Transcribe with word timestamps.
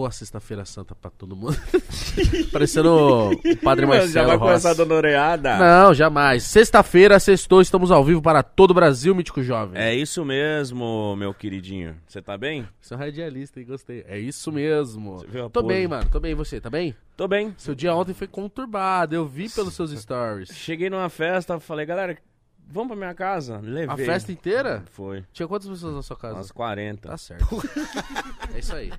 boa 0.00 0.10
sexta-feira 0.10 0.64
santa 0.64 0.94
pra 0.94 1.10
todo 1.10 1.36
mundo. 1.36 1.54
Parecendo 2.50 3.28
o 3.34 3.56
Padre 3.62 3.84
Marcelo 3.84 4.12
Já 4.12 4.22
vai 4.22 4.36
Rossi. 4.38 4.48
começar 4.62 4.74
dando 4.74 4.94
oreada? 4.94 5.58
Não, 5.58 5.92
jamais. 5.92 6.42
Sexta-feira, 6.44 7.20
sextou, 7.20 7.60
estamos 7.60 7.90
ao 7.90 8.02
vivo 8.02 8.22
para 8.22 8.42
todo 8.42 8.70
o 8.70 8.74
Brasil, 8.74 9.14
Mítico 9.14 9.42
Jovem. 9.42 9.78
É 9.78 9.94
isso 9.94 10.24
mesmo, 10.24 11.14
meu 11.16 11.34
queridinho. 11.34 11.96
Você 12.08 12.22
tá 12.22 12.38
bem? 12.38 12.66
Um 12.90 12.96
radialista, 12.96 13.60
hein? 13.60 13.66
Gostei. 13.66 14.02
É 14.08 14.18
isso 14.18 14.50
mesmo. 14.50 15.18
Você 15.18 15.26
viu 15.26 15.44
a 15.46 15.50
Tô 15.50 15.62
pose? 15.62 15.74
bem, 15.74 15.86
mano. 15.86 16.08
Tô 16.10 16.18
bem. 16.18 16.32
E 16.32 16.34
você, 16.34 16.58
tá 16.58 16.70
bem? 16.70 16.94
Tô 17.14 17.28
bem. 17.28 17.54
Seu 17.58 17.74
dia 17.74 17.94
ontem 17.94 18.14
foi 18.14 18.26
conturbado. 18.26 19.14
Eu 19.14 19.26
vi 19.26 19.50
pelos 19.50 19.74
seus 19.74 19.90
stories. 19.92 20.48
Cheguei 20.48 20.88
numa 20.88 21.10
festa, 21.10 21.60
falei, 21.60 21.84
galera, 21.84 22.16
vamos 22.68 22.88
pra 22.88 22.96
minha 22.96 23.14
casa. 23.14 23.58
Levei. 23.62 23.88
A 23.88 23.96
festa 23.96 24.32
inteira? 24.32 24.82
Foi. 24.92 25.24
Tinha 25.32 25.46
quantas 25.46 25.68
pessoas 25.68 25.94
na 25.94 26.02
sua 26.02 26.16
casa? 26.16 26.34
Umas 26.36 26.50
40. 26.50 27.08
Tá 27.08 27.16
certo. 27.16 27.46
é 28.54 28.58
isso 28.58 28.74
aí. 28.74 28.92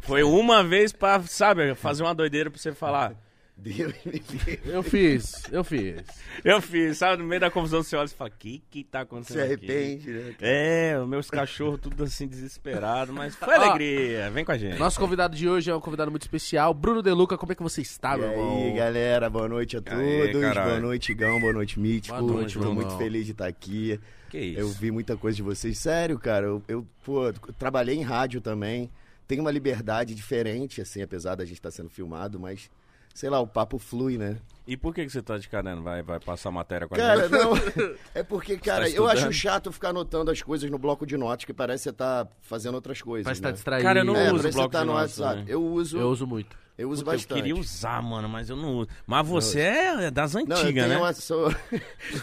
Foi 0.00 0.22
uma 0.22 0.64
vez 0.64 0.92
pra, 0.92 1.20
sabe, 1.22 1.74
fazer 1.74 2.02
uma 2.02 2.14
doideira 2.14 2.50
pra 2.50 2.58
você 2.58 2.72
falar. 2.72 3.14
Deus 3.60 3.94
me 4.04 4.12
livre. 4.12 4.60
Eu 4.64 4.82
fiz, 4.82 5.32
eu 5.52 5.62
fiz. 5.62 6.02
Eu 6.44 6.60
fiz, 6.60 6.98
sabe, 6.98 7.22
no 7.22 7.28
meio 7.28 7.40
da 7.40 7.50
confusão 7.50 7.82
você 7.82 7.94
olha 7.96 8.06
e 8.06 8.10
fala, 8.10 8.30
o 8.30 8.32
que 8.38 8.62
que 8.70 8.82
tá 8.84 9.00
acontecendo 9.02 9.46
Se 9.46 9.52
aqui?" 9.54 9.66
arrepende, 9.66 10.10
né? 10.10 10.34
É, 10.40 10.98
os 11.00 11.08
meus 11.08 11.30
cachorros 11.30 11.80
tudo 11.80 12.04
assim 12.04 12.26
desesperado, 12.26 13.12
mas 13.12 13.34
foi 13.36 13.54
Ó, 13.58 13.62
alegria. 13.62 14.30
Vem 14.30 14.44
com 14.44 14.52
a 14.52 14.58
gente. 14.58 14.78
Nosso 14.78 14.98
convidado 14.98 15.36
de 15.36 15.48
hoje 15.48 15.70
é 15.70 15.74
um 15.74 15.80
convidado 15.80 16.10
muito 16.10 16.22
especial, 16.22 16.72
Bruno 16.74 17.02
Deluca. 17.02 17.36
Como 17.38 17.52
é 17.52 17.54
que 17.54 17.62
você 17.62 17.80
está, 17.82 18.16
E 18.16 18.20
meu 18.20 18.30
irmão? 18.30 18.64
aí, 18.64 18.72
galera, 18.72 19.28
boa 19.30 19.48
noite 19.48 19.76
a 19.76 19.80
todos. 19.80 20.40
caralho. 20.40 20.68
boa 20.70 20.80
noite, 20.80 21.14
Gão, 21.14 21.40
boa 21.40 21.52
noite, 21.52 21.78
Mítico. 21.78 22.18
Boa 22.18 22.32
noite, 22.32 22.58
Tô 22.58 22.74
muito 22.74 22.96
feliz 22.96 23.26
de 23.26 23.32
estar 23.32 23.46
aqui. 23.46 24.00
Que 24.30 24.38
isso? 24.38 24.60
Eu 24.60 24.68
vi 24.68 24.90
muita 24.90 25.16
coisa 25.16 25.36
de 25.36 25.42
vocês. 25.42 25.76
Sério, 25.78 26.18
cara, 26.18 26.46
eu, 26.46 26.62
eu, 26.68 26.86
pô, 27.04 27.32
trabalhei 27.58 27.96
em 27.96 28.02
rádio 28.02 28.40
também. 28.40 28.88
Tenho 29.26 29.42
uma 29.42 29.50
liberdade 29.50 30.14
diferente, 30.14 30.80
assim, 30.80 31.02
apesar 31.02 31.34
da 31.36 31.44
gente 31.44 31.54
estar 31.58 31.70
sendo 31.70 31.88
filmado, 31.88 32.38
mas, 32.40 32.68
sei 33.14 33.30
lá, 33.30 33.40
o 33.40 33.46
papo 33.46 33.78
flui, 33.78 34.16
né? 34.18 34.36
E 34.66 34.76
por 34.76 34.94
que, 34.94 35.04
que 35.04 35.10
você 35.10 35.20
tá 35.20 35.36
de 35.36 35.48
caramba? 35.48 35.82
Vai, 35.82 36.02
vai 36.02 36.20
passar 36.20 36.50
matéria 36.52 36.86
com 36.86 36.94
a 36.94 36.98
Cara, 36.98 37.22
gente? 37.28 37.32
não. 37.32 37.54
É 38.14 38.22
porque, 38.22 38.56
cara, 38.56 38.84
eu 38.84 39.04
estudando? 39.08 39.10
acho 39.10 39.32
chato 39.32 39.72
ficar 39.72 39.88
anotando 39.88 40.30
as 40.30 40.40
coisas 40.42 40.70
no 40.70 40.78
bloco 40.78 41.04
de 41.04 41.16
notas, 41.16 41.44
que 41.44 41.52
parece 41.52 41.84
que 41.84 41.90
você 41.90 41.92
tá 41.92 42.28
fazendo 42.40 42.74
outras 42.76 43.02
coisas. 43.02 43.24
Vai 43.24 43.32
estar 43.32 43.48
né? 43.48 43.54
distraído. 43.54 43.82
Cara, 43.84 44.00
eu 44.00 44.04
não 44.04 44.14
É, 44.14 44.24
uso 44.32 44.36
parece 44.42 44.56
bloco 44.56 44.70
você 44.70 44.72
tá 44.78 44.80
de 44.80 44.86
no 44.86 44.92
notas, 44.92 45.18
WhatsApp. 45.18 45.40
né? 45.40 45.44
Eu 45.48 45.62
uso, 45.64 45.96
Eu 45.96 46.00
eu 46.02 46.08
uso 46.10 46.26
muito. 46.26 46.56
Uso 46.88 47.02
Puta, 47.04 47.16
bastante. 47.16 47.30
Eu 47.38 47.44
queria 47.44 47.56
usar, 47.60 48.02
mano, 48.02 48.28
mas 48.28 48.48
eu 48.48 48.56
não 48.56 48.78
uso. 48.78 48.88
Mas 49.06 49.26
você 49.26 49.60
é 49.60 50.10
das 50.10 50.34
Não, 50.34 50.40
eu 50.42 50.46
antigas, 50.56 50.72
tenho 50.84 50.88
né? 50.88 50.96
uma- 50.98 51.12
sou- 51.12 51.54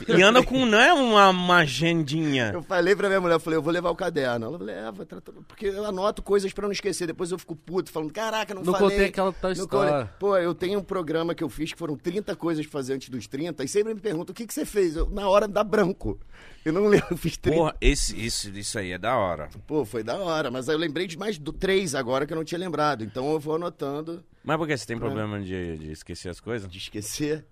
E 0.08 0.22
anda 0.22 0.42
com, 0.44 0.66
não 0.66 0.80
é 0.80 0.94
uma, 0.94 1.30
uma 1.30 1.58
agendinha. 1.58 2.52
Eu 2.54 2.64
falei 2.64 2.96
pra 2.96 3.08
minha 3.08 3.22
mulher, 3.22 3.36
eu 3.36 3.40
falei, 3.40 3.58
eu 3.58 3.62
vou 3.62 3.72
levar 3.72 3.90
o 3.90 3.96
caderno. 3.96 4.46
Ela 4.48 4.58
leva, 4.58 5.06
tra- 5.06 5.22
porque 5.48 5.68
eu 5.68 5.86
anoto 5.86 6.22
coisas 6.22 6.52
pra 6.54 6.66
não 6.66 6.72
esquecer. 6.72 7.06
Depois 7.08 7.32
eu 7.32 7.38
fico 7.38 7.56
puto, 7.56 7.92
falando, 7.92 8.12
caraca, 8.12 8.54
não, 8.54 8.64
Não 8.64 8.74
falei. 8.74 8.90
contei 8.90 9.06
aquela 9.08 9.32
tal 9.34 9.52
não 9.52 9.64
história. 9.64 9.92
colei." 9.92 10.08
Pô, 10.20 10.38
eu 10.38 10.54
tenho 10.56 10.80
um 10.80 10.84
programa 10.84 11.36
que 11.36 11.44
eu 11.44 11.50
fiz 11.50 11.72
que 11.74 11.78
foram 11.80 11.96
30 11.96 12.36
coisas 12.36 12.66
pra 12.66 12.72
fazer 12.74 12.94
antes 12.94 13.10
dos 13.10 13.28
30, 13.28 13.64
e 13.64 13.68
sempre 13.68 13.94
me 13.94 14.00
perguntam, 14.00 14.32
o 14.32 14.36
que, 14.36 14.46
que 14.48 14.54
você 14.54 14.66
fez? 14.66 14.96
Eu, 14.96 15.10
na 15.10 15.28
hora 15.30 15.48
dá 15.48 15.64
branco. 15.64 16.20
Eu 16.68 16.74
não 16.74 16.88
lembro, 16.88 17.08
eu 17.12 17.18
fiz 17.18 17.38
30. 17.38 17.58
Porra, 17.58 17.76
esse, 17.80 18.26
isso, 18.26 18.50
isso 18.50 18.78
aí 18.78 18.92
é 18.92 18.98
da 18.98 19.16
hora. 19.16 19.48
Pô, 19.66 19.86
foi 19.86 20.04
da 20.04 20.18
hora, 20.18 20.52
mas 20.52 20.68
aí 20.68 20.76
eu 20.76 20.80
lembrei 20.80 21.08
de 21.08 21.18
mais 21.18 21.38
do 21.38 21.54
três 21.54 21.96
agora 21.96 22.28
que 22.28 22.34
eu 22.34 22.36
não 22.36 22.44
tinha 22.44 22.60
lembrado. 22.60 23.06
Então 23.06 23.32
eu 23.32 23.40
vou 23.40 23.56
anotando 23.56 24.22
Mas 24.44 24.58
por 24.58 24.68
que 24.68 24.76
você 24.78 24.86
tem 24.86 25.00
problema 25.00 25.40
de, 25.40 25.78
de 25.78 25.92
esquecer 25.94 26.28
as 26.28 26.42
coisas? 26.42 26.70
de 26.70 26.78
esquecer. 26.78 27.46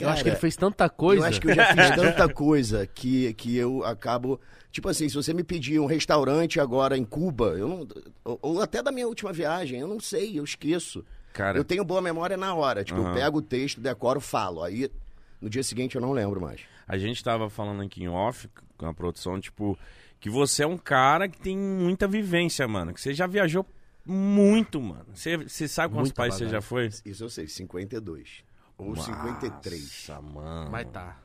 eu 0.00 0.08
acho 0.08 0.22
que 0.22 0.30
ele 0.30 0.36
fez 0.36 0.56
tanta 0.56 0.88
coisa. 0.88 1.24
Eu 1.24 1.28
acho 1.28 1.42
que 1.42 1.48
eu 1.48 1.54
já 1.54 1.74
fiz 1.74 1.90
tanta 1.94 2.26
coisa 2.26 2.86
que, 2.86 3.34
que 3.34 3.54
eu 3.54 3.84
acabo. 3.84 4.40
Tipo 4.72 4.88
assim, 4.88 5.10
se 5.10 5.14
você 5.14 5.34
me 5.34 5.44
pedir 5.44 5.78
um 5.78 5.84
restaurante 5.84 6.58
agora 6.58 6.96
em 6.96 7.04
Cuba, 7.04 7.56
eu 7.58 7.68
não. 7.68 7.86
Ou, 8.24 8.38
ou 8.40 8.62
até 8.62 8.82
da 8.82 8.90
minha 8.90 9.06
última 9.06 9.30
viagem, 9.30 9.78
eu 9.78 9.86
não 9.86 10.00
sei, 10.00 10.38
eu 10.38 10.44
esqueço. 10.44 11.04
Cara, 11.34 11.58
Eu 11.58 11.64
tenho 11.64 11.84
boa 11.84 12.00
memória 12.00 12.38
na 12.38 12.54
hora. 12.54 12.82
Tipo, 12.82 13.00
Aham. 13.00 13.10
eu 13.10 13.14
pego 13.14 13.38
o 13.40 13.42
texto, 13.42 13.78
decoro, 13.78 14.20
falo. 14.20 14.62
Aí 14.62 14.90
no 15.38 15.50
dia 15.50 15.62
seguinte 15.62 15.96
eu 15.96 16.00
não 16.00 16.12
lembro 16.12 16.40
mais. 16.40 16.62
A 16.86 16.96
gente 16.98 17.22
tava 17.22 17.48
falando 17.50 17.82
aqui 17.82 18.02
em 18.04 18.08
off 18.08 18.48
com 18.76 18.86
a 18.86 18.94
produção, 18.94 19.40
tipo, 19.40 19.78
que 20.20 20.28
você 20.30 20.62
é 20.62 20.66
um 20.66 20.76
cara 20.78 21.28
que 21.28 21.38
tem 21.40 21.56
muita 21.56 22.06
vivência, 22.08 22.66
mano. 22.68 22.92
Que 22.92 23.00
você 23.00 23.12
já 23.14 23.26
viajou 23.26 23.66
muito, 24.04 24.80
mano. 24.80 25.06
Você, 25.14 25.36
você 25.36 25.66
sabe 25.68 25.94
quantos 25.94 26.08
Muita 26.10 26.16
países 26.22 26.38
você 26.38 26.48
já 26.48 26.60
foi? 26.60 26.90
Isso 27.04 27.24
eu 27.24 27.30
sei, 27.30 27.46
52. 27.48 28.44
Ou 28.76 28.94
53. 28.96 29.82
Nossa, 30.08 30.20
mano. 30.20 30.70
Mas 30.70 30.86
tá. 30.90 31.18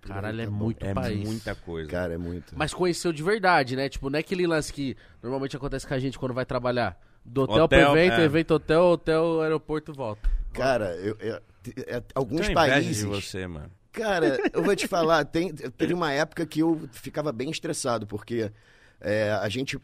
Caralho, 0.00 0.40
é 0.40 0.46
muito 0.46 0.86
É 0.86 0.94
país. 0.94 1.26
muita 1.26 1.54
coisa. 1.54 1.90
Cara, 1.90 2.14
é 2.14 2.18
muito. 2.18 2.56
Mas 2.56 2.72
conheceu 2.72 3.12
de 3.12 3.22
verdade, 3.24 3.74
né? 3.74 3.88
Tipo, 3.88 4.08
não 4.08 4.16
é 4.16 4.20
aquele 4.20 4.46
lance 4.46 4.72
que 4.72 4.96
normalmente 5.20 5.56
acontece 5.56 5.84
com 5.86 5.94
a 5.94 5.98
gente 5.98 6.16
quando 6.18 6.32
vai 6.32 6.46
trabalhar. 6.46 6.96
Do 7.24 7.42
hotel, 7.42 7.64
Hotel, 7.64 7.90
pro 7.90 7.98
evento, 7.98 8.20
é. 8.20 8.24
evento, 8.24 8.50
hotel, 8.54 8.82
hotel, 8.84 9.40
aeroporto, 9.42 9.92
volta. 9.92 10.30
Cara, 10.52 10.94
eu, 10.94 11.16
eu- 11.18 11.40
é- 11.88 12.02
alguns 12.14 12.48
países. 12.50 12.98
de 12.98 13.04
você, 13.04 13.48
mano. 13.48 13.70
Cara, 13.96 14.38
eu 14.52 14.62
vou 14.62 14.76
te 14.76 14.86
falar, 14.86 15.24
tem, 15.24 15.54
teve 15.54 15.94
uma 15.94 16.12
época 16.12 16.44
que 16.44 16.60
eu 16.60 16.86
ficava 16.92 17.32
bem 17.32 17.50
estressado, 17.50 18.06
porque 18.06 18.52
é, 19.00 19.32
a 19.32 19.48
gente 19.48 19.80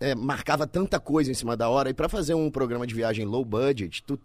é, 0.00 0.12
marcava 0.12 0.66
tanta 0.66 0.98
coisa 0.98 1.30
em 1.30 1.34
cima 1.34 1.56
da 1.56 1.68
hora, 1.68 1.88
e 1.88 1.94
pra 1.94 2.08
fazer 2.08 2.34
um 2.34 2.50
programa 2.50 2.84
de 2.84 2.92
viagem 2.92 3.24
low 3.24 3.44
budget, 3.44 4.02
tu, 4.02 4.18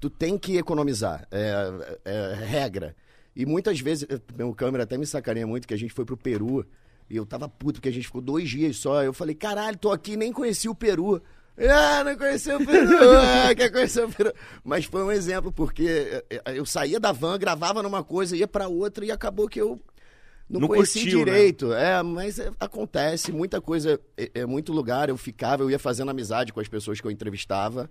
tu 0.00 0.10
tem 0.10 0.36
que 0.36 0.56
economizar, 0.56 1.24
é, 1.30 2.00
é 2.04 2.34
regra. 2.34 2.96
E 3.36 3.46
muitas 3.46 3.78
vezes, 3.78 4.08
meu 4.36 4.52
câmera 4.52 4.82
até 4.82 4.98
me 4.98 5.06
sacaneia 5.06 5.46
muito, 5.46 5.68
que 5.68 5.74
a 5.74 5.78
gente 5.78 5.94
foi 5.94 6.04
pro 6.04 6.16
Peru, 6.16 6.66
e 7.08 7.16
eu 7.16 7.24
tava 7.24 7.48
puto, 7.48 7.74
porque 7.74 7.88
a 7.88 7.92
gente 7.92 8.08
ficou 8.08 8.20
dois 8.20 8.50
dias 8.50 8.76
só, 8.76 9.04
eu 9.04 9.12
falei, 9.12 9.36
caralho, 9.36 9.78
tô 9.78 9.92
aqui, 9.92 10.16
nem 10.16 10.32
conheci 10.32 10.68
o 10.68 10.74
Peru. 10.74 11.22
Ah, 11.60 12.04
não 12.04 12.16
conheci 12.16 12.52
o 12.52 12.64
Peru, 12.64 12.96
ah, 13.18 13.54
quer 13.54 13.70
conhecer 13.70 14.04
o 14.04 14.08
Peru. 14.08 14.32
Mas 14.62 14.84
foi 14.84 15.02
um 15.02 15.10
exemplo, 15.10 15.50
porque 15.50 16.22
eh, 16.30 16.42
eu 16.54 16.64
saía 16.64 17.00
da 17.00 17.10
van, 17.10 17.38
gravava 17.38 17.82
numa 17.82 18.04
coisa, 18.04 18.36
ia 18.36 18.46
pra 18.46 18.68
outra, 18.68 19.04
e 19.04 19.10
acabou 19.10 19.48
que 19.48 19.60
eu 19.60 19.80
não, 20.48 20.60
Não 20.60 20.68
conheci 20.68 21.00
curtiu, 21.00 21.18
né? 21.18 21.24
direito. 21.26 21.72
É, 21.72 22.02
mas 22.02 22.38
é, 22.38 22.50
acontece, 22.58 23.30
muita 23.32 23.60
coisa, 23.60 24.00
é, 24.16 24.30
é 24.34 24.46
muito 24.46 24.72
lugar, 24.72 25.08
eu 25.08 25.16
ficava, 25.16 25.62
eu 25.62 25.70
ia 25.70 25.78
fazendo 25.78 26.10
amizade 26.10 26.52
com 26.52 26.60
as 26.60 26.68
pessoas 26.68 27.00
que 27.00 27.06
eu 27.06 27.10
entrevistava. 27.10 27.90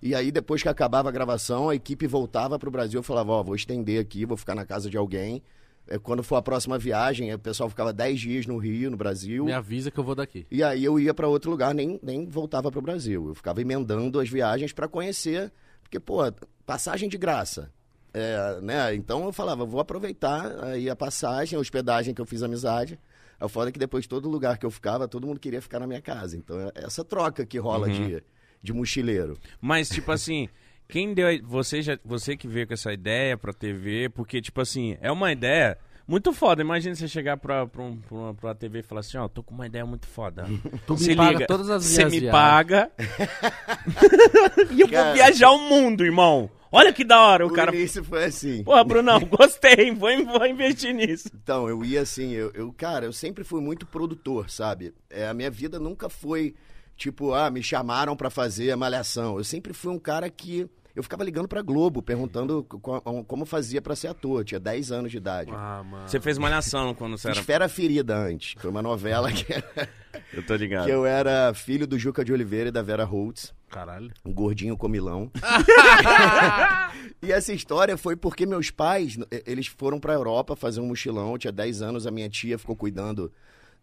E 0.00 0.14
aí, 0.14 0.30
depois 0.30 0.62
que 0.62 0.68
acabava 0.68 1.08
a 1.08 1.12
gravação, 1.12 1.68
a 1.68 1.74
equipe 1.74 2.06
voltava 2.06 2.56
pro 2.56 2.70
Brasil, 2.70 3.00
eu 3.00 3.02
falava, 3.02 3.32
ó, 3.32 3.42
vou 3.42 3.56
estender 3.56 4.00
aqui, 4.00 4.24
vou 4.24 4.36
ficar 4.36 4.54
na 4.54 4.64
casa 4.64 4.88
de 4.88 4.96
alguém. 4.96 5.42
É, 5.88 5.98
quando 5.98 6.22
for 6.22 6.36
a 6.36 6.42
próxima 6.42 6.78
viagem, 6.78 7.32
o 7.32 7.38
pessoal 7.38 7.68
ficava 7.68 7.92
10 7.92 8.20
dias 8.20 8.46
no 8.46 8.58
Rio, 8.58 8.90
no 8.90 8.96
Brasil. 8.96 9.44
Me 9.44 9.52
avisa 9.52 9.90
que 9.90 9.98
eu 9.98 10.04
vou 10.04 10.14
daqui. 10.14 10.46
E 10.50 10.62
aí 10.62 10.84
eu 10.84 11.00
ia 11.00 11.14
pra 11.14 11.26
outro 11.26 11.50
lugar, 11.50 11.74
nem, 11.74 11.98
nem 12.02 12.26
voltava 12.26 12.70
pro 12.70 12.82
Brasil. 12.82 13.28
Eu 13.28 13.34
ficava 13.34 13.60
emendando 13.60 14.20
as 14.20 14.28
viagens 14.28 14.72
pra 14.72 14.86
conhecer, 14.86 15.50
porque, 15.82 15.98
pô, 15.98 16.18
passagem 16.66 17.08
de 17.08 17.16
graça. 17.16 17.72
É, 18.12 18.60
né? 18.60 18.94
Então 18.94 19.24
eu 19.24 19.32
falava, 19.32 19.64
vou 19.64 19.80
aproveitar 19.80 20.64
aí 20.64 20.88
a 20.90 20.96
passagem, 20.96 21.56
a 21.56 21.60
hospedagem 21.60 22.14
que 22.14 22.20
eu 22.20 22.26
fiz 22.26 22.42
amizade. 22.42 22.98
O 23.40 23.48
foda 23.48 23.70
é 23.70 23.72
que 23.72 23.78
depois 23.78 24.06
todo 24.06 24.28
lugar 24.28 24.58
que 24.58 24.66
eu 24.66 24.70
ficava, 24.70 25.06
todo 25.06 25.26
mundo 25.26 25.38
queria 25.38 25.62
ficar 25.62 25.78
na 25.78 25.86
minha 25.86 26.02
casa. 26.02 26.36
Então 26.36 26.58
é 26.60 26.72
essa 26.74 27.04
troca 27.04 27.46
que 27.46 27.58
rola 27.58 27.88
de, 27.88 28.22
de 28.60 28.72
mochileiro. 28.72 29.38
Mas, 29.60 29.88
tipo 29.88 30.10
assim, 30.10 30.48
quem 30.88 31.12
deu. 31.14 31.26
Você, 31.44 31.82
já, 31.82 31.98
você 32.04 32.36
que 32.36 32.48
veio 32.48 32.66
com 32.66 32.74
essa 32.74 32.92
ideia 32.92 33.36
pra 33.36 33.52
TV, 33.52 34.08
porque, 34.08 34.40
tipo 34.40 34.60
assim, 34.60 34.96
é 35.00 35.12
uma 35.12 35.30
ideia 35.30 35.76
muito 36.06 36.32
foda. 36.32 36.62
Imagina 36.62 36.94
você 36.94 37.06
chegar 37.06 37.36
pra, 37.36 37.66
pra, 37.66 37.82
um, 37.82 37.96
pra, 37.98 38.16
uma, 38.16 38.34
pra 38.34 38.48
uma 38.48 38.54
TV 38.54 38.78
e 38.78 38.82
falar 38.82 39.00
assim: 39.00 39.18
ó, 39.18 39.28
tô 39.28 39.42
com 39.42 39.54
uma 39.54 39.66
ideia 39.66 39.84
muito 39.84 40.06
foda. 40.06 40.46
Tu 40.86 40.94
me 40.94 40.98
Se 40.98 41.14
paga 41.14 41.32
liga, 41.32 41.46
todas 41.46 41.68
as 41.68 41.84
Você 41.84 42.06
me 42.06 42.30
paga. 42.30 42.90
e 44.70 44.80
eu 44.80 44.86
vou 44.86 44.96
Cara. 44.96 45.12
viajar 45.12 45.50
o 45.50 45.58
mundo, 45.68 46.04
irmão. 46.04 46.50
Olha 46.72 46.92
que 46.92 47.04
da 47.04 47.20
hora. 47.20 47.46
O 47.46 47.50
O 47.50 47.52
cara. 47.52 47.74
início 47.74 48.02
foi 48.04 48.24
assim. 48.24 48.62
Porra, 48.64 48.84
Brunão, 48.84 49.20
gostei. 49.28 49.90
Vou, 49.90 50.10
vou 50.24 50.46
investir 50.46 50.94
nisso. 50.94 51.28
Então, 51.34 51.68
eu 51.68 51.84
ia 51.84 52.00
assim, 52.02 52.32
eu, 52.32 52.50
eu, 52.54 52.72
cara, 52.72 53.04
eu 53.06 53.12
sempre 53.12 53.44
fui 53.44 53.60
muito 53.60 53.86
produtor, 53.86 54.50
sabe? 54.50 54.94
É, 55.10 55.26
a 55.28 55.34
minha 55.34 55.50
vida 55.50 55.78
nunca 55.78 56.08
foi 56.08 56.54
tipo, 56.96 57.32
ah, 57.32 57.50
me 57.50 57.62
chamaram 57.62 58.16
pra 58.16 58.28
fazer 58.28 58.70
a 58.70 58.76
malhação. 58.76 59.38
Eu 59.38 59.44
sempre 59.44 59.72
fui 59.72 59.90
um 59.92 59.98
cara 59.98 60.28
que 60.28 60.68
eu 60.98 61.02
ficava 61.02 61.22
ligando 61.22 61.46
pra 61.46 61.62
Globo, 61.62 62.02
perguntando 62.02 62.64
co- 62.64 63.00
como 63.24 63.46
fazia 63.46 63.80
pra 63.80 63.94
ser 63.94 64.08
ator. 64.08 64.40
Eu 64.40 64.44
tinha 64.44 64.58
10 64.60 64.90
anos 64.92 65.10
de 65.10 65.16
idade. 65.16 65.50
Ah, 65.54 65.82
mano. 65.88 66.08
Você 66.08 66.18
fez 66.20 66.36
malhação 66.38 66.92
quando 66.94 67.16
você 67.16 67.28
era. 67.28 67.38
Esfera 67.38 67.68
Ferida 67.68 68.16
antes, 68.16 68.54
foi 68.60 68.68
uma 68.70 68.82
novela 68.82 69.30
que, 69.32 69.44
Eu 70.34 70.44
tô 70.44 70.54
ligado. 70.56 70.84
que 70.86 70.90
eu 70.90 71.06
era 71.06 71.54
filho 71.54 71.86
do 71.86 71.98
Juca 71.98 72.24
de 72.24 72.32
Oliveira 72.32 72.68
e 72.68 72.72
da 72.72 72.82
Vera 72.82 73.04
Holtz, 73.04 73.54
Caralho. 73.70 74.10
um 74.24 74.32
gordinho 74.32 74.76
comilão. 74.76 75.30
e 77.22 77.32
essa 77.32 77.52
história 77.52 77.96
foi 77.96 78.16
porque 78.16 78.44
meus 78.46 78.70
pais, 78.70 79.16
eles 79.46 79.66
foram 79.66 79.98
pra 80.00 80.12
Europa 80.14 80.56
fazer 80.56 80.80
um 80.80 80.86
mochilão, 80.86 81.32
eu 81.32 81.38
tinha 81.38 81.52
10 81.52 81.82
anos, 81.82 82.06
a 82.06 82.10
minha 82.10 82.28
tia 82.28 82.58
ficou 82.58 82.76
cuidando 82.76 83.30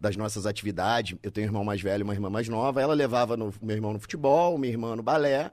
das 0.00 0.16
nossas 0.16 0.44
atividades. 0.46 1.16
Eu 1.22 1.30
tenho 1.30 1.46
um 1.46 1.48
irmão 1.48 1.64
mais 1.64 1.80
velho 1.80 2.02
e 2.02 2.04
uma 2.04 2.12
irmã 2.12 2.28
mais 2.28 2.48
nova. 2.48 2.82
Ela 2.82 2.92
levava 2.92 3.36
no- 3.36 3.52
meu 3.62 3.74
irmão 3.76 3.92
no 3.94 3.98
futebol, 4.00 4.58
minha 4.58 4.72
irmã 4.72 4.94
no 4.94 5.02
balé. 5.02 5.50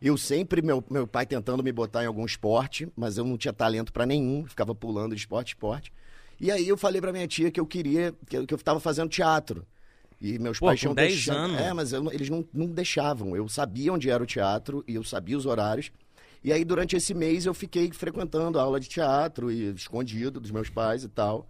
Eu 0.00 0.16
sempre, 0.16 0.62
meu, 0.62 0.82
meu 0.90 1.06
pai 1.06 1.26
tentando 1.26 1.62
me 1.62 1.70
botar 1.72 2.02
em 2.02 2.06
algum 2.06 2.24
esporte, 2.24 2.88
mas 2.96 3.18
eu 3.18 3.24
não 3.24 3.36
tinha 3.36 3.52
talento 3.52 3.92
pra 3.92 4.06
nenhum, 4.06 4.46
ficava 4.46 4.74
pulando 4.74 5.14
de 5.14 5.20
esporte 5.20 5.48
esporte. 5.48 5.92
E 6.40 6.50
aí 6.50 6.66
eu 6.66 6.76
falei 6.76 7.00
pra 7.00 7.12
minha 7.12 7.28
tia 7.28 7.50
que 7.50 7.60
eu 7.60 7.66
queria, 7.66 8.14
que 8.26 8.36
eu, 8.38 8.46
que 8.46 8.54
eu 8.54 8.58
tava 8.58 8.80
fazendo 8.80 9.10
teatro. 9.10 9.66
E 10.20 10.38
meus 10.38 10.58
Pô, 10.58 10.66
pais 10.66 10.80
tinham 10.80 10.94
10 10.94 11.12
deixado- 11.14 11.36
anos. 11.36 11.60
É, 11.60 11.72
mas 11.74 11.92
eu 11.92 12.10
eles 12.12 12.30
não, 12.30 12.44
não 12.52 12.66
deixavam. 12.66 13.36
Eu 13.36 13.48
sabia 13.48 13.92
onde 13.92 14.08
era 14.10 14.22
o 14.22 14.26
teatro 14.26 14.82
e 14.88 14.94
eu 14.94 15.04
sabia 15.04 15.36
os 15.36 15.44
horários. 15.46 15.90
E 16.42 16.50
aí, 16.52 16.64
durante 16.64 16.96
esse 16.96 17.12
mês, 17.12 17.44
eu 17.44 17.52
fiquei 17.52 17.90
frequentando 17.92 18.58
a 18.58 18.62
aula 18.62 18.80
de 18.80 18.88
teatro 18.88 19.50
e 19.52 19.70
escondido 19.74 20.40
dos 20.40 20.50
meus 20.50 20.70
pais 20.70 21.04
e 21.04 21.08
tal. 21.08 21.46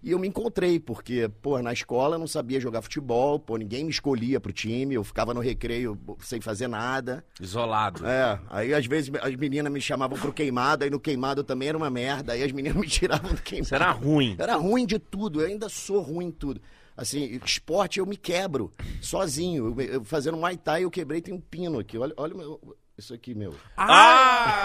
E 0.00 0.12
eu 0.12 0.18
me 0.18 0.28
encontrei, 0.28 0.78
porque, 0.78 1.28
pô, 1.42 1.60
na 1.60 1.72
escola 1.72 2.14
eu 2.14 2.20
não 2.20 2.26
sabia 2.26 2.60
jogar 2.60 2.82
futebol, 2.82 3.38
pô, 3.38 3.56
ninguém 3.56 3.84
me 3.84 3.90
escolhia 3.90 4.38
pro 4.38 4.52
time, 4.52 4.94
eu 4.94 5.02
ficava 5.02 5.34
no 5.34 5.40
recreio 5.40 5.98
sem 6.20 6.40
fazer 6.40 6.68
nada. 6.68 7.24
Isolado. 7.40 8.06
É, 8.06 8.38
aí 8.48 8.72
às 8.72 8.86
vezes 8.86 9.10
as 9.20 9.34
meninas 9.34 9.72
me 9.72 9.80
chamavam 9.80 10.16
pro 10.16 10.32
queimado, 10.32 10.84
aí 10.84 10.90
no 10.90 11.00
queimado 11.00 11.40
eu 11.40 11.44
também 11.44 11.68
era 11.68 11.76
uma 11.76 11.90
merda, 11.90 12.32
aí 12.32 12.44
as 12.44 12.52
meninas 12.52 12.78
me 12.80 12.86
tiravam 12.88 13.34
do 13.34 13.42
queimado. 13.42 13.66
Isso 13.66 13.74
era 13.74 13.90
ruim. 13.90 14.36
Era 14.38 14.54
ruim 14.54 14.86
de 14.86 15.00
tudo, 15.00 15.40
eu 15.40 15.48
ainda 15.48 15.68
sou 15.68 16.00
ruim 16.00 16.26
em 16.26 16.32
tudo. 16.32 16.60
Assim, 16.96 17.40
esporte 17.44 17.98
eu 17.98 18.06
me 18.06 18.16
quebro, 18.16 18.72
sozinho. 19.00 19.74
Eu, 19.78 19.80
eu 19.80 20.04
fazendo 20.04 20.36
Muay 20.36 20.56
Thai 20.56 20.84
eu 20.84 20.90
quebrei, 20.90 21.20
tem 21.20 21.34
um 21.34 21.40
pino 21.40 21.78
aqui. 21.78 21.96
Olha, 21.98 22.12
olha 22.16 22.34
meu, 22.34 22.76
isso 22.96 23.14
aqui, 23.14 23.34
meu. 23.34 23.54
Ah! 23.76 24.62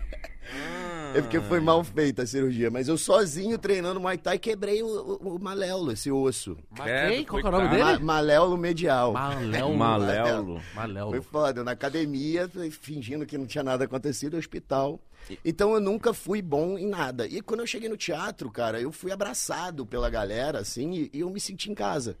É 1.14 1.22
porque 1.22 1.40
foi 1.42 1.60
mal 1.60 1.84
feita 1.84 2.22
a 2.22 2.26
cirurgia, 2.26 2.72
mas 2.72 2.88
eu 2.88 2.98
sozinho 2.98 3.56
treinando 3.56 4.00
Muay 4.00 4.18
Thai 4.18 4.36
quebrei 4.36 4.82
o, 4.82 4.86
o, 4.86 5.36
o 5.36 5.38
maléolo, 5.38 5.92
esse 5.92 6.10
osso. 6.10 6.56
Quem? 6.74 7.24
Qual 7.24 7.40
que 7.40 7.46
é 7.46 7.48
o 7.48 7.52
nome 7.52 7.68
dele? 7.68 7.82
Ma 7.84 7.98
maléolo 8.00 8.58
medial. 8.58 9.12
Maléolo. 9.12 9.76
Maléolo. 9.78 10.60
Foi 10.60 10.74
Maléolo. 10.74 11.22
foda, 11.22 11.60
eu 11.60 11.64
na 11.64 11.70
academia, 11.70 12.50
fingindo 12.72 13.24
que 13.24 13.38
não 13.38 13.46
tinha 13.46 13.62
nada 13.62 13.84
acontecido, 13.84 14.32
no 14.32 14.38
hospital. 14.40 15.00
Então 15.44 15.72
eu 15.72 15.80
nunca 15.80 16.12
fui 16.12 16.42
bom 16.42 16.76
em 16.76 16.88
nada. 16.88 17.28
E 17.28 17.40
quando 17.40 17.60
eu 17.60 17.66
cheguei 17.66 17.88
no 17.88 17.96
teatro, 17.96 18.50
cara, 18.50 18.80
eu 18.80 18.90
fui 18.90 19.12
abraçado 19.12 19.86
pela 19.86 20.10
galera, 20.10 20.58
assim, 20.58 20.94
e, 20.94 21.10
e 21.12 21.20
eu 21.20 21.30
me 21.30 21.38
senti 21.38 21.70
em 21.70 21.74
casa. 21.74 22.18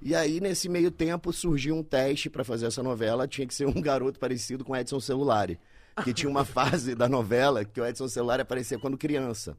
E 0.00 0.14
aí, 0.14 0.40
nesse 0.40 0.68
meio 0.68 0.92
tempo, 0.92 1.32
surgiu 1.32 1.74
um 1.74 1.82
teste 1.82 2.30
pra 2.30 2.44
fazer 2.44 2.66
essa 2.66 2.84
novela. 2.84 3.26
Tinha 3.26 3.48
que 3.48 3.54
ser 3.54 3.66
um 3.66 3.72
garoto 3.82 4.20
parecido 4.20 4.64
com 4.64 4.76
Edson 4.76 5.00
Celulari. 5.00 5.58
Que 6.04 6.12
tinha 6.12 6.30
uma 6.30 6.44
fase 6.44 6.94
da 6.94 7.08
novela 7.08 7.64
que 7.64 7.80
o 7.80 7.86
Edson 7.86 8.08
Celulari 8.08 8.42
aparecia 8.42 8.78
quando 8.78 8.96
criança. 8.96 9.56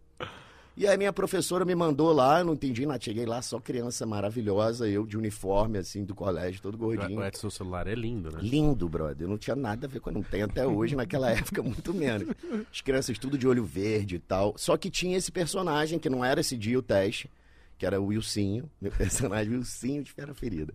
E 0.79 0.87
aí 0.87 0.97
minha 0.97 1.11
professora 1.11 1.65
me 1.65 1.75
mandou 1.75 2.13
lá, 2.13 2.39
eu 2.39 2.45
não 2.45 2.53
entendi 2.53 2.85
nada. 2.85 3.03
Cheguei 3.03 3.25
lá, 3.25 3.41
só 3.41 3.59
criança 3.59 4.05
maravilhosa, 4.05 4.87
eu 4.87 5.05
de 5.05 5.17
uniforme, 5.17 5.77
assim, 5.77 6.05
do 6.05 6.15
colégio, 6.15 6.61
todo 6.61 6.77
gordinho. 6.77 7.19
O 7.19 7.25
Edson 7.25 7.49
celular 7.49 7.85
é 7.85 7.93
lindo, 7.93 8.31
né? 8.31 8.39
Lindo, 8.41 8.87
brother. 8.87 9.27
Não 9.27 9.37
tinha 9.37 9.57
nada 9.57 9.87
a 9.87 9.89
ver 9.89 9.99
com. 9.99 10.09
Não 10.09 10.23
tem 10.23 10.41
até 10.41 10.65
hoje, 10.65 10.95
naquela 10.95 11.31
época, 11.35 11.61
muito 11.61 11.93
menos. 11.93 12.29
As 12.71 12.79
crianças 12.79 13.19
tudo 13.19 13.37
de 13.37 13.45
olho 13.45 13.65
verde 13.65 14.15
e 14.15 14.19
tal. 14.19 14.53
Só 14.55 14.77
que 14.77 14.89
tinha 14.89 15.17
esse 15.17 15.33
personagem, 15.33 15.99
que 15.99 16.09
não 16.09 16.23
era 16.23 16.39
esse 16.39 16.55
dia 16.55 16.79
o 16.79 16.81
teste, 16.81 17.29
que 17.79 17.85
era 17.85 17.99
o 17.99 18.07
Wilsinho, 18.07 18.69
meu 18.79 18.91
personagem 18.91 19.53
Wilsinho 19.53 20.03
de 20.03 20.11
Fera 20.11 20.33
Ferida. 20.33 20.73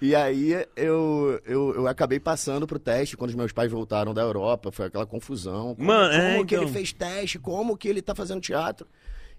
E 0.00 0.12
aí 0.12 0.52
eu, 0.74 1.40
eu, 1.46 1.74
eu 1.76 1.86
acabei 1.86 2.18
passando 2.18 2.66
pro 2.66 2.80
teste 2.80 3.16
quando 3.16 3.30
os 3.30 3.36
meus 3.36 3.52
pais 3.52 3.70
voltaram 3.70 4.12
da 4.12 4.22
Europa, 4.22 4.72
foi 4.72 4.86
aquela 4.86 5.06
confusão. 5.06 5.76
Como, 5.76 5.86
Mano, 5.86 6.10
como 6.10 6.22
é, 6.22 6.44
que 6.44 6.54
então. 6.56 6.64
ele 6.64 6.72
fez 6.72 6.92
teste? 6.92 7.38
Como 7.38 7.76
que 7.76 7.86
ele 7.86 8.02
tá 8.02 8.12
fazendo 8.12 8.40
teatro? 8.40 8.88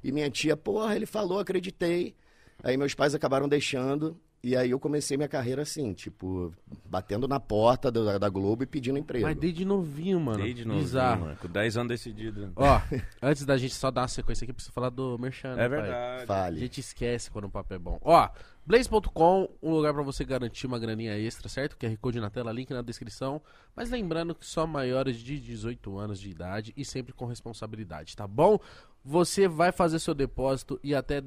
E 0.01 0.13
minha 0.13 0.29
tia, 0.29 0.55
porra, 0.55 0.95
ele 0.95 1.05
falou, 1.05 1.39
acreditei. 1.39 2.15
Aí 2.63 2.77
meus 2.77 2.93
pais 2.93 3.13
acabaram 3.13 3.49
deixando. 3.49 4.17
E 4.45 4.57
aí 4.57 4.71
eu 4.71 4.79
comecei 4.79 5.15
minha 5.15 5.29
carreira 5.29 5.61
assim, 5.61 5.93
tipo, 5.93 6.53
batendo 6.83 7.29
na 7.29 7.39
porta 7.39 7.89
da, 7.89 8.17
da 8.17 8.27
Globo 8.27 8.61
e 8.63 8.65
pedindo 8.65 8.99
emprego. 8.99 9.25
Mas 9.25 9.37
desde 9.37 9.63
novinho, 9.63 10.19
mano. 10.19 10.43
Desde 10.43 10.65
novinho, 10.65 10.83
Bizarro. 10.83 11.21
mano. 11.21 11.37
Com 11.37 11.47
10 11.47 11.77
anos 11.77 11.87
decidido. 11.87 12.51
Ó, 12.57 12.81
antes 13.21 13.45
da 13.45 13.55
gente 13.55 13.73
só 13.73 13.89
dar 13.89 14.01
uma 14.01 14.07
sequência 14.09 14.43
aqui, 14.43 14.51
precisa 14.51 14.73
falar 14.73 14.89
do 14.89 15.17
Merchan. 15.17 15.55
né, 15.55 15.63
É 15.65 15.69
pai? 15.69 15.81
verdade. 15.81 16.23
A 16.23 16.27
Fale. 16.27 16.59
gente 16.59 16.79
esquece 16.81 17.31
quando 17.31 17.45
o 17.45 17.49
papo 17.49 17.73
é 17.73 17.79
bom. 17.79 17.97
Ó, 18.01 18.29
Blaze.com, 18.65 19.49
um 19.61 19.71
lugar 19.71 19.93
pra 19.93 20.03
você 20.03 20.25
garantir 20.25 20.67
uma 20.67 20.77
graninha 20.77 21.17
extra, 21.17 21.47
certo? 21.47 21.77
QR 21.77 21.95
Code 22.01 22.19
na 22.19 22.29
tela, 22.29 22.51
link 22.51 22.69
na 22.71 22.81
descrição. 22.81 23.41
Mas 23.73 23.89
lembrando 23.89 24.35
que 24.35 24.45
só 24.45 24.67
maiores 24.67 25.15
de 25.19 25.39
18 25.39 25.97
anos 25.97 26.19
de 26.19 26.29
idade 26.29 26.73
e 26.75 26.83
sempre 26.83 27.13
com 27.13 27.25
responsabilidade, 27.25 28.13
tá 28.13 28.27
bom? 28.27 28.59
Você 29.05 29.47
vai 29.47 29.71
fazer 29.71 29.99
seu 29.99 30.13
depósito 30.13 30.77
e 30.83 30.93
até, 30.93 31.23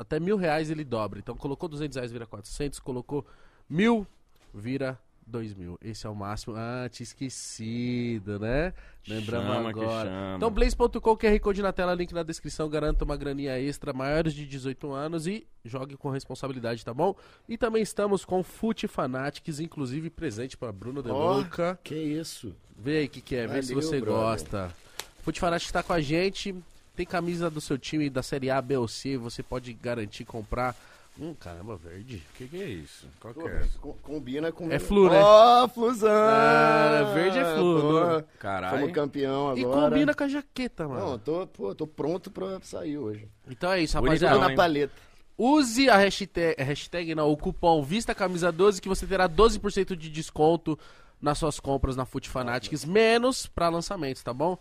até 0.00 0.18
mil 0.18 0.38
reais 0.38 0.70
ele 0.70 0.82
dobra. 0.82 1.18
Então 1.18 1.36
colocou 1.36 1.68
200 1.68 1.94
reais, 1.96 2.10
vira 2.10 2.24
400. 2.24 2.78
Colocou 2.80 3.26
mil, 3.68 4.06
vira 4.54 4.98
2 5.26 5.52
mil. 5.54 5.78
Esse 5.82 6.06
é 6.06 6.10
o 6.10 6.14
máximo. 6.14 6.54
Ah, 6.56 6.88
tinha 6.90 7.04
esquecido, 7.04 8.38
né? 8.38 8.72
Lembramos 9.06 9.54
Chama 9.54 9.68
agora. 9.68 10.10
Então, 10.36 10.50
Blaze.com, 10.50 11.16
QR 11.16 11.38
Code 11.40 11.60
na 11.60 11.70
tela, 11.70 11.94
link 11.94 12.12
na 12.12 12.22
descrição, 12.22 12.68
garanta 12.70 13.04
uma 13.04 13.14
graninha 13.14 13.60
extra, 13.60 13.92
maiores 13.92 14.32
de 14.32 14.46
18 14.46 14.90
anos 14.90 15.26
e 15.26 15.46
jogue 15.64 15.98
com 15.98 16.08
responsabilidade, 16.08 16.82
tá 16.82 16.94
bom? 16.94 17.14
E 17.46 17.58
também 17.58 17.82
estamos 17.82 18.24
com 18.24 18.42
Fute 18.42 18.88
Fanatics, 18.88 19.60
inclusive 19.60 20.08
presente 20.08 20.56
para 20.56 20.72
Bruno 20.72 21.02
De 21.02 21.10
Ó, 21.10 21.36
Luca. 21.36 21.78
Que 21.84 21.94
isso? 21.94 22.56
Vê 22.74 23.00
aí 23.00 23.06
o 23.06 23.10
que, 23.10 23.20
que 23.20 23.36
é, 23.36 23.46
vê 23.46 23.62
se 23.62 23.74
Valeu, 23.74 23.86
você 23.86 24.00
brother. 24.00 24.22
gosta. 24.22 24.74
Fute 25.22 25.38
Fanatics 25.38 25.70
tá 25.70 25.82
com 25.82 25.92
a 25.92 26.00
gente, 26.00 26.54
tem 27.00 27.06
camisa 27.06 27.48
do 27.48 27.62
seu 27.62 27.78
time 27.78 28.10
da 28.10 28.22
Série 28.22 28.50
A, 28.50 28.60
B 28.60 28.76
ou 28.76 28.86
C, 28.86 29.16
você 29.16 29.42
pode 29.42 29.72
garantir 29.72 30.26
comprar. 30.26 30.76
Hum, 31.18 31.34
caramba, 31.40 31.74
verde. 31.76 32.22
O 32.34 32.36
que, 32.36 32.46
que 32.46 32.62
é 32.62 32.66
isso? 32.66 33.06
Qual 33.18 33.32
que 33.32 33.40
Pô, 33.40 33.48
é? 33.48 33.66
co- 33.80 33.96
combina 34.02 34.52
com. 34.52 34.70
É 34.70 34.78
flu, 34.78 35.08
né? 35.10 35.18
Ó, 35.18 35.66
flusão! 35.68 36.10
Ah, 36.10 37.10
verde 37.14 37.38
é 37.38 37.54
flu, 37.56 38.16
né? 38.18 38.24
Caralho. 38.38 38.78
Fomos 38.80 38.92
campeão 38.94 39.56
E 39.56 39.64
agora. 39.64 39.90
combina 39.90 40.14
com 40.14 40.24
a 40.24 40.28
jaqueta, 40.28 40.86
mano. 40.86 41.00
Não, 41.00 41.12
eu 41.12 41.18
tô, 41.18 41.46
pô, 41.46 41.74
tô 41.74 41.86
pronto 41.86 42.30
pra 42.30 42.60
sair 42.62 42.98
hoje. 42.98 43.26
Então 43.50 43.72
é 43.72 43.80
isso, 43.82 43.96
rapaziada. 43.98 44.38
Na 44.38 44.54
paleta. 44.54 44.92
Use 45.38 45.88
a 45.88 45.96
hashtag, 45.96 46.54
hashtag 46.62 47.14
não, 47.14 47.30
o 47.30 47.36
cupom 47.36 47.82
VistaCamisa12 47.82 48.78
que 48.78 48.90
você 48.90 49.06
terá 49.06 49.26
12% 49.26 49.96
de 49.96 50.10
desconto 50.10 50.78
nas 51.20 51.38
suas 51.38 51.58
compras 51.58 51.96
na 51.96 52.04
Foot 52.04 52.28
Fanatics, 52.28 52.84
menos 52.84 53.46
pra 53.46 53.70
lançamentos, 53.70 54.22
tá 54.22 54.34
bom? 54.34 54.58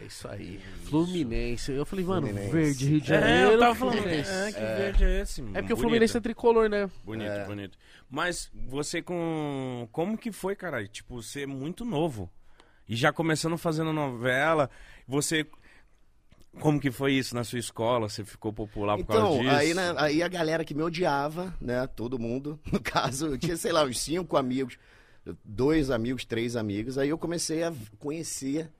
É 0.00 0.04
isso 0.04 0.26
aí. 0.28 0.58
Fluminense. 0.84 1.72
Eu 1.72 1.84
falei, 1.86 2.04
mano, 2.04 2.26
Fluminense. 2.28 2.52
verde, 2.52 2.86
Rio 2.88 3.00
de 3.00 3.12
É, 3.12 3.20
Janeiro. 3.20 3.50
eu 3.52 3.58
tava 3.58 3.74
falando. 3.74 3.96
Fluminense. 3.98 4.30
É, 4.30 4.52
que 4.52 4.60
verde 4.60 5.04
é 5.04 5.20
esse, 5.20 5.42
mano? 5.42 5.56
É 5.56 5.60
porque 5.60 5.72
o 5.72 5.76
Bonito. 5.76 5.88
Fluminense 5.88 6.16
é 6.16 6.20
tricolor, 6.20 6.68
né? 6.68 6.90
Bonito, 7.04 7.30
É. 7.30 7.44
bonito. 7.46 7.78
Mas 8.10 8.50
você 8.68 9.00
com. 9.02 9.88
Como 9.92 10.16
que 10.18 10.32
foi, 10.32 10.56
cara? 10.56 10.86
Tipo, 10.86 11.22
ser 11.22 11.46
muito 11.46 11.84
novo. 11.84 12.30
E 12.88 12.96
já 12.96 13.12
começando 13.12 13.56
fazendo 13.58 13.92
novela. 13.92 14.68
Você. 15.06 15.46
Como 16.60 16.78
que 16.78 16.90
foi 16.90 17.14
isso 17.14 17.34
na 17.34 17.44
sua 17.44 17.58
escola? 17.58 18.08
Você 18.10 18.24
ficou 18.24 18.52
popular 18.52 18.98
por 18.98 19.06
causa 19.06 19.22
Então, 19.26 19.38
disso? 19.42 19.54
aí, 19.54 19.72
né, 19.72 19.94
aí 19.96 20.22
a 20.22 20.28
galera 20.28 20.64
que 20.64 20.74
me 20.74 20.82
odiava, 20.82 21.54
né? 21.60 21.86
Todo 21.86 22.18
mundo. 22.18 22.60
No 22.70 22.78
caso, 22.80 23.28
eu 23.28 23.38
tinha, 23.38 23.56
sei 23.56 23.72
lá, 23.72 23.84
uns 23.84 23.98
cinco 23.98 24.36
amigos, 24.36 24.76
dois 25.42 25.90
amigos, 25.90 26.24
três 26.26 26.54
amigos. 26.54 26.98
Aí 26.98 27.08
eu 27.08 27.16
comecei 27.16 27.62
a 27.62 27.72
conhecer, 27.98 28.66
o- 28.66 28.70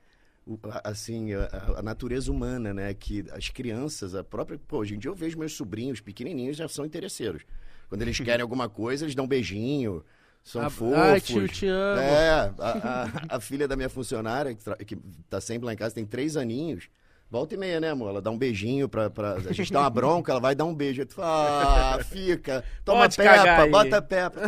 assim, 0.84 1.32
a, 1.34 1.48
a 1.78 1.82
natureza 1.82 2.30
humana, 2.30 2.72
né? 2.74 2.92
Que 2.94 3.24
as 3.32 3.48
crianças, 3.48 4.14
a 4.14 4.24
própria. 4.24 4.58
Pô, 4.66 4.78
hoje 4.78 4.94
em 4.94 4.98
dia 4.98 5.10
eu 5.10 5.14
vejo 5.14 5.38
meus 5.38 5.52
sobrinhos 5.54 6.00
pequenininhos 6.00 6.56
já 6.56 6.68
são 6.68 6.84
interesseiros. 6.84 7.42
Quando 7.88 8.02
eles 8.02 8.18
querem 8.18 8.42
alguma 8.42 8.68
coisa, 8.68 9.04
eles 9.04 9.14
dão 9.14 9.24
um 9.24 9.28
beijinho. 9.28 10.04
São 10.42 10.62
Ah, 10.62 10.70
fofos. 10.70 10.94
ai, 10.98 11.20
tio, 11.20 11.46
te 11.46 11.66
amo. 11.68 12.00
É, 12.00 12.30
a, 12.30 12.52
a- 12.58 13.36
a 13.36 13.40
filha 13.40 13.68
da 13.68 13.76
minha 13.76 13.88
funcionária, 13.88 14.54
que, 14.54 14.84
que 14.84 14.96
tá 15.30 15.40
sempre 15.40 15.66
lá 15.66 15.72
em 15.72 15.76
casa, 15.76 15.94
tem 15.94 16.04
três 16.04 16.36
aninhos. 16.36 16.88
Volta 17.30 17.54
e 17.54 17.56
meia, 17.56 17.80
né, 17.80 17.90
amor? 17.90 18.10
Ela 18.10 18.20
dá 18.20 18.30
um 18.30 18.36
beijinho 18.36 18.88
pra, 18.88 19.08
pra. 19.08 19.34
A 19.34 19.52
gente 19.52 19.72
dá 19.72 19.80
uma 19.80 19.88
bronca, 19.88 20.32
ela 20.32 20.40
vai 20.40 20.54
dar 20.54 20.64
um 20.66 20.74
beijo. 20.74 21.06
Tu 21.06 21.14
fala, 21.14 21.94
ah, 21.94 22.04
fica. 22.04 22.62
Toma 22.84 23.02
Pode 23.02 23.16
pepa, 23.16 23.66
bota 23.68 24.02
pepa. 24.02 24.40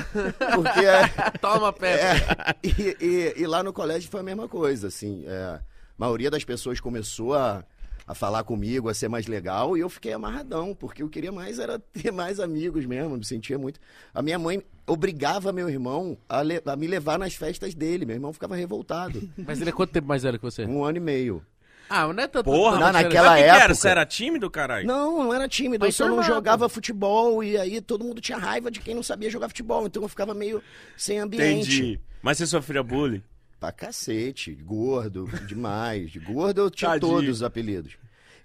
Porque 0.55 0.81
é, 0.85 1.07
Toma, 1.41 1.73
Pepe. 1.73 2.03
é, 2.05 2.57
e, 2.63 2.97
e- 3.01 3.35
e 3.43 3.47
lá 3.47 3.63
no 3.63 3.73
colégio 3.73 4.11
foi 4.11 4.21
a 4.21 4.25
mesma 4.25 4.49
coisa, 4.49 4.89
assim. 4.89 5.25
é, 5.27 5.33
a 5.33 5.61
maioria 5.99 6.31
das 6.31 6.45
pessoas 6.45 6.81
começou 6.81 7.35
a, 7.35 7.65
a 8.07 8.15
falar 8.15 8.45
comigo, 8.45 8.89
a 8.89 8.95
ser 8.95 9.09
mais 9.09 9.27
legal, 9.27 9.77
e 9.77 9.81
eu 9.81 9.89
fiquei 9.89 10.13
amarradão, 10.13 10.75
porque 10.75 11.03
eu 11.03 11.09
queria 11.09 11.33
mais 11.33 11.59
era 11.59 11.79
ter 11.93 12.11
mais 12.13 12.39
amigos 12.41 12.85
mesmo, 12.87 13.17
me 13.17 13.25
sentia 13.25 13.59
muito. 13.59 13.81
A 14.13 14.21
minha 14.23 14.39
mãe 14.39 14.63
obrigava 14.87 15.53
meu 15.53 15.69
irmão 15.71 16.17
a, 16.29 16.43
le- 16.43 16.63
a 16.67 16.77
me 16.77 16.87
levar 16.87 17.19
nas 17.19 17.35
festas 17.35 17.75
dele, 17.75 18.05
meu 18.05 18.15
irmão 18.17 18.33
ficava 18.33 18.55
revoltado. 18.57 19.27
Mas 19.47 19.61
ele 19.61 19.71
é 19.71 19.73
quanto 19.73 19.91
tempo 19.93 20.07
mais 20.09 20.23
velho 20.23 20.39
que 20.39 20.45
você? 20.45 20.65
Um 20.65 20.85
ano 20.85 20.99
e 20.99 21.01
meio. 21.01 21.45
Ah, 21.89 22.11
não 22.11 22.23
é 22.23 22.27
tanto. 22.27 22.45
Porra, 22.47 22.77
diferença. 22.79 23.03
naquela 23.03 23.35
que 23.37 23.43
era? 23.43 23.57
época- 23.59 23.75
Você 23.75 23.89
era 23.89 24.07
tímido, 24.07 24.51
caralho? 24.51 24.87
Não, 24.87 25.25
não 25.25 25.35
era 25.35 25.47
tímido, 25.47 25.85
Mas 25.85 25.95
eu 26.01 26.05
só 26.07 26.09
não 26.09 26.17
normal, 26.17 26.35
jogava 26.35 26.67
futebol, 26.69 27.45
e 27.45 27.59
aí 27.59 27.79
todo 27.81 28.03
mundo 28.03 28.23
tinha 28.23 28.39
raiva 28.39 28.71
de 28.71 28.81
quem 28.81 28.95
não 28.95 29.03
sabia 29.03 29.29
jogar 29.29 29.49
futebol, 29.49 29.87
então 29.87 30.03
eu 30.03 30.09
ficava 30.09 30.33
meio 30.33 30.63
sem 30.97 31.19
ambiente. 31.19 31.53
Entendi. 31.77 32.01
Mas 32.23 32.39
você 32.39 32.47
sofria 32.47 32.83
bullying? 32.83 33.23
Pra 33.61 33.73
cacete, 33.73 34.53
gordo, 34.55 35.27
demais. 35.47 36.11
De 36.11 36.19
gordo 36.19 36.61
eu 36.63 36.71
tinha 36.71 36.91
Tadinho. 36.93 37.13
todos 37.13 37.29
os 37.31 37.43
apelidos. 37.43 37.97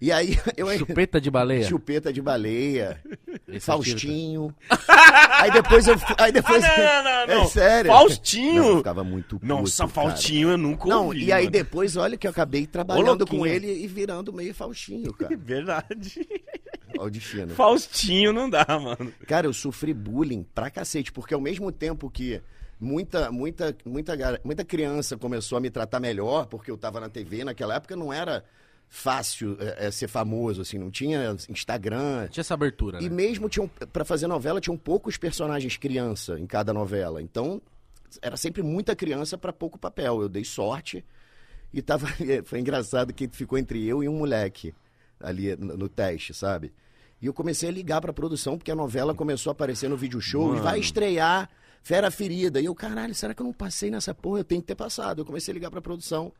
E 0.01 0.13
aí 0.13 0.37
eu 0.55 0.69
Chupeta 0.77 1.19
de 1.19 1.29
baleia. 1.29 1.67
chupeta 1.67 2.13
de 2.13 2.21
baleia, 2.21 3.01
Esse 3.49 3.57
é 3.57 3.59
Faustinho. 3.59 4.55
aí 5.37 5.51
depois 5.51 5.87
eu 5.87 5.95
aí 6.17 6.31
depois 6.31 6.63
Ah, 6.63 6.77
não, 6.77 7.03
não, 7.03 7.03
não, 7.03 7.19
É 7.33 7.35
não. 7.39 7.47
sério. 7.49 7.91
Faustinho? 7.91 8.61
Não, 8.63 8.69
eu 8.69 8.77
ficava 8.77 9.03
muito 9.03 9.35
puto, 9.37 9.45
Nossa, 9.45 9.83
cara. 9.83 9.89
Faustinho 9.91 10.51
eu 10.51 10.57
nunca 10.57 10.87
Não, 10.87 11.07
ouvi. 11.07 11.25
e 11.25 11.33
aí 11.33 11.43
mano. 11.43 11.51
depois 11.51 11.97
olha 11.97 12.15
que 12.15 12.25
eu 12.25 12.31
acabei 12.31 12.65
trabalhando 12.65 13.27
com 13.27 13.45
ele 13.45 13.67
e 13.83 13.87
virando 13.87 14.31
meio 14.31 14.53
Faustinho, 14.53 15.11
cara. 15.13 15.35
Verdade. 15.37 16.25
Olha 16.97 17.07
o 17.07 17.11
destino. 17.11 17.49
Faustinho 17.49 18.31
não 18.31 18.49
dá, 18.49 18.65
mano. 18.69 19.11
Cara, 19.27 19.47
eu 19.47 19.53
sofri 19.53 19.93
bullying 19.93 20.45
pra 20.55 20.69
cacete, 20.69 21.11
porque 21.11 21.33
ao 21.33 21.41
mesmo 21.41 21.73
tempo 21.73 22.09
que 22.09 22.41
muita, 22.79 23.31
muita, 23.31 23.75
muita, 23.85 24.41
muita 24.43 24.63
criança 24.63 25.17
começou 25.17 25.57
a 25.57 25.61
me 25.61 25.69
tratar 25.69 25.99
melhor, 25.99 26.45
porque 26.45 26.71
eu 26.71 26.77
tava 26.77 26.99
na 26.99 27.09
TV, 27.09 27.43
naquela 27.43 27.75
época 27.75 27.95
não 27.95 28.13
era 28.13 28.43
fácil 28.87 29.55
é, 29.59 29.91
ser 29.91 30.07
famoso, 30.07 30.61
assim, 30.61 30.79
não 30.79 30.89
tinha 30.89 31.35
Instagram. 31.47 32.27
Tinha 32.29 32.41
essa 32.41 32.55
abertura, 32.55 32.99
né? 32.99 33.05
E 33.05 33.09
mesmo 33.09 33.47
tinham, 33.47 33.67
pra 33.93 34.03
fazer 34.03 34.25
novela, 34.27 34.59
tinham 34.59 34.77
poucos 34.77 35.17
personagens 35.17 35.77
criança 35.77 36.39
em 36.39 36.47
cada 36.47 36.73
novela. 36.73 37.21
Então, 37.21 37.61
era 38.21 38.35
sempre 38.35 38.63
muita 38.63 38.95
criança 38.95 39.37
pra 39.37 39.53
pouco 39.53 39.77
papel. 39.77 40.21
Eu 40.21 40.29
dei 40.29 40.43
sorte 40.43 41.05
e 41.71 41.81
tava. 41.81 42.07
Foi 42.45 42.59
engraçado 42.59 43.13
que 43.13 43.29
ficou 43.31 43.59
entre 43.59 43.85
eu 43.85 44.03
e 44.03 44.09
um 44.09 44.17
moleque 44.17 44.73
ali 45.19 45.55
no, 45.55 45.77
no 45.77 45.89
teste, 45.89 46.33
sabe? 46.33 46.73
E 47.21 47.27
eu 47.27 47.33
comecei 47.33 47.69
a 47.69 47.71
ligar 47.71 48.01
pra 48.01 48.13
produção, 48.13 48.57
porque 48.57 48.71
a 48.71 48.75
novela 48.75 49.13
começou 49.13 49.51
a 49.51 49.53
aparecer 49.53 49.89
no 49.89 49.97
vídeo 49.97 50.21
show 50.21 50.55
e 50.55 50.59
vai 50.59 50.79
estrear 50.79 51.49
Fera 51.89 52.11
Ferida. 52.11 52.61
E 52.61 52.65
eu, 52.65 52.75
caralho, 52.75 53.15
será 53.15 53.33
que 53.33 53.41
eu 53.41 53.45
não 53.47 53.51
passei 53.51 53.89
nessa 53.89 54.13
porra? 54.13 54.41
Eu 54.41 54.43
tenho 54.43 54.61
que 54.61 54.67
ter 54.67 54.75
passado. 54.75 55.21
Eu 55.21 55.25
comecei 55.25 55.51
a 55.51 55.55
ligar 55.55 55.71
pra 55.71 55.81
produção. 55.81 56.31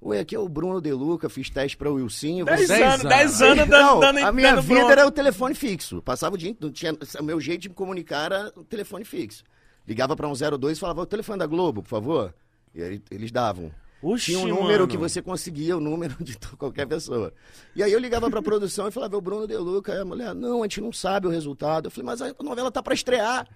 Oi, 0.00 0.18
aqui 0.18 0.34
é 0.34 0.38
o 0.38 0.48
Bruno 0.48 0.80
De 0.80 0.90
Luca, 0.94 1.28
fiz 1.28 1.50
teste 1.50 1.76
pra 1.76 1.90
Wilsinho. 1.90 2.46
Dez 2.46 2.68
Dez 2.68 2.80
anos, 2.80 3.02
dez 3.04 3.42
anos 3.42 3.68
dando, 3.68 3.70
Não, 3.70 4.00
dando 4.00 4.18
a 4.24 4.32
minha 4.32 4.52
dando 4.52 4.62
vida 4.62 4.74
bronca. 4.76 4.92
era 4.92 5.06
o 5.06 5.10
telefone 5.10 5.54
fixo. 5.54 6.00
Passava 6.00 6.36
o 6.36 6.38
dia, 6.38 6.56
não 6.58 6.72
tinha, 6.72 6.96
o 7.20 7.22
meu 7.22 7.38
jeito 7.38 7.60
de 7.60 7.68
me 7.68 7.74
comunicar 7.74 8.32
era 8.32 8.50
o 8.56 8.64
telefone 8.64 9.04
fixo. 9.04 9.44
Ligava 9.86 10.16
pra 10.16 10.26
um 10.26 10.32
02 10.58 10.78
e 10.78 10.80
falava, 10.80 11.02
o 11.02 11.06
telefone 11.06 11.38
da 11.38 11.46
Globo, 11.46 11.82
por 11.82 11.88
favor. 11.90 12.34
E 12.74 12.82
aí 12.82 13.02
eles 13.10 13.30
davam. 13.30 13.70
Oxi, 14.00 14.32
Tinha 14.32 14.38
um 14.38 14.48
número 14.48 14.84
mano. 14.84 14.88
que 14.88 14.96
você 14.96 15.20
conseguia, 15.20 15.76
o 15.76 15.80
número 15.80 16.16
de 16.24 16.38
qualquer 16.56 16.86
pessoa. 16.86 17.30
E 17.76 17.82
aí 17.82 17.92
eu 17.92 17.98
ligava 17.98 18.30
pra 18.30 18.40
produção 18.40 18.88
e 18.88 18.90
falava, 18.90 19.16
é 19.16 19.18
o 19.18 19.20
Bruno 19.20 19.46
De 19.46 19.56
Luca. 19.58 20.00
A 20.00 20.04
mulher, 20.06 20.34
não, 20.34 20.60
a 20.60 20.64
gente 20.64 20.80
não 20.80 20.94
sabe 20.94 21.26
o 21.26 21.30
resultado. 21.30 21.88
Eu 21.88 21.90
falei, 21.90 22.06
mas 22.06 22.22
a 22.22 22.32
novela 22.42 22.70
tá 22.72 22.82
pra 22.82 22.94
estrear. 22.94 23.46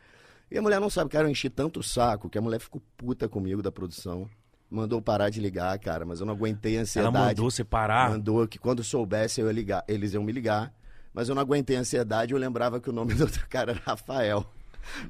E 0.53 0.59
a 0.59 0.63
mulher 0.63 0.81
não 0.81 0.91
sabe, 0.91 1.09
cara, 1.11 1.27
eu 1.27 1.31
enchi 1.31 1.49
tanto 1.49 1.81
o 1.81 1.83
saco 1.83 2.29
que 2.29 2.37
a 2.37 2.41
mulher 2.43 2.61
ficou 2.61 2.83
puta 2.97 3.29
comigo 3.29 3.63
da 3.63 3.73
produção. 3.73 4.29
Mandou 4.71 5.01
parar 5.01 5.31
de 5.31 5.41
ligar, 5.41 5.79
cara, 5.79 6.05
mas 6.05 6.21
eu 6.21 6.27
não 6.27 6.35
aguentei 6.35 6.73
a 6.73 6.75
Ela 6.77 6.83
ansiedade. 6.83 7.15
mandou 7.17 7.51
você 7.51 7.65
parar. 7.65 8.11
Mandou 8.11 8.47
que 8.47 8.59
quando 8.59 8.83
soubesse 8.85 9.41
eu 9.41 9.47
ia 9.47 9.53
ligar, 9.53 9.85
eles 9.89 10.13
iam 10.15 10.23
me 10.23 10.33
ligar. 10.33 10.73
Mas 11.15 11.29
eu 11.29 11.35
não 11.35 11.43
aguentei 11.43 11.77
a 11.77 11.81
ansiedade, 11.81 12.33
eu 12.33 12.39
lembrava 12.39 12.81
que 12.81 12.89
o 12.89 12.93
nome 12.93 13.13
do 13.15 13.25
outro 13.25 13.47
cara 13.49 13.73
era 13.73 13.81
Rafael. 13.85 14.45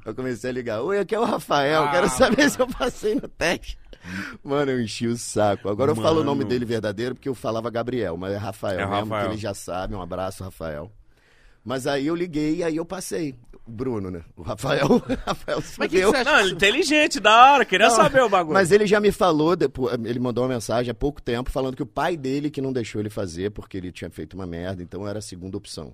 Eu 0.05 0.13
comecei 0.13 0.49
a 0.49 0.53
ligar, 0.53 0.81
oi, 0.81 0.99
aqui 0.99 1.15
é 1.15 1.19
o 1.19 1.23
Rafael, 1.25 1.83
Ah, 1.85 1.91
quero 1.91 2.09
saber 2.09 2.49
se 2.49 2.59
eu 2.59 2.67
passei 2.67 3.15
no 3.15 3.27
teste. 3.27 3.77
Mano, 4.43 4.71
eu 4.71 4.81
enchi 4.81 5.07
o 5.07 5.17
saco. 5.17 5.67
Agora 5.69 5.91
eu 5.91 5.95
falo 5.95 6.21
o 6.21 6.23
nome 6.23 6.39
Mano. 6.39 6.49
dele 6.49 6.65
verdadeiro 6.65 7.15
porque 7.15 7.29
eu 7.29 7.33
falava 7.35 7.69
Gabriel, 7.69 8.15
mas 8.17 8.33
é 8.33 8.37
Rafael 8.37 8.79
É 8.79 8.85
mesmo, 8.85 8.95
Rafael. 9.11 9.27
que 9.29 9.33
ele 9.35 9.41
já 9.41 9.53
sabe. 9.53 9.95
Um 9.95 10.01
abraço, 10.01 10.43
Rafael. 10.43 10.91
Mas 11.63 11.87
aí 11.87 12.05
eu 12.07 12.15
liguei 12.15 12.57
e 12.57 12.63
aí 12.63 12.75
eu 12.75 12.85
passei. 12.85 13.33
O 13.65 13.71
Bruno, 13.71 14.11
né? 14.11 14.23
O 14.35 14.41
Rafael, 14.41 14.87
o 14.91 14.97
Rafael 15.25 15.61
se 15.61 15.79
Mas 15.79 15.87
o 15.87 15.89
que, 15.89 15.99
que 16.01 16.05
você 16.05 16.17
acha? 16.17 16.31
Não, 16.31 16.39
ele 16.39 16.49
é 16.49 16.53
inteligente, 16.53 17.19
da 17.19 17.53
hora, 17.53 17.65
queria 17.65 17.87
Não, 17.87 17.95
saber 17.95 18.21
o 18.21 18.29
bagulho. 18.29 18.53
Mas 18.53 18.71
ele 18.71 18.85
já 18.85 18.99
me 18.99 19.11
falou, 19.11 19.55
depois, 19.55 19.97
ele 20.03 20.19
mandou 20.19 20.43
uma 20.43 20.53
mensagem 20.53 20.91
há 20.91 20.93
pouco 20.93 21.21
tempo 21.21 21.49
falando 21.49 21.75
que 21.75 21.83
o 21.83 21.85
pai 21.85 22.17
dele 22.17 22.49
que 22.49 22.61
não 22.61 22.73
deixou 22.73 22.99
ele 22.99 23.09
fazer 23.09 23.51
porque 23.51 23.77
ele 23.77 23.91
tinha 23.91 24.09
feito 24.09 24.33
uma 24.33 24.45
merda, 24.45 24.83
então 24.83 25.07
era 25.07 25.19
a 25.19 25.21
segunda 25.21 25.55
opção. 25.55 25.93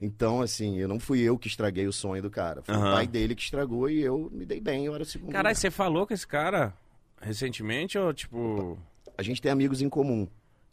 Então, 0.00 0.40
assim, 0.40 0.76
eu 0.78 0.86
não 0.88 1.00
fui 1.00 1.20
eu 1.20 1.36
que 1.36 1.48
estraguei 1.48 1.86
o 1.86 1.92
sonho 1.92 2.22
do 2.22 2.30
cara. 2.30 2.62
Foi 2.62 2.74
Aham. 2.74 2.90
o 2.90 2.94
pai 2.94 3.06
dele 3.06 3.34
que 3.34 3.42
estragou 3.42 3.90
e 3.90 4.00
eu 4.00 4.30
me 4.32 4.44
dei 4.44 4.60
bem, 4.60 4.86
eu 4.86 4.94
era 4.94 5.02
o 5.02 5.06
segundo. 5.06 5.32
Caralho, 5.32 5.56
você 5.56 5.70
falou 5.70 6.06
com 6.06 6.14
esse 6.14 6.26
cara 6.26 6.72
recentemente 7.20 7.98
ou 7.98 8.12
tipo. 8.12 8.78
A 9.16 9.22
gente 9.22 9.42
tem 9.42 9.50
amigos 9.50 9.82
em 9.82 9.88
comum. 9.88 10.26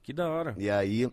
Que 0.03 0.13
da 0.13 0.29
hora. 0.29 0.55
E 0.57 0.69
aí, 0.69 1.09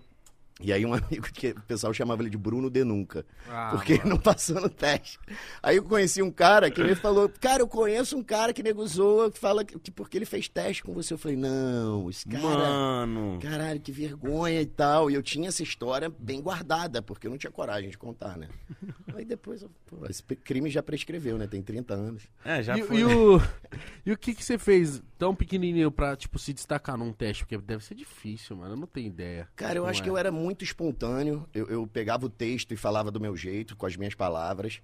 e 0.61 0.73
aí 0.73 0.85
um 0.85 0.93
amigo 0.95 1.27
que 1.33 1.51
o 1.51 1.63
pessoal 1.63 1.93
chamava 1.93 2.23
ele 2.23 2.31
de 2.31 2.39
Bruno 2.39 2.71
de 2.71 2.85
Nunca. 2.85 3.25
Ah, 3.49 3.71
porque 3.73 3.95
ele 3.95 4.05
não 4.05 4.19
passou 4.19 4.61
no 4.61 4.69
teste. 4.69 5.19
Aí 5.63 5.77
eu 5.77 5.85
conheci 5.85 6.23
um 6.23 6.31
cara 6.31 6.71
que 6.71 6.83
me 6.83 6.95
falou, 6.95 7.29
cara, 7.41 7.63
eu 7.63 7.69
conheço 7.69 8.17
um 8.17 8.23
cara 8.23 8.53
que 8.53 8.63
nego 8.63 8.87
zoa, 8.87 9.31
que 9.31 9.39
fala 9.39 9.65
que, 9.65 9.79
que 9.79 9.91
porque 9.91 10.19
ele 10.19 10.25
fez 10.25 10.49
teste 10.49 10.83
com 10.83 10.93
você. 10.93 11.15
Eu 11.15 11.19
falei, 11.19 11.37
não, 11.37 12.09
esse 12.09 12.27
cara... 12.27 12.43
Mano. 12.43 13.39
Caralho, 13.41 13.81
que 13.81 13.93
vergonha 13.93 14.61
e 14.61 14.67
tal. 14.67 15.11
E 15.11 15.15
eu 15.15 15.23
tinha 15.23 15.49
essa 15.49 15.63
história 15.63 16.13
bem 16.19 16.41
guardada, 16.41 17.03
porque 17.03 17.27
eu 17.27 17.31
não 17.31 17.39
tinha 17.39 17.51
coragem 17.51 17.91
de 17.91 17.99
contar, 17.99 18.37
né? 18.37 18.49
Aí 19.15 19.25
depois, 19.25 19.63
eu, 19.63 19.71
pô, 19.87 20.07
esse 20.09 20.23
crime 20.23 20.71
já 20.71 20.83
prescreveu, 20.83 21.37
né? 21.37 21.47
Tem 21.47 21.63
30 21.63 21.95
anos. 21.95 22.23
É, 22.45 22.63
já 22.63 22.77
e, 22.79 22.83
foi. 22.83 22.99
e 22.99 23.05
o, 23.05 23.41
e 24.07 24.13
o 24.13 24.17
que, 24.17 24.35
que 24.35 24.45
você 24.45 24.59
fez 24.59 25.03
tão 25.19 25.35
pequenininho 25.35 25.91
pra, 25.91 26.17
tipo, 26.17 26.39
se 26.39 26.53
destacar 26.53 26.97
num 26.97 27.13
teste? 27.13 27.45
Porque 27.45 27.59
deve 27.59 27.85
ser 27.85 27.95
difícil, 27.95 28.57
mano. 28.57 28.75
Eu 28.75 28.79
não 28.79 28.87
tenho 28.87 29.09
ideia. 29.09 29.49
Cara, 29.57 29.79
eu 29.79 29.87
acho 29.87 30.01
é? 30.01 30.05
que 30.05 30.11
eu 30.11 30.17
era 30.17 30.31
muito 30.31 30.42
espontâneo. 30.65 31.49
Eu, 31.55 31.69
eu 31.69 31.87
pegava 31.87 32.27
o 32.27 32.31
texto 32.31 32.73
e 32.73 32.77
falava 32.77 33.11
do 33.11 33.21
meu 33.21 33.37
jeito, 33.37 33.77
com 33.77 33.87
as 33.87 33.97
minhas 33.97 34.15
palavras. 34.15 34.81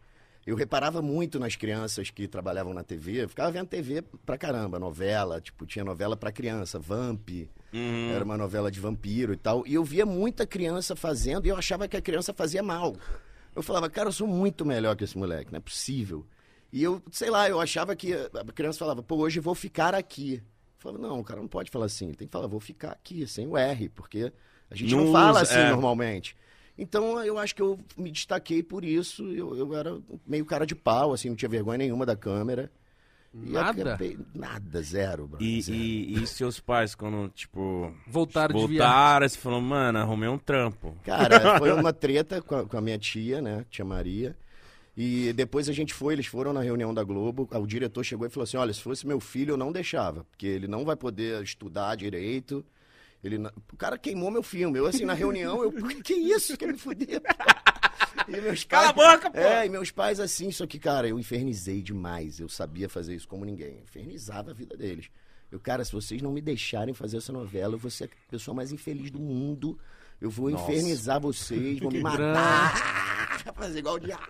Eu 0.47 0.57
reparava 0.57 1.03
muito 1.03 1.39
nas 1.39 1.57
crianças 1.57 2.09
que 2.11 2.27
trabalhavam 2.27 2.73
na 2.73 2.83
TV. 2.83 3.25
Eu 3.25 3.29
ficava 3.29 3.51
vendo 3.51 3.67
TV 3.67 4.03
pra 4.25 4.39
caramba, 4.39 4.79
novela. 4.79 5.41
Tipo, 5.41 5.67
tinha 5.67 5.85
novela 5.85 6.17
pra 6.17 6.33
criança, 6.33 6.79
Vamp. 6.79 7.29
Uhum. 7.73 8.11
Era 8.11 8.25
uma 8.25 8.37
novela 8.37 8.71
de 8.71 8.81
vampiro 8.81 9.35
e 9.35 9.37
tal. 9.37 9.67
E 9.67 9.75
eu 9.75 9.85
via 9.85 10.07
muita 10.07 10.47
criança 10.47 10.97
fazendo 10.97 11.45
e 11.45 11.51
eu 11.51 11.57
achava 11.57 11.87
que 11.87 11.97
a 11.97 12.01
criança 12.01 12.33
fazia 12.33 12.63
mal. 12.63 12.97
Eu 13.55 13.63
falava, 13.63 13.91
cara, 13.91 14.09
eu 14.09 14.13
sou 14.13 14.27
muito 14.27 14.65
melhor 14.65 14.97
que 14.97 15.05
esse 15.05 15.19
moleque, 15.19 15.53
não 15.53 15.59
é 15.59 15.61
possível. 15.61 16.25
E 16.73 16.83
eu, 16.83 17.03
sei 17.11 17.29
lá, 17.31 17.49
eu 17.49 17.61
achava 17.61 17.97
que 17.97 18.15
a 18.15 18.53
criança 18.55 18.79
falava, 18.79 19.03
pô, 19.03 19.17
hoje 19.17 19.41
vou 19.41 19.55
ficar 19.55 19.95
aqui. 19.95 20.35
Eu 20.35 20.43
falava, 20.79 21.03
não, 21.03 21.21
o 21.21 21.25
cara 21.25 21.41
não 21.41 21.49
pode 21.49 21.71
falar 21.71 21.87
assim, 21.87 22.07
ele 22.07 22.17
tem 22.17 22.29
que 22.29 22.33
falar, 22.33 22.47
vou 22.47 22.61
ficar 22.61 22.93
aqui, 22.93 23.27
sem 23.27 23.47
o 23.47 23.57
R, 23.57 23.89
porque 23.89 24.33
a 24.71 24.75
gente 24.75 24.95
não, 24.95 25.05
Não 25.07 25.13
fala 25.13 25.31
usa, 25.33 25.41
assim 25.43 25.59
é. 25.61 25.71
normalmente. 25.71 26.37
Então 26.77 27.23
eu 27.25 27.39
acho 27.39 27.55
que 27.55 27.63
eu 27.63 27.79
me 27.97 28.11
destaquei 28.11 28.63
por 28.63 28.85
isso. 28.85 29.25
Eu, 29.33 29.57
eu 29.57 29.75
era 29.77 29.99
meio 30.27 30.45
cara 30.45 30.65
de 30.67 30.75
pau, 30.75 31.13
assim, 31.13 31.29
não 31.29 31.37
tinha 31.37 31.49
vergonha 31.49 31.79
nenhuma 31.79 32.07
da 32.07 32.15
câmera. 32.17 32.71
E 33.35 33.51
Nada? 33.51 33.83
acabei- 33.93 34.19
nada, 34.35 34.83
zero, 34.83 35.27
bro. 35.27 35.43
E, 35.43 35.61
zero. 35.61 35.77
e, 35.79 36.23
e 36.23 36.27
seus 36.27 36.61
pais, 36.61 36.95
quando, 36.95 37.29
tipo. 37.31 37.93
Voltaram 38.07 38.55
de 38.55 38.67
viagem. 38.67 38.79
voltaram, 38.79 39.29
você 39.29 39.39
falou, 39.39 39.61
mano, 39.61 39.99
arrumei 39.99 40.29
um 40.29 40.39
trampo. 40.39 40.97
Cara, 41.05 41.59
foi 41.59 41.71
uma 41.75 41.93
treta 41.93 42.41
com 42.41 42.55
a, 42.57 42.65
com 42.65 42.77
a 42.79 42.81
minha 42.81 42.99
tia, 42.99 43.43
né? 43.43 43.67
Tia 43.71 43.85
Maria. 43.85 44.35
E 44.97 45.33
depois 45.35 45.69
a 45.69 45.73
gente 45.73 45.93
foi, 45.95 46.15
eles 46.15 46.27
foram 46.27 46.53
na 46.53 46.61
reunião 46.63 46.93
da 46.93 47.05
Globo. 47.05 47.47
O 47.53 47.67
diretor 47.67 48.03
chegou 48.03 48.27
e 48.27 48.31
falou 48.31 48.45
assim: 48.45 48.57
olha, 48.57 48.73
se 48.73 48.81
fosse 48.81 49.07
meu 49.07 49.21
filho, 49.21 49.53
eu 49.53 49.57
não 49.59 49.71
deixava, 49.73 50.25
porque 50.25 50.47
ele 50.47 50.67
não 50.67 50.85
vai 50.85 50.97
poder 50.97 51.43
estudar 51.43 51.97
direito. 51.97 52.65
Ele 53.23 53.37
O 53.73 53.77
cara 53.77 53.99
queimou 53.99 54.31
meu 54.31 54.43
filme. 54.43 54.79
Eu, 54.79 54.87
assim, 54.87 55.05
na 55.05 55.15
reunião, 55.15 55.63
eu. 55.63 55.73
Que 56.03 56.15
isso? 56.15 56.57
Quer 56.57 56.69
me 56.73 56.79
fuder? 56.79 57.21
E 58.29 58.41
meus 58.41 58.63
Cala 58.65 58.91
a 58.91 58.93
pais- 58.95 59.17
boca, 59.17 59.31
pô! 59.31 59.39
É, 59.39 59.67
e 59.67 59.69
meus 59.69 59.91
pais 59.91 60.21
assim, 60.21 60.51
só 60.53 60.67
que, 60.67 60.79
cara, 60.79 61.09
eu 61.09 61.19
infernizei 61.19 61.81
demais. 61.83 62.39
Eu 62.39 62.49
sabia 62.49 62.89
fazer 62.89 63.15
isso 63.15 63.27
como 63.27 63.45
ninguém. 63.45 63.77
Eu 63.77 63.83
infernizava 63.83 64.51
a 64.51 64.55
vida 64.55 64.77
deles. 64.77 65.11
Eu, 65.51 65.59
cara, 65.59 65.85
se 65.85 65.93
vocês 65.93 66.21
não 66.21 66.31
me 66.33 66.41
deixarem 66.43 66.93
fazer 66.93 67.17
essa 67.17 67.33
novela, 67.33 67.75
eu 67.75 67.79
vou 67.79 67.91
ser 67.91 68.05
a 68.05 68.09
pessoa 68.31 68.55
mais 68.55 68.71
infeliz 68.71 69.11
do 69.11 69.19
mundo. 69.19 69.79
Eu 70.21 70.31
vou 70.31 70.51
infernizar 70.51 71.19
vocês, 71.21 71.79
vou 71.79 71.91
me 71.91 72.01
matar. 72.03 72.75
fazer 73.57 73.79
igual 73.79 73.95
o 73.95 74.01
diabo. 74.01 74.27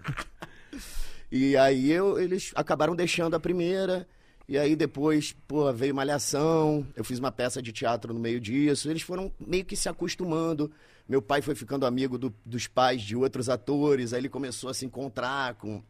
E 1.30 1.56
aí 1.56 1.90
eu, 1.90 2.18
eles 2.18 2.52
acabaram 2.54 2.94
deixando 2.94 3.34
a 3.34 3.40
primeira. 3.40 4.06
E 4.48 4.56
aí 4.56 4.74
depois, 4.74 5.34
pô, 5.46 5.70
veio 5.72 5.94
Malhação. 5.94 6.86
Eu 6.96 7.04
fiz 7.04 7.18
uma 7.18 7.30
peça 7.30 7.60
de 7.60 7.70
teatro 7.70 8.14
no 8.14 8.20
meio 8.20 8.40
disso. 8.40 8.88
Eles 8.90 9.02
foram 9.02 9.30
meio 9.38 9.64
que 9.64 9.76
se 9.76 9.88
acostumando. 9.90 10.70
Meu 11.06 11.20
pai 11.20 11.42
foi 11.42 11.54
ficando 11.54 11.84
amigo 11.84 12.16
do- 12.16 12.34
dos 12.46 12.66
pais 12.66 13.02
de 13.02 13.14
outros 13.14 13.48
atores. 13.50 14.12
Aí 14.14 14.20
ele 14.20 14.28
começou 14.28 14.70
a 14.70 14.74
se 14.74 14.86
encontrar 14.86 15.54
com, 15.54 15.82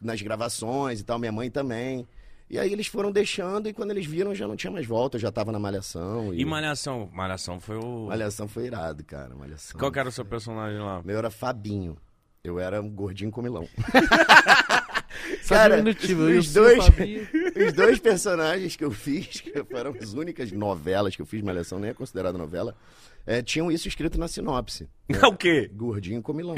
nas 0.00 0.22
gravações 0.22 1.00
e 1.00 1.04
tal. 1.04 1.18
Minha 1.18 1.32
mãe 1.32 1.50
também. 1.50 2.06
E 2.48 2.56
aí 2.56 2.72
eles 2.72 2.86
foram 2.86 3.10
deixando. 3.10 3.68
E 3.68 3.72
quando 3.72 3.90
eles 3.90 4.06
viram, 4.06 4.32
já 4.32 4.46
não 4.46 4.54
tinha 4.54 4.70
mais 4.70 4.86
volta. 4.86 5.16
Eu 5.16 5.20
já 5.20 5.32
tava 5.32 5.50
na 5.50 5.58
Malhação. 5.58 6.32
E, 6.32 6.40
E 6.40 6.44
Malhação? 6.44 7.10
Malhação 7.12 7.58
foi 7.58 7.76
o. 7.78 8.06
Malhação 8.06 8.46
foi 8.46 8.66
irado, 8.66 9.02
cara. 9.02 9.34
Malhação. 9.34 9.76
Qual 9.78 9.90
que 9.90 9.98
era 9.98 10.08
o 10.08 10.12
seu 10.12 10.24
personagem 10.24 10.78
lá? 10.78 11.02
Meu 11.04 11.18
era 11.18 11.30
Fabinho. 11.30 11.96
Eu 12.44 12.60
era 12.60 12.80
um 12.80 12.88
gordinho 12.90 13.32
comilão. 13.32 13.66
Só 15.42 15.54
Cara, 15.54 15.82
os 15.82 16.52
dois- 16.52 16.84
Fabinho. 16.86 17.26
Os 17.56 17.72
dois 17.72 17.98
personagens 17.98 18.76
que 18.76 18.84
eu 18.84 18.90
fiz, 18.90 19.40
que 19.40 19.52
foram 19.64 19.94
as 20.00 20.12
únicas 20.14 20.50
novelas 20.52 21.14
que 21.16 21.22
eu 21.22 21.26
fiz, 21.26 21.42
Malhação 21.42 21.78
nem 21.78 21.90
é 21.90 21.94
considerada 21.94 22.36
novela, 22.36 22.74
é, 23.26 23.40
tinham 23.42 23.70
isso 23.70 23.86
escrito 23.88 24.18
na 24.18 24.28
sinopse. 24.28 24.88
o 25.26 25.36
quê? 25.36 25.70
Gordinho 25.72 26.20
comilão. 26.22 26.56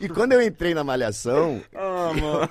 E 0.00 0.08
quando 0.08 0.32
eu 0.32 0.42
entrei 0.42 0.74
na 0.74 0.82
Malhação, 0.82 1.62
Ah, 1.72 2.10
mano. 2.12 2.48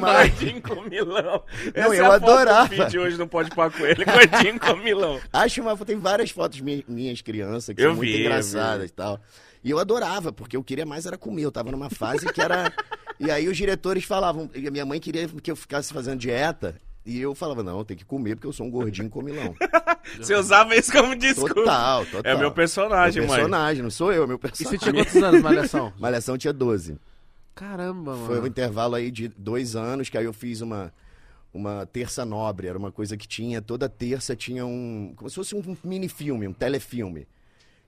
Gordinho 0.00 0.60
com 0.60 0.82
milão. 0.82 1.44
Não, 1.76 1.84
Essa 1.84 1.86
eu 1.86 1.92
é 1.92 2.00
a 2.00 2.10
foto 2.18 2.24
adorava. 2.30 2.90
do 2.90 2.98
hoje 3.00 3.16
não 3.16 3.28
pode 3.28 3.50
pôr 3.50 3.70
com 3.70 3.86
ele. 3.86 4.04
Gordinho 4.04 4.58
com 4.58 4.74
milão. 4.76 5.20
acho 5.32 5.60
uma. 5.62 5.76
Tem 5.76 5.96
várias 5.96 6.30
fotos 6.32 6.60
mi- 6.60 6.84
minhas 6.88 7.22
crianças 7.22 7.72
que 7.76 7.80
Eu 7.80 7.90
são 7.90 7.96
muito 7.96 8.08
vi, 8.10 8.14
eu 8.16 8.20
engraçadas 8.22 8.90
e 8.90 8.92
tal. 8.92 9.20
E 9.62 9.70
eu 9.70 9.78
adorava, 9.78 10.32
porque 10.32 10.56
eu 10.56 10.64
queria 10.64 10.84
mais 10.86 11.06
era 11.06 11.16
comer. 11.16 11.42
Eu 11.44 11.52
tava 11.52 11.70
numa 11.70 11.90
fase 11.90 12.26
que 12.32 12.40
era. 12.40 12.72
E 13.20 13.30
aí 13.30 13.48
os 13.48 13.56
diretores 13.56 14.04
falavam. 14.04 14.50
E 14.54 14.66
a 14.66 14.70
minha 14.70 14.86
mãe 14.86 15.00
queria 15.00 15.26
que 15.28 15.50
eu 15.50 15.56
ficasse 15.56 15.92
fazendo 15.92 16.18
dieta. 16.18 16.76
E 17.06 17.18
eu 17.20 17.34
falava, 17.34 17.62
não, 17.62 17.84
tem 17.84 17.96
que 17.96 18.04
comer 18.04 18.36
porque 18.36 18.46
eu 18.46 18.52
sou 18.52 18.66
um 18.66 18.70
gordinho 18.70 19.08
comilão. 19.08 19.54
Você 20.18 20.34
usava 20.34 20.76
isso 20.76 20.92
como 20.92 21.16
desculpa. 21.16 21.54
Total, 21.54 22.04
total. 22.04 22.32
É 22.32 22.36
meu 22.36 22.52
personagem, 22.52 23.20
Meu 23.22 23.28
mãe. 23.28 23.36
personagem, 23.38 23.82
não 23.82 23.90
sou 23.90 24.12
eu, 24.12 24.24
é 24.24 24.26
meu 24.26 24.36
E 24.36 24.38
personagem. 24.38 24.78
você 24.78 24.84
tinha 24.90 25.04
quantos 25.04 25.22
anos, 25.22 25.42
Malhação? 25.42 25.92
Malhação 25.98 26.36
tinha 26.36 26.52
12. 26.52 26.98
Caramba, 27.54 28.12
mano. 28.14 28.26
Foi 28.26 28.40
um 28.40 28.46
intervalo 28.46 28.94
aí 28.94 29.10
de 29.10 29.28
dois 29.28 29.74
anos, 29.74 30.08
que 30.10 30.18
aí 30.18 30.24
eu 30.26 30.32
fiz 30.34 30.60
uma, 30.60 30.92
uma 31.52 31.86
terça 31.86 32.24
nobre. 32.26 32.68
Era 32.68 32.78
uma 32.78 32.92
coisa 32.92 33.16
que 33.16 33.26
tinha, 33.26 33.62
toda 33.62 33.88
terça 33.88 34.36
tinha 34.36 34.66
um. 34.66 35.12
Como 35.16 35.28
se 35.30 35.36
fosse 35.36 35.54
um 35.54 35.76
mini-filme, 35.82 36.46
um 36.46 36.52
telefilme. 36.52 37.26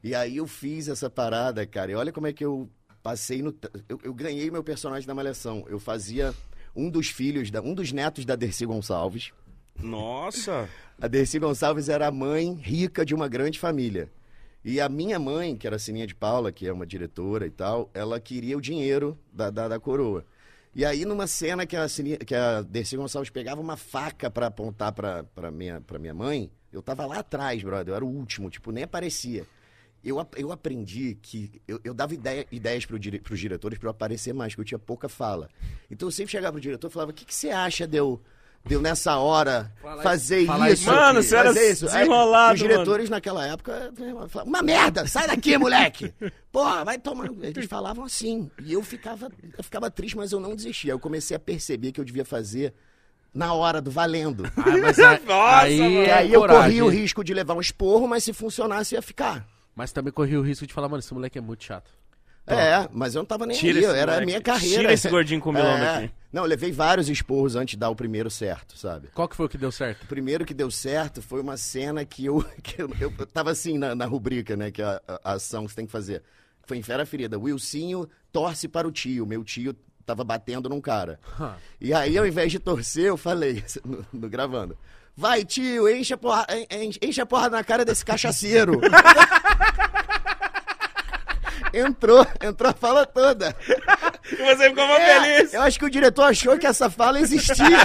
E 0.02 0.14
aí 0.14 0.38
eu 0.38 0.46
fiz 0.46 0.88
essa 0.88 1.10
parada, 1.10 1.66
cara. 1.66 1.92
E 1.92 1.94
olha 1.94 2.10
como 2.10 2.26
é 2.26 2.32
que 2.32 2.44
eu 2.44 2.68
passei 3.02 3.42
no. 3.42 3.54
Eu, 3.88 4.00
eu 4.02 4.14
ganhei 4.14 4.50
meu 4.50 4.62
personagem 4.62 5.07
da 5.07 5.14
Malhação. 5.14 5.64
Eu 5.69 5.78
fazia 5.78 6.35
um 6.75 6.88
dos 6.90 7.09
filhos, 7.09 7.50
da, 7.50 7.61
um 7.61 7.75
dos 7.75 7.92
netos 7.92 8.25
da 8.25 8.37
Dercy 8.37 8.66
Gonçalves. 8.66 9.33
Nossa. 9.78 10.69
A 11.00 11.09
Dercy 11.09 11.38
Gonçalves 11.38 11.88
era 11.88 12.07
a 12.07 12.11
mãe 12.11 12.52
rica 12.52 13.04
de 13.04 13.14
uma 13.14 13.28
grande 13.28 13.59
família. 13.59 14.11
E 14.62 14.78
a 14.80 14.88
minha 14.88 15.19
mãe, 15.19 15.57
que 15.57 15.66
era 15.66 15.76
a 15.76 15.78
Sininha 15.78 16.07
de 16.07 16.14
Paula, 16.14 16.52
que 16.52 16.66
é 16.66 16.73
uma 16.73 16.87
diretora 16.87 17.47
e 17.47 17.50
tal, 17.50 17.90
ela 17.95 18.21
queria 18.21 18.59
o 18.59 18.61
dinheiro 18.61 19.19
da, 19.33 19.49
da, 19.49 19.69
da 19.69 19.80
coroa. 19.80 20.25
E 20.75 20.85
aí, 20.85 21.04
numa 21.04 21.26
cena 21.26 21.66
que 21.66 21.75
a, 21.75 21.88
Sininha, 21.88 22.19
que 22.19 22.35
a 22.35 22.61
Dercy 22.61 22.97
Gonçalves 22.97 23.30
pegava 23.30 23.61
uma 23.61 23.76
faca 23.76 24.30
pra 24.30 24.49
apontar 24.49 24.92
pra, 24.92 25.25
pra, 25.25 25.50
minha, 25.50 25.80
pra 25.80 25.99
minha 25.99 26.14
mãe, 26.14 26.50
eu 26.71 26.83
tava 26.83 27.07
lá 27.07 27.21
atrás, 27.21 27.62
brother, 27.62 27.92
eu 27.92 27.97
era 27.97 28.04
o 28.04 28.09
último, 28.09 28.50
tipo, 28.50 28.71
nem 28.71 28.85
aparecia. 28.85 29.47
Eu, 30.02 30.26
eu 30.37 30.50
aprendi 30.50 31.19
que 31.21 31.61
eu, 31.69 31.78
eu 31.85 31.92
dava 31.92 32.14
ideia, 32.14 32.47
ideias 32.50 32.87
para 32.87 32.97
dire, 32.99 33.23
os 33.30 33.38
diretores 33.38 33.78
para 33.78 33.87
eu 33.88 33.90
aparecer 33.90 34.33
mais, 34.33 34.52
porque 34.54 34.61
eu 34.62 34.64
tinha 34.64 34.78
pouca 34.78 35.09
fala. 35.09 35.49
Então 35.90 36.09
eu 36.09 36.12
sempre 36.12 36.33
chegava 36.33 36.52
pro 36.52 36.61
diretor 36.61 36.88
e 36.88 36.92
falava: 36.92 37.11
o 37.11 37.14
que, 37.14 37.25
que 37.26 37.35
você 37.35 37.50
acha 37.50 37.87
de 37.87 37.99
eu, 37.99 38.19
de 38.64 38.75
eu 38.75 38.80
nessa 38.80 39.19
hora 39.19 39.71
Fala 39.83 40.02
fazer 40.02 40.38
isso- 40.38 40.47
fala 40.47 40.71
isso? 40.71 40.83
isso 40.83 40.90
Mano, 40.90 41.23
você 41.23 41.37
era 41.37 41.49
fazer 41.49 41.71
isso? 41.71 41.87
Aí, 41.88 41.92
desenrolado, 41.92 42.54
Os 42.54 42.61
diretores 42.61 43.11
naquela 43.11 43.47
época 43.47 43.92
falavam: 44.30 44.45
uma 44.50 44.62
merda, 44.62 45.07
sai 45.07 45.26
daqui, 45.26 45.59
moleque! 45.59 46.14
Porra, 46.50 46.83
vai 46.83 46.99
tomar. 46.99 47.28
Eles 47.42 47.66
falavam 47.66 48.04
assim. 48.04 48.50
E 48.64 48.73
eu 48.73 48.83
ficava, 48.83 49.30
eu 49.59 49.62
ficava 49.62 49.90
triste, 49.90 50.16
mas 50.16 50.33
eu 50.33 50.40
não 50.40 50.57
desistia. 50.57 50.92
Eu 50.92 50.99
comecei 50.99 51.37
a 51.37 51.40
perceber 51.40 51.92
que 51.92 52.00
eu 52.00 52.04
devia 52.07 52.25
fazer 52.25 52.73
na 53.35 53.52
hora 53.52 53.83
do 53.83 53.90
valendo. 53.90 54.45
Ah, 54.57 54.76
mas 54.78 54.99
aí, 54.99 55.21
Nossa, 55.26 55.57
aí, 55.59 55.78
mano. 55.78 55.90
E 55.92 55.97
é 55.99 56.12
aí 56.14 56.33
eu 56.33 56.40
corri 56.47 56.80
o 56.83 56.88
risco 56.88 57.23
de 57.23 57.35
levar 57.35 57.52
um 57.54 57.61
esporro, 57.61 58.09
mas 58.09 58.25
se 58.25 58.33
funcionasse 58.33 58.95
ia 58.95 59.02
ficar. 59.02 59.47
Mas 59.80 59.92
também 59.92 60.12
corri 60.12 60.37
o 60.37 60.42
risco 60.42 60.66
de 60.66 60.75
falar, 60.75 60.90
mano, 60.90 60.99
esse 61.00 61.14
moleque 61.14 61.38
é 61.38 61.40
muito 61.40 61.64
chato. 61.64 61.90
É, 62.46 62.87
mas 62.92 63.14
eu 63.14 63.20
não 63.20 63.25
tava 63.25 63.46
nem 63.46 63.56
Tira 63.56 63.78
aí, 63.78 63.84
esse 63.87 63.96
era 63.96 64.18
a 64.18 64.20
minha 64.26 64.38
carreira. 64.42 64.80
Tira 64.80 64.92
esse 64.92 65.08
gordinho 65.08 65.40
comilão 65.40 65.78
É. 65.78 65.80
daqui. 66.02 66.14
Não, 66.30 66.42
eu 66.42 66.46
levei 66.49 66.70
vários 66.70 67.08
esporros 67.08 67.56
antes 67.56 67.70
de 67.72 67.76
dar 67.78 67.88
o 67.88 67.96
primeiro 67.96 68.28
certo, 68.28 68.76
sabe? 68.76 69.08
Qual 69.14 69.26
que 69.26 69.34
foi 69.34 69.46
o 69.46 69.49
que 69.49 69.56
deu 69.56 69.72
certo? 69.72 70.02
O 70.02 70.06
primeiro 70.06 70.44
que 70.44 70.52
deu 70.52 70.70
certo 70.70 71.22
foi 71.22 71.40
uma 71.40 71.56
cena 71.56 72.04
que 72.04 72.26
eu, 72.26 72.44
que 72.62 72.82
eu, 72.82 72.90
eu 73.00 73.10
tava 73.26 73.50
assim 73.52 73.78
na, 73.78 73.94
na 73.94 74.04
rubrica, 74.04 74.54
né, 74.54 74.70
que 74.70 74.82
é 74.82 74.84
a, 74.84 75.00
a 75.25 75.32
ação 75.32 75.64
que 75.64 75.70
você 75.70 75.76
tem 75.76 75.87
que 75.87 75.92
fazer. 75.92 76.22
Foi 76.66 76.76
em 76.76 76.82
Fera 76.82 77.06
Ferida. 77.06 77.38
Wilsinho 77.38 78.06
torce 78.30 78.68
para 78.68 78.87
o 78.87 78.92
tio. 78.92 79.25
Meu 79.25 79.42
tio 79.42 79.75
tava 80.04 80.22
batendo 80.25 80.68
num 80.68 80.80
cara. 80.82 81.18
E 81.80 81.94
aí, 81.94 82.18
ao 82.18 82.26
invés 82.26 82.52
de 82.52 82.58
torcer, 82.58 83.06
eu 83.06 83.16
falei, 83.16 83.64
no, 83.82 84.04
no 84.12 84.28
gravando. 84.28 84.76
Vai, 85.20 85.44
tio, 85.44 85.86
enche 85.86 86.14
a, 86.14 86.16
porra, 86.16 86.46
en- 86.70 86.92
enche 87.02 87.20
a 87.20 87.26
porra 87.26 87.50
na 87.50 87.62
cara 87.62 87.84
desse 87.84 88.02
cachaceiro. 88.02 88.80
entrou, 91.74 92.26
entrou 92.42 92.70
a 92.70 92.74
fala 92.74 93.04
toda. 93.04 93.54
E 94.32 94.36
você 94.36 94.70
ficou 94.70 94.86
mó 94.86 94.94
É, 94.96 95.20
feliz. 95.20 95.52
eu 95.52 95.60
acho 95.60 95.78
que 95.78 95.84
o 95.84 95.90
diretor 95.90 96.22
achou 96.24 96.56
que 96.58 96.66
essa 96.66 96.88
fala 96.88 97.20
existia. 97.20 97.66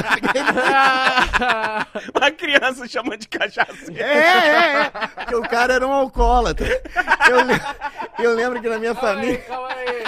Uma 2.16 2.32
criança 2.32 2.88
chamando 2.88 3.18
de 3.18 3.28
cachaça. 3.28 3.92
É, 3.96 4.02
é, 4.02 4.80
é. 4.86 4.90
Porque 4.90 5.36
o 5.36 5.42
cara 5.42 5.74
era 5.74 5.86
um 5.86 5.92
alcoólatra. 5.92 6.82
Eu, 7.30 8.24
eu 8.26 8.34
lembro 8.34 8.62
que 8.62 8.70
na 8.70 8.80
minha 8.80 8.96
família 8.96 9.40
Calma 9.40 9.68
aí, 9.74 10.04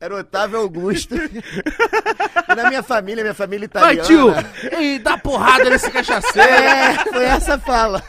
era 0.00 0.16
Otávio 0.16 0.58
Augusto. 0.58 1.14
E 1.14 2.54
na 2.54 2.68
minha 2.68 2.82
família, 2.82 3.22
minha 3.22 3.34
família 3.34 3.68
Vai, 3.72 3.94
italiana. 3.94 4.42
tio! 4.62 4.78
Ei, 4.78 4.98
dá 4.98 5.18
porrada 5.18 5.68
nesse 5.68 5.90
cachaceiro! 5.90 6.50
É, 6.50 6.94
foi 7.12 7.24
essa 7.24 7.58
fala. 7.58 8.02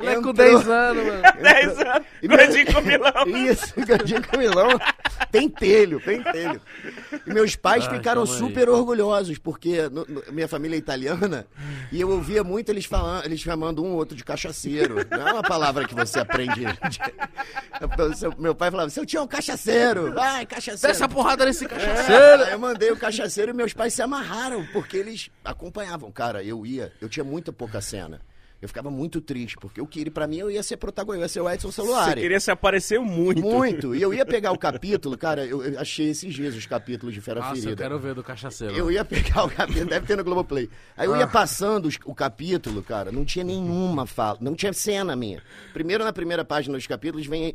Moleque 0.00 0.22
com 0.22 0.30
Entrou. 0.30 0.32
10 0.34 0.68
anos, 0.68 1.04
mano. 1.06 1.22
10 1.42 1.78
anos. 1.80 2.06
Meu- 2.22 2.36
Gordinho 2.38 2.72
comilão. 2.74 3.26
Isso, 3.50 3.74
gordinho 3.86 4.28
comilão. 4.28 4.68
Pentelho, 5.30 6.00
pentelho. 6.00 6.60
E 7.26 7.32
meus 7.32 7.54
pais 7.56 7.86
Ah, 7.86 7.90
ficaram 7.90 8.24
calma 8.24 8.32
aí. 8.32 8.38
super 8.38 8.68
orgulhosos, 8.68 9.38
porque 9.38 9.88
no- 9.88 10.04
no- 10.06 10.24
minha 10.32 10.48
família 10.48 10.74
é 10.76 10.78
italiana 10.78 11.46
e 11.92 12.00
eu 12.00 12.10
ouvia 12.10 12.42
muito 12.42 12.70
eles 12.70 12.84
falando, 12.84 13.24
eles 13.24 13.40
chamando 13.40 13.82
um 13.84 13.90
ou 13.92 13.96
outro 13.96 14.16
de 14.16 14.24
cachaceiro. 14.24 14.96
Não 15.10 15.28
é 15.28 15.32
uma 15.32 15.42
palavra 15.42 15.86
que 15.86 15.94
você 15.94 16.18
aprende. 16.18 16.64
de- 16.64 17.00
Seu- 18.16 18.34
Meu 18.38 18.54
pai 18.54 18.70
falava, 18.70 18.90
seu 18.90 19.06
tio 19.06 19.18
é 19.20 19.22
um 19.22 19.26
cachaceiro, 19.26 20.12
vai, 20.12 20.44
cachaceiro. 20.46 20.80
Dá 20.82 20.88
essa 20.90 21.08
porrada 21.08 21.44
nesse 21.44 21.64
É, 21.64 21.68
cachaceiro! 21.68 22.42
aí 22.44 22.52
eu 22.52 22.58
mandei 22.58 22.90
o 22.90 22.96
cachaceiro 22.96 23.50
e 23.52 23.54
meus 23.54 23.72
pais 23.72 23.94
se 23.94 24.02
amarraram, 24.02 24.66
porque 24.72 24.96
eles 24.96 25.30
acompanhavam. 25.44 26.10
Cara, 26.10 26.42
eu 26.42 26.64
ia, 26.66 26.92
eu 27.00 27.08
tinha 27.08 27.24
muita 27.24 27.52
pouca 27.52 27.80
cena. 27.80 28.20
Eu 28.60 28.68
ficava 28.68 28.90
muito 28.90 29.20
triste, 29.20 29.56
porque 29.56 29.80
eu 29.80 29.86
queria, 29.86 30.12
pra 30.12 30.26
mim, 30.26 30.36
eu 30.38 30.50
ia 30.50 30.62
ser 30.62 30.76
protagonista, 30.76 31.22
eu 31.22 31.22
ia 31.24 31.28
ser 31.28 31.40
o 31.40 31.50
Edson 31.50 31.68
Você 31.72 31.80
Celulari. 31.82 32.20
queria 32.20 32.38
se 32.40 32.50
aparecer 32.50 33.00
muito. 33.00 33.40
Muito. 33.40 33.94
E 33.94 34.02
eu 34.02 34.12
ia 34.12 34.26
pegar 34.26 34.52
o 34.52 34.58
capítulo, 34.58 35.16
cara, 35.16 35.46
eu 35.46 35.64
eu 35.64 35.80
achei 35.80 36.08
esses 36.10 36.34
dias 36.34 36.54
os 36.54 36.66
capítulos 36.66 37.14
de 37.14 37.20
Fera 37.20 37.40
Nossa, 37.40 37.56
eu 37.56 37.62
Ferida. 37.62 37.82
quero 37.82 37.98
ver 37.98 38.14
do 38.14 38.22
cachaceiro. 38.22 38.74
Eu 38.76 38.90
ia 38.90 39.04
pegar 39.04 39.44
o 39.44 39.50
capítulo, 39.50 39.86
deve 39.88 40.06
ter 40.06 40.16
no 40.16 40.22
Globoplay. 40.24 40.68
Aí 40.96 41.06
eu 41.06 41.16
ia 41.16 41.26
passando 41.26 41.86
os- 41.86 41.98
o 42.04 42.14
capítulo, 42.14 42.82
cara, 42.82 43.10
não 43.10 43.24
tinha 43.24 43.44
nenhuma 43.44 44.06
fala, 44.06 44.38
não 44.40 44.54
tinha 44.54 44.72
cena 44.72 45.16
minha. 45.16 45.42
Primeiro, 45.72 46.04
na 46.04 46.12
primeira 46.12 46.44
página 46.44 46.76
dos 46.76 46.86
capítulos, 46.86 47.26
vem 47.26 47.54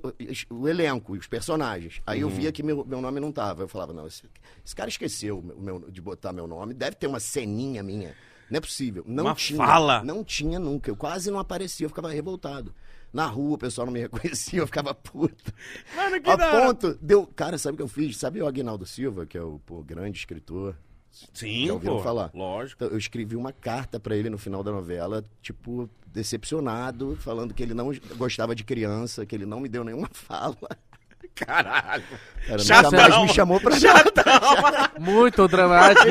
o, 0.49 0.55
o 0.61 0.67
elenco, 0.67 1.13
os 1.13 1.27
personagens. 1.27 2.01
Aí 2.07 2.21
eu 2.21 2.29
via 2.29 2.51
que 2.51 2.63
meu, 2.63 2.83
meu 2.83 2.99
nome 2.99 3.19
não 3.19 3.31
tava. 3.31 3.61
Eu 3.63 3.67
falava, 3.67 3.93
não, 3.93 4.07
esse, 4.07 4.23
esse 4.65 4.75
cara 4.75 4.89
esqueceu 4.89 5.37
o 5.39 5.61
meu- 5.61 5.85
de 5.91 6.01
botar 6.01 6.33
meu 6.33 6.47
nome, 6.47 6.73
deve 6.73 6.95
ter 6.95 7.05
uma 7.07 7.19
ceninha 7.19 7.83
minha. 7.83 8.13
Não 8.49 8.57
é 8.57 8.61
possível. 8.61 9.03
Não 9.07 9.25
Uma 9.25 9.35
tinha. 9.35 9.57
fala. 9.57 10.03
Não 10.03 10.23
tinha 10.23 10.59
nunca. 10.59 10.89
Eu 10.91 10.95
quase 10.95 11.29
não 11.31 11.39
aparecia, 11.39 11.85
eu 11.85 11.89
ficava 11.89 12.09
revoltado. 12.11 12.73
Na 13.13 13.25
rua, 13.27 13.55
o 13.55 13.57
pessoal 13.57 13.85
não 13.85 13.93
me 13.93 13.99
reconhecia, 14.01 14.59
eu 14.59 14.65
ficava 14.67 14.93
puto. 14.93 15.53
Mano, 15.95 16.21
que 16.21 16.29
A 16.29 16.35
da 16.35 16.51
ponto, 16.65 16.97
deu. 17.01 17.25
Cara, 17.27 17.57
sabe 17.57 17.75
o 17.75 17.77
que 17.77 17.83
eu 17.83 17.87
fiz? 17.87 18.17
Sabe 18.17 18.41
o 18.41 18.47
Aguinaldo 18.47 18.85
Silva, 18.85 19.25
que 19.25 19.37
é 19.37 19.41
o 19.41 19.59
pô, 19.65 19.81
grande 19.81 20.17
escritor? 20.19 20.75
Sim, 21.33 21.67
Já 21.67 21.79
pô. 21.79 21.99
falar? 22.01 22.29
Lógico. 22.33 22.83
Então, 22.83 22.93
eu 22.93 22.97
escrevi 22.99 23.37
uma 23.37 23.53
carta 23.53 23.97
pra 23.99 24.17
ele 24.17 24.29
no 24.29 24.37
final 24.37 24.61
da 24.61 24.69
novela, 24.71 25.23
tipo, 25.41 25.89
decepcionado, 26.07 27.15
falando 27.21 27.53
que 27.53 27.63
ele 27.63 27.73
não 27.73 27.89
gostava 28.17 28.53
de 28.53 28.65
criança, 28.65 29.25
que 29.25 29.33
ele 29.33 29.45
não 29.45 29.61
me 29.61 29.69
deu 29.69 29.83
nenhuma 29.85 30.09
fala. 30.13 30.57
Caralho. 31.35 32.03
Cara, 32.47 32.59
Chatão. 32.59 33.25
me 33.25 33.33
chamou 33.33 33.59
pra 33.59 33.75
nada. 33.79 34.91
Muito 34.99 35.47
dramático. 35.47 36.05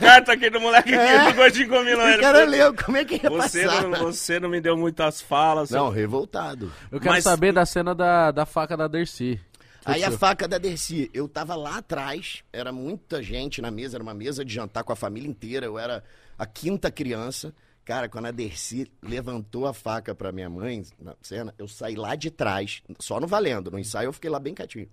Carta 0.00 0.32
aqui 0.32 0.48
do 0.50 0.60
moleque 0.60 0.94
aqui 0.94 0.98
É. 1.12 1.30
do 1.30 1.36
gordinho 1.36 1.68
comilão. 1.68 2.14
O 2.16 2.20
cara 2.20 2.44
leu, 2.44 2.74
como 2.74 2.96
é 2.96 3.04
que 3.04 3.20
ia 3.22 3.28
Você 3.30 3.64
passar? 3.66 3.82
não, 3.82 3.90
você 3.98 4.40
não 4.40 4.48
me 4.48 4.60
deu 4.60 4.76
muitas 4.76 5.20
falas. 5.20 5.70
Não, 5.70 5.90
revoltado. 5.90 6.72
Eu 6.90 6.98
quero 7.00 7.14
Mas- 7.14 7.24
saber 7.24 7.52
da 7.52 7.66
cena 7.66 7.94
da, 7.94 8.30
da 8.30 8.46
faca 8.46 8.76
da 8.76 8.88
Dercy. 8.88 9.40
Aí 9.84 10.02
a 10.02 10.10
faca 10.10 10.48
da 10.48 10.58
Dercy, 10.58 11.08
eu 11.14 11.28
tava 11.28 11.54
lá 11.54 11.76
atrás, 11.78 12.42
era 12.52 12.72
muita 12.72 13.22
gente 13.22 13.62
na 13.62 13.70
mesa, 13.70 13.96
era 13.96 14.02
uma 14.02 14.14
mesa 14.14 14.44
de 14.44 14.52
jantar 14.52 14.82
com 14.82 14.92
a 14.92 14.96
família 14.96 15.28
inteira, 15.28 15.64
eu 15.66 15.78
era 15.78 16.02
a 16.38 16.44
quinta 16.44 16.90
criança. 16.90 17.54
Cara, 17.86 18.08
quando 18.08 18.26
a 18.26 18.30
Dercy 18.32 18.90
levantou 19.00 19.64
a 19.64 19.72
faca 19.72 20.12
pra 20.12 20.32
minha 20.32 20.50
mãe 20.50 20.82
na 21.00 21.14
cena, 21.22 21.54
eu 21.56 21.68
saí 21.68 21.94
lá 21.94 22.16
de 22.16 22.30
trás, 22.32 22.82
só 22.98 23.20
no 23.20 23.28
valendo, 23.28 23.70
no 23.70 23.78
ensaio 23.78 24.08
eu 24.08 24.12
fiquei 24.12 24.28
lá 24.28 24.40
bem 24.40 24.52
quietinho. 24.54 24.88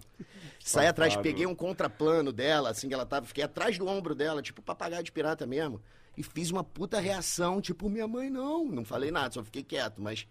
Saí 0.63 0.85
atrás, 0.87 1.15
peguei 1.23 1.45
um 1.47 1.55
contraplano 1.55 2.31
dela, 2.31 2.69
assim 2.69 2.87
que 2.87 2.93
ela 2.93 3.05
tava, 3.05 3.25
fiquei 3.25 3.43
atrás 3.43 3.77
do 3.79 3.87
ombro 3.87 4.13
dela, 4.13 4.41
tipo 4.43 4.61
papagaio 4.61 5.03
de 5.03 5.11
pirata 5.11 5.45
mesmo, 5.47 5.81
e 6.15 6.21
fiz 6.21 6.51
uma 6.51 6.63
puta 6.63 6.99
reação, 6.99 7.59
tipo, 7.59 7.89
minha 7.89 8.07
mãe 8.07 8.29
não, 8.29 8.63
não 8.65 8.85
falei 8.85 9.09
nada, 9.09 9.33
só 9.33 9.43
fiquei 9.43 9.63
quieto, 9.63 9.99
mas 9.99 10.27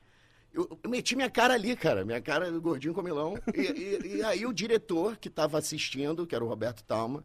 eu, 0.55 0.79
eu 0.85 0.89
meti 0.89 1.17
minha 1.17 1.29
cara 1.31 1.55
ali, 1.55 1.75
cara. 1.75 2.05
Minha 2.05 2.21
cara 2.21 2.49
gordinho 2.61 2.95
comilão. 2.95 3.35
E, 3.57 3.61
e- 3.61 4.17
e 4.19 4.23
aí 4.23 4.47
o 4.47 4.53
diretor 4.53 5.17
que 5.17 5.29
tava 5.29 5.59
assistindo, 5.59 6.27
que 6.29 6.35
era 6.35 6.45
o 6.45 6.49
Roberto 6.49 6.85
Talma, 6.85 7.25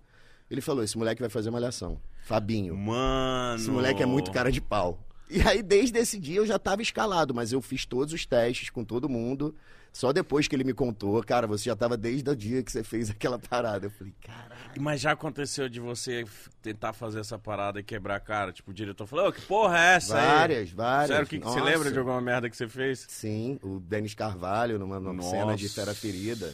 ele 0.50 0.62
falou: 0.62 0.82
esse 0.84 0.98
moleque 0.98 1.22
vai 1.22 1.30
fazer 1.30 1.52
malhação. 1.52 2.00
Fabinho. 2.24 2.76
Mano. 2.76 3.60
Esse 3.62 3.70
moleque 3.70 4.02
é 4.02 4.06
muito 4.06 4.32
cara 4.32 4.50
de 4.52 4.62
pau. 4.62 5.04
E 5.30 5.42
aí, 5.42 5.62
desde 5.62 6.00
esse 6.00 6.18
dia, 6.20 6.38
eu 6.38 6.46
já 6.46 6.58
tava 6.58 6.82
escalado, 6.82 7.34
mas 7.34 7.52
eu 7.52 7.62
fiz 7.62 7.86
todos 7.86 8.14
os 8.14 8.26
testes 8.26 8.70
com 8.70 8.84
todo 8.84 9.10
mundo. 9.10 9.54
Só 9.92 10.14
depois 10.14 10.48
que 10.48 10.56
ele 10.56 10.64
me 10.64 10.74
contou, 10.74 11.24
cara, 11.24 11.48
você 11.48 11.66
já 11.66 11.76
tava 11.76 11.98
desde 11.98 12.30
o 12.30 12.36
dia 12.36 12.62
que 12.62 12.72
você 12.72 12.84
fez 12.84 13.10
aquela 13.12 13.40
parada. 13.40 13.88
Eu 13.88 13.90
falei, 13.90 14.14
caralho. 14.22 14.80
Mas 14.80 15.02
já 15.02 15.12
aconteceu 15.12 15.68
de 15.68 15.80
você 15.80 16.24
tentar 16.62 16.94
fazer 16.94 17.20
essa 17.20 17.40
parada 17.40 17.80
e 17.80 17.84
quebrar 17.84 18.18
a 18.18 18.20
cara? 18.20 18.52
Tipo, 18.52 18.70
o 18.70 18.74
diretor 18.74 19.08
falou, 19.08 19.30
"Ô, 19.30 19.32
que 19.32 19.42
porra 19.42 19.80
é 19.80 19.96
essa 19.96 20.20
aí?" 20.20 20.28
Várias, 20.28 20.70
várias. 20.70 21.08
Sério, 21.10 21.28
que, 21.28 21.40
que 21.40 21.46
você 21.46 21.60
lembra 21.60 21.92
de 21.92 21.98
alguma 21.98 22.22
merda 22.22 22.48
que 22.48 22.56
você 22.56 22.68
fez? 22.68 23.06
Sim, 23.10 23.58
o 23.64 23.80
Denis 23.80 24.14
Carvalho, 24.14 24.78
numa, 24.78 25.00
numa 25.00 25.24
cena 25.24 25.56
de 25.56 25.68
Fera 25.68 25.96
Ferida. 25.96 26.54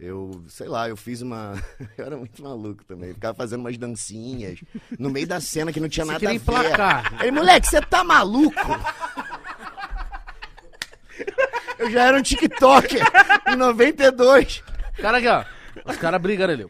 Eu, 0.00 0.42
sei 0.48 0.66
lá, 0.66 0.88
eu 0.88 0.96
fiz 0.96 1.20
uma. 1.20 1.62
Eu 1.98 2.06
era 2.06 2.16
muito 2.16 2.42
maluco 2.42 2.82
também. 2.84 3.12
Ficava 3.12 3.34
fazendo 3.34 3.60
umas 3.60 3.76
dancinhas 3.76 4.58
no 4.98 5.10
meio 5.10 5.26
da 5.26 5.40
cena 5.40 5.70
que 5.72 5.78
não 5.78 5.90
tinha 5.90 6.06
Você 6.06 6.12
nada 6.12 6.26
a 6.26 6.30
ver. 6.30 6.36
emplacar. 6.36 7.14
Aí, 7.20 7.30
moleque, 7.30 7.66
você 7.68 7.82
tá 7.82 8.02
maluco? 8.02 8.56
Eu 11.78 11.90
já 11.90 12.04
era 12.04 12.16
um 12.18 12.22
TikToker 12.22 13.02
em 13.48 13.56
92. 13.56 14.62
Cara 14.96 15.18
aqui, 15.18 15.28
ó. 15.28 15.44
Os 15.84 15.96
caras 15.98 16.20
brigando 16.20 16.52
ali. 16.52 16.62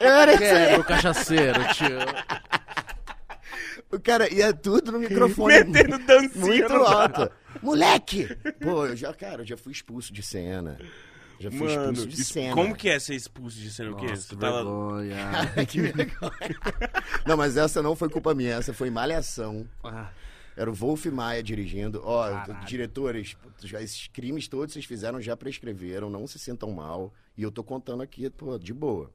Eu 0.00 0.08
era. 0.10 0.38
Quebra 0.38 0.80
o 0.80 0.84
cachaceiro, 0.84 1.60
tio. 1.74 1.98
O 3.90 4.00
cara 4.00 4.32
ia 4.32 4.54
tudo 4.54 4.92
no 4.92 4.98
microfone. 4.98 5.64
Metendo 5.64 5.98
dancinha 5.98 6.40
Muito 6.40 6.72
alto. 6.72 7.30
Moleque! 7.62 8.34
Pô, 8.62 8.86
eu 8.86 8.96
já, 8.96 9.12
cara, 9.12 9.42
eu 9.42 9.46
já 9.46 9.56
fui 9.58 9.72
expulso 9.72 10.10
de 10.12 10.22
cena. 10.22 10.78
Já 11.42 11.50
fui 11.50 11.60
Mano, 11.66 11.92
expulso 11.92 12.06
de 12.08 12.14
isso- 12.20 12.32
cena. 12.32 12.54
como 12.54 12.74
que 12.74 12.88
é 12.88 12.98
ser 12.98 13.14
expulso 13.14 13.58
de 13.58 13.70
cena? 13.70 13.90
O 13.90 13.96
quê? 13.96 14.06
Nossa, 14.06 14.22
Você 14.22 14.28
que 14.28 14.36
tava- 14.36 14.56
vergonha. 14.62 15.16
que 15.68 15.80
vergonha. 15.80 16.56
Não, 17.26 17.36
mas 17.36 17.56
essa 17.56 17.82
não 17.82 17.96
foi 17.96 18.08
culpa 18.08 18.34
minha, 18.34 18.54
essa 18.54 18.72
foi 18.72 18.90
malhação. 18.90 19.66
Ah, 19.82 20.10
Era 20.56 20.70
o 20.70 20.74
Wolf 20.74 21.06
Maia 21.06 21.42
dirigindo. 21.42 22.00
Ó, 22.04 22.28
Caralho. 22.28 22.66
diretores, 22.66 23.36
já, 23.64 23.80
esses 23.82 24.06
crimes 24.08 24.46
todos 24.48 24.72
vocês 24.74 24.84
fizeram 24.84 25.20
já 25.20 25.34
prescreveram, 25.36 26.10
não 26.10 26.26
se 26.26 26.38
sintam 26.38 26.70
mal. 26.70 27.12
E 27.36 27.42
eu 27.42 27.50
tô 27.50 27.64
contando 27.64 28.02
aqui, 28.02 28.28
pô, 28.28 28.58
de 28.58 28.72
boa. 28.74 29.10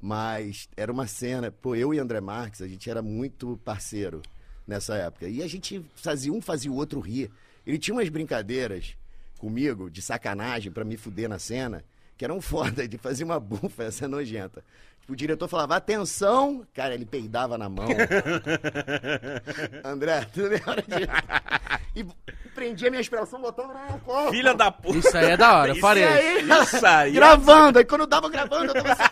Mas 0.00 0.68
era 0.76 0.90
uma 0.90 1.06
cena, 1.06 1.50
pô, 1.50 1.74
eu 1.74 1.92
e 1.92 1.98
André 1.98 2.20
Marques, 2.20 2.62
a 2.62 2.66
gente 2.68 2.88
era 2.88 3.02
muito 3.02 3.60
parceiro 3.64 4.22
nessa 4.66 4.94
época. 4.96 5.28
E 5.28 5.42
a 5.42 5.46
gente 5.46 5.84
fazia 5.94 6.32
um, 6.32 6.40
fazia 6.40 6.72
o 6.72 6.76
outro 6.76 6.98
rir. 7.00 7.30
Ele 7.66 7.78
tinha 7.78 7.94
umas 7.94 8.08
brincadeiras 8.08 8.96
comigo, 9.40 9.90
de 9.90 10.02
sacanagem, 10.02 10.70
pra 10.70 10.84
me 10.84 10.96
fuder 10.96 11.28
na 11.28 11.38
cena, 11.38 11.82
que 12.16 12.24
eram 12.24 12.40
foda, 12.42 12.86
de 12.86 12.98
fazer 12.98 13.24
uma 13.24 13.40
bufa, 13.40 13.84
essa 13.84 14.06
nojenta. 14.06 14.62
Tipo, 15.00 15.14
o 15.14 15.16
diretor 15.16 15.48
falava, 15.48 15.76
atenção! 15.76 16.66
Cara, 16.74 16.94
ele 16.94 17.06
peidava 17.06 17.56
na 17.56 17.68
mão. 17.68 17.88
André, 19.82 20.26
tudo 20.32 20.50
bem 20.50 20.60
hora 20.66 20.82
de... 20.82 22.00
E 22.00 22.06
prendia 22.54 22.90
minha 22.90 23.00
expressão, 23.00 23.40
botava 23.40 23.72
na 23.72 23.98
copa. 23.98 24.30
Filha 24.30 24.54
da 24.54 24.70
puta. 24.70 24.98
Isso 24.98 25.16
aí 25.16 25.30
é 25.30 25.36
da 25.36 25.56
hora, 25.56 25.70
eu 25.70 25.72
Isso 25.72 25.80
farei. 25.80 26.04
aí, 26.04 26.48
Isso 26.62 26.86
aí. 26.86 27.12
gravando. 27.12 27.78
Aí 27.78 27.84
quando 27.84 28.02
eu 28.02 28.06
tava 28.06 28.28
gravando, 28.28 28.66
eu 28.66 28.74
tava 28.74 28.92
assim... 28.92 29.02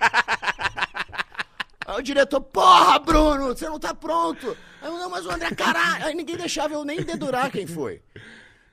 Aí 1.87 1.99
o 1.99 2.03
diretor, 2.03 2.43
porra, 2.43 2.99
Bruno, 2.99 3.47
você 3.49 3.67
não 3.67 3.81
tá 3.81 3.95
pronto. 3.95 4.55
Aí 4.83 4.89
eu, 4.89 4.99
não, 4.99 5.09
mas 5.09 5.25
o 5.25 5.31
André, 5.31 5.51
caralho. 5.55 6.05
Aí 6.05 6.15
ninguém 6.15 6.37
deixava 6.37 6.75
eu 6.75 6.85
nem 6.85 7.03
dedurar 7.03 7.51
quem 7.51 7.67
foi. 7.67 8.03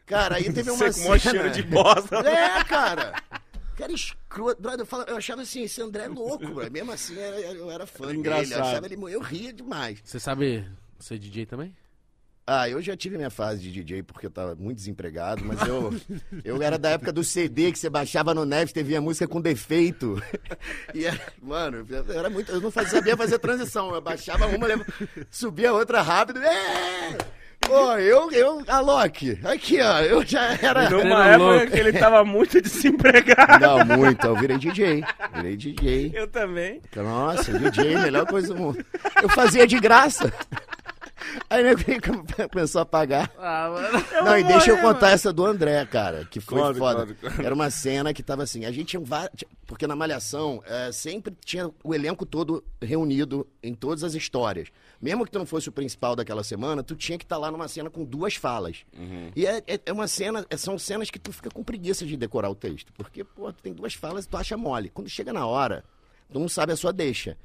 Cara, 0.06 0.36
aí 0.36 0.44
teve 0.54 0.70
uma 0.70 0.78
Você 0.78 1.04
com 1.04 1.18
cena... 1.18 1.20
cheiro 1.20 1.52
de 1.52 1.64
bosta. 1.64 2.20
É, 2.28 2.64
cara. 2.64 3.14
Cara 3.76 3.92
escroto. 3.92 4.62
Brother, 4.62 4.82
eu, 4.82 4.86
falava- 4.86 5.10
eu 5.12 5.18
achava 5.18 5.42
assim, 5.42 5.64
esse 5.64 5.82
André 5.82 6.06
é 6.06 6.08
louco, 6.08 6.48
bro. 6.48 6.72
Mesmo 6.72 6.92
assim, 6.92 7.16
eu, 7.16 7.56
eu 7.56 7.72
era 7.72 7.86
fã 7.86 8.08
dele. 8.08 8.20
Engraçado. 8.20 8.60
Eu 8.60 8.66
achava 8.66 8.86
ele... 8.86 8.96
Eu 8.96 9.20
ria 9.20 9.52
demais. 9.52 10.00
Você 10.04 10.20
sabe 10.20 10.66
ser 11.00 11.20
DJ 11.20 11.46
também? 11.46 11.76
Ah, 12.48 12.70
eu 12.70 12.80
já 12.80 12.96
tive 12.96 13.18
minha 13.18 13.32
fase 13.32 13.60
de 13.60 13.72
DJ 13.72 14.04
porque 14.04 14.28
eu 14.28 14.30
tava 14.30 14.54
muito 14.54 14.78
desempregado, 14.78 15.44
mas 15.44 15.68
eu, 15.68 15.92
eu 16.46 16.62
era 16.62 16.78
da 16.78 16.92
época 16.92 17.12
do 17.12 17.24
CD 17.24 17.72
que 17.72 17.80
você 17.80 17.90
baixava 17.90 18.36
no 18.36 18.46
Neves, 18.46 18.72
teve 18.72 18.96
a 18.96 19.02
música 19.02 19.28
com 19.28 19.42
defeito. 19.42 20.22
E 20.94 21.06
era, 21.06 21.20
mano, 21.42 21.84
eu 21.90 22.20
era 22.20 22.30
muito, 22.30 22.52
eu 22.52 22.62
não 22.62 22.70
fazia, 22.70 23.00
sabia 23.00 23.18
fazer 23.18 23.40
transição, 23.40 23.96
eu 23.96 24.00
baixava 24.00 24.46
uma, 24.46 24.68
subia 25.32 25.72
a 25.72 25.74
outra 25.74 26.04
rápido. 26.04 26.40
É! 26.40 27.18
Pô, 27.66 27.94
eu, 27.98 28.32
eu, 28.32 28.64
Alok, 28.68 29.40
aqui 29.44 29.82
ó, 29.82 30.00
eu 30.02 30.26
já 30.26 30.58
era. 30.62 30.90
Numa 30.90 31.26
Era 31.26 31.34
época 31.36 31.52
louco. 31.52 31.72
que 31.72 31.80
ele 31.80 31.94
tava 31.94 32.24
muito 32.24 32.62
desempregado. 32.62 33.60
Não, 33.60 33.98
muito, 33.98 34.26
eu 34.28 34.36
virei 34.36 34.58
DJ, 34.58 35.04
virei 35.34 35.56
DJ. 35.58 36.12
Eu 36.14 36.28
também. 36.28 36.82
Nossa, 36.96 37.58
DJ, 37.58 37.98
melhor 37.98 38.26
coisa 38.28 38.54
do 38.54 38.60
mundo. 38.60 38.86
Eu 39.22 39.30
fazia 39.30 39.66
de 39.66 39.80
graça. 39.80 40.32
Aí 41.50 41.64
nego 41.64 41.82
começou 42.52 42.82
a 42.82 42.86
pagar. 42.86 43.32
Ah, 43.38 43.70
mano. 43.70 44.06
Não, 44.26 44.38
e 44.38 44.44
deixa 44.44 44.72
eu 44.72 44.82
contar 44.82 45.12
essa 45.12 45.32
do 45.32 45.46
André, 45.46 45.86
cara, 45.86 46.26
que 46.26 46.40
foi 46.40 46.60
Conta, 46.60 46.80
foda. 46.80 47.06
conta, 47.08 47.16
conta. 47.30 47.44
Era 47.44 47.54
uma 47.54 47.70
cena 47.70 48.14
que 48.14 48.24
tava 48.24 48.44
assim, 48.44 48.66
a 48.66 48.72
gente 48.72 48.86
tinha 48.90 49.02
vários. 49.04 49.44
Porque 49.68 49.88
na 49.88 49.96
Malhação 49.96 50.62
é, 50.66 50.92
sempre 50.92 51.36
tinha 51.44 51.70
o 51.84 51.94
elenco 51.96 52.26
todo 52.26 52.64
reunido 52.82 53.48
em 53.64 53.74
todas 53.74 54.04
as 54.04 54.14
histórias. 54.14 54.70
Mesmo 55.02 55.26
que 55.26 55.32
tu 55.32 55.40
não 55.40 55.46
fosse 55.46 55.68
o 55.70 55.72
principal 55.72 56.16
daquela 56.16 56.44
semana, 56.44 56.84
tu 56.84 56.96
tinha 56.96 57.18
que 57.18 57.26
estar 57.26 57.38
lá 57.38 57.52
numa 57.52 57.68
cena 57.68 57.90
com 57.90 58.04
duas 58.04 58.36
falas. 58.36 58.86
E 59.36 59.46
é, 59.46 59.64
é- 59.68 59.80
é 59.88 59.92
uma 59.94 60.08
cena, 60.08 60.46
é- 60.50 60.58
são 60.58 60.78
cenas 60.78 61.10
que 61.10 61.20
tu 61.20 61.32
fica 61.32 61.50
com 61.50 61.64
preguiça 61.64 62.06
de 62.06 62.16
decorar 62.16 62.50
o 62.50 62.56
texto. 62.56 62.94
Porque, 62.94 63.24
pô, 63.24 63.52
tu 63.52 63.62
tem 63.62 63.74
duas 63.74 63.94
falas 63.94 64.26
e 64.26 64.28
tu 64.30 64.38
acha 64.38 64.56
mole. 64.56 64.90
Quando 64.90 65.10
chega 65.10 65.34
na 65.34 65.46
hora, 65.46 65.84
tu 66.32 66.40
não 66.40 66.48
sabe 66.48 66.72
a 66.72 66.76
sua 66.76 66.94
deixa. 66.94 67.36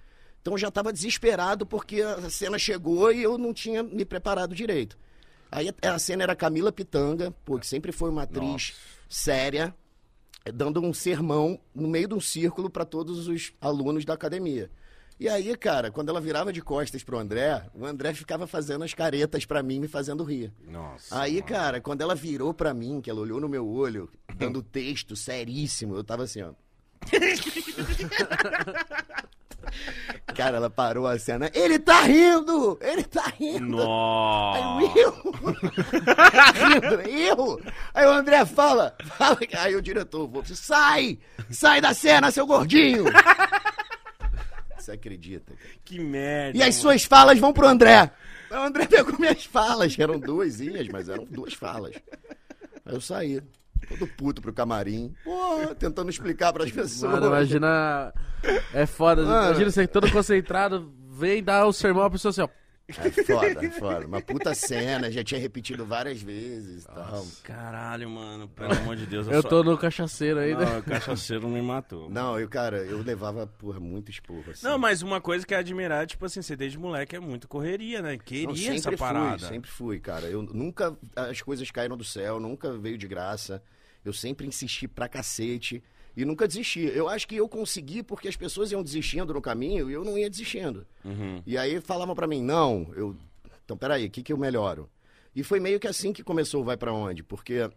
Então 0.40 0.54
eu 0.54 0.58
já 0.58 0.68
estava 0.68 0.92
desesperado 0.92 1.66
porque 1.66 2.00
a 2.02 2.30
cena 2.30 2.58
chegou 2.58 3.12
e 3.12 3.22
eu 3.22 3.36
não 3.36 3.52
tinha 3.52 3.82
me 3.82 4.04
preparado 4.04 4.54
direito. 4.54 4.96
Aí 5.52 5.68
a- 5.82 5.94
a 5.94 5.98
cena 5.98 6.22
era 6.22 6.36
Camila 6.36 6.72
Pitanga, 6.72 7.32
pô, 7.44 7.58
que 7.58 7.66
sempre 7.66 7.92
foi 7.92 8.08
uma 8.10 8.22
atriz 8.22 8.74
séria, 9.08 9.74
eh, 10.44 10.52
dando 10.52 10.80
um 10.80 10.94
sermão 10.94 11.58
no 11.74 11.88
meio 11.88 12.08
de 12.08 12.14
um 12.14 12.20
círculo 12.20 12.70
para 12.70 12.84
todos 12.84 13.26
os 13.28 13.52
alunos 13.60 14.04
da 14.04 14.14
academia. 14.14 14.70
E 15.18 15.28
aí, 15.28 15.54
cara, 15.54 15.90
quando 15.90 16.08
ela 16.08 16.20
virava 16.20 16.50
de 16.50 16.62
costas 16.62 17.02
pro 17.02 17.18
André, 17.18 17.62
o 17.74 17.84
André 17.84 18.14
ficava 18.14 18.46
fazendo 18.46 18.84
as 18.84 18.94
caretas 18.94 19.44
pra 19.44 19.62
mim, 19.62 19.78
me 19.78 19.86
fazendo 19.88 20.24
rir. 20.24 20.50
Nossa. 20.66 21.20
Aí, 21.20 21.42
cara, 21.42 21.78
quando 21.78 22.00
ela 22.00 22.14
virou 22.14 22.54
pra 22.54 22.72
mim, 22.72 23.02
que 23.02 23.10
ela 23.10 23.20
olhou 23.20 23.38
no 23.38 23.46
meu 23.48 23.68
olho, 23.68 24.08
dando 24.34 24.62
texto 24.62 25.14
seríssimo, 25.14 25.94
eu 25.94 26.02
tava 26.02 26.22
assim, 26.22 26.40
ó. 26.40 26.52
Cara, 30.34 30.56
ela 30.56 30.70
parou 30.70 31.06
a 31.06 31.18
cena. 31.18 31.50
Ele 31.54 31.78
tá 31.78 32.02
rindo! 32.02 32.78
Ele 32.80 33.02
tá 33.02 33.32
rindo! 33.38 33.76
Aí 33.76 33.82
Nossa. 33.82 34.98
eu, 34.98 35.14
eu, 35.34 37.00
rindo, 37.00 37.00
eu. 37.08 37.60
Aí 37.92 38.06
o 38.06 38.10
André 38.10 38.44
fala, 38.46 38.94
fala, 39.16 39.38
aí 39.58 39.74
o 39.74 39.82
diretor, 39.82 40.26
vou, 40.28 40.44
sai, 40.44 41.18
sai 41.50 41.80
da 41.80 41.92
cena, 41.94 42.30
seu 42.30 42.46
gordinho. 42.46 43.04
Você 44.78 44.92
acredita? 44.92 45.54
cara? 45.54 45.70
Que 45.84 45.98
merda. 45.98 46.58
E 46.58 46.62
as 46.62 46.74
mano. 46.76 46.80
suas 46.80 47.04
falas 47.04 47.38
vão 47.38 47.52
pro 47.52 47.68
André. 47.68 48.10
Aí 48.50 48.58
O 48.58 48.62
André 48.62 48.86
pegou 48.86 49.18
minhas 49.18 49.44
falas, 49.44 49.96
eram 49.98 50.18
duasinhas, 50.18 50.88
mas 50.88 51.08
eram 51.08 51.24
duas 51.24 51.54
falas. 51.54 51.94
Aí 52.84 52.94
eu 52.94 53.00
saí, 53.00 53.42
todo 53.88 54.06
puto 54.06 54.42
pro 54.42 54.52
camarim, 54.52 55.14
pô, 55.24 55.74
tentando 55.78 56.10
explicar 56.10 56.52
pras 56.52 56.70
pessoas. 56.70 57.12
Mano, 57.12 57.26
imagina. 57.26 58.12
É 58.72 58.86
foda. 58.86 59.22
Mano. 59.22 59.48
Imagina 59.48 59.70
você 59.70 59.86
todo 59.86 60.10
concentrado, 60.10 60.92
vem 61.10 61.42
dar 61.42 61.66
o 61.66 61.72
sermão, 61.72 62.04
a 62.04 62.10
pessoa 62.10 62.30
assim, 62.30 62.42
ó. 62.42 62.48
É 62.98 63.10
foda, 63.10 63.66
é 63.66 63.70
foda. 63.70 64.06
Uma 64.06 64.20
puta 64.20 64.54
cena, 64.54 65.10
já 65.10 65.22
tinha 65.22 65.40
repetido 65.40 65.84
várias 65.84 66.20
vezes 66.20 66.84
e 66.84 66.86
tal. 66.86 67.26
Caralho, 67.42 68.08
mano. 68.10 68.48
Pelo 68.48 68.72
amor 68.72 68.96
de 68.96 69.06
Deus. 69.06 69.26
Eu 69.28 69.42
só- 69.42 69.48
tô 69.48 69.62
no 69.62 69.76
cachaceiro 69.78 70.38
ainda. 70.40 70.64
Não, 70.64 70.78
o 70.78 70.82
cachaceiro 70.82 71.48
me 71.48 71.62
matou. 71.62 72.08
Não, 72.10 72.38
eu, 72.38 72.48
cara, 72.48 72.78
eu 72.78 73.02
levava, 73.02 73.46
porra, 73.46 73.78
muito 73.80 74.10
esporro, 74.10 74.44
assim. 74.50 74.66
Não, 74.66 74.78
mas 74.78 75.02
uma 75.02 75.20
coisa 75.20 75.46
que 75.46 75.54
é 75.54 75.58
admirar, 75.58 76.06
tipo 76.06 76.24
assim, 76.24 76.42
você 76.42 76.56
desde 76.56 76.78
moleque 76.78 77.14
é 77.16 77.20
muito 77.20 77.46
correria, 77.48 78.02
né? 78.02 78.12
Não, 78.12 78.18
Queria 78.18 78.72
essa 78.74 78.82
sempre 78.82 78.96
parada. 78.96 79.38
fui, 79.38 79.48
sempre 79.48 79.70
fui, 79.70 80.00
cara. 80.00 80.26
Eu 80.26 80.42
nunca, 80.42 80.96
as 81.14 81.40
coisas 81.42 81.70
caíram 81.70 81.96
do 81.96 82.04
céu, 82.04 82.40
nunca 82.40 82.72
veio 82.76 82.98
de 82.98 83.06
graça. 83.06 83.62
Eu 84.04 84.12
sempre 84.12 84.46
insisti 84.46 84.88
pra 84.88 85.08
cacete 85.08 85.82
e 86.22 86.24
nunca 86.24 86.46
desisti. 86.46 86.80
Eu 86.80 87.08
acho 87.08 87.26
que 87.26 87.36
eu 87.36 87.48
consegui 87.48 88.02
porque 88.02 88.28
as 88.28 88.36
pessoas 88.36 88.70
iam 88.72 88.82
desistindo 88.82 89.32
no 89.32 89.40
caminho 89.40 89.90
e 89.90 89.92
eu 89.92 90.04
não 90.04 90.18
ia 90.18 90.28
desistindo. 90.28 90.86
Uhum. 91.04 91.42
E 91.46 91.56
aí 91.56 91.80
falavam 91.80 92.14
pra 92.14 92.26
mim, 92.26 92.42
não, 92.42 92.92
eu... 92.94 93.16
Então, 93.64 93.76
peraí, 93.76 94.06
o 94.06 94.10
que 94.10 94.22
que 94.22 94.32
eu 94.32 94.36
melhoro? 94.36 94.88
E 95.34 95.44
foi 95.44 95.60
meio 95.60 95.78
que 95.78 95.86
assim 95.86 96.12
que 96.12 96.24
começou 96.24 96.60
o 96.60 96.64
Vai 96.64 96.76
Pra 96.76 96.92
Onde, 96.92 97.22
porque 97.22 97.70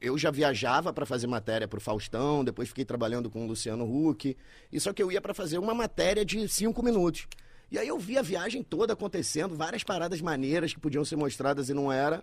eu 0.00 0.16
já 0.18 0.30
viajava 0.30 0.92
pra 0.92 1.06
fazer 1.06 1.26
matéria 1.26 1.66
pro 1.66 1.80
Faustão, 1.80 2.44
depois 2.44 2.68
fiquei 2.68 2.84
trabalhando 2.84 3.30
com 3.30 3.44
o 3.44 3.48
Luciano 3.48 3.84
Huck, 3.84 4.36
e 4.70 4.80
só 4.80 4.92
que 4.92 5.02
eu 5.02 5.10
ia 5.10 5.20
pra 5.20 5.34
fazer 5.34 5.58
uma 5.58 5.74
matéria 5.74 6.24
de 6.24 6.46
cinco 6.48 6.82
minutos. 6.82 7.26
E 7.70 7.78
aí 7.78 7.88
eu 7.88 7.98
vi 7.98 8.18
a 8.18 8.22
viagem 8.22 8.62
toda 8.62 8.92
acontecendo, 8.92 9.56
várias 9.56 9.82
paradas 9.82 10.20
maneiras 10.20 10.74
que 10.74 10.80
podiam 10.80 11.04
ser 11.04 11.16
mostradas 11.16 11.70
e 11.70 11.74
não 11.74 11.90
era. 11.90 12.22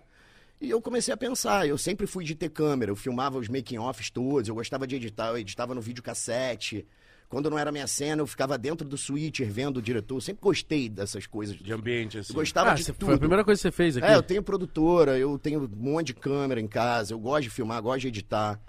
E 0.60 0.68
eu 0.70 0.80
comecei 0.82 1.12
a 1.12 1.16
pensar, 1.16 1.66
eu 1.66 1.78
sempre 1.78 2.06
fui 2.06 2.22
de 2.24 2.34
ter 2.34 2.50
câmera, 2.50 2.90
eu 2.90 2.96
filmava 2.96 3.38
os 3.38 3.48
making-offs 3.48 4.10
todos, 4.10 4.48
eu 4.48 4.54
gostava 4.54 4.86
de 4.86 4.96
editar, 4.96 5.28
eu 5.28 5.38
editava 5.38 5.74
no 5.74 5.80
videocassete. 5.80 6.86
Quando 7.30 7.48
não 7.48 7.56
era 7.58 7.70
minha 7.70 7.86
cena, 7.86 8.20
eu 8.20 8.26
ficava 8.26 8.58
dentro 8.58 8.86
do 8.86 8.98
switcher 8.98 9.48
vendo 9.50 9.76
o 9.76 9.82
diretor. 9.82 10.16
Eu 10.16 10.20
sempre 10.20 10.42
gostei 10.42 10.88
dessas 10.88 11.26
coisas. 11.28 11.56
De 11.56 11.72
ambiente, 11.72 12.18
assim. 12.18 12.32
Eu 12.32 12.34
gostava 12.40 12.72
Ah, 12.72 12.74
de 12.74 12.84
tudo. 12.84 13.06
foi 13.06 13.14
a 13.14 13.18
primeira 13.18 13.44
coisa 13.44 13.58
que 13.58 13.62
você 13.62 13.70
fez 13.70 13.96
aqui. 13.96 14.06
É, 14.06 14.16
eu 14.16 14.22
tenho 14.22 14.42
produtora, 14.42 15.16
eu 15.16 15.38
tenho 15.38 15.62
um 15.62 15.68
monte 15.68 16.08
de 16.08 16.14
câmera 16.14 16.60
em 16.60 16.66
casa, 16.66 17.14
eu 17.14 17.20
gosto 17.20 17.44
de 17.44 17.50
filmar, 17.50 17.80
gosto 17.80 18.00
de 18.00 18.08
editar. 18.08 18.60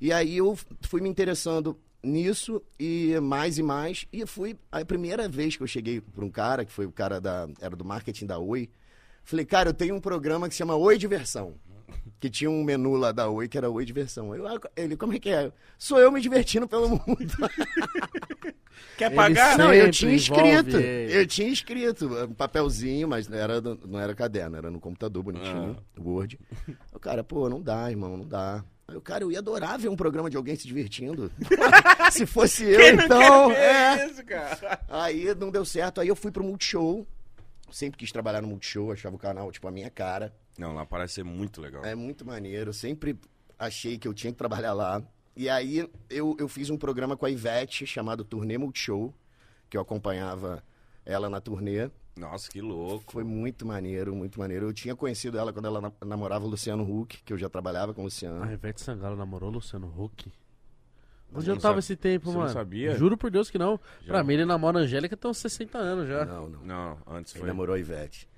E 0.00 0.12
aí 0.12 0.36
eu 0.36 0.56
fui 0.82 1.00
me 1.00 1.08
interessando 1.08 1.76
nisso 2.04 2.62
e 2.78 3.18
mais 3.20 3.58
e 3.58 3.62
mais. 3.64 4.06
E 4.12 4.24
fui 4.26 4.56
a 4.70 4.84
primeira 4.84 5.28
vez 5.28 5.56
que 5.56 5.62
eu 5.64 5.66
cheguei 5.66 6.00
para 6.00 6.24
um 6.24 6.30
cara, 6.30 6.64
que 6.64 6.70
foi 6.72 6.86
o 6.86 6.92
cara 6.92 7.20
da 7.20 7.48
era 7.60 7.74
do 7.74 7.84
marketing 7.84 8.26
da 8.26 8.38
Oi. 8.38 8.70
Falei, 9.24 9.44
cara, 9.44 9.70
eu 9.70 9.74
tenho 9.74 9.94
um 9.94 10.00
programa 10.00 10.48
que 10.48 10.54
se 10.54 10.58
chama 10.58 10.76
Oi 10.76 10.98
Diversão. 10.98 11.54
que 12.20 12.28
tinha 12.28 12.50
um 12.50 12.62
menu 12.62 12.94
lá 12.94 13.10
da 13.10 13.28
Oi, 13.28 13.48
que 13.48 13.56
era 13.56 13.70
Oi 13.70 13.84
Diversão. 13.84 14.34
Eu, 14.34 14.44
ele, 14.76 14.96
como 14.96 15.14
é 15.14 15.18
que 15.18 15.30
é? 15.30 15.50
Sou 15.78 15.98
eu 15.98 16.12
me 16.12 16.20
divertindo 16.20 16.68
pelo 16.68 16.88
mundo. 16.88 17.04
Quer 18.96 19.10
pagar? 19.14 19.58
Não, 19.58 19.72
eu 19.72 19.90
tinha 19.90 20.14
escrito. 20.14 20.76
ele. 20.76 21.16
Eu 21.16 21.26
tinha 21.26 21.48
escrito 21.48 22.06
um 22.06 22.34
papelzinho, 22.34 23.08
mas 23.08 23.28
não 23.28 23.38
era, 23.38 23.60
não 23.60 23.98
era 23.98 24.14
caderno, 24.14 24.56
era 24.56 24.70
no 24.70 24.78
computador 24.78 25.22
bonitinho, 25.22 25.76
Word. 25.98 26.38
O 26.92 26.98
cara, 26.98 27.24
pô, 27.24 27.48
não 27.48 27.60
dá, 27.60 27.90
irmão, 27.90 28.16
não 28.16 28.26
dá. 28.26 28.64
Aí 28.86 28.96
o 28.96 29.00
cara, 29.00 29.24
eu 29.24 29.32
ia 29.32 29.38
adorar 29.38 29.78
ver 29.78 29.88
um 29.88 29.96
programa 29.96 30.28
de 30.28 30.36
alguém 30.36 30.54
se 30.54 30.66
divertindo. 30.66 31.32
se 32.12 32.26
fosse 32.26 32.64
eu, 32.64 32.94
então. 32.94 33.50
é. 33.50 34.06
isso, 34.06 34.24
cara? 34.24 34.80
Aí 34.88 35.34
não 35.34 35.50
deu 35.50 35.64
certo. 35.64 36.00
Aí 36.00 36.08
eu 36.08 36.16
fui 36.16 36.30
pro 36.30 36.44
Multishow. 36.44 37.06
Sempre 37.70 37.98
quis 37.98 38.12
trabalhar 38.12 38.40
no 38.42 38.48
Multishow, 38.48 38.92
achava 38.92 39.16
o 39.16 39.18
canal, 39.18 39.50
tipo, 39.50 39.66
a 39.66 39.70
minha 39.70 39.90
cara. 39.90 40.34
Não, 40.58 40.72
lá 40.74 40.84
parece 40.86 41.14
ser 41.14 41.24
muito 41.24 41.60
legal. 41.60 41.84
É 41.84 41.94
muito 41.94 42.24
maneiro. 42.24 42.72
Sempre 42.72 43.18
achei 43.58 43.98
que 43.98 44.06
eu 44.06 44.14
tinha 44.14 44.32
que 44.32 44.38
trabalhar 44.38 44.72
lá. 44.72 45.02
E 45.36 45.48
aí 45.48 45.88
eu, 46.08 46.36
eu 46.38 46.48
fiz 46.48 46.70
um 46.70 46.76
programa 46.76 47.16
com 47.16 47.26
a 47.26 47.30
Ivete 47.30 47.86
chamado 47.86 48.22
Turnê 48.24 48.56
Multishow, 48.56 49.12
que 49.68 49.76
eu 49.76 49.80
acompanhava 49.80 50.62
ela 51.04 51.28
na 51.28 51.40
turnê. 51.40 51.90
Nossa, 52.16 52.48
que 52.48 52.60
louco. 52.60 53.12
Foi 53.12 53.24
muito 53.24 53.66
maneiro, 53.66 54.14
muito 54.14 54.38
maneiro. 54.38 54.66
Eu 54.66 54.72
tinha 54.72 54.94
conhecido 54.94 55.36
ela 55.36 55.52
quando 55.52 55.64
ela 55.66 55.80
na- 55.80 55.92
namorava 56.06 56.44
o 56.44 56.48
Luciano 56.48 56.84
Huck, 56.84 57.20
que 57.24 57.32
eu 57.32 57.36
já 57.38 57.48
trabalhava 57.48 57.92
com 57.92 58.02
o 58.02 58.04
Luciano. 58.04 58.44
A 58.44 58.52
Ivete 58.52 58.80
Sangalo 58.80 59.16
namorou 59.16 59.50
o 59.50 59.54
Luciano 59.54 59.92
Huck. 59.98 60.30
Onde 61.34 61.50
eu 61.50 61.56
tava 61.56 61.74
sabe- 61.74 61.78
esse 61.80 61.96
tempo, 61.96 62.26
você 62.26 62.32
não 62.32 62.40
mano? 62.42 62.52
sabia? 62.52 62.94
Juro 62.96 63.16
por 63.16 63.30
Deus 63.30 63.50
que 63.50 63.58
não. 63.58 63.78
Já. 64.02 64.08
Pra 64.12 64.24
mim, 64.24 64.34
ele 64.34 64.44
namora 64.44 64.78
a 64.78 64.82
Angélica 64.82 65.16
tem 65.16 65.30
uns 65.30 65.38
60 65.38 65.78
anos 65.78 66.08
já. 66.08 66.24
Não, 66.24 66.48
não. 66.48 66.60
Não, 66.64 66.98
antes 67.06 67.32
Ele 67.34 67.40
foi. 67.40 67.48
namorou 67.48 67.74
a 67.74 67.78
Ivete. 67.78 68.28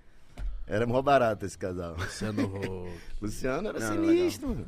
Era 0.69 0.85
mó 0.85 1.01
barato 1.01 1.47
esse 1.47 1.57
casal. 1.57 1.95
Luciano 1.97 2.45
Huck. 2.45 2.93
Luciano 3.23 3.69
era 3.69 3.79
Não, 3.79 3.93
sinistro. 4.05 4.49
mano. 4.49 4.67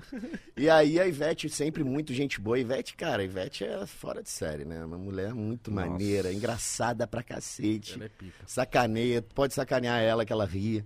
E 0.57 0.71
aí 0.71 1.01
a 1.01 1.09
Ivete, 1.09 1.49
sempre 1.49 1.83
muito 1.83 2.15
gente 2.15 2.41
boa. 2.41 2.57
A 2.57 2.61
Ivete, 2.61 2.95
cara, 2.97 3.21
a 3.21 3.25
Ivete 3.25 3.65
é 3.65 3.85
fora 3.85 4.23
de 4.23 4.31
série, 4.31 4.65
né? 4.65 4.85
Uma 4.85 4.97
mulher 4.97 5.35
muito 5.35 5.73
Nossa. 5.73 5.89
maneira, 5.89 6.33
engraçada 6.33 7.05
pra 7.05 7.21
cacete. 7.21 7.95
Ela 7.95 8.05
é 8.05 8.09
pica. 8.11 8.45
Sacaneia, 8.47 9.23
pode 9.35 9.55
sacanear 9.55 10.01
ela 10.01 10.25
que 10.25 10.33
ela 10.33 10.45
ri. 10.47 10.85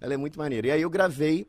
Ela 0.00 0.14
é 0.14 0.16
muito 0.16 0.38
maneira. 0.38 0.68
E 0.68 0.70
aí 0.70 0.80
eu 0.80 0.88
gravei 0.88 1.46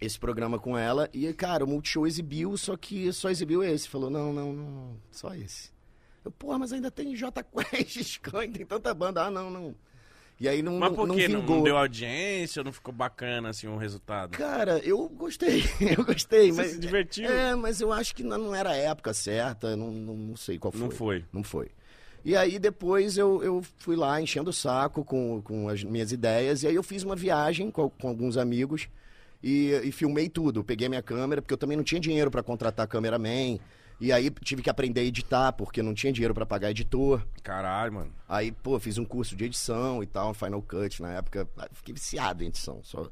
esse 0.00 0.18
programa 0.18 0.58
com 0.58 0.76
ela 0.76 1.08
e, 1.12 1.32
cara, 1.32 1.64
o 1.64 1.68
Multishow 1.68 2.06
exibiu, 2.06 2.56
só 2.56 2.76
que 2.76 3.12
só 3.12 3.30
exibiu 3.30 3.62
esse. 3.62 3.88
Falou, 3.88 4.08
não, 4.10 4.32
não, 4.32 4.52
não, 4.52 4.96
só 5.10 5.34
esse. 5.34 5.70
Eu, 6.24 6.30
porra, 6.30 6.58
mas 6.58 6.72
ainda 6.72 6.90
tem 6.90 7.14
J 7.14 7.42
Quest, 7.42 8.02
Scan, 8.02 8.50
tem 8.50 8.64
tanta 8.64 8.92
banda. 8.94 9.24
Ah, 9.24 9.30
não, 9.30 9.50
não. 9.50 9.74
E 10.40 10.48
aí 10.48 10.62
não, 10.62 10.78
Mas 10.78 10.92
por 10.92 11.06
não 11.06 11.16
que? 11.16 11.26
Não, 11.26 11.42
não 11.42 11.62
deu 11.64 11.76
audiência? 11.76 12.62
Não 12.62 12.72
ficou 12.72 12.94
bacana, 12.94 13.48
assim, 13.48 13.66
o 13.66 13.76
resultado? 13.76 14.30
Cara, 14.30 14.78
eu 14.84 15.08
gostei, 15.08 15.64
eu 15.96 16.04
gostei, 16.04 16.52
Você 16.52 16.62
mas... 16.62 16.70
se 16.72 16.78
divertiu? 16.78 17.28
É, 17.28 17.56
mas 17.56 17.80
eu 17.80 17.92
acho 17.92 18.14
que 18.14 18.22
não 18.22 18.38
não 18.38 18.54
era 18.54 18.70
a 18.70 18.76
época 18.76 19.12
certa, 19.12 19.76
não, 19.76 19.90
não, 19.90 20.14
não 20.14 20.36
sei 20.36 20.56
qual 20.56 20.70
foi. 20.70 20.80
Não 20.80 20.90
foi. 20.90 21.24
Não 21.32 21.42
foi. 21.42 21.70
E 22.24 22.36
aí 22.36 22.58
depois 22.58 23.18
eu, 23.18 23.42
eu 23.42 23.64
fui 23.78 23.96
lá 23.96 24.20
enchendo 24.20 24.50
o 24.50 24.52
saco 24.52 25.04
com, 25.04 25.42
com 25.42 25.68
as 25.68 25.82
minhas 25.82 26.12
ideias, 26.12 26.62
e 26.62 26.68
aí 26.68 26.74
eu 26.74 26.82
fiz 26.84 27.02
uma 27.02 27.16
viagem 27.16 27.68
com, 27.70 27.90
com 27.90 28.08
alguns 28.08 28.36
amigos 28.36 28.88
e, 29.42 29.72
e 29.84 29.92
filmei 29.92 30.28
tudo. 30.28 30.64
Peguei 30.64 30.88
minha 30.88 31.02
câmera, 31.02 31.40
porque 31.40 31.54
eu 31.54 31.58
também 31.58 31.76
não 31.76 31.84
tinha 31.84 32.00
dinheiro 32.00 32.30
para 32.30 32.42
contratar 32.42 32.86
cameraman, 32.86 33.58
e 34.00 34.12
aí 34.12 34.30
tive 34.30 34.62
que 34.62 34.70
aprender 34.70 35.00
a 35.00 35.04
editar, 35.04 35.52
porque 35.52 35.82
não 35.82 35.92
tinha 35.92 36.12
dinheiro 36.12 36.32
para 36.32 36.46
pagar 36.46 36.70
editor. 36.70 37.26
Caralho, 37.42 37.92
mano. 37.92 38.12
Aí, 38.28 38.52
pô, 38.52 38.78
fiz 38.78 38.96
um 38.96 39.04
curso 39.04 39.34
de 39.34 39.44
edição 39.44 40.02
e 40.02 40.06
tal, 40.06 40.32
Final 40.32 40.62
Cut 40.62 41.02
na 41.02 41.14
época. 41.14 41.48
Fiquei 41.72 41.94
viciado 41.94 42.44
em 42.44 42.46
edição. 42.46 42.80
Só... 42.84 43.10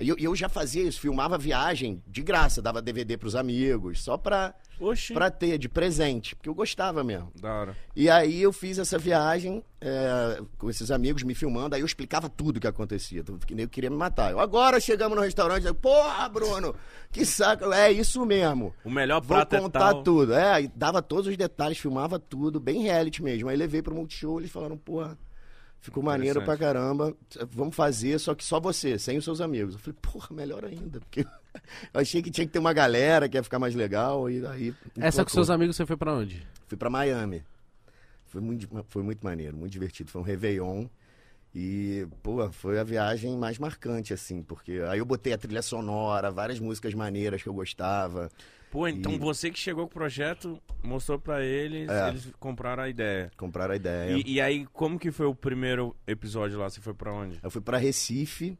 E 0.00 0.08
eu, 0.08 0.16
eu 0.18 0.34
já 0.34 0.48
fazia 0.48 0.82
isso, 0.82 1.00
filmava 1.00 1.38
viagem 1.38 2.02
de 2.06 2.22
graça, 2.22 2.60
dava 2.62 2.82
DVD 2.82 3.16
pros 3.16 3.36
amigos, 3.36 4.02
só 4.02 4.16
pra, 4.16 4.54
Oxi. 4.80 5.12
pra 5.14 5.30
ter, 5.30 5.58
de 5.58 5.68
presente, 5.68 6.34
porque 6.34 6.48
eu 6.48 6.54
gostava 6.54 7.04
mesmo. 7.04 7.30
Da 7.40 7.52
hora. 7.54 7.76
E 7.94 8.10
aí 8.10 8.42
eu 8.42 8.52
fiz 8.52 8.78
essa 8.78 8.98
viagem 8.98 9.62
é, 9.80 10.40
com 10.58 10.68
esses 10.70 10.90
amigos 10.90 11.22
me 11.22 11.34
filmando, 11.34 11.74
aí 11.74 11.82
eu 11.82 11.86
explicava 11.86 12.28
tudo 12.28 12.56
o 12.56 12.60
que 12.60 12.66
acontecia. 12.66 13.22
tudo 13.22 13.46
que 13.46 13.54
nem 13.54 13.64
Eu 13.64 13.68
queria 13.68 13.90
me 13.90 13.96
matar. 13.96 14.32
Eu, 14.32 14.40
agora 14.40 14.80
chegamos 14.80 15.16
no 15.16 15.22
restaurante, 15.22 15.66
eu, 15.66 15.74
porra, 15.74 16.28
Bruno, 16.28 16.74
que 17.10 17.24
saco. 17.24 17.72
É 17.72 17.92
isso 17.92 18.24
mesmo. 18.26 18.74
O 18.84 18.90
melhor 18.90 19.20
Vou 19.20 19.36
prato 19.36 19.54
é 19.54 19.60
contar 19.60 19.92
tal. 19.92 20.02
tudo. 20.02 20.34
É, 20.34 20.66
dava 20.74 21.00
todos 21.02 21.26
os 21.28 21.36
detalhes, 21.36 21.78
filmava 21.78 22.18
tudo, 22.18 22.58
bem 22.58 22.82
reality 22.82 23.22
mesmo. 23.22 23.48
Aí 23.48 23.56
levei 23.56 23.82
pro 23.82 23.94
Multishow, 23.94 24.40
eles 24.40 24.50
falaram, 24.50 24.76
porra, 24.76 25.16
ficou 25.82 26.02
maneiro 26.02 26.40
pra 26.42 26.56
caramba. 26.56 27.14
Vamos 27.50 27.76
fazer, 27.76 28.18
só 28.18 28.34
que 28.34 28.44
só 28.44 28.58
você, 28.58 28.98
sem 28.98 29.18
os 29.18 29.24
seus 29.24 29.40
amigos. 29.40 29.74
Eu 29.74 29.80
falei, 29.80 29.98
porra, 30.00 30.28
melhor 30.30 30.64
ainda. 30.64 31.00
Porque 31.00 31.20
eu 31.92 32.00
achei 32.00 32.22
que 32.22 32.30
tinha 32.30 32.46
que 32.46 32.52
ter 32.52 32.60
uma 32.60 32.72
galera 32.72 33.28
que 33.28 33.36
ia 33.36 33.42
ficar 33.42 33.58
mais 33.58 33.74
legal. 33.74 34.30
E 34.30 34.46
aí. 34.46 34.74
Essa 34.98 35.24
com 35.24 35.30
seus 35.30 35.50
amigos 35.50 35.76
você 35.76 35.84
foi 35.84 35.96
pra 35.96 36.14
onde? 36.14 36.46
Fui 36.68 36.78
pra 36.78 36.88
Miami. 36.88 37.44
Foi 38.26 38.40
muito, 38.40 38.66
foi 38.88 39.02
muito 39.02 39.22
maneiro, 39.22 39.56
muito 39.56 39.72
divertido. 39.72 40.10
Foi 40.10 40.22
um 40.22 40.24
Réveillon. 40.24 40.86
E, 41.54 42.06
pô, 42.22 42.50
foi 42.50 42.78
a 42.78 42.84
viagem 42.84 43.36
mais 43.36 43.58
marcante, 43.58 44.14
assim, 44.14 44.42
porque 44.42 44.80
aí 44.88 45.00
eu 45.00 45.04
botei 45.04 45.34
a 45.34 45.38
trilha 45.38 45.60
sonora, 45.60 46.30
várias 46.30 46.58
músicas 46.58 46.94
maneiras 46.94 47.42
que 47.42 47.48
eu 47.48 47.52
gostava. 47.52 48.30
Pô, 48.72 48.88
então 48.88 49.12
E- 49.12 49.18
você 49.18 49.50
que 49.50 49.58
chegou 49.58 49.84
com 49.86 49.90
o 49.90 49.94
projeto, 49.94 50.58
mostrou 50.82 51.18
pra 51.18 51.44
eles, 51.44 51.90
É. 51.90 52.08
eles 52.08 52.26
compraram 52.40 52.82
a 52.82 52.88
ideia. 52.88 53.30
Compraram 53.36 53.74
a 53.74 53.76
ideia. 53.76 54.16
E, 54.16 54.22
e 54.32 54.40
aí, 54.40 54.66
como 54.72 54.98
que 54.98 55.10
foi 55.12 55.26
o 55.26 55.34
primeiro 55.34 55.94
episódio 56.06 56.58
lá? 56.58 56.70
Você 56.70 56.80
foi 56.80 56.94
pra 56.94 57.12
onde? 57.12 57.38
Eu 57.42 57.50
fui 57.50 57.60
pra 57.60 57.76
Recife 57.76 58.56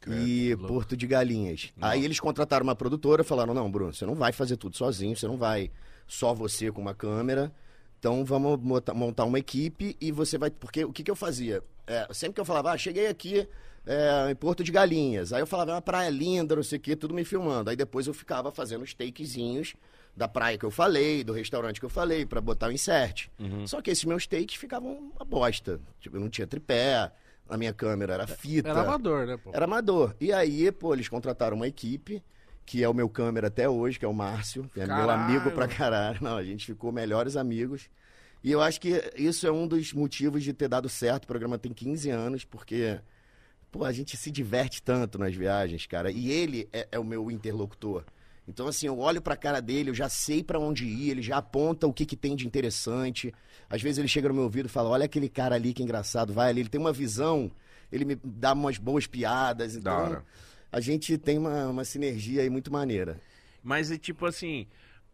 Credo, 0.00 0.26
e 0.26 0.54
louco. 0.54 0.68
Porto 0.72 0.96
de 0.96 1.06
Galinhas. 1.06 1.70
Aí 1.82 2.02
eles 2.02 2.18
contrataram 2.18 2.64
uma 2.64 2.74
produtora, 2.74 3.22
falaram: 3.22 3.52
"Não, 3.52 3.70
Bruno, 3.70 3.92
você 3.92 4.06
não 4.06 4.14
vai 4.14 4.32
fazer 4.32 4.56
tudo 4.56 4.74
sozinho, 4.74 5.14
você 5.14 5.26
não 5.26 5.36
vai 5.36 5.70
só 6.08 6.32
você 6.32 6.72
com 6.72 6.80
uma 6.80 6.94
câmera. 6.94 7.52
Então 7.98 8.24
vamos 8.24 8.58
montar 8.94 9.24
uma 9.26 9.38
equipe 9.38 9.96
e 10.00 10.10
você 10.10 10.38
vai, 10.38 10.50
porque 10.50 10.82
o 10.82 10.92
que 10.92 11.04
que 11.04 11.10
eu 11.10 11.14
fazia? 11.14 11.62
É, 11.86 12.08
sempre 12.10 12.36
que 12.36 12.40
eu 12.40 12.44
falava: 12.46 12.72
"Ah, 12.72 12.78
cheguei 12.78 13.06
aqui 13.06 13.46
é, 13.86 14.30
em 14.30 14.34
Porto 14.34 14.62
de 14.64 14.70
Galinhas". 14.72 15.32
Aí 15.32 15.40
eu 15.40 15.46
falava: 15.46 15.70
"É 15.72 15.74
uma 15.74 15.82
praia 15.82 16.10
linda, 16.10 16.56
não 16.56 16.62
sei 16.62 16.78
o 16.78 16.80
quê", 16.80 16.94
tudo 16.96 17.14
me 17.14 17.24
filmando. 17.24 17.70
Aí 17.70 17.76
depois 17.76 18.06
eu 18.06 18.14
ficava 18.14 18.50
fazendo 18.50 18.82
os 18.82 18.94
takezinhos 18.94 19.74
da 20.16 20.28
praia 20.28 20.58
que 20.58 20.64
eu 20.64 20.70
falei, 20.70 21.24
do 21.24 21.32
restaurante 21.32 21.80
que 21.80 21.86
eu 21.86 21.90
falei, 21.90 22.26
pra 22.26 22.40
botar 22.40 22.68
o 22.68 22.72
insert. 22.72 23.28
Só 23.66 23.80
que 23.80 23.90
esses 23.90 24.04
meus 24.04 24.26
takes 24.26 24.56
ficavam 24.56 25.10
uma 25.16 25.24
bosta. 25.24 25.80
Tipo, 26.00 26.16
eu 26.16 26.20
não 26.20 26.28
tinha 26.28 26.46
tripé, 26.46 27.10
a 27.48 27.56
minha 27.56 27.72
câmera 27.72 28.12
era 28.14 28.26
fita. 28.26 28.68
Era 28.68 28.82
amador, 28.82 29.26
né, 29.26 29.36
pô? 29.38 29.50
Era 29.54 29.64
amador. 29.64 30.14
E 30.20 30.30
aí, 30.32 30.70
pô, 30.70 30.92
eles 30.92 31.08
contrataram 31.08 31.56
uma 31.56 31.66
equipe, 31.66 32.22
que 32.66 32.82
é 32.84 32.88
o 32.88 32.92
meu 32.94 33.08
câmera 33.08 33.46
até 33.48 33.66
hoje, 33.68 33.98
que 33.98 34.04
é 34.04 34.08
o 34.08 34.12
Márcio, 34.12 34.70
que 34.74 34.80
é 34.80 34.86
meu 34.86 34.96
Caralho. 34.96 35.22
amigo 35.22 35.50
pra 35.50 35.66
caralho. 35.66 36.18
Não, 36.20 36.36
a 36.36 36.44
gente 36.44 36.66
ficou 36.66 36.92
melhores 36.92 37.34
amigos. 37.34 37.88
E 38.44 38.52
eu 38.52 38.60
acho 38.60 38.80
que 38.80 39.02
isso 39.16 39.46
é 39.46 39.50
um 39.50 39.66
dos 39.66 39.94
motivos 39.94 40.44
de 40.44 40.52
ter 40.52 40.68
dado 40.68 40.88
certo. 40.90 41.24
O 41.24 41.26
programa 41.26 41.58
tem 41.58 41.72
15 41.72 42.10
anos, 42.10 42.44
porque, 42.44 43.00
pô, 43.72 43.84
a 43.84 43.90
gente 43.90 44.16
se 44.16 44.30
diverte 44.30 44.82
tanto 44.82 45.18
nas 45.18 45.34
viagens, 45.34 45.86
cara. 45.86 46.10
E 46.12 46.30
ele 46.30 46.68
é, 46.72 46.86
é 46.92 46.98
o 46.98 47.04
meu 47.04 47.30
interlocutor. 47.30 48.04
Então, 48.46 48.68
assim, 48.68 48.86
eu 48.86 48.98
olho 48.98 49.22
pra 49.22 49.36
cara 49.36 49.60
dele, 49.60 49.90
eu 49.90 49.94
já 49.94 50.08
sei 50.08 50.42
pra 50.42 50.58
onde 50.58 50.84
ir, 50.84 51.10
ele 51.10 51.22
já 51.22 51.38
aponta 51.38 51.86
o 51.86 51.92
que, 51.92 52.04
que 52.04 52.16
tem 52.16 52.36
de 52.36 52.46
interessante. 52.46 53.32
Às 53.70 53.80
vezes 53.80 53.98
ele 53.98 54.08
chega 54.08 54.28
no 54.28 54.34
meu 54.34 54.44
ouvido 54.44 54.66
e 54.66 54.68
fala: 54.68 54.90
Olha 54.90 55.06
aquele 55.06 55.28
cara 55.28 55.54
ali 55.54 55.72
que 55.72 55.82
engraçado, 55.82 56.32
vai 56.32 56.50
ali. 56.50 56.60
Ele 56.60 56.68
tem 56.68 56.80
uma 56.80 56.92
visão, 56.92 57.50
ele 57.90 58.04
me 58.04 58.16
dá 58.22 58.52
umas 58.52 58.76
boas 58.78 59.06
piadas. 59.06 59.76
Da 59.76 59.80
Então, 59.80 60.22
a 60.70 60.80
gente 60.80 61.16
tem 61.16 61.38
uma, 61.38 61.68
uma 61.68 61.84
sinergia 61.84 62.42
aí 62.42 62.50
muito 62.50 62.70
maneira. 62.70 63.18
Mas 63.62 63.90
é 63.90 63.96
tipo 63.96 64.26
assim. 64.26 64.66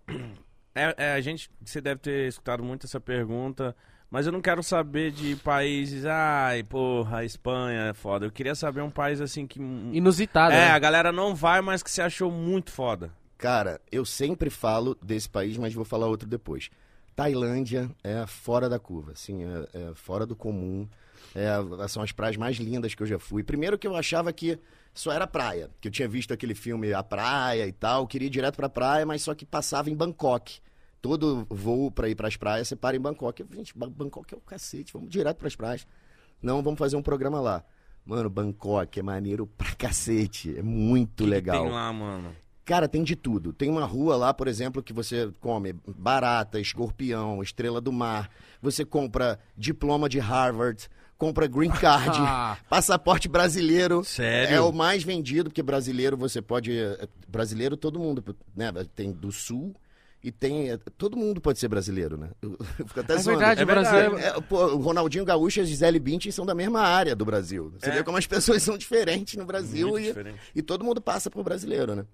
É, 0.74 0.94
é, 0.96 1.12
a 1.14 1.20
gente. 1.20 1.50
Você 1.60 1.80
deve 1.80 1.98
ter 1.98 2.28
escutado 2.28 2.62
muito 2.62 2.86
essa 2.86 3.00
pergunta. 3.00 3.74
Mas 4.10 4.24
eu 4.26 4.32
não 4.32 4.40
quero 4.40 4.62
saber 4.62 5.10
de 5.10 5.36
países. 5.36 6.06
Ai, 6.06 6.62
porra, 6.62 7.18
a 7.18 7.24
Espanha 7.24 7.88
é 7.90 7.94
foda. 7.94 8.24
Eu 8.26 8.30
queria 8.32 8.54
saber 8.54 8.80
um 8.80 8.90
país 8.90 9.20
assim 9.20 9.46
que. 9.46 9.58
Inusitado, 9.60 10.54
É, 10.54 10.66
né? 10.66 10.70
a 10.70 10.78
galera 10.78 11.12
não 11.12 11.34
vai, 11.34 11.60
mas 11.60 11.82
que 11.82 11.90
você 11.90 12.00
achou 12.00 12.30
muito 12.30 12.70
foda. 12.70 13.10
Cara, 13.36 13.80
eu 13.92 14.04
sempre 14.04 14.48
falo 14.50 14.96
desse 15.02 15.28
país, 15.28 15.56
mas 15.58 15.74
vou 15.74 15.84
falar 15.84 16.06
outro 16.06 16.26
depois. 16.28 16.70
Tailândia 17.14 17.90
é 18.02 18.24
fora 18.26 18.68
da 18.68 18.78
curva, 18.78 19.12
assim, 19.12 19.44
é, 19.44 19.68
é 19.90 19.94
fora 19.94 20.24
do 20.24 20.34
comum. 20.36 20.88
É, 21.34 21.88
são 21.88 22.02
as 22.02 22.12
praias 22.12 22.36
mais 22.36 22.56
lindas 22.56 22.94
que 22.94 23.02
eu 23.02 23.06
já 23.06 23.18
fui. 23.18 23.42
Primeiro 23.42 23.76
que 23.76 23.86
eu 23.86 23.94
achava 23.94 24.32
que 24.32 24.58
só 24.94 25.12
era 25.12 25.26
praia, 25.26 25.68
que 25.80 25.88
eu 25.88 25.92
tinha 25.92 26.08
visto 26.08 26.32
aquele 26.32 26.54
filme 26.54 26.92
A 26.94 27.02
Praia 27.02 27.66
e 27.66 27.72
tal, 27.72 28.06
queria 28.06 28.26
ir 28.26 28.30
direto 28.30 28.56
pra 28.56 28.68
praia, 28.68 29.04
mas 29.04 29.22
só 29.22 29.34
que 29.34 29.44
passava 29.44 29.90
em 29.90 29.94
Bangkok. 29.94 30.60
Todo 31.00 31.46
voo 31.48 31.90
pra 31.90 32.08
ir 32.08 32.14
pras 32.14 32.36
praias, 32.36 32.68
você 32.68 32.76
para 32.76 32.96
em 32.96 33.00
Bangkok. 33.00 33.40
Eu, 33.42 33.48
gente, 33.54 33.76
Ba- 33.76 33.88
Bangkok 33.88 34.34
é 34.34 34.36
o 34.36 34.40
cacete, 34.40 34.92
vamos 34.92 35.08
direto 35.10 35.36
pras 35.38 35.54
praias. 35.54 35.86
Não, 36.42 36.62
vamos 36.62 36.78
fazer 36.78 36.96
um 36.96 37.02
programa 37.02 37.40
lá. 37.40 37.62
Mano, 38.04 38.28
Bangkok 38.30 38.98
é 38.98 39.02
maneiro 39.02 39.46
pra 39.46 39.74
cacete, 39.74 40.56
é 40.58 40.62
muito 40.62 41.24
que 41.24 41.30
legal. 41.30 41.58
Que 41.58 41.62
tem 41.64 41.72
lá, 41.72 41.92
mano. 41.92 42.34
Cara, 42.64 42.86
tem 42.88 43.02
de 43.02 43.16
tudo. 43.16 43.52
Tem 43.52 43.70
uma 43.70 43.84
rua 43.86 44.14
lá, 44.16 44.34
por 44.34 44.46
exemplo, 44.46 44.82
que 44.82 44.92
você 44.92 45.32
come 45.40 45.74
barata, 45.96 46.60
escorpião, 46.60 47.42
estrela 47.42 47.80
do 47.80 47.90
mar. 47.92 48.30
Você 48.60 48.84
compra 48.84 49.38
diploma 49.56 50.06
de 50.08 50.18
Harvard, 50.18 50.86
compra 51.16 51.46
green 51.46 51.70
card. 51.70 52.18
Passaporte 52.68 53.26
brasileiro 53.28 54.04
Sério? 54.04 54.54
é 54.54 54.60
o 54.60 54.70
mais 54.72 55.02
vendido, 55.02 55.48
porque 55.48 55.62
brasileiro 55.62 56.14
você 56.16 56.42
pode. 56.42 56.76
é, 56.76 57.08
Brasileiro 57.26 57.74
todo 57.76 57.98
mundo, 57.98 58.22
né? 58.54 58.70
Tem 58.94 59.12
do 59.12 59.32
sul 59.32 59.74
e 60.22 60.30
tem. 60.32 60.70
é, 60.70 60.78
Todo 60.96 61.16
mundo 61.16 61.40
pode 61.40 61.58
ser 61.58 61.68
brasileiro, 61.68 62.16
né? 62.16 62.30
Eu, 62.42 62.56
eu 62.78 62.86
fico 62.86 63.00
até 63.00 63.14
É 63.14 63.18
zoando. 63.18 63.38
verdade, 63.38 63.62
É 63.62 63.64
Brasil. 63.64 64.18
É, 64.18 64.40
pô, 64.40 64.66
o 64.66 64.76
Ronaldinho 64.78 65.24
Gaúcho 65.24 65.60
e 65.60 65.62
a 65.62 65.64
Gisele 65.64 65.98
Bündchen 65.98 66.32
são 66.32 66.44
da 66.46 66.54
mesma 66.54 66.80
área 66.80 67.14
do 67.16 67.24
Brasil. 67.24 67.72
Você 67.78 67.90
É. 67.90 67.92
vê 67.94 68.02
como 68.04 68.16
as 68.18 68.26
pessoas 68.28 68.62
são 68.62 68.76
diferentes 68.76 69.36
no 69.36 69.44
Brasil 69.44 69.88
Muito 69.88 70.04
e, 70.04 70.08
diferente. 70.08 70.38
e 70.54 70.62
todo 70.62 70.84
mundo 70.84 71.00
passa 71.00 71.30
por 71.30 71.42
brasileiro, 71.44 71.94
né? 71.94 72.04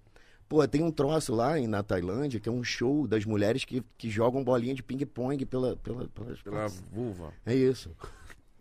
Pô, 0.47 0.67
tem 0.69 0.83
um 0.83 0.91
troço 0.91 1.35
lá 1.35 1.59
em, 1.59 1.67
na 1.67 1.83
Tailândia 1.83 2.39
que 2.39 2.49
é 2.49 2.53
um 2.53 2.63
show 2.63 3.07
das 3.09 3.25
mulheres 3.25 3.65
que, 3.65 3.83
que 3.97 4.11
jogam 4.11 4.45
bolinha 4.45 4.75
de 4.75 4.83
ping-pong 4.83 5.45
pela, 5.47 5.75
pela, 5.77 6.07
pelas 6.09 6.43
Pela 6.43 6.67
vulva. 6.93 7.33
É 7.47 7.55
isso. 7.55 7.91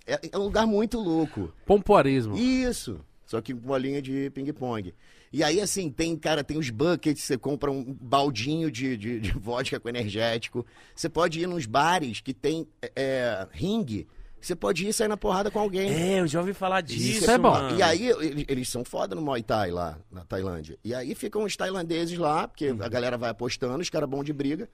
É, 0.08 0.17
é 0.32 0.38
um 0.38 0.43
lugar 0.43 0.65
muito 0.65 0.97
louco. 0.99 1.51
Pompoarismo. 1.65 2.38
Isso. 2.38 2.99
Só 3.25 3.41
que 3.41 3.53
com 3.53 3.60
bolinha 3.60 4.01
de 4.01 4.29
ping-pong. 4.29 4.93
E 5.34 5.43
aí, 5.43 5.60
assim, 5.60 5.89
tem, 5.89 6.15
cara, 6.15 6.43
tem 6.43 6.58
os 6.60 6.69
buckets, 6.69 7.24
você 7.24 7.38
compra 7.39 7.72
um 7.72 7.84
baldinho 8.00 8.69
de, 8.69 8.96
de, 8.96 9.19
de 9.19 9.32
vodka 9.36 9.80
com 9.80 9.89
energético. 9.89 10.63
Você 10.96 11.10
pode 11.10 11.39
ir 11.41 11.48
nos 11.48 11.65
bares 11.65 12.22
que 12.22 12.34
tem 12.36 12.67
é, 12.82 12.91
é, 12.96 13.48
ringue. 13.52 14.08
Você 14.39 14.56
pode 14.56 14.86
ir 14.86 14.89
e 14.89 14.93
sair 14.93 15.08
na 15.08 15.17
porrada 15.17 15.50
com 15.50 15.58
alguém. 15.58 15.89
É, 15.89 16.19
eu 16.19 16.28
já 16.28 16.39
ouvi 16.39 16.54
falar 16.54 16.82
disso. 16.82 17.24
Isso 17.24 17.32
é 17.32 17.38
bom. 17.38 17.50
mano. 17.50 17.80
E 17.80 17.82
aí, 17.82 18.10
eles, 18.10 18.46
eles 18.48 18.69
são 18.69 18.84
foda 18.86 19.15
no 19.15 19.22
Muay 19.22 19.41
Thai 19.41 19.72
lá, 19.72 19.98
na 20.12 20.24
Tailândia. 20.24 20.78
E 20.84 20.93
aí 20.93 21.15
ficam 21.15 21.43
os 21.43 21.56
tailandeses 21.58 22.17
lá, 22.17 22.48
porque 22.48 22.69
Uhum. 22.69 22.84
a 22.84 22.88
galera 22.89 23.17
vai 23.17 23.30
apostando, 23.32 23.80
os 23.82 23.89
caras 23.89 24.08
bons 24.10 24.26
de 24.26 24.34
briga. 24.34 24.69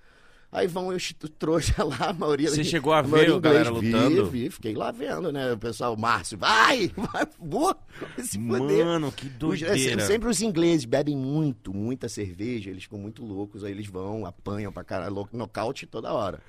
Aí 0.51 0.65
vão 0.65 0.87
os 0.87 1.13
trouxas 1.37 1.77
lá, 1.77 2.09
a 2.09 2.13
maioria... 2.13 2.49
Você 2.49 2.63
chegou 2.63 2.91
a 2.91 3.03
ver 3.03 3.09
maioria 3.09 3.35
a 3.35 3.39
galera 3.39 3.69
lutando? 3.69 4.25
Vi, 4.25 4.43
vi, 4.45 4.49
fiquei 4.49 4.73
lá 4.73 4.89
vendo, 4.91 5.31
né? 5.31 5.53
O 5.53 5.57
pessoal, 5.59 5.95
Márcio, 5.95 6.39
vai, 6.39 6.91
vai, 6.97 7.27
boa, 7.39 7.77
se 8.17 8.39
foder. 8.39 8.83
Mano, 8.83 9.11
que 9.11 9.27
Os- 9.27 9.33
doideira. 9.33 10.01
é, 10.01 10.05
sempre 10.05 10.27
os 10.27 10.41
ingleses 10.41 10.85
bebem 10.85 11.15
muito, 11.15 11.71
muita 11.71 12.09
cerveja, 12.09 12.71
eles 12.71 12.83
ficam 12.83 12.97
muito 12.97 13.23
loucos, 13.23 13.63
aí 13.63 13.71
eles 13.71 13.85
vão, 13.85 14.25
apanham 14.25 14.71
pra 14.71 14.83
caralho, 14.83 15.29
nocaute 15.31 15.85
toda 15.85 16.11
hora. 16.11 16.39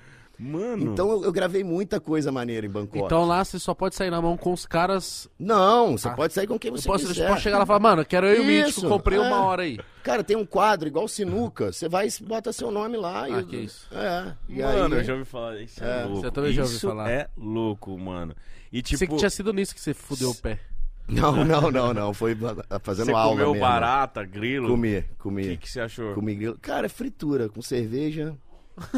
Mano. 0.43 0.91
Então 0.93 1.11
eu, 1.11 1.23
eu 1.25 1.31
gravei 1.31 1.63
muita 1.63 1.99
coisa 1.99 2.31
maneira 2.31 2.65
em 2.65 2.69
Bangkok. 2.69 3.05
Então 3.05 3.25
lá 3.25 3.45
você 3.45 3.59
só 3.59 3.75
pode 3.75 3.93
sair 3.95 4.09
na 4.09 4.19
mão 4.19 4.35
com 4.35 4.51
os 4.51 4.65
caras. 4.65 5.29
Não, 5.37 5.95
você 5.97 6.07
Ah. 6.07 6.13
pode 6.13 6.33
sair 6.33 6.47
com 6.47 6.57
quem 6.57 6.71
você 6.71 6.87
posso, 6.87 7.05
quiser. 7.05 7.21
você 7.23 7.27
pode 7.29 7.41
chegar 7.41 7.57
lá 7.59 7.63
e 7.63 7.67
falar, 7.67 7.79
mano, 7.79 8.03
quero 8.03 8.25
eu 8.25 8.37
e 8.43 8.47
o 8.47 8.51
Isso, 8.51 8.65
Mítico, 8.81 8.87
comprei 8.89 9.19
é. 9.19 9.21
uma 9.21 9.43
hora 9.45 9.61
aí. 9.61 9.79
Cara, 10.03 10.23
tem 10.23 10.35
um 10.35 10.45
quadro 10.45 10.87
igual 10.87 11.07
sinuca. 11.07 11.71
Você 11.71 11.87
vai 11.87 12.07
e 12.07 12.23
bota 12.23 12.51
seu 12.51 12.71
nome 12.71 12.97
lá. 12.97 13.25
Ah, 13.25 13.29
e, 13.41 13.43
que 13.45 13.55
isso. 13.57 13.87
É. 13.93 14.33
E 14.49 14.61
Mano, 14.63 14.95
aí, 14.95 15.01
eu 15.01 15.03
já 15.03 15.13
ouvi 15.13 15.25
falar. 15.25 15.61
Isso 15.61 15.83
é, 15.83 16.01
É, 16.01 16.05
louco. 16.05 16.21
você 16.21 16.31
também 16.31 16.53
já 16.53 16.63
ouviu 16.63 16.79
falar. 16.79 17.11
é 17.11 17.29
louco, 17.37 17.95
mano. 17.99 18.35
E 18.73 18.81
tipo, 18.81 18.97
Você 18.97 19.05
que 19.07 19.15
tinha 19.17 19.29
sido 19.29 19.53
nisso 19.53 19.75
que 19.75 19.81
você 19.81 19.93
fudeu 19.93 20.31
o 20.31 20.35
pé. 20.35 20.59
Não, 21.07 21.43
não, 21.45 21.69
não, 21.69 21.93
não. 21.93 22.13
Foi 22.13 22.35
fazendo 22.81 23.07
você 23.07 23.11
aula 23.11 23.31
comeu 23.33 23.51
mesmo. 23.51 23.61
barata, 23.67 24.23
grilo. 24.23 24.69
Comi, 24.69 24.97
O 24.99 25.05
comi. 25.19 25.43
que, 25.43 25.57
que 25.57 25.69
você 25.69 25.81
achou? 25.81 26.13
Comi 26.15 26.33
grilo. 26.35 26.57
Cara, 26.61 26.85
é 26.85 26.89
fritura 26.89 27.47
com 27.49 27.61
cerveja. 27.61 28.33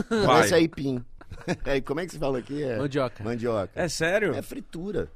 Vai. 0.10 0.26
Parece 0.26 0.54
aipim. 0.54 1.04
É, 1.66 1.82
como 1.82 2.00
é 2.00 2.06
que 2.06 2.12
se 2.14 2.20
fala 2.20 2.40
aqui? 2.40 2.64
É... 2.64 2.78
Mandioca. 2.78 3.24
Mandioca. 3.24 3.72
É 3.76 3.88
sério? 3.88 4.34
É 4.34 4.42
fritura. 4.42 5.10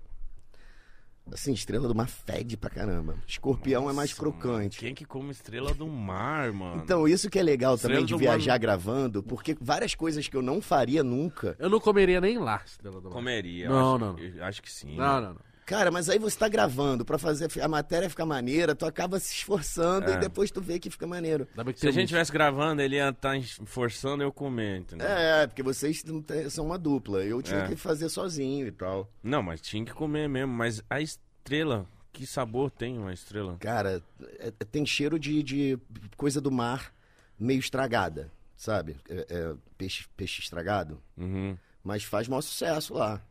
Assim, 1.32 1.52
estrela 1.52 1.88
do 1.88 1.96
mar 1.96 2.08
fede 2.08 2.56
pra 2.56 2.70
caramba. 2.70 3.16
Escorpião 3.28 3.90
é 3.90 3.94
mais 3.94 4.12
Nossa, 4.12 4.22
crocante. 4.22 4.80
Quem 4.80 4.96
que 4.96 5.04
come 5.04 5.32
estrela 5.32 5.74
do 5.74 5.86
mar, 5.88 6.54
mano? 6.54 6.82
Então, 6.82 7.06
isso 7.06 7.30
que 7.30 7.38
é 7.38 7.44
legal 7.44 7.76
Estrela 7.76 8.00
também 8.00 8.06
de 8.06 8.16
viajar 8.16 8.54
mar- 8.54 8.60
gravando, 8.60 9.22
porque 9.22 9.58
várias 9.60 9.94
coisas 9.94 10.28
que 10.28 10.38
eu 10.38 10.42
não 10.42 10.62
faria 10.62 11.04
nunca. 11.04 11.56
Eu 11.60 11.70
não 11.70 11.82
comeria 11.82 12.22
nem 12.22 12.38
lá, 12.38 12.62
Estrela 12.66 13.02
do 13.02 13.10
Mar. 13.10 13.14
Comeria. 13.16 13.68
Não, 13.68 13.96
acho, 13.96 14.06
não, 14.06 14.20
eu 14.20 14.46
Acho 14.46 14.62
que 14.62 14.72
sim. 14.72 14.96
Não, 14.96 15.22
não, 15.22 15.34
não. 15.34 15.47
Cara, 15.68 15.92
mas 15.92 16.08
aí 16.10 16.18
você 16.18 16.40
tá 16.40 16.48
gravando 16.48 17.04
pra 17.04 17.18
fazer 17.18 17.50
a 17.62 17.68
matéria 17.68 18.10
ficar 18.10 18.26
maneira, 18.26 18.74
tu 18.74 18.86
acaba 18.86 19.20
se 19.20 19.34
esforçando 19.34 20.10
É. 20.10 20.14
e 20.14 20.18
depois 20.18 20.50
tu 20.50 20.62
vê 20.62 20.80
que 20.80 20.90
fica 20.90 21.06
maneiro. 21.06 21.46
Que 21.74 21.80
Se 21.82 21.88
a 21.90 21.92
gente 21.92 22.06
estivesse 22.06 22.32
gravando, 22.32 22.82
ele 22.82 22.96
ia 22.96 23.10
estar 23.10 23.36
forçando 23.66 24.24
eu 24.24 24.32
comer, 24.32 24.80
entendeu? 24.80 25.06
É, 25.06 25.46
porque 25.46 25.62
vocês 25.62 26.02
são 26.50 26.68
uma 26.68 26.78
dupla. 26.78 27.22
Eu 27.22 27.42
tinha 27.42 27.60
É. 27.60 27.68
que 27.68 27.76
fazer 27.76 28.08
sozinho 28.08 28.66
e 28.66 28.72
tal. 28.72 29.12
Não, 29.22 29.44
mas 29.44 29.60
tinha 29.60 29.84
que 29.84 29.92
comer 29.94 30.30
mesmo. 30.30 30.54
Mas 30.54 30.82
a 30.90 31.02
estrela, 31.02 31.86
que 32.14 32.26
sabor 32.26 32.72
tem 32.72 32.98
uma 32.98 33.14
estrela? 33.14 33.58
Cara, 33.60 34.02
é- 34.40 34.48
é- 34.48 34.52
tem 34.52 34.86
cheiro 34.86 35.20
de, 35.20 35.44
de 35.44 35.78
coisa 36.16 36.40
do 36.40 36.50
mar 36.50 36.94
meio 37.38 37.60
estragada, 37.60 38.32
sabe? 38.56 38.96
É- 39.10 39.26
é 39.30 39.54
peixe, 39.78 40.06
peixe 40.16 40.42
estragado. 40.42 41.04
Uhum. 41.18 41.58
Mas 41.84 42.06
faz 42.06 42.26
maior 42.30 42.42
sucesso 42.42 42.94
lá. 42.94 43.22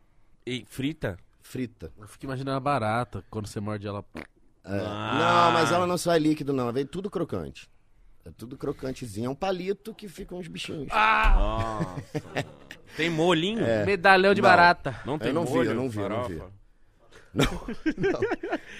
E 0.45 0.63
frita? 0.69 1.17
Frita. 1.49 1.91
Eu 1.97 2.07
fico 2.07 2.25
imaginando 2.25 2.57
a 2.57 2.59
barata, 2.59 3.23
quando 3.29 3.47
você 3.47 3.59
morde 3.61 3.87
ela. 3.87 4.03
É. 4.15 4.21
Ah. 4.65 5.45
Não, 5.45 5.51
mas 5.53 5.71
ela 5.71 5.87
não 5.87 5.97
sai 5.97 6.19
líquido, 6.19 6.51
não. 6.51 6.71
Vem 6.73 6.85
tudo 6.85 7.09
crocante. 7.09 7.69
É 8.25 8.31
tudo 8.31 8.57
crocantezinho. 8.57 9.27
É 9.27 9.29
um 9.29 9.35
palito 9.35 9.93
que 9.95 10.09
ficam 10.09 10.37
os 10.39 10.47
bichinhos. 10.49 10.87
Nossa. 10.89 12.03
tem 12.97 13.09
molhinho? 13.09 13.61
Medalhão 13.85 14.33
de 14.33 14.41
Não. 14.41 14.49
barata. 14.49 14.99
Não 15.05 15.17
tem 15.17 15.29
Eu 15.29 15.33
não 15.35 15.45
vi, 15.45 15.53
molho? 15.53 15.69
eu 15.71 15.75
não 15.75 15.89
vi, 15.89 15.99
eu 15.99 16.09
não 16.09 16.23
vi. 16.27 16.35
Não. 17.33 18.19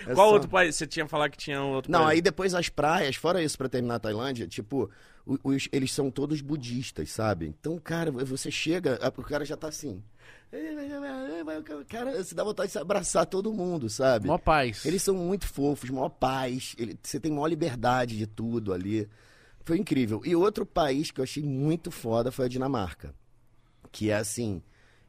É 0.07 0.13
Qual 0.15 0.27
só- 0.29 0.33
outro 0.33 0.49
país? 0.49 0.75
Você 0.75 0.87
tinha 0.87 1.07
falado 1.07 1.29
que 1.31 1.37
tinha 1.37 1.61
outro 1.61 1.91
Não, 1.91 1.99
país. 2.05 2.11
aí 2.13 2.21
depois 2.21 2.53
as 2.55 2.69
praias, 2.69 3.15
fora 3.15 3.41
isso, 3.43 3.57
pra 3.57 3.69
terminar 3.69 3.95
a 3.95 3.99
Tailândia, 3.99 4.47
tipo, 4.47 4.89
os- 5.43 5.67
eles 5.71 5.91
são 5.91 6.09
todos 6.09 6.41
budistas, 6.41 7.11
sabe? 7.11 7.47
Então, 7.47 7.77
cara, 7.79 8.11
você 8.11 8.49
chega, 8.49 8.97
o 9.17 9.23
cara 9.23 9.43
já 9.45 9.57
tá 9.57 9.67
assim. 9.67 10.01
Cara, 11.89 12.23
você 12.23 12.33
dá 12.33 12.43
vontade 12.43 12.67
de 12.67 12.71
se 12.73 12.79
abraçar 12.79 13.25
todo 13.25 13.53
mundo, 13.53 13.89
sabe? 13.89 14.27
Mó 14.27 14.37
paz. 14.37 14.85
Eles 14.85 15.01
são 15.03 15.15
muito 15.15 15.45
fofos, 15.47 15.89
maior 15.89 16.09
paz, 16.09 16.75
ele- 16.77 16.97
você 17.01 17.19
tem 17.19 17.31
maior 17.31 17.47
liberdade 17.47 18.17
de 18.17 18.25
tudo 18.27 18.73
ali. 18.73 19.07
Foi 19.65 19.77
incrível. 19.77 20.21
E 20.23 20.35
outro 20.35 20.65
país 20.65 21.11
que 21.11 21.19
eu 21.19 21.23
achei 21.23 21.43
muito 21.43 21.91
foda 21.91 22.31
foi 22.31 22.45
a 22.45 22.49
Dinamarca. 22.49 23.13
Que 23.91 24.09
é 24.09 24.15
assim, 24.15 24.61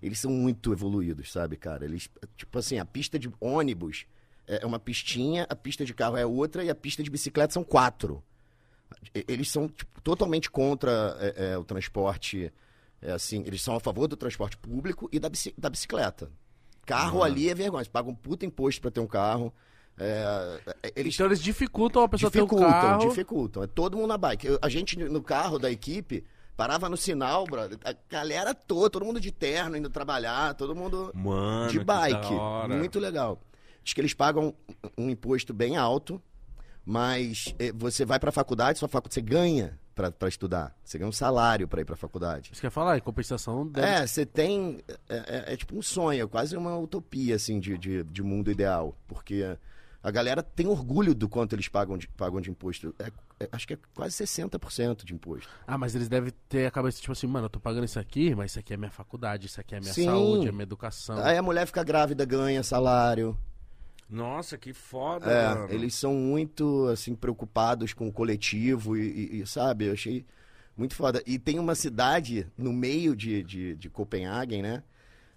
eles 0.02 0.18
são 0.18 0.30
muito 0.32 0.72
evoluídos, 0.72 1.30
sabe, 1.30 1.56
cara? 1.56 1.84
Eles, 1.84 2.08
tipo 2.36 2.58
assim, 2.58 2.78
a 2.78 2.84
pista 2.84 3.18
de 3.18 3.30
ônibus 3.40 4.06
é 4.46 4.64
uma 4.66 4.78
pistinha, 4.80 5.46
a 5.48 5.54
pista 5.54 5.84
de 5.84 5.94
carro 5.94 6.16
é 6.16 6.26
outra 6.26 6.64
e 6.64 6.70
a 6.70 6.74
pista 6.74 7.02
de 7.02 7.10
bicicleta 7.10 7.52
são 7.54 7.62
quatro. 7.62 8.22
Eles 9.14 9.50
são 9.50 9.68
tipo, 9.68 10.00
totalmente 10.02 10.50
contra 10.50 11.16
é, 11.20 11.52
é, 11.52 11.58
o 11.58 11.64
transporte, 11.64 12.52
é, 13.00 13.12
assim, 13.12 13.42
eles 13.46 13.62
são 13.62 13.74
a 13.76 13.80
favor 13.80 14.06
do 14.08 14.16
transporte 14.16 14.56
público 14.56 15.08
e 15.12 15.18
da, 15.18 15.28
bici- 15.28 15.54
da 15.56 15.68
bicicleta. 15.70 16.30
Carro 16.86 17.22
ali 17.22 17.48
é 17.50 17.54
vergonha, 17.54 17.84
você 17.84 17.90
paga 17.90 18.08
um 18.08 18.14
puta 18.14 18.46
imposto 18.46 18.80
pra 18.80 18.90
ter 18.90 19.00
um 19.00 19.06
carro. 19.06 19.52
é, 19.98 20.60
é, 20.82 20.92
eles 20.96 21.14
Então 21.14 21.26
eles 21.26 21.40
dificultam 21.42 22.02
a 22.02 22.08
pessoa 22.08 22.30
ter 22.30 22.40
um 22.40 22.44
dificultam, 22.44 22.70
carro. 22.70 23.08
dificultam. 23.08 23.62
É 23.62 23.66
todo 23.66 23.96
mundo 23.96 24.08
na 24.08 24.16
bike. 24.18 24.46
Eu- 24.46 24.58
a 24.62 24.68
gente 24.68 24.96
no 24.96 25.22
carro 25.22 25.58
da 25.58 25.70
equipe 25.70 26.24
parava 26.56 26.88
no 26.88 26.96
sinal, 26.96 27.44
brother, 27.44 27.78
a 27.84 27.94
galera 28.08 28.54
toda, 28.54 28.90
todo 28.90 29.04
mundo 29.04 29.20
de 29.20 29.30
terno 29.30 29.76
indo 29.76 29.90
trabalhar, 29.90 30.54
todo 30.54 30.74
mundo 30.74 31.10
Mano, 31.14 31.70
de 31.70 31.78
bike. 31.78 32.32
Muito 32.68 32.98
legal. 32.98 33.40
Diz 33.84 33.92
que 33.94 34.00
eles 34.00 34.14
pagam 34.14 34.54
um 34.96 35.08
imposto 35.10 35.52
bem 35.54 35.76
alto, 35.76 36.20
mas 36.88 37.54
eh, 37.58 37.70
você 37.76 38.02
vai 38.06 38.18
pra 38.18 38.32
faculdade, 38.32 38.78
sua 38.78 38.88
faculdade 38.88 39.12
você 39.14 39.20
ganha 39.20 39.78
pra 39.94 40.10
estudar. 40.26 40.74
Você 40.82 40.96
ganha 40.96 41.08
um 41.08 41.12
salário 41.12 41.68
pra 41.68 41.82
ir 41.82 41.84
pra 41.84 41.96
faculdade. 41.96 42.48
Isso 42.50 42.60
que 42.62 42.66
eu 42.66 42.68
ia 42.68 42.72
falar, 42.72 42.96
em 42.96 43.00
compensação 43.02 43.66
deve... 43.66 43.86
É, 43.86 44.06
você 44.06 44.24
tem. 44.24 44.78
É, 45.06 45.16
é- 45.50 45.52
é 45.52 45.56
tipo 45.56 45.76
um 45.76 45.82
sonho, 45.82 46.24
é 46.24 46.26
quase 46.26 46.56
uma 46.56 46.78
utopia, 46.78 47.34
assim, 47.36 47.60
de, 47.60 47.76
de, 47.76 48.02
de 48.04 48.22
mundo 48.22 48.50
ideal. 48.50 48.96
Porque 49.06 49.44
a 50.02 50.10
galera 50.10 50.42
tem 50.42 50.66
orgulho 50.66 51.14
do 51.14 51.28
quanto 51.28 51.54
eles 51.54 51.68
pagam 51.68 51.98
de, 51.98 52.08
pagam 52.08 52.40
de 52.40 52.50
imposto. 52.50 52.94
É- 52.98 53.12
é- 53.44 53.48
acho 53.52 53.66
que 53.66 53.74
é 53.74 53.78
quase 53.94 54.16
60% 54.24 55.04
de 55.04 55.12
imposto. 55.12 55.46
Ah, 55.66 55.76
mas 55.76 55.94
eles 55.94 56.08
devem 56.08 56.32
ter 56.48 56.64
a 56.66 56.70
cabeça 56.70 57.02
tipo 57.02 57.12
assim, 57.12 57.26
mano, 57.26 57.44
eu 57.46 57.50
tô 57.50 57.60
pagando 57.60 57.84
isso 57.84 57.98
aqui, 57.98 58.34
mas 58.34 58.52
isso 58.52 58.60
aqui 58.60 58.72
é 58.72 58.76
minha 58.78 58.90
faculdade, 58.90 59.44
isso 59.46 59.60
aqui 59.60 59.74
é 59.74 59.80
minha 59.80 59.92
Sim. 59.92 60.06
saúde, 60.06 60.48
é 60.48 60.52
minha 60.52 60.62
educação. 60.62 61.18
Aí 61.22 61.36
a 61.36 61.42
mulher 61.42 61.66
fica 61.66 61.82
grávida, 61.84 62.24
ganha 62.24 62.62
salário. 62.62 63.36
Nossa, 64.08 64.56
que 64.56 64.72
foda, 64.72 65.30
É, 65.30 65.54
mano. 65.54 65.72
eles 65.72 65.94
são 65.94 66.14
muito, 66.14 66.86
assim, 66.88 67.14
preocupados 67.14 67.92
com 67.92 68.08
o 68.08 68.12
coletivo 68.12 68.96
e, 68.96 69.02
e- 69.36 69.40
e, 69.42 69.46
sabe, 69.46 69.86
eu 69.86 69.92
achei 69.92 70.24
muito 70.76 70.94
foda. 70.94 71.22
E 71.26 71.38
tem 71.38 71.58
uma 71.58 71.74
cidade 71.74 72.46
no 72.56 72.72
meio 72.72 73.14
de, 73.14 73.42
de, 73.42 73.74
de 73.76 73.90
Copenhagen, 73.90 74.62
né, 74.62 74.82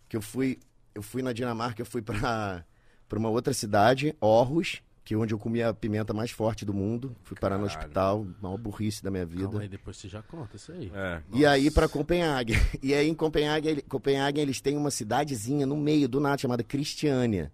que 0.07 0.15
eu 0.15 0.21
fui, 0.21 0.60
eu 0.96 1.02
fui 1.02 1.21
na 1.21 1.33
Dinamarca, 1.33 1.81
eu 1.81 1.85
fui 1.85 2.02
pra, 2.02 2.63
pra 3.10 3.19
uma 3.19 3.29
outra 3.29 3.54
cidade, 3.54 4.15
Aarhus, 4.21 4.81
que 5.04 5.15
é 5.15 5.17
onde 5.17 5.33
eu 5.33 5.39
comi 5.39 5.62
a 5.63 5.73
pimenta 5.73 6.13
mais 6.13 6.29
forte 6.31 6.63
do 6.63 6.73
mundo. 6.73 7.13
Fui 7.23 7.35
parar 7.37 7.58
no 7.58 7.65
hospital, 7.65 8.25
maior 8.41 8.56
burrice 8.58 9.04
da 9.04 9.10
minha 9.10 9.25
vida. 9.25 9.43
Calma 9.46 9.62
aí, 9.62 9.67
depois 9.67 9.98
você 9.98 10.08
já 10.08 10.21
conta 10.21 10.56
isso 10.56 10.71
aí. 10.71 10.91
É. 10.93 11.21
E 11.33 11.46
aí 11.46 11.71
pra 11.71 11.89
Copenhague. 11.89 12.54
E 12.83 12.93
aí 12.93 13.10
em 13.10 13.13
Copenhague, 13.15 13.81
Copenhague 13.81 14.39
eles 14.39 14.62
têm 14.62 14.77
uma 14.77 14.91
cidadezinha 14.91 15.65
no 15.65 15.75
meio 15.75 16.08
do 16.08 16.19
nada 16.19 16.37
chamada 16.37 16.63
Cristiânia. 16.63 17.52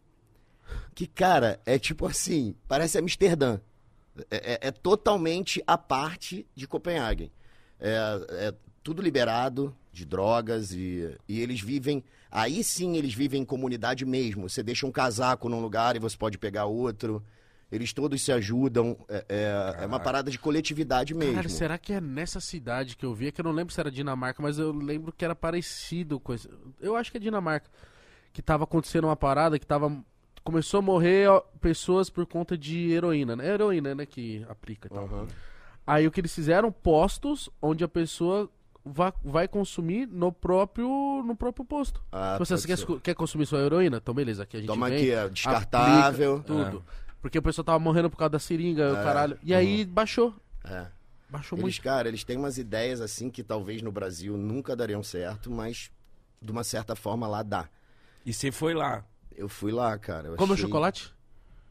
Que, 0.94 1.08
cara, 1.08 1.60
é 1.66 1.78
tipo 1.80 2.06
assim, 2.06 2.56
parece 2.68 2.98
Amsterdã. 2.98 3.60
É, 4.32 4.54
é- 4.54 4.68
é 4.68 4.72
totalmente 4.72 5.64
a 5.68 5.78
parte 5.78 6.46
de 6.56 6.68
Copenhague. 6.68 7.32
É, 7.80 7.96
é 8.32 8.54
tudo 8.84 9.02
liberado, 9.02 9.76
de 9.92 10.06
drogas 10.06 10.72
e, 10.72 11.16
e 11.28 11.40
eles 11.40 11.60
vivem. 11.62 12.04
Aí 12.32 12.64
sim 12.64 12.96
eles 12.98 13.14
vivem 13.14 13.42
em 13.42 13.46
comunidade 13.46 14.06
mesmo. 14.06 14.50
Você 14.50 14.64
deixa 14.64 14.86
um 14.88 14.92
casaco 14.92 15.50
num 15.50 15.60
lugar 15.62 15.96
e 15.96 16.00
você 16.00 16.18
pode 16.18 16.38
pegar 16.38 16.66
outro. 16.66 17.24
Eles 17.72 17.92
todos 17.92 18.22
se 18.22 18.32
ajudam. 18.32 18.98
É, 19.10 19.26
é, 19.28 19.84
é 19.84 19.86
uma 19.86 20.00
parada 20.00 20.32
de 20.32 20.40
coletividade 20.40 21.14
mesmo. 21.14 21.36
Cara, 21.36 21.50
será 21.50 21.78
que 21.78 21.92
é 21.94 22.00
nessa 22.00 22.40
cidade 22.40 22.96
que 22.96 23.06
eu 23.06 23.14
vi? 23.14 23.28
É 23.28 23.32
que 23.32 23.42
eu 23.42 23.46
não 23.46 23.52
lembro 23.52 23.74
se 23.74 23.80
era 23.80 23.92
Dinamarca, 23.92 24.42
mas 24.42 24.58
eu 24.58 24.72
lembro 24.72 25.12
que 25.12 25.26
era 25.26 25.36
parecido 25.36 26.20
com 26.20 26.34
esse... 26.34 26.50
Eu 26.80 26.96
acho 26.96 27.12
que 27.12 27.18
é 27.18 27.20
Dinamarca. 27.20 27.70
Que 28.32 28.42
tava 28.42 28.64
acontecendo 28.64 29.06
uma 29.06 29.16
parada 29.18 29.60
que 29.60 29.66
tava. 29.66 29.90
Começou 30.48 30.78
a 30.80 30.82
morrer 30.82 31.28
ó, 31.30 31.42
pessoas 31.60 32.10
por 32.10 32.26
conta 32.26 32.58
de 32.58 32.92
heroína, 32.92 33.36
né? 33.36 33.48
É 33.48 33.54
heroína, 33.54 33.94
né? 33.94 34.06
Que 34.06 34.46
aplica 34.50 34.88
e 34.88 34.90
tal. 34.90 35.04
Aham. 35.04 35.28
Aí 35.86 36.08
o 36.08 36.12
que 36.12 36.22
eles 36.22 36.34
fizeram? 36.34 36.72
Postos 36.72 37.50
onde 37.62 37.84
a 37.84 37.88
pessoa 37.88 38.50
vai, 38.84 39.12
vai 39.24 39.48
consumir 39.48 40.08
no 40.08 40.32
próprio, 40.32 40.88
no 41.26 41.36
próprio 41.36 41.66
posto. 41.66 42.02
Ah, 42.12 42.38
Se 42.44 42.56
você 42.58 42.68
quer, 42.68 42.78
quer 43.02 43.14
consumir 43.14 43.46
sua 43.46 43.60
heroína, 43.60 43.98
então 43.98 44.14
beleza, 44.14 44.44
aqui 44.44 44.58
a 44.58 44.60
gente 44.62 44.68
Toma 44.68 44.90
vem, 44.90 44.98
aqui, 44.98 45.12
é 45.12 45.30
descartável. 45.30 46.38
aplica 46.38 46.48
tudo. 46.72 46.86
Porque 47.22 47.38
o 47.38 47.42
pessoal 47.42 47.66
tava 47.66 47.80
morrendo 47.80 48.10
por 48.10 48.18
causa 48.18 48.30
da 48.32 48.40
seringa, 48.40 48.92
o 48.94 48.96
caralho. 48.96 49.38
E 49.44 49.54
aí 49.54 49.86
baixou. 49.86 50.34
É. 50.64 50.88
Baixou 51.30 51.58
Eles, 51.58 51.64
muito. 51.76 51.82
cara, 51.82 52.08
eles 52.08 52.24
têm 52.24 52.38
umas 52.38 52.58
ideias 52.58 53.02
assim 53.02 53.30
que 53.30 53.44
talvez 53.44 53.82
no 53.82 53.92
Brasil 53.92 54.38
nunca 54.38 54.76
dariam 54.78 55.04
certo, 55.04 55.52
mas 55.52 55.92
de 56.42 56.52
uma 56.52 56.64
certa 56.64 56.96
forma 56.96 57.28
lá 57.28 57.44
dá. 57.44 57.68
E 58.26 58.32
você 58.34 58.50
foi 58.52 58.74
lá. 58.74 59.04
Eu 59.38 59.48
fui 59.48 59.72
lá, 59.72 59.98
cara. 59.98 60.28
eu 60.30 60.36
Come 60.36 60.52
o 60.52 60.54
achei- 60.56 60.66
chocolate? 60.66 61.14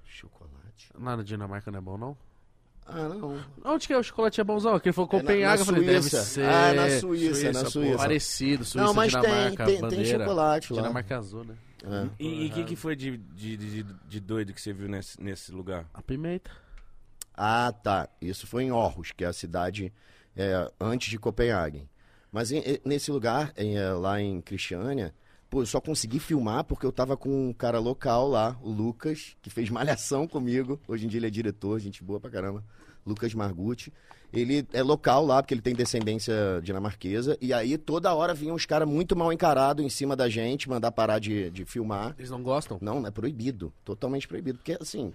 Chocolate? 0.04 0.88
Lá 0.98 1.16
na 1.16 1.22
Dinamarca 1.22 1.70
não 1.70 1.78
é 1.78 1.82
bom, 1.82 1.98
não? 1.98 2.16
Ah, 2.86 3.08
não. 3.08 3.44
Onde 3.64 3.86
que 3.88 3.92
é 3.92 3.98
o 3.98 4.02
chocolate 4.02 4.40
é 4.40 4.44
bonzão? 4.44 4.76
Aquele 4.76 4.92
foi 4.92 5.02
É 5.04 5.06
na- 5.06 5.10
Copenhague, 5.10 5.56
na 5.56 5.60
eu 5.62 5.64
falei, 5.66 6.02
ser. 6.02 6.44
Ah, 6.44 6.72
na 6.72 7.00
Suíça, 7.00 7.34
Suíça, 7.34 7.52
na 7.52 7.64
pô. 7.64 7.70
Suíça. 7.70 7.96
Parecido, 7.98 8.64
Suíça, 8.64 8.86
Não, 8.86 8.94
mas 8.94 9.12
tem- 9.12 9.20
Dinamarca, 9.22 9.64
tem- 9.64 9.72
tem 9.74 9.80
bandeira. 9.80 10.18
chocolate 10.20 10.72
lá. 10.72 10.80
Dinamarca 10.82 11.14
é 11.14 11.16
azul, 11.16 11.44
né? 11.44 11.56
É. 11.84 12.08
E 12.22 12.46
o 12.46 12.50
que, 12.52 12.64
que 12.64 12.76
foi 12.76 12.94
de, 12.96 13.16
de, 13.16 13.56
de, 13.56 13.82
de 13.82 14.20
doido 14.20 14.52
que 14.52 14.60
você 14.60 14.72
viu 14.72 14.88
nesse, 14.88 15.20
nesse 15.20 15.50
lugar? 15.52 15.84
A 15.92 16.00
pimenta. 16.00 16.50
Ah, 17.36 17.72
tá. 17.82 18.08
Isso 18.20 18.46
foi 18.46 18.62
em 18.64 18.70
Aarhus, 18.70 19.10
que 19.12 19.24
é 19.24 19.26
a 19.26 19.32
cidade 19.32 19.92
é, 20.36 20.70
antes 20.80 21.08
de 21.10 21.18
Copenhague. 21.18 21.88
Mas 22.30 22.52
em- 22.52 22.58
em- 22.60 22.80
nesse 22.84 23.10
lugar, 23.10 23.52
em, 23.56 23.76
é, 23.76 23.90
lá 23.90 24.20
em 24.20 24.40
Cristiânia, 24.40 25.12
pô, 25.56 25.62
eu 25.62 25.66
só 25.66 25.80
consegui 25.80 26.18
filmar 26.18 26.64
porque 26.64 26.84
eu 26.84 26.92
tava 26.92 27.16
com 27.16 27.48
um 27.48 27.50
cara 27.50 27.78
local 27.78 28.28
lá, 28.28 28.58
o 28.62 28.70
Lucas, 28.70 29.34
que 29.40 29.48
fez 29.48 29.70
malhação 29.70 30.28
comigo. 30.28 30.78
Hoje 30.86 31.06
em 31.06 31.08
dia 31.08 31.18
ele 31.18 31.28
é 31.28 31.30
diretor, 31.30 31.80
gente 31.80 32.04
boa 32.04 32.20
pra 32.20 32.30
caramba. 32.30 32.62
Lucas 33.06 33.32
Margutti. 33.32 33.90
Ele 34.30 34.66
é 34.70 34.82
local 34.82 35.24
lá, 35.24 35.42
porque 35.42 35.54
ele 35.54 35.62
tem 35.62 35.74
descendência 35.74 36.34
dinamarquesa. 36.62 37.38
E 37.40 37.54
aí 37.54 37.78
toda 37.78 38.12
hora 38.12 38.34
vinham 38.34 38.54
uns 38.54 38.66
caras 38.66 38.86
muito 38.86 39.16
mal 39.16 39.32
encarados 39.32 39.82
em 39.82 39.88
cima 39.88 40.14
da 40.14 40.28
gente, 40.28 40.68
mandar 40.68 40.92
parar 40.92 41.18
de, 41.18 41.48
de 41.50 41.64
filmar. 41.64 42.14
Eles 42.18 42.30
não 42.30 42.42
gostam? 42.42 42.76
Não, 42.82 43.06
é 43.06 43.10
proibido. 43.10 43.72
Totalmente 43.82 44.28
proibido. 44.28 44.58
Porque, 44.58 44.76
assim, 44.78 45.14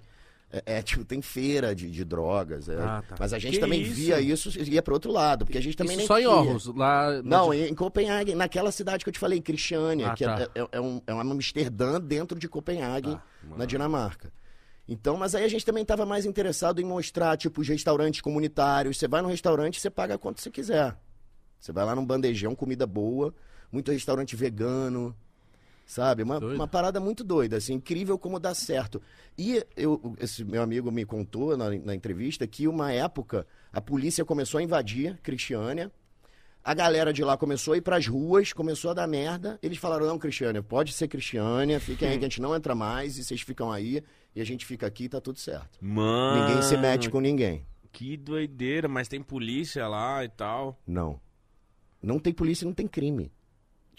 é, 0.52 0.78
é, 0.78 0.82
tipo, 0.82 1.06
tem 1.06 1.22
feira 1.22 1.74
de, 1.74 1.90
de 1.90 2.04
drogas. 2.04 2.68
é. 2.70 2.76
Ah, 2.76 3.04
tá. 3.08 3.16
Mas 3.20 3.34
a 3.34 3.40
gente 3.40 3.54
Que 3.54 3.60
também 3.60 3.82
isso? 3.82 3.94
via 3.94 4.20
isso 4.20 4.50
e 4.60 4.72
ia 4.74 4.82
pro 4.82 4.94
outro 4.94 5.12
lado. 5.12 5.46
Porque 5.46 5.58
a 5.58 5.62
gente 5.62 5.78
também 5.78 5.92
Isso 5.98 6.00
nem 6.00 6.08
só 6.08 6.20
em 6.20 6.24
queria. 6.24 6.38
Aarhus, 6.50 6.66
lá... 6.76 7.22
Não, 7.24 7.54
em 7.54 7.68
em 7.70 7.74
Copenhague, 7.76 8.36
naquela 8.36 8.72
cidade 8.72 9.04
que 9.04 9.10
eu 9.10 9.14
te 9.14 9.20
falei, 9.20 9.40
Cristiânia, 9.42 10.12
Ah, 10.12 10.14
que 10.16 10.24
é- 10.26 10.28
tá. 10.28 10.50
é, 10.56 10.68
é 10.74 10.82
um, 10.82 11.02
é 11.08 11.14
uma 11.14 11.24
Amsterdã 11.34 12.00
dentro 12.02 12.38
de 12.38 12.48
Copenhague, 12.50 13.12
Ah, 13.12 13.22
na 13.58 13.66
Dinamarca. 13.66 14.32
Então, 14.88 15.16
mas 15.16 15.34
aí 15.36 15.44
a 15.46 15.48
gente 15.48 15.66
também 15.66 15.84
estava 15.84 16.06
mais 16.06 16.26
interessado 16.26 16.82
em 16.82 16.84
mostrar, 16.84 17.38
tipo, 17.38 17.62
os 17.62 17.68
restaurantes 17.68 18.20
comunitários. 18.20 18.98
Você 18.98 19.08
vai 19.08 19.22
no 19.22 19.30
restaurante, 19.30 19.80
você 19.80 19.90
paga 19.90 20.18
quanto 20.18 20.42
você 20.42 20.52
quiser. 20.52 20.98
Você 21.60 21.72
vai 21.72 21.86
lá 21.86 21.96
num 21.96 22.06
bandejão, 22.06 22.54
comida 22.56 22.86
boa, 22.86 23.34
muito 23.72 23.92
restaurante 23.92 24.36
vegano, 24.36 25.16
sabe? 25.92 26.24
Uma, 26.24 26.40
Doido. 26.40 26.56
uma 26.56 26.68
parada 26.68 27.02
muito 27.02 27.22
doida, 27.22 27.58
assim, 27.58 27.74
incrível 27.74 28.18
como 28.18 28.40
dá 28.40 28.54
certo. 28.54 29.02
E 29.38 29.62
eu, 29.76 30.16
esse 30.22 30.44
meu 30.46 30.62
amigo 30.62 30.90
me 30.90 31.04
contou 31.04 31.58
na, 31.58 31.70
na 31.70 31.94
entrevista 31.94 32.48
que 32.48 32.66
uma 32.66 32.94
época 32.94 33.46
a 33.74 33.82
polícia 33.82 34.24
começou 34.24 34.60
a 34.60 34.64
invadir 34.64 35.20
Cristiânia, 35.22 35.92
a 36.64 36.74
galera 36.74 37.12
de 37.12 37.24
lá 37.26 37.36
começou 37.36 37.74
a 37.74 37.78
ir 37.78 37.82
pras 37.82 38.08
ruas, 38.08 38.54
começou 38.54 38.92
a 38.92 38.94
dar 38.94 39.08
merda. 39.08 39.60
Eles 39.62 39.80
falaram: 39.80 40.06
não, 40.06 40.18
Cristiânia, 40.18 40.64
pode 40.64 40.94
ser 40.94 41.10
Cristiânia, 41.10 41.78
fiquem 41.78 42.08
aí 42.08 42.18
que 42.18 42.24
a 42.24 42.30
gente 42.30 42.42
não 42.42 42.56
entra 42.56 42.74
mais, 42.74 43.18
e 43.18 43.24
vocês 43.26 43.42
ficam 43.42 43.70
aí, 43.70 44.02
e 44.34 44.40
a 44.40 44.46
gente 44.46 44.66
fica 44.66 44.88
aqui 44.88 45.06
e 45.06 45.10
tá 45.10 45.20
tudo 45.20 45.40
certo. 45.40 45.78
Mano. 45.82 46.48
Ninguém 46.48 46.62
se 46.62 46.78
mete 46.78 47.10
com 47.10 47.20
ninguém. 47.20 47.66
Que 47.92 48.16
doideira, 48.16 48.88
mas 48.88 49.10
tem 49.10 49.22
polícia 49.22 49.86
lá 49.90 50.24
e 50.24 50.30
tal. 50.30 50.80
Não. 50.88 51.20
Não 52.02 52.18
tem 52.18 52.32
polícia, 52.32 52.66
não 52.66 52.74
tem 52.74 52.88
crime. 52.88 53.30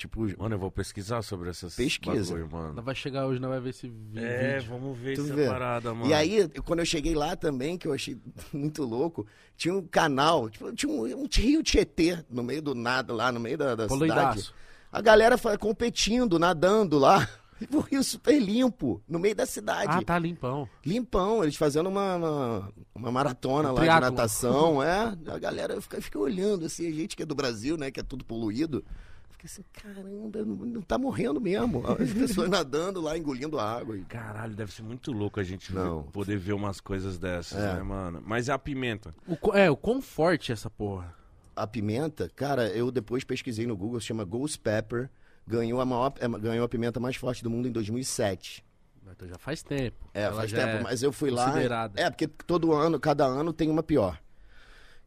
Tipo, 0.03 0.27
Mano, 0.37 0.55
eu 0.57 0.59
vou 0.59 0.71
pesquisar 0.71 1.23
sobre 1.23 1.49
essas 1.51 1.77
Pesquisa. 1.77 2.33
bagulho, 2.35 2.51
mano. 2.51 2.73
Ela 2.73 2.83
vai 2.83 2.95
chegar 2.95 3.25
hoje, 3.27 3.39
não 3.41 3.51
vai 3.51 3.61
ver 3.61 3.71
esse 3.71 3.89
vi- 3.89 4.19
É, 4.19 4.57
vídeo. 4.59 4.69
vamos 4.71 4.99
ver 4.99 5.15
Tu 5.15 5.23
essa 5.23 5.35
vê? 5.35 5.47
parada, 5.47 5.95
mano. 5.95 6.11
E 6.11 6.15
aí, 6.15 6.49
quando 6.65 6.81
eu 6.81 6.85
cheguei 6.87 7.15
lá 7.15 7.37
também, 7.37 7.79
que 7.79 7.87
eu 7.87 7.93
achei 7.93 8.17
muito 8.53 8.83
louco, 8.83 9.25
tinha 9.57 9.73
um 9.73 9.83
canal, 9.83 10.51
tipo, 10.51 10.73
tinha 10.73 10.91
um, 10.91 11.03
um 11.23 11.29
rio 11.33 11.63
Tietê 11.63 12.19
no 12.29 12.43
meio 12.43 12.61
do 12.61 12.75
nada, 12.75 13.15
lá 13.15 13.31
no 13.31 13.39
meio 13.39 13.57
da, 13.57 13.77
da 13.77 13.89
cidade. 13.89 14.53
A 14.91 15.01
galera 15.01 15.39
foi 15.39 15.57
competindo, 15.57 16.39
nadando 16.39 16.99
lá. 16.99 17.29
O 17.73 17.79
rio 17.79 18.03
super 18.03 18.43
limpo, 18.43 19.01
no 19.09 19.21
meio 19.21 19.37
da 19.37 19.47
cidade. 19.47 19.87
Ah, 19.89 20.03
tá 20.03 20.19
limpão. 20.19 20.69
Limpão, 20.85 21.45
eles 21.45 21.55
fazendo 21.55 21.89
uma, 21.89 22.17
uma, 22.17 22.73
uma 22.93 23.13
maratona 23.13 23.69
Um 23.71 23.75
lá 23.75 23.81
triatlon. 23.83 24.01
de 24.11 24.17
natação, 24.17 24.83
é. 24.83 25.17
A 25.29 25.39
galera 25.39 25.81
fica, 25.81 26.01
fica 26.03 26.19
olhando, 26.19 26.67
assim, 26.67 26.89
a 26.89 26.91
gente 26.91 27.15
que 27.15 27.23
é 27.23 27.27
do 27.27 27.37
Brasil, 27.37 27.77
né, 27.77 27.89
que 27.93 28.01
é 28.01 28.03
tudo 28.03 28.25
poluído. 28.25 28.85
Fica 29.43 29.47
assim, 29.47 29.65
caramba, 29.73 30.45
não, 30.45 30.83
tá 30.83 30.97
morrendo 30.97 31.41
mesmo. 31.41 31.83
As 31.87 32.13
pessoas 32.13 32.49
nadando 32.51 33.01
lá, 33.01 33.19
engolindo 33.19 33.59
a 33.59 33.79
água. 33.79 33.97
E... 33.97 34.05
Caralho, 34.05 34.55
deve 34.55 34.73
ser 34.73 34.83
muito 34.83 35.11
louco 35.11 35.41
a 35.41 35.43
gente 35.43 35.73
ver- 35.73 35.81
Não. 35.81 36.05
poder 36.05 36.37
ver 36.39 36.53
umas 36.53 36.81
coisas 36.81 37.19
dessas, 37.19 37.59
É. 37.61 37.75
né, 37.75 37.83
mano? 37.83 38.23
Mas 38.25 38.49
a 38.49 38.57
pimenta. 38.59 39.13
O, 39.27 39.53
é, 39.57 39.69
o 39.71 39.77
quão 39.77 40.01
forte 40.01 40.53
é 40.53 40.55
essa 40.55 40.71
porra. 40.71 41.13
A 41.57 41.67
pimenta, 41.67 42.31
cara, 42.37 42.69
eu 42.69 42.91
depois 42.93 43.25
pesquisei 43.25 43.67
no 43.67 43.77
Google, 43.77 44.01
se 44.01 44.07
chama 44.07 44.25
Ghost 44.25 44.59
Pepper. 44.61 45.11
Ganhou 45.47 45.81
a, 45.81 45.85
maior, 45.85 46.13
é, 46.21 46.29
ganhou 46.29 46.65
a 46.65 46.69
pimenta 46.69 47.01
mais 47.01 47.17
forte 47.17 47.43
do 47.43 47.51
mundo 47.51 47.67
em 47.67 47.73
2007. 47.73 48.65
Então 49.11 49.29
já 49.29 49.37
faz 49.39 49.63
tempo. 49.63 50.09
É, 50.15 50.23
Ela 50.23 50.37
faz 50.37 50.53
tempo, 50.53 50.67
é 50.69 50.83
mas 50.83 51.03
eu 51.03 51.13
fui 51.13 51.31
lá. 51.31 51.53
É, 51.97 52.09
porque 52.09 52.27
todo 52.29 52.73
ano, 52.73 52.99
cada 53.01 53.27
ano 53.27 53.53
tem 53.53 53.69
uma 53.69 53.83
pior. 53.83 54.19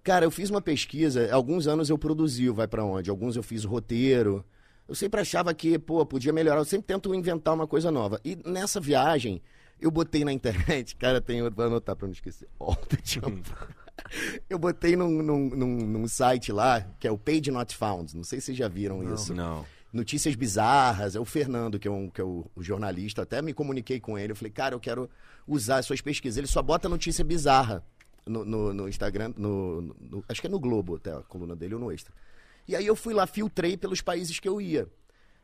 Cara, 0.05 0.23
eu 0.23 0.29
fiz 0.29 0.51
uma 0.51 0.61
pesquisa, 0.61 1.33
alguns 1.33 1.65
anos 1.65 1.89
eu 1.89 1.97
produzi 1.97 2.47
o 2.47 2.53
Vai 2.53 2.67
Pra 2.67 2.85
Onde, 2.85 3.09
alguns 3.09 3.35
eu 3.35 3.41
fiz 3.41 3.65
o 3.65 3.67
roteiro. 3.67 4.45
Eu 4.87 4.93
sempre 4.93 5.19
achava 5.19 5.51
que, 5.51 5.79
pô, 5.79 6.05
podia 6.05 6.31
melhorar, 6.31 6.59
eu 6.59 6.65
sempre 6.65 6.85
tento 6.85 7.11
inventar 7.15 7.55
uma 7.55 7.65
coisa 7.65 7.89
nova. 7.89 8.21
E 8.23 8.37
nessa 8.45 8.79
viagem, 8.79 9.41
eu 9.81 9.89
botei 9.89 10.23
na 10.23 10.31
internet, 10.31 10.93
cara, 11.01 11.19
tem, 11.19 11.41
vou 11.49 11.65
anotar 11.65 11.95
pra 11.95 12.05
não 12.05 12.13
esquecer. 12.13 12.47
All 12.59 12.75
the 12.75 12.99
jump. 13.03 13.51
eu 14.47 14.59
botei 14.59 14.95
num, 14.95 15.23
num, 15.23 15.49
num, 15.49 15.75
num 15.77 16.07
site 16.07 16.51
lá, 16.51 16.81
que 16.99 17.07
é 17.07 17.11
o 17.11 17.17
Page 17.17 17.49
Not 17.49 17.75
Found, 17.75 18.15
não 18.15 18.23
sei 18.23 18.39
se 18.39 18.45
vocês 18.45 18.57
já 18.59 18.67
viram 18.67 19.11
isso 19.11 19.33
Não. 19.33 19.65
notícias 19.91 20.35
bizarras. 20.35 21.15
É 21.15 21.19
o 21.19 21.25
Fernando, 21.25 21.79
que 21.79 21.87
é, 21.87 21.91
um, 21.91 22.11
que 22.11 22.21
é 22.21 22.23
o, 22.23 22.45
o 22.55 22.61
jornalista. 22.61 23.23
Até 23.23 23.41
me 23.41 23.55
comuniquei 23.55 23.99
com 23.99 24.19
ele. 24.19 24.33
Eu 24.33 24.35
falei, 24.35 24.51
cara, 24.51 24.75
eu 24.75 24.79
quero 24.79 25.09
usar 25.47 25.79
as 25.79 25.87
suas 25.87 25.99
pesquisas. 25.99 26.37
Ele 26.37 26.45
só 26.45 26.61
bota 26.61 26.87
notícia 26.87 27.25
bizarra 27.25 27.83
no, 28.25 28.73
no, 28.73 28.89
Instagram. 28.89 29.33
No- 29.37 29.93
acho 30.27 30.41
que 30.41 30.47
é 30.47 30.49
no 30.49 30.59
Globo, 30.59 30.95
até 30.95 31.11
a 31.11 31.21
coluna 31.21 31.55
dele 31.55 31.75
ou 31.75 31.79
no 31.79 31.91
Extra. 31.91 32.13
E 32.67 32.75
aí 32.75 32.85
eu 32.85 32.95
fui 32.95 33.13
lá, 33.13 33.27
filtrei 33.27 33.77
pelos 33.77 34.01
países 34.01 34.39
que 34.39 34.47
eu 34.47 34.59
ia. 34.59 34.87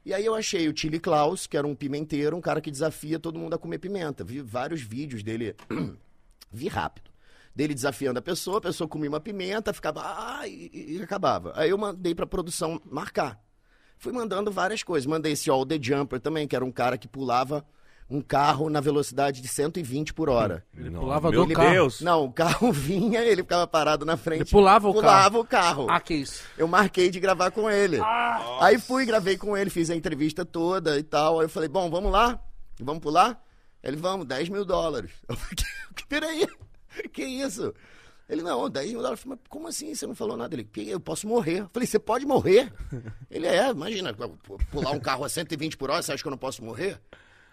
E 0.04 0.14
aí 0.14 0.26
eu 0.26 0.34
achei 0.34 0.68
o 0.68 0.76
Chili 0.76 1.00
Klaus, 1.00 1.46
que 1.46 1.56
era 1.56 1.68
um 1.68 1.76
pimenteiro, 1.76 2.36
um 2.36 2.42
cara 2.42 2.60
que 2.60 2.72
desafia 2.72 3.20
todo 3.20 3.38
mundo 3.38 3.54
a 3.54 3.58
comer 3.60 3.78
pimenta. 3.78 4.24
Vi 4.24 4.42
vários 4.42 4.82
vídeos 4.82 5.22
dele. 5.22 5.56
Vi 6.52 6.68
rápido. 6.68 7.12
Dele 7.56 7.74
desafiando 7.74 8.18
a 8.18 8.22
pessoa, 8.22 8.58
a 8.58 8.62
pessoa 8.62 8.88
comia 8.88 9.10
uma 9.10 9.20
pimenta, 9.20 9.72
ficava. 9.74 10.02
Ah, 10.04 10.48
e, 10.48 10.72
e 10.74 11.02
acabava. 11.04 11.54
Aí 11.56 11.70
eu 11.70 11.78
mandei 11.78 12.16
pra 12.16 12.26
produção 12.26 12.82
marcar. 12.86 13.40
Fui 13.98 14.12
mandando 14.12 14.52
várias 14.52 14.82
coisas. 14.82 15.06
Mandei 15.06 15.34
esse 15.34 15.50
All 15.50 15.66
The 15.66 15.78
Jumper 15.80 16.20
também, 16.20 16.48
que 16.48 16.56
era 16.56 16.66
um 16.66 16.72
cara 16.72 16.98
que 16.98 17.08
pulava 17.08 17.64
um 18.12 18.22
carro 18.22 18.70
na 18.70 18.82
velocidade 18.82 19.42
de 19.42 19.48
120 19.48 20.14
por 20.14 20.30
hora. 20.30 20.66
Ele 20.78 20.90
Não, 20.90 21.00
pulava 21.00 21.32
meu 21.32 21.46
do 21.46 21.54
carro. 21.54 21.70
Deus. 21.72 22.02
Não, 22.02 22.26
o 22.26 22.32
carro 22.34 22.70
vinha, 22.74 23.22
ele 23.24 23.42
ficava 23.42 23.66
parado 23.66 24.06
na 24.06 24.18
frente. 24.18 24.42
Ele 24.42 24.50
pulava 24.50 24.90
o 24.90 24.94
pulava 24.94 25.40
o 25.40 25.46
carro. 25.46 25.88
Ah, 25.90 26.00
que 26.02 26.14
isso. 26.14 26.44
Eu 26.58 26.68
marquei 26.68 27.10
de 27.10 27.20
gravar 27.22 27.52
com 27.52 27.70
ele. 27.72 28.00
Aí 28.60 28.78
fui, 28.78 29.06
gravei 29.06 29.38
com 29.38 29.56
ele, 29.56 29.70
fiz 29.70 29.90
a 29.90 29.96
entrevista 29.96 30.44
toda 30.44 31.00
e 31.00 31.04
tal. 31.04 31.40
Aí 31.40 31.46
eu 31.46 31.50
falei, 31.50 31.70
bom, 31.70 31.90
vamos 31.90 32.12
lá? 32.12 32.40
Vamos 32.80 33.02
pular? 33.02 33.42
Ele, 33.82 33.96
vamos, 33.96 34.26
10 34.28 34.50
mil 34.50 34.66
dólares. 34.66 35.10
Eu 35.28 35.36
falei, 35.36 35.56
"Que- 35.96 36.06
peraí, 36.08 36.48
que 37.12 37.24
isso? 37.24 37.74
Ele, 38.30 38.44
não, 38.44 38.70
10 38.70 38.92
mil 38.92 39.02
dólares. 39.02 39.20
Eu 39.20 39.24
falei, 39.24 39.40
mas 39.42 39.50
como 39.50 39.68
assim? 39.68 39.96
Você 39.96 40.06
não 40.06 40.14
falou 40.14 40.38
nada? 40.38 40.54
Ele, 40.54 40.64
"Que- 40.64 40.88
eu 40.90 41.00
posso 41.00 41.28
morrer. 41.28 41.62
Eu 41.62 41.70
falei, 41.74 41.88
você 41.88 41.98
pode 41.98 42.26
morrer? 42.26 42.72
Ele, 43.32 43.48
é, 43.48 43.70
imagina, 43.70 44.14
pular 44.70 44.92
um 44.92 45.00
carro 45.00 45.24
a 45.26 45.30
120 45.30 45.78
por 45.78 45.90
hora, 45.90 46.02
você 46.04 46.12
acha 46.14 46.22
que 46.22 46.28
eu 46.28 46.32
não 46.32 46.38
posso 46.38 46.64
morrer? 46.64 47.00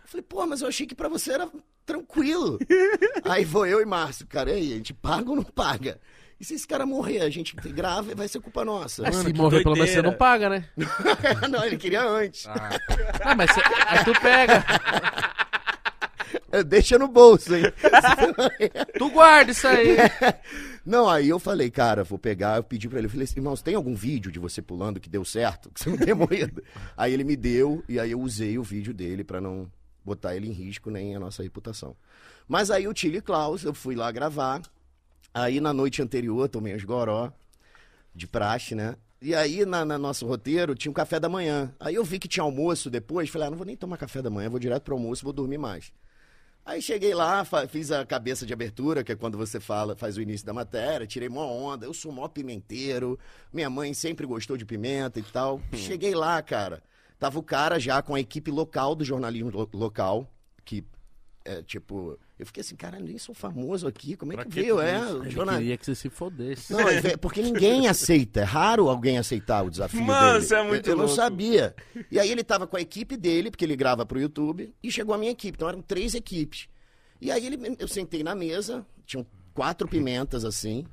Eu 0.08 0.12
falei, 0.12 0.24
pô, 0.26 0.46
mas 0.46 0.62
eu 0.62 0.68
achei 0.68 0.86
que 0.86 0.94
pra 0.94 1.06
você 1.06 1.32
era 1.32 1.46
tranquilo. 1.84 2.58
aí 3.24 3.44
vou 3.44 3.66
eu 3.66 3.78
e 3.82 3.84
Márcio, 3.84 4.26
cara, 4.26 4.50
e 4.50 4.54
aí, 4.54 4.72
a 4.72 4.76
gente 4.76 4.94
paga 4.94 5.28
ou 5.28 5.36
não 5.36 5.44
paga? 5.44 6.00
E 6.40 6.44
se 6.46 6.54
esse 6.54 6.66
cara 6.66 6.86
morrer, 6.86 7.20
a 7.20 7.28
gente 7.28 7.54
grava 7.56 8.12
e 8.12 8.14
vai 8.14 8.26
ser 8.26 8.40
culpa 8.40 8.64
nossa. 8.64 9.06
É, 9.06 9.12
se 9.12 9.32
que 9.32 9.38
morrer, 9.38 9.62
pelo 9.62 9.74
menos 9.74 9.90
você 9.90 9.96
doideira. 9.96 10.10
não 10.10 10.16
paga, 10.16 10.48
né? 10.48 10.64
não, 11.50 11.62
ele 11.62 11.76
queria 11.76 12.02
antes. 12.06 12.46
Ah, 12.46 12.70
Ah, 13.20 13.34
mas 13.34 13.50
cê, 13.52 13.60
aí 13.86 14.04
tu 14.04 14.12
pega. 14.20 14.64
Deixa 16.66 16.98
no 16.98 17.08
bolso, 17.08 17.54
hein? 17.54 17.64
Tu 18.96 19.10
guarda 19.10 19.50
isso 19.50 19.66
aí. 19.66 19.96
Não, 20.84 21.08
aí 21.08 21.28
eu 21.28 21.38
falei, 21.38 21.70
cara, 21.70 22.02
vou 22.02 22.18
pegar, 22.18 22.56
eu 22.56 22.64
pedi 22.64 22.88
pra 22.88 22.98
ele, 22.98 23.06
eu 23.06 23.10
falei 23.10 23.24
assim, 23.24 23.38
irmãos, 23.38 23.60
tem 23.60 23.74
algum 23.74 23.94
vídeo 23.94 24.32
de 24.32 24.38
você 24.38 24.62
pulando 24.62 24.98
que 24.98 25.10
deu 25.10 25.22
certo? 25.24 25.70
Que 25.70 25.80
você 25.82 25.90
não 25.90 25.98
tenha 25.98 26.14
morrido? 26.14 26.62
aí 26.96 27.12
ele 27.12 27.24
me 27.24 27.36
deu, 27.36 27.84
e 27.86 28.00
aí 28.00 28.12
eu 28.12 28.20
usei 28.20 28.58
o 28.58 28.62
vídeo 28.62 28.94
dele 28.94 29.22
pra 29.22 29.38
não 29.40 29.70
botar 30.08 30.34
ele 30.34 30.48
em 30.48 30.52
risco 30.52 30.90
nem 30.90 31.14
a 31.14 31.20
nossa 31.20 31.42
reputação. 31.42 31.94
Mas 32.48 32.70
aí 32.70 32.88
o 32.88 32.94
Tilly 32.94 33.20
Klaus, 33.20 33.62
eu 33.62 33.74
fui 33.74 33.94
lá 33.94 34.10
gravar, 34.10 34.62
aí 35.32 35.60
na 35.60 35.72
noite 35.72 36.02
anterior 36.02 36.48
tomei 36.48 36.74
uns 36.74 36.84
goró, 36.84 37.32
de 38.14 38.26
praxe, 38.26 38.74
né? 38.74 38.96
E 39.20 39.34
aí, 39.34 39.66
na, 39.66 39.84
na 39.84 39.98
nosso 39.98 40.26
roteiro, 40.26 40.76
tinha 40.76 40.90
um 40.90 40.94
café 40.94 41.18
da 41.18 41.28
manhã. 41.28 41.74
Aí 41.80 41.96
eu 41.96 42.04
vi 42.04 42.20
que 42.20 42.28
tinha 42.28 42.44
almoço 42.44 42.88
depois, 42.88 43.28
falei, 43.28 43.48
ah, 43.48 43.50
não 43.50 43.58
vou 43.58 43.66
nem 43.66 43.76
tomar 43.76 43.96
café 43.96 44.22
da 44.22 44.30
manhã, 44.30 44.48
vou 44.48 44.60
direto 44.60 44.84
pro 44.84 44.94
almoço, 44.94 45.24
vou 45.24 45.32
dormir 45.32 45.58
mais. 45.58 45.92
Aí 46.64 46.82
cheguei 46.82 47.14
lá, 47.14 47.44
fiz 47.66 47.90
a 47.90 48.04
cabeça 48.04 48.44
de 48.44 48.52
abertura, 48.52 49.02
que 49.02 49.10
é 49.10 49.16
quando 49.16 49.38
você 49.38 49.58
fala, 49.58 49.96
faz 49.96 50.18
o 50.18 50.20
início 50.20 50.46
da 50.46 50.52
matéria, 50.52 51.06
tirei 51.06 51.28
mó 51.28 51.46
onda, 51.46 51.86
eu 51.86 51.94
sou 51.94 52.12
mó 52.12 52.28
pimenteiro, 52.28 53.18
minha 53.52 53.70
mãe 53.70 53.94
sempre 53.94 54.26
gostou 54.26 54.56
de 54.56 54.66
pimenta 54.66 55.18
e 55.18 55.22
tal. 55.22 55.60
Cheguei 55.72 56.14
lá, 56.14 56.40
cara, 56.42 56.82
tava 57.18 57.38
o 57.38 57.42
cara 57.42 57.78
já 57.78 58.00
com 58.02 58.14
a 58.14 58.20
equipe 58.20 58.50
local 58.50 58.94
do 58.94 59.04
jornalismo 59.04 59.50
lo- 59.50 59.68
local, 59.74 60.30
que 60.64 60.84
é 61.44 61.62
tipo, 61.62 62.18
eu 62.38 62.44
fiquei 62.44 62.60
assim, 62.60 62.76
cara, 62.76 62.98
eu 62.98 63.04
nem 63.04 63.16
sou 63.16 63.34
famoso 63.34 63.86
aqui, 63.88 64.14
como 64.16 64.32
é 64.32 64.36
Pra 64.36 64.44
que 64.44 64.50
que 64.50 64.60
veio? 64.60 64.78
É, 64.80 64.98
Eu 65.00 65.30
jornal- 65.30 65.56
queria 65.56 65.78
que 65.78 65.86
você 65.86 65.94
se 65.94 66.10
fodesse. 66.10 66.72
não, 66.72 66.80
porque 67.20 67.40
ninguém 67.40 67.88
aceita. 67.88 68.40
É 68.40 68.44
raro 68.44 68.88
alguém 68.90 69.16
aceitar 69.16 69.62
o 69.64 69.70
desafio 69.70 70.02
Mano, 70.02 70.32
dele. 70.34 70.44
você 70.44 70.54
é 70.56 70.62
muito 70.62 70.86
eu, 70.86 70.92
eu 70.92 70.98
não 70.98 71.08
sabia. 71.08 71.74
E 72.10 72.18
aí 72.20 72.30
ele 72.30 72.44
tava 72.44 72.66
com 72.66 72.76
a 72.76 72.80
equipe 72.82 73.16
dele, 73.16 73.50
porque 73.50 73.64
ele 73.64 73.76
grava 73.76 74.04
pro 74.04 74.20
YouTube, 74.20 74.74
e 74.82 74.90
chegou 74.92 75.14
a 75.14 75.18
minha 75.18 75.32
equipe. 75.32 75.56
Então 75.56 75.68
eram 75.68 75.80
três 75.80 76.14
equipes. 76.14 76.68
E 77.20 77.30
aí 77.32 77.46
ele, 77.46 77.76
eu 77.78 77.88
sentei 77.88 78.22
na 78.22 78.34
mesa, 78.34 78.86
tinham 79.06 79.26
quatro 79.58 79.88
pimentas 79.88 80.44
assim, 80.44 80.86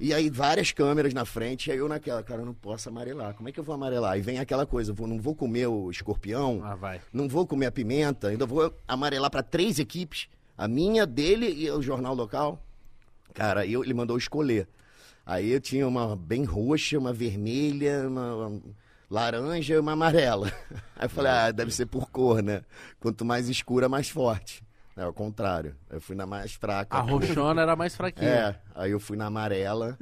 e 0.00 0.12
aí 0.12 0.28
várias 0.28 0.72
câmeras 0.72 1.14
na 1.14 1.24
frente, 1.24 1.68
e 1.68 1.72
aí 1.72 1.78
eu 1.78 1.88
naquela, 1.88 2.20
cara, 2.22 2.40
eu 2.42 2.46
não 2.46 2.52
posso 2.54 2.88
amarelar. 2.88 3.32
Como 3.34 3.48
é 3.48 3.52
que 3.52 3.60
eu 3.60 3.64
vou 3.64 3.74
amarelar? 3.76 4.18
E 4.18 4.20
vem 4.20 4.38
aquela 4.40 4.66
coisa, 4.66 4.92
vou- 4.92 5.06
não 5.06 5.20
vou 5.20 5.34
comer 5.36 5.68
o 5.68 5.88
escorpião, 5.88 6.60
Ah, 6.64 6.74
vai. 6.74 7.00
não 7.12 7.28
vou 7.28 7.46
comer 7.46 7.66
a 7.66 7.70
pimenta, 7.72 8.28
ainda 8.28 8.44
vou 8.44 8.74
amarelar 8.88 9.30
para 9.30 9.42
três 9.42 9.78
equipes, 9.78 10.28
a 10.56 10.66
minha, 10.66 11.06
dele 11.06 11.46
e 11.48 11.70
o 11.70 11.80
jornal 11.80 12.12
local. 12.14 12.60
Cara, 13.32 13.64
eu, 13.64 13.84
ele 13.84 13.94
mandou 13.94 14.18
escolher. 14.18 14.66
Aí 15.24 15.50
eu 15.52 15.60
tinha 15.60 15.86
uma 15.86 16.16
bem 16.16 16.42
roxa, 16.44 16.98
uma 16.98 17.12
vermelha, 17.12 18.08
uma, 18.08 18.34
uma 18.48 18.60
laranja 19.08 19.74
e 19.74 19.78
uma 19.78 19.92
amarela. 19.92 20.50
Aí 20.96 21.04
eu 21.06 21.10
falei, 21.10 21.30
ah, 21.30 21.50
deve 21.52 21.70
ser 21.72 21.86
por 21.86 22.10
cor, 22.10 22.42
né? 22.42 22.62
Quanto 22.98 23.24
mais 23.24 23.48
escura, 23.48 23.88
mais 23.88 24.08
forte. 24.08 24.62
É 24.98 25.06
o 25.06 25.12
contrário. 25.12 25.76
Eu 25.88 26.00
fui 26.00 26.16
na 26.16 26.26
mais 26.26 26.54
fraca. 26.54 26.96
A 26.96 27.00
roxona 27.00 27.62
era 27.62 27.76
mais 27.76 27.94
fraquinha. 27.94 28.28
É, 28.28 28.60
aí 28.74 28.90
eu 28.90 28.98
fui 28.98 29.16
na 29.16 29.26
amarela. 29.26 29.96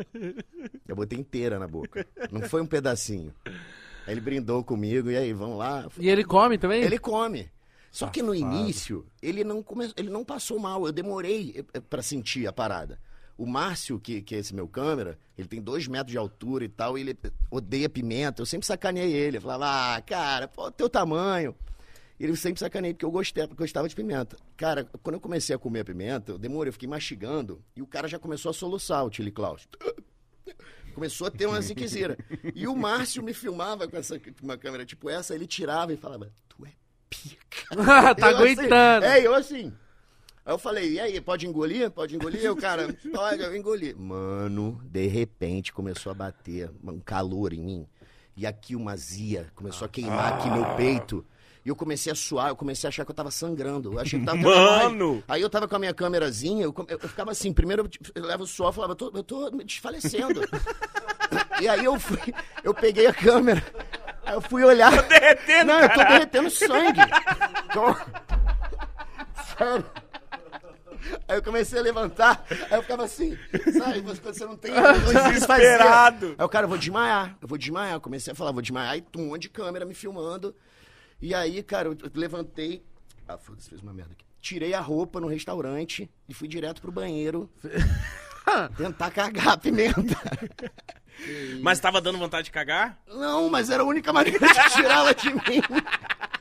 Eu 0.89 0.97
botei 0.97 1.19
inteira 1.19 1.59
na 1.59 1.69
boca. 1.69 2.07
Não 2.33 2.41
foi 2.41 2.63
um 2.63 2.67
pedacinho. 2.67 3.31
Aí 3.45 4.15
ele 4.15 4.23
brindou 4.23 4.65
comigo, 4.65 5.11
e 5.11 5.17
aí, 5.17 5.35
vamos 5.35 5.59
lá? 5.59 5.87
E 5.99 6.09
ele 6.09 6.25
come 6.25 6.57
também? 6.57 6.83
Ele 6.83 6.99
come. 6.99 7.51
Só 7.91 8.07
que 8.07 8.23
no 8.23 8.35
início, 8.35 9.07
ele 9.21 9.45
não, 9.45 9.63
come... 9.63 9.93
ele 9.99 10.09
não 10.09 10.25
passou 10.25 10.59
mal. 10.59 10.87
Eu 10.87 10.93
demorei 10.93 11.55
eh, 11.59 11.65
eh, 11.75 11.81
pra 11.81 12.01
sentir 12.01 12.47
a 12.47 12.53
parada. 12.53 12.99
O 13.37 13.45
Márcio, 13.45 14.01
que, 14.01 14.23
que 14.23 14.35
é 14.35 14.39
esse 14.39 14.55
meu 14.55 14.67
câmera, 14.67 15.19
ele 15.37 15.47
tem 15.47 15.61
dois 15.61 15.87
metros 15.87 16.13
de 16.13 16.17
altura 16.17 16.65
e 16.65 16.69
tal, 16.69 16.97
e 16.97 17.03
ele 17.03 17.19
odeia 17.51 17.89
pimenta. 17.89 18.41
Eu 18.41 18.47
sempre 18.47 18.67
sacaneei 18.67 19.13
ele. 19.13 19.37
Eu 19.37 19.43
falava, 19.43 19.97
ah, 19.97 20.01
cara, 20.01 20.49
pô, 20.49 20.71
teu 20.71 20.89
tamanho. 20.89 21.55
Ele 22.19 22.35
sempre 22.37 22.61
sacaneei, 22.61 22.95
porque 22.95 23.05
eu 23.05 23.11
gostei, 23.11 23.47
porque 23.47 23.63
eu 23.63 23.67
gostava 23.67 23.89
de 23.89 23.95
pimenta. 23.95 24.37
Cara, 24.57 24.85
quando 25.03 25.15
eu 25.15 25.21
comecei 25.21 25.55
a 25.55 25.59
comer 25.59 25.81
a 25.81 25.85
pimenta, 25.85 26.33
eu 26.33 26.39
demorei, 26.39 26.71
eu 26.71 26.73
fiquei 26.73 26.89
mastigando, 26.89 27.63
e 27.75 27.83
o 27.83 27.87
cara 27.87 28.09
já 28.09 28.19
começou 28.19 28.51
a 28.51 28.55
soluçar, 28.55 29.05
o 29.05 29.11
Tilly 29.11 29.31
Klaus. 29.31 29.69
Começou 30.95 31.27
a 31.27 31.31
ter 31.31 31.45
uma 31.45 31.61
ziquezira. 31.61 32.17
E 32.55 32.67
o 32.67 32.75
Márcio 32.75 33.23
me 33.23 33.35
filmava 33.35 33.87
com 33.87 33.99
essa, 33.99 34.19
uma 34.43 34.57
câmera 34.57 34.87
tipo 34.87 35.11
essa, 35.11 35.35
ele 35.35 35.47
tirava 35.47 35.93
e 35.93 35.97
falava, 35.99 36.33
tu 36.49 36.65
é 36.65 36.73
pica. 37.11 37.67
tá 38.17 38.31
Eu 38.31 38.37
assim, 38.39 38.53
aguentando. 38.53 39.05
é, 39.05 39.27
eu 39.27 39.35
assim. 39.35 39.75
Aí 40.43 40.55
eu 40.55 40.59
falei, 40.59 40.93
e 40.93 41.01
aí, 41.01 41.21
pode 41.21 41.47
engolir? 41.47 41.91
Pode 41.91 42.17
engolir? 42.17 42.43
E 42.45 42.49
o 42.49 42.57
cara, 42.57 42.97
pode, 43.13 43.43
eu 43.43 43.55
engoli. 43.55 43.93
Mano, 43.95 44.81
de 44.85 45.07
repente 45.07 45.71
começou 45.71 46.13
a 46.13 46.15
bater 46.15 46.71
um 46.83 46.99
calor 46.99 47.53
em 47.53 47.61
mim. 47.61 47.87
E 48.35 48.47
aqui 48.47 48.75
uma 48.75 48.97
zia 48.97 49.51
começou 49.55 49.85
a 49.85 49.89
queimar 49.91 50.35
aqui 50.35 50.49
meu 50.49 50.65
peito. 50.77 51.27
E 51.67 51.69
eu 51.69 51.75
comecei 51.75 52.13
a 52.13 52.15
suar, 52.15 52.51
eu 52.51 52.55
comecei 52.55 52.87
a 52.87 52.91
achar 52.91 53.05
que 53.05 53.11
eu 53.11 53.15
tava 53.15 53.29
sangrando. 53.33 53.95
Eu 53.95 53.99
achei 53.99 54.21
que 54.21 54.25
tava 54.25 54.39
Mano! 54.39 55.21
Aí 55.27 55.43
eu 55.43 55.51
tava 55.51 55.67
com 55.67 55.75
a 55.75 55.79
minha 55.81 55.93
câmerazinha, 55.93 56.63
eu, 56.63 56.73
come- 56.73 56.87
eu 56.89 56.99
ficava 57.01 57.33
assim, 57.33 57.53
primeiro 57.53 57.83
eu, 57.83 57.89
tipo, 57.89 58.09
eu 58.15 58.25
levo 58.25 58.45
o 58.45 58.47
suor, 58.47 58.69
eu 58.69 58.73
falava, 58.73 58.93
eu 58.93 58.97
tô, 58.97 59.11
eu 59.13 59.25
tô 59.25 59.51
me 59.51 59.65
desfalecendo. 59.65 60.43
e 61.61 61.67
aí 61.69 61.85
eu 61.85 61.99
fui, 61.99 62.21
eu 62.63 62.73
peguei 62.73 63.09
a 63.09 63.13
câmera, 63.13 63.61
aí 64.25 64.35
eu 64.35 64.41
fui 64.41 64.63
olhar. 64.63 64.93
derretendo, 65.09 65.67
Não, 65.73 65.81
eu 65.81 65.89
tô 65.89 66.05
derretendo 66.05 66.51
sangue. 66.51 67.01
Tô- 67.73 67.97
Sério. 69.59 69.85
Aí 71.29 71.37
eu 71.39 71.43
comecei 71.43 71.79
a 71.79 71.83
levantar, 71.83 72.45
aí 72.49 72.79
eu 72.79 72.83
ficava 72.83 73.05
assim, 73.05 73.37
sabe, 73.77 74.03
quando 74.03 74.23
você 74.23 74.45
não 74.45 74.57
tem. 74.57 74.73
Desesperado. 75.33 76.35
Aí 76.39 76.45
o 76.45 76.49
cara, 76.49 76.65
eu 76.65 76.69
vou 76.69 76.79
desmaiar, 76.79 77.37
eu 77.43 77.49
vou 77.49 77.59
desmaiar. 77.59 77.95
Eu 77.95 78.01
comecei 78.01 78.33
a 78.33 78.37
falar, 78.37 78.53
vou 78.53 78.63
desmaiar, 78.63 78.93
aí 78.93 79.05
um 79.17 79.27
monte 79.31 79.43
de 79.43 79.49
câmera 79.51 79.85
me 79.85 79.95
filmando. 79.95 80.55
E 81.21 81.35
aí, 81.35 81.63
cara, 81.63 81.89
eu 81.89 81.97
levantei. 82.15 82.85
Ah, 83.27 83.39
foda-se, 83.39 83.69
fez 83.69 83.81
uma 83.83 83.93
merda 83.93 84.13
aqui. 84.13 84.25
Tirei 84.41 84.75
a 84.75 84.81
roupa 84.81 85.21
no 85.21 85.27
restaurante 85.27 86.09
e 86.29 86.35
fui 86.35 86.47
direto 86.47 86.81
pro 86.81 86.93
banheiro 86.93 87.51
tentar 88.77 89.11
cagar 89.11 89.49
a 89.49 89.57
pimenta. 89.57 90.17
Mas 91.61 91.81
tava 91.81 92.01
dando 92.01 92.19
vontade 92.19 92.45
de 92.45 92.51
cagar? 92.53 93.01
Não, 93.09 93.49
mas 93.49 93.71
era 93.71 93.83
a 93.83 93.87
única 93.87 94.13
maneira 94.13 94.39
de 94.39 94.71
tirá-la 94.75 95.13
de 95.13 95.31
mim. 95.35 95.63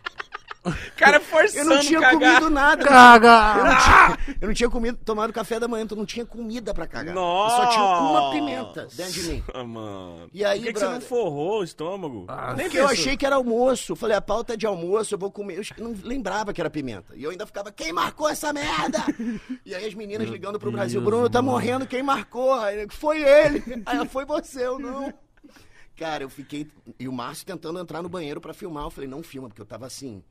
Cara 0.97 1.17
Eu 1.17 1.21
forçando 1.21 1.69
não 1.69 1.79
tinha 1.81 1.99
cagar. 2.01 2.19
comido 2.39 2.49
nada. 2.49 2.83
Eu 2.83 2.87
Caga! 2.87 3.63
não 3.63 3.77
tinha, 3.77 4.35
eu 4.41 4.47
não 4.47 4.53
tinha 4.53 4.69
comido, 4.69 4.97
tomado 5.05 5.31
café 5.33 5.59
da 5.59 5.67
manhã, 5.67 5.83
então 5.83 5.97
não 5.97 6.05
tinha 6.05 6.25
comida 6.25 6.73
pra 6.73 6.87
cagar. 6.87 7.15
Eu 7.15 7.21
só 7.21 7.67
tinha 7.69 7.83
uma 7.83 8.01
Nossa. 8.01 8.33
pimenta 8.35 8.87
dentro 8.95 9.13
de 9.13 9.23
mim. 9.23 9.43
Ah, 9.53 9.63
mano. 9.63 10.29
E 10.33 10.43
aí, 10.43 10.59
Por 10.59 10.65
que, 10.67 10.73
que 10.73 10.79
você 10.79 10.85
não 10.87 11.01
forrou 11.01 11.59
o 11.59 11.63
estômago? 11.63 12.25
Ah, 12.27 12.53
Nem 12.55 12.65
Porque 12.65 12.79
eu 12.79 12.87
achei 12.87 13.15
que 13.15 13.25
era 13.25 13.35
almoço. 13.35 13.91
Eu 13.91 13.95
falei, 13.95 14.15
a 14.17 14.21
pauta 14.21 14.53
é 14.53 14.57
de 14.57 14.65
almoço, 14.65 15.13
eu 15.13 15.19
vou 15.19 15.31
comer. 15.31 15.59
Eu 15.77 15.83
não 15.83 15.95
lembrava 16.03 16.51
que 16.53 16.59
era 16.61 16.69
pimenta. 16.69 17.15
E 17.15 17.23
eu 17.23 17.31
ainda 17.31 17.45
ficava, 17.45 17.71
quem 17.71 17.93
marcou 17.93 18.27
essa 18.29 18.51
merda? 18.51 18.99
E 19.65 19.73
aí 19.75 19.85
as 19.85 19.93
meninas 19.93 20.27
ligando 20.29 20.59
pro 20.59 20.71
Brasil, 20.71 20.99
Deus, 20.99 21.09
Bruno, 21.11 21.29
tá 21.29 21.41
mano. 21.41 21.51
morrendo, 21.53 21.85
quem 21.85 22.01
marcou? 22.03 22.53
Aí, 22.53 22.81
eu, 22.83 22.87
foi 22.89 23.21
ele. 23.21 23.63
Aí 23.85 24.07
foi 24.07 24.25
você, 24.25 24.65
eu 24.65 24.79
não. 24.79 25.13
Cara, 25.97 26.23
eu 26.23 26.29
fiquei. 26.29 26.67
E 26.99 27.07
o 27.07 27.13
Márcio 27.13 27.45
tentando 27.45 27.79
entrar 27.79 28.01
no 28.01 28.09
banheiro 28.09 28.41
pra 28.41 28.53
filmar. 28.53 28.83
Eu 28.83 28.89
falei, 28.89 29.09
não 29.09 29.23
filma, 29.23 29.47
porque 29.47 29.61
eu 29.61 29.65
tava 29.65 29.85
assim. 29.85 30.21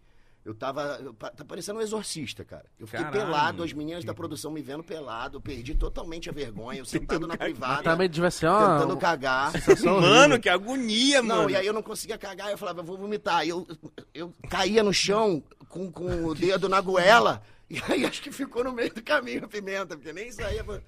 Eu 0.44 0.54
tava. 0.54 0.98
tá 1.34 1.42
parecendo 1.44 1.78
um 1.78 1.82
exorcista, 1.82 2.44
cara. 2.44 2.66
Eu 2.78 2.86
fiquei 2.86 3.02
Caralho. 3.02 3.24
pelado, 3.26 3.62
as 3.62 3.72
meninas 3.72 4.04
da 4.04 4.12
produção 4.12 4.50
me 4.50 4.60
vendo 4.60 4.84
pelado, 4.84 5.38
eu 5.38 5.40
perdi 5.40 5.74
totalmente 5.74 6.28
a 6.28 6.32
vergonha. 6.32 6.80
Eu 6.80 6.84
sentado 6.86 7.26
na 7.26 7.34
privada, 7.34 7.82
Também 7.82 8.10
devia 8.10 8.30
ser 8.30 8.48
uma... 8.48 8.78
tentando 8.78 8.96
cagar. 8.98 9.52
Mano, 9.82 10.38
que 10.38 10.48
agonia, 10.50 11.22
Não, 11.22 11.36
mano. 11.36 11.50
e 11.50 11.56
aí 11.56 11.66
eu 11.66 11.72
não 11.72 11.82
conseguia 11.82 12.18
cagar, 12.18 12.50
eu 12.50 12.58
falava, 12.58 12.80
eu 12.80 12.84
vou 12.84 12.98
vomitar. 12.98 13.36
Aí 13.36 13.48
eu, 13.48 13.66
eu 14.12 14.34
caía 14.50 14.82
no 14.82 14.92
chão 14.92 15.42
com, 15.68 15.90
com 15.90 16.26
o 16.26 16.34
dedo 16.34 16.68
na 16.68 16.78
goela, 16.80 17.42
e 17.70 17.80
aí 17.88 18.04
acho 18.04 18.20
que 18.22 18.30
ficou 18.30 18.62
no 18.62 18.72
meio 18.72 18.92
do 18.92 19.02
caminho 19.02 19.46
a 19.46 19.48
pimenta, 19.48 19.96
porque 19.96 20.12
nem 20.12 20.30
saía. 20.30 20.62
pra- 20.62 20.82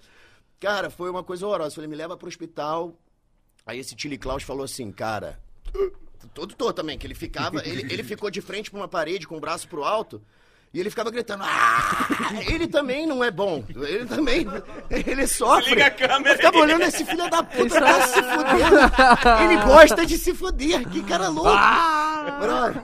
Cara, 0.61 0.91
foi 0.91 1.09
uma 1.11 1.25
coisa 1.25 1.47
horrorosa. 1.47 1.71
Eu 1.71 1.75
falei, 1.77 1.89
me 1.89 1.97
leva 1.97 2.17
pro 2.17 2.29
hospital. 2.29 2.95
Aí 3.65 3.79
esse 3.79 3.97
Tilly 3.97 4.19
Klaus 4.19 4.43
falou 4.43 4.65
assim, 4.65 4.93
cara. 4.93 5.41
Todo 6.35 6.55
torto 6.55 6.75
também, 6.75 6.99
que 6.99 7.07
ele 7.07 7.15
ficava. 7.15 7.61
Ele, 7.67 7.83
ele 7.93 8.03
ficou 8.03 8.31
de 8.31 8.41
frente 8.41 8.71
pra 8.71 8.81
uma 8.81 8.89
parede 8.89 9.27
com 9.27 9.37
o 9.37 9.41
braço 9.41 9.69
pro 9.69 9.85
alto. 9.85 10.21
E 10.75 10.81
ele 10.81 10.91
ficava 10.91 11.11
gritando, 11.11 11.43
ah! 11.47 12.09
Ele 12.49 12.67
também 12.67 13.07
não 13.07 13.25
é 13.25 13.31
bom. 13.31 13.65
Ele 13.71 14.05
também. 14.05 14.47
Ele 14.91 15.27
sofre. 15.27 15.71
Liga 15.71 15.87
a 15.87 15.91
câmera 15.91 16.33
Eu 16.33 16.37
ficava 16.37 16.57
aí. 16.57 16.63
olhando 16.63 16.83
esse 16.83 17.03
filho 17.05 17.31
da 17.31 17.43
puta 17.43 17.81
tá 17.81 18.03
se 18.09 18.23
fudendo. 18.23 19.45
Ele 19.45 19.65
gosta 19.65 20.05
de 20.05 20.19
se 20.19 20.35
fuder. 20.35 20.87
Que 20.91 21.03
cara 21.05 21.29
louco. 21.29 21.49
Brother, 22.41 22.83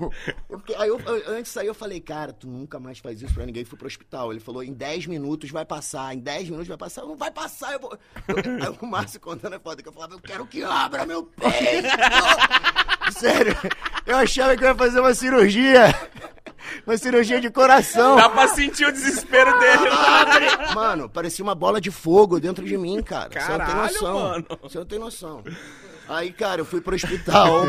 eu 0.48 0.58
fiquei- 0.60 0.76
aí 0.76 0.88
eu, 0.88 0.98
eu- 1.00 1.34
antes 1.36 1.50
sair 1.52 1.66
eu 1.66 1.74
falei, 1.74 2.00
cara, 2.00 2.32
tu 2.32 2.46
nunca 2.46 2.78
mais 2.80 2.98
faz 2.98 3.20
isso 3.20 3.34
pra 3.34 3.44
ninguém. 3.44 3.64
Fui 3.64 3.76
pro 3.76 3.88
hospital. 3.88 4.30
Ele 4.32 4.40
falou, 4.40 4.62
em 4.62 4.72
10 4.72 5.06
minutos 5.06 5.50
vai 5.50 5.64
passar, 5.66 6.14
em 6.14 6.18
10 6.20 6.44
minutos 6.44 6.68
vai 6.68 6.78
passar. 6.78 7.02
Não 7.02 7.16
vai 7.16 7.30
passar, 7.30 7.72
eu 7.74 7.80
vou. 7.80 7.98
Eu- 8.28 8.36
aí 8.68 8.76
o 8.80 8.86
Márcio 8.86 9.20
contando 9.20 9.54
a 9.54 9.60
foto 9.60 9.82
que 9.82 9.88
eu 9.88 9.92
falava, 9.92 10.14
eu 10.14 10.20
quero 10.20 10.46
que 10.46 10.62
abra 10.62 11.04
meu 11.04 11.24
peito. 11.24 11.88
Sério, 13.22 13.56
eu 14.06 14.16
achava 14.16 14.56
que 14.56 14.64
eu 14.64 14.68
ia 14.68 14.74
fazer 14.74 15.00
uma 15.00 15.14
cirurgia. 15.14 15.94
Uma 16.86 16.96
cirurgia 16.96 17.40
de 17.40 17.50
coração. 17.50 18.16
Dá 18.16 18.28
pra 18.28 18.48
sentir 18.48 18.84
o 18.86 18.92
desespero 18.92 19.58
dele. 19.58 19.90
Mano, 20.74 21.08
parecia 21.08 21.44
uma 21.44 21.54
bola 21.54 21.80
de 21.80 21.90
fogo 21.90 22.40
dentro 22.40 22.64
de 22.64 22.76
mim, 22.76 23.02
cara. 23.02 23.28
você 23.32 23.38
não 23.38 23.46
tem 23.58 23.66
Caralho, 23.66 23.92
noção. 23.92 24.18
mano. 24.18 24.46
Você 24.62 24.78
não 24.78 24.86
tem 24.86 24.98
noção. 24.98 25.44
Aí, 26.08 26.32
cara, 26.32 26.60
eu 26.60 26.64
fui 26.64 26.80
pro 26.80 26.94
hospital. 26.96 27.64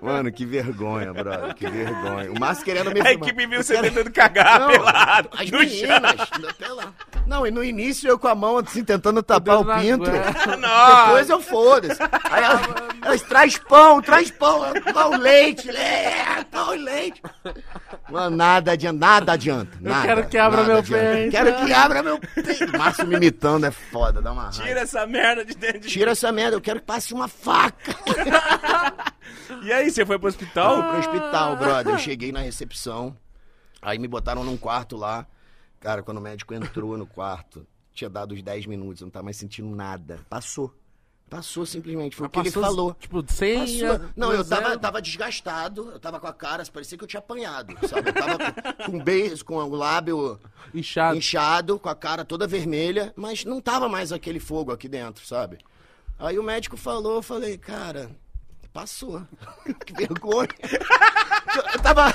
Mano, 0.00 0.30
que 0.32 0.44
vergonha, 0.46 1.12
brother. 1.12 1.54
Que 1.54 1.66
vergonha. 1.68 2.30
O 2.32 2.38
Márcio 2.38 2.64
querendo 2.64 2.92
me 2.92 3.00
A 3.00 3.12
equipe 3.12 3.46
viu 3.46 3.62
você 3.62 3.80
tentando 3.80 4.10
cagar 4.10 4.60
Não, 4.60 4.68
pelado. 4.68 5.28
As 5.32 5.50
meninas. 5.50 6.30
pelado. 6.58 6.94
Não, 7.26 7.46
e 7.46 7.50
no 7.50 7.62
início 7.64 8.08
eu 8.08 8.18
com 8.18 8.28
a 8.28 8.34
mão 8.34 8.58
assim, 8.58 8.84
tentando 8.84 9.22
tapar 9.22 9.60
o 9.60 9.64
pinto. 9.64 10.10
Depois 10.10 11.30
eu 11.30 11.40
foda-se. 11.40 12.00
Aí 12.02 12.42
elas, 12.42 12.60
elas 13.02 13.22
traz 13.22 13.58
pão, 13.58 14.02
traz 14.02 14.30
pão, 14.30 14.72
pão, 14.92 15.16
leite, 15.16 15.70
leite, 15.70 16.44
pão 16.50 16.74
e 16.74 16.78
leite. 16.78 17.22
Mano, 18.10 18.36
nada 18.36 18.72
adianta, 18.72 18.98
nada 18.98 19.32
adianta. 19.32 19.78
Nada, 19.80 20.06
quero 20.06 20.28
que 20.28 20.38
abra 20.38 20.64
meu 20.64 20.78
adianta. 20.78 21.14
peito. 21.14 21.30
Quero 21.30 21.64
que 21.64 21.72
abra 21.72 22.02
meu 22.02 22.18
peito. 22.18 22.78
Márcio 22.78 23.06
me 23.06 23.16
imitando 23.16 23.66
é 23.66 23.70
foda, 23.70 24.20
dá 24.20 24.32
uma 24.32 24.42
raiva. 24.42 24.62
Tira 24.62 24.80
essa 24.80 25.06
merda 25.06 25.44
de 25.44 25.54
dentro 25.54 25.80
de 25.80 25.88
Tira 25.88 26.10
essa 26.12 26.30
merda, 26.32 26.56
eu 26.56 26.60
quero 26.60 26.80
que 26.80 26.86
passe 26.86 27.14
uma 27.14 27.28
faca. 27.28 27.94
E 29.62 29.72
aí, 29.72 29.90
você 29.90 30.04
foi 30.04 30.18
pro 30.18 30.28
hospital? 30.28 30.74
Fui 30.76 30.88
pro 30.88 30.98
hospital, 30.98 31.56
brother. 31.56 31.94
Eu 31.94 31.98
cheguei 31.98 32.32
na 32.32 32.40
recepção, 32.40 33.16
aí 33.80 33.98
me 33.98 34.08
botaram 34.08 34.42
num 34.42 34.56
quarto 34.56 34.96
lá. 34.96 35.26
Cara, 35.82 36.00
quando 36.00 36.18
o 36.18 36.20
médico 36.20 36.54
entrou 36.54 36.96
no 36.96 37.04
quarto, 37.04 37.66
tinha 37.92 38.08
dado 38.08 38.32
os 38.32 38.40
10 38.42 38.66
minutos, 38.66 39.02
eu 39.02 39.06
não 39.06 39.10
tava 39.10 39.24
mais 39.24 39.36
sentindo 39.36 39.68
nada. 39.74 40.20
Passou. 40.30 40.72
Passou 41.28 41.66
simplesmente, 41.66 42.14
foi 42.14 42.26
o 42.26 42.30
que 42.30 42.38
ele 42.38 42.50
Passou, 42.50 42.62
falou. 42.62 42.94
Tipo, 42.94 43.24
sem. 43.26 43.58
Passou. 43.58 44.08
Não, 44.14 44.32
eu 44.32 44.44
tava, 44.44 44.78
tava 44.78 45.02
desgastado, 45.02 45.90
eu 45.90 45.98
tava 45.98 46.20
com 46.20 46.26
a 46.28 46.32
cara, 46.32 46.62
parecia 46.72 46.96
que 46.96 47.02
eu 47.02 47.08
tinha 47.08 47.18
apanhado, 47.18 47.74
sabe? 47.88 48.10
Eu 48.10 48.14
tava 48.14 48.38
com, 48.38 48.92
com 48.92 49.02
beijo, 49.02 49.44
com 49.44 49.56
o 49.56 49.74
lábio 49.74 50.38
Inchado. 50.72 51.16
inchado, 51.16 51.78
com 51.80 51.88
a 51.88 51.96
cara 51.96 52.24
toda 52.24 52.46
vermelha, 52.46 53.12
mas 53.16 53.44
não 53.44 53.60
tava 53.60 53.88
mais 53.88 54.12
aquele 54.12 54.38
fogo 54.38 54.70
aqui 54.70 54.88
dentro, 54.88 55.26
sabe? 55.26 55.58
Aí 56.18 56.38
o 56.38 56.42
médico 56.44 56.76
falou, 56.76 57.16
eu 57.16 57.22
falei, 57.22 57.58
cara, 57.58 58.10
passou. 58.72 59.22
que 59.86 59.92
vergonha. 59.92 60.48
Eu 61.74 61.80
tava. 61.80 62.14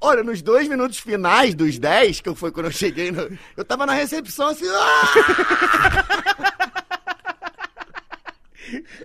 Olha, 0.00 0.22
nos 0.22 0.40
dois 0.42 0.68
minutos 0.68 0.98
finais 0.98 1.54
dos 1.54 1.78
10, 1.78 2.20
que 2.20 2.34
foi 2.34 2.50
quando 2.50 2.66
eu 2.66 2.72
cheguei, 2.72 3.10
no- 3.10 3.36
eu 3.56 3.64
tava 3.64 3.84
na 3.86 3.92
recepção 3.94 4.48
assim. 4.48 4.66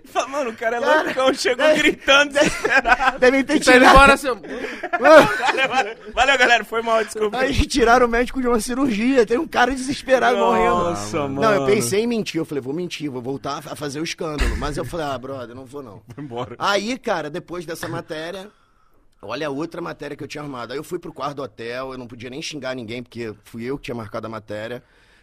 Fala, 0.04 0.28
Mano, 0.28 0.50
o 0.50 0.56
cara 0.56 0.76
é 0.76 0.80
Cara, 0.80 1.02
loucão, 1.04 1.34
chegou 1.34 1.64
é- 1.64 1.74
gritando, 1.76 2.32
desesperado. 2.32 3.18
Devem 3.18 3.44
ter 3.44 3.52
Tá 3.52 3.56
indo 3.56 3.64
tirado. 3.64 3.84
embora 3.94 4.12
assim. 4.14 4.28
ó. 4.28 4.34
Valeu, 4.98 5.96
valeu. 6.14 6.38
Galera, 6.38 6.64
foi 6.64 6.82
mal, 6.82 7.04
desculpa. 7.04 7.38
Aí 7.38 7.66
tiraram 7.66 8.06
o 8.06 8.08
médico 8.08 8.40
de 8.40 8.48
uma 8.48 8.60
cirurgia. 8.60 9.24
Tem 9.26 9.38
um 9.38 9.46
cara 9.46 9.72
desesperado 9.72 10.36
morrendo. 10.38 10.76
Nossa, 10.90 11.16
Não, 11.28 11.28
mano. 11.28 11.54
eu 11.54 11.66
pensei 11.66 12.00
em 12.02 12.06
mentir. 12.06 12.38
Eu 12.40 12.44
falei, 12.44 12.60
vou 12.62 12.72
mentir, 12.74 13.10
vou 13.10 13.22
voltar 13.22 13.58
a 13.66 13.76
fazer 13.76 14.00
o 14.00 14.04
escândalo. 14.04 14.56
Mas 14.56 14.76
eu 14.76 14.84
falei, 14.84 15.06
ah, 15.06 15.18
brother, 15.18 15.54
não 15.54 15.64
vou 15.64 15.82
não. 15.82 16.02
embora. 16.18 16.56
Aí, 16.58 16.98
cara, 16.98 17.28
depois 17.30 17.64
dessa 17.66 17.88
matéria, 17.88 18.48
olha 19.20 19.46
a 19.46 19.50
outra 19.50 19.80
matéria 19.80 20.16
que 20.16 20.24
eu 20.24 20.28
tinha 20.28 20.42
armado. 20.42 20.72
Aí 20.72 20.78
eu 20.78 20.84
fui 20.84 20.98
pro 20.98 21.12
quarto 21.12 21.36
do 21.36 21.42
hotel, 21.42 21.92
eu 21.92 21.98
não 21.98 22.06
podia 22.06 22.30
nem 22.30 22.42
xingar 22.42 22.74
ninguém, 22.74 23.02
porque 23.02 23.34
fui 23.44 23.64
eu 23.64 23.76
que 23.76 23.84
tinha 23.84 23.94
marcado 23.94 24.26
a 24.26 24.30
matéria. 24.30 24.82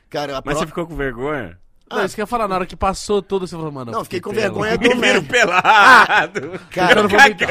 Cara, 0.09 0.33
a 0.37 0.41
Mas 0.43 0.53
pro- 0.55 0.59
você 0.61 0.67
ficou 0.67 0.87
com 0.87 0.95
vergonha? 0.95 1.57
Não, 1.89 2.05
isso 2.05 2.15
que 2.15 2.21
eu 2.21 2.23
ia 2.23 2.27
falar, 2.27 2.47
na 2.47 2.55
hora 2.55 2.65
que 2.65 2.75
passou 2.75 3.21
tudo, 3.21 3.47
você 3.47 3.55
falou, 3.55 3.71
mano. 3.71 3.91
Não, 3.91 4.03
fiquei 4.03 4.21
com 4.21 4.31
vergonha 4.31 4.77
do 4.77 4.95
médico. 4.95 5.25
pelado. 5.31 6.59
cara, 6.71 7.01
eu 7.01 7.07
vou 7.09 7.17
cagando. 7.17 7.49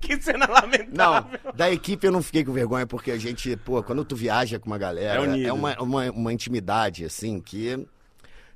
Que 0.00 0.20
cena 0.20 0.46
Não, 0.46 0.54
lamentável. 0.54 1.38
da 1.54 1.70
equipe 1.70 2.06
eu 2.06 2.10
não 2.10 2.22
fiquei 2.22 2.42
com 2.44 2.52
vergonha, 2.52 2.86
porque 2.86 3.10
a 3.10 3.18
gente, 3.18 3.54
pô, 3.58 3.82
quando 3.82 4.04
tu 4.04 4.16
viaja 4.16 4.58
com 4.58 4.66
uma 4.66 4.78
galera, 4.78 5.20
É 5.20 5.28
unido. 5.28 5.54
uma, 5.54 5.74
uma, 5.80 6.10
uma 6.10 6.32
intimidade, 6.32 7.04
assim, 7.04 7.38
que, 7.38 7.86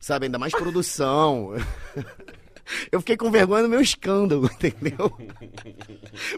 sabe, 0.01 0.27
ainda 0.27 0.39
mais 0.39 0.53
produção. 0.55 1.53
Eu 2.91 3.01
fiquei 3.01 3.15
com 3.15 3.31
vergonha 3.31 3.63
do 3.65 3.69
meu 3.69 3.81
escândalo, 3.83 4.49
entendeu? 4.57 5.13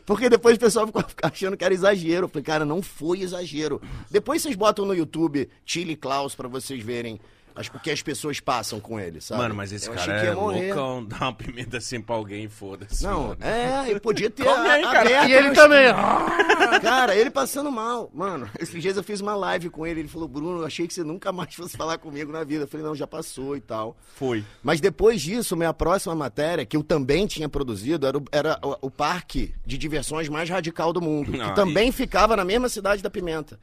Porque 0.04 0.28
depois 0.28 0.56
o 0.56 0.60
pessoal 0.60 0.84
ficou 0.86 1.04
achando 1.22 1.56
que 1.56 1.64
era 1.64 1.72
exagero. 1.72 2.24
Eu 2.24 2.28
falei, 2.28 2.42
cara, 2.44 2.64
não 2.64 2.82
foi 2.82 3.20
exagero. 3.20 3.80
Depois 4.10 4.42
vocês 4.42 4.56
botam 4.56 4.84
no 4.84 4.92
YouTube 4.92 5.48
Chile 5.64 5.94
Klaus 5.94 6.34
pra 6.34 6.48
vocês 6.48 6.82
verem 6.82 7.20
as, 7.56 7.68
o 7.68 7.80
que 7.80 7.90
as 7.90 8.02
pessoas 8.02 8.38
passam 8.38 8.78
com 8.78 9.00
ele, 9.00 9.20
sabe? 9.20 9.40
Mano, 9.42 9.54
mas 9.54 9.72
esse 9.72 9.88
Eu 9.88 9.94
cara 9.94 10.20
que 10.20 10.26
é 10.26 10.32
loucão. 10.32 11.04
Dá 11.04 11.16
uma 11.22 11.32
pimenta 11.32 11.78
assim 11.78 12.00
pra 12.00 12.14
alguém, 12.14 12.48
foda-se. 12.48 13.02
Não, 13.02 13.28
mano. 13.28 13.38
é, 13.40 13.92
eu 13.92 14.00
podia 14.00 14.30
ter 14.30 14.44
Come 14.46 14.68
aí, 14.68 14.84
a- 14.84 14.90
cara. 14.92 15.08
aberto 15.08 15.28
E 15.28 15.32
ele 15.32 15.50
também. 15.52 15.86
Cara, 16.82 17.14
ele 17.14 17.30
passando 17.30 17.70
mal. 17.70 18.10
Mano, 18.12 18.48
esses 18.58 18.80
dias 18.82 18.96
eu 18.96 19.02
fiz 19.02 19.20
uma 19.20 19.34
live 19.34 19.70
com 19.70 19.86
ele. 19.86 20.00
Ele 20.00 20.08
falou, 20.08 20.28
Bruno, 20.28 20.60
eu 20.60 20.66
achei 20.66 20.86
que 20.86 20.94
você 20.94 21.02
nunca 21.04 21.32
mais 21.32 21.54
fosse 21.54 21.76
falar 21.76 21.98
comigo 21.98 22.30
na 22.32 22.44
vida. 22.44 22.64
Eu 22.64 22.68
falei, 22.68 22.84
não, 22.86 22.94
já 22.94 23.06
passou 23.06 23.56
e 23.56 23.60
tal. 23.60 23.96
Foi. 24.14 24.44
Mas 24.62 24.80
depois 24.80 25.20
disso, 25.22 25.56
minha 25.56 25.72
próxima 25.72 26.14
matéria, 26.14 26.64
que 26.66 26.76
eu 26.76 26.82
também 26.82 27.26
tinha 27.26 27.48
produzido, 27.48 28.06
era 28.06 28.18
o, 28.18 28.24
era 28.32 28.58
o, 28.62 28.86
o 28.86 28.90
parque 28.90 29.54
de 29.64 29.76
diversões 29.78 30.28
mais 30.28 30.48
radical 30.48 30.92
do 30.92 31.00
mundo. 31.00 31.32
Que 31.32 31.40
Ah, 31.40 31.52
também 31.52 31.90
ficava 31.92 32.36
na 32.36 32.44
mesma 32.44 32.68
cidade 32.68 33.02
da 33.02 33.10
Pimenta. 33.10 33.58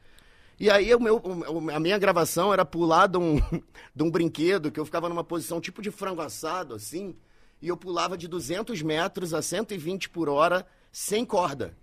E 0.58 0.70
aí 0.70 0.94
o 0.94 1.00
meu, 1.00 1.20
a 1.74 1.80
minha 1.80 1.98
gravação 1.98 2.52
era 2.52 2.64
pular 2.64 3.06
de 3.08 3.18
um, 3.18 3.36
de 3.94 4.02
um 4.02 4.10
brinquedo 4.10 4.70
que 4.70 4.78
eu 4.78 4.84
ficava 4.84 5.08
numa 5.08 5.24
posição 5.24 5.60
tipo 5.60 5.82
de 5.82 5.90
frango 5.90 6.22
assado, 6.22 6.74
assim, 6.74 7.16
e 7.60 7.68
eu 7.68 7.76
pulava 7.76 8.16
de 8.16 8.28
200 8.28 8.80
metros 8.82 9.34
a 9.34 9.42
120 9.42 10.08
por 10.10 10.28
hora 10.28 10.66
sem 10.92 11.24
corda. 11.24 11.76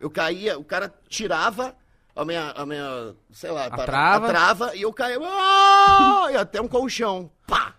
Eu 0.00 0.10
caía, 0.10 0.58
o 0.58 0.64
cara 0.64 0.92
tirava 1.08 1.76
a 2.14 2.24
minha, 2.24 2.50
a 2.50 2.66
minha 2.66 3.14
sei 3.30 3.50
lá, 3.50 3.68
para- 3.70 3.84
trava. 3.84 4.26
a 4.26 4.28
trava 4.28 4.76
e 4.76 4.82
eu 4.82 4.92
caía, 4.92 5.18
"Ah!" 5.22 6.26
e 6.32 6.36
até 6.36 6.60
um 6.60 6.66
colchão. 6.68 7.30
Pá! 7.46 7.74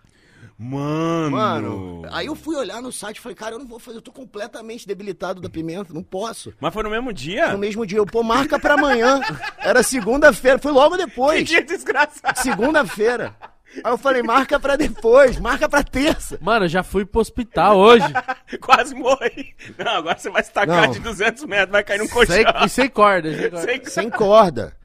Mano. 0.62 1.30
Mano, 1.30 2.02
aí 2.12 2.26
eu 2.26 2.34
fui 2.36 2.54
olhar 2.54 2.82
no 2.82 2.92
site 2.92 3.16
e 3.16 3.20
falei, 3.20 3.34
cara, 3.34 3.54
eu 3.54 3.58
não 3.58 3.66
vou 3.66 3.78
fazer, 3.78 3.96
eu 3.96 4.02
tô 4.02 4.12
completamente 4.12 4.86
debilitado 4.86 5.40
da 5.40 5.48
pimenta, 5.48 5.94
não 5.94 6.02
posso. 6.02 6.52
Mas 6.60 6.74
foi 6.74 6.82
no 6.82 6.90
mesmo 6.90 7.14
dia? 7.14 7.52
No 7.52 7.56
mesmo 7.58 7.86
dia, 7.86 7.96
eu, 7.96 8.04
pô, 8.04 8.22
marca 8.22 8.58
pra 8.58 8.74
amanhã. 8.74 9.20
Era 9.58 9.82
segunda-feira, 9.82 10.58
foi 10.58 10.70
logo 10.70 10.98
Que 10.98 11.06
depois. 11.06 11.48
dia 11.48 11.62
desgraçado. 11.64 12.38
Segunda-feira. 12.42 13.34
Aí 13.82 13.90
eu 13.92 13.96
falei, 13.96 14.22
marca 14.22 14.60
pra 14.60 14.76
depois, 14.76 15.38
marca 15.40 15.66
pra 15.66 15.82
terça. 15.82 16.36
Mano, 16.42 16.66
eu 16.66 16.68
já 16.68 16.82
fui 16.82 17.06
pro 17.06 17.20
hospital 17.22 17.78
hoje. 17.78 18.04
Quase 18.60 18.94
morri. 18.94 19.54
Não, 19.78 19.92
agora 19.92 20.18
você 20.18 20.28
vai 20.28 20.42
se 20.42 20.52
tacar 20.52 20.86
Não. 20.88 20.90
de 20.92 20.98
200 20.98 21.44
metros, 21.44 21.70
vai 21.70 21.82
cair 21.84 21.98
num 22.00 22.08
colchão. 22.08 22.34
Sem, 22.36 22.44
e 22.64 22.68
sem 22.68 22.88
corda. 22.90 23.30
Sem 23.32 23.48
corda. 23.78 23.90
Sem 23.90 24.10
corda. 24.10 24.79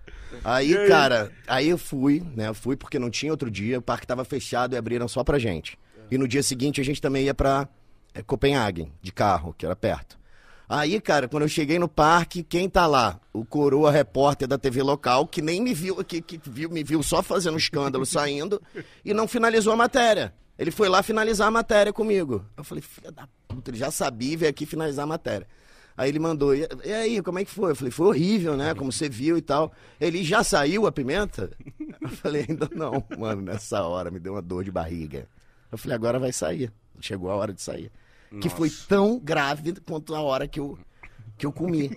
Aí, 0.45 0.87
cara, 0.87 1.31
aí 1.47 1.69
eu 1.69 1.77
fui, 1.77 2.23
né? 2.35 2.53
Fui 2.53 2.77
porque 2.77 2.99
não 2.99 3.09
tinha 3.09 3.31
outro 3.31 3.49
dia, 3.49 3.79
o 3.79 3.81
parque 3.81 4.05
tava 4.05 4.23
fechado 4.23 4.75
e 4.75 4.77
abriram 4.77 5.07
só 5.07 5.23
pra 5.23 5.39
gente. 5.39 5.75
E 6.11 6.19
no 6.19 6.27
dia 6.27 6.43
seguinte 6.43 6.79
a 6.79 6.83
gente 6.83 7.01
também 7.01 7.25
ia 7.25 7.33
pra 7.33 7.67
é, 8.13 8.21
Copenhagen, 8.21 8.93
de 9.01 9.11
carro, 9.11 9.55
que 9.57 9.65
era 9.65 9.75
perto. 9.75 10.19
Aí, 10.69 11.01
cara, 11.01 11.27
quando 11.27 11.43
eu 11.43 11.49
cheguei 11.49 11.79
no 11.79 11.87
parque, 11.87 12.43
quem 12.43 12.69
tá 12.69 12.85
lá? 12.85 13.19
O 13.33 13.43
coroa 13.43 13.91
repórter 13.91 14.47
da 14.47 14.57
TV 14.57 14.83
local, 14.83 15.25
que 15.25 15.41
nem 15.41 15.61
me 15.61 15.73
viu, 15.73 16.03
que, 16.03 16.21
que 16.21 16.39
viu, 16.43 16.69
me 16.69 16.83
viu 16.83 17.01
só 17.01 17.23
fazendo 17.23 17.57
escândalo, 17.57 18.05
saindo, 18.05 18.61
e 19.03 19.15
não 19.15 19.27
finalizou 19.27 19.73
a 19.73 19.75
matéria. 19.75 20.31
Ele 20.57 20.69
foi 20.71 20.89
lá 20.89 21.01
finalizar 21.01 21.47
a 21.47 21.51
matéria 21.51 21.91
comigo. 21.91 22.45
Eu 22.55 22.63
falei, 22.63 22.83
filha 22.83 23.11
da 23.11 23.27
puta, 23.47 23.71
ele 23.71 23.77
já 23.77 23.89
sabia 23.89 24.33
e 24.33 24.37
veio 24.37 24.49
aqui 24.49 24.65
finalizar 24.65 25.03
a 25.03 25.07
matéria. 25.07 25.47
Aí 25.97 26.09
ele 26.09 26.19
mandou, 26.19 26.53
e, 26.53 26.67
aí, 26.93 27.21
como 27.21 27.39
é 27.39 27.45
que 27.45 27.51
foi? 27.51 27.71
Eu 27.71 27.75
falei, 27.75 27.91
foi 27.91 28.07
horrível, 28.07 28.57
né? 28.57 28.73
Como 28.73 28.91
você 28.91 29.07
viu 29.07 29.37
e 29.37 29.41
tal. 29.41 29.71
Ele 29.99 30.23
já 30.23 30.43
saiu 30.43 30.85
a 30.85 30.91
pimenta? 30.91 31.51
Eu 32.01 32.09
falei, 32.09 32.45
ainda 32.49 32.69
não, 32.75 33.03
mano, 33.17 33.41
nessa 33.41 33.81
hora 33.83 34.11
me 34.11 34.19
deu 34.19 34.33
uma 34.33 34.41
dor 34.41 34.63
de 34.63 34.71
barriga. 34.71 35.27
Eu 35.71 35.77
falei, 35.77 35.95
agora 35.95 36.19
vai 36.19 36.33
sair. 36.33 36.71
Chegou 36.99 37.31
a 37.31 37.35
hora 37.35 37.53
de 37.53 37.61
sair. 37.61 37.91
Que 38.41 38.49
foi 38.49 38.69
tão 38.89 39.17
grave 39.17 39.73
quanto 39.85 40.13
a 40.13 40.21
hora 40.21 40.47
que 40.47 40.59
eu, 40.59 40.77
que 41.37 41.45
eu 41.45 41.51
comi. 41.51 41.89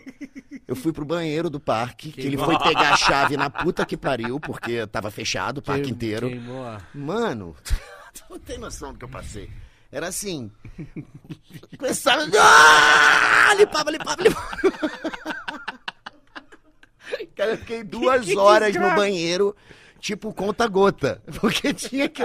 Eu 0.67 0.77
fui 0.77 0.93
pro 0.93 1.05
banheiro 1.05 1.51
do 1.51 1.59
parque, 1.59 2.13
que 2.13 2.21
ele 2.21 2.37
foi 2.37 2.57
pegar 2.59 2.93
a 2.93 2.97
chave 2.97 3.37
na 3.37 3.51
puta 3.51 3.85
que 3.85 3.97
pariu, 3.97 4.39
porque 4.39 4.87
tava 4.87 5.11
fechado 5.11 5.59
o 5.59 5.63
parque 5.63 5.85
Queim- 5.85 5.93
inteiro. 5.95 6.29
Queimou. 6.29 6.77
Mano, 6.95 7.57
tu 8.15 8.23
não 8.31 8.39
tem 8.39 8.59
noção 8.59 8.93
do 8.93 8.99
que 8.99 9.05
eu 9.05 9.09
passei. 9.09 9.51
Era 9.91 10.09
assim. 10.09 10.51
Começava. 11.79 12.27
Ah! 12.39 13.55
Limpava, 13.55 13.91
limpava, 13.91 14.23
limpava. 14.23 14.59
Cara, 17.35 17.53
eu 17.53 17.59
fiquei 17.59 17.83
duas 17.83 18.25
que 18.27 18.37
horas 18.37 18.69
desgraça. 18.69 18.95
no 18.95 19.01
banheiro, 19.01 19.57
tipo 19.99 20.35
conta-gota. 20.35 21.23
Porque 21.41 21.73
tinha 21.73 22.07
que. 22.09 22.23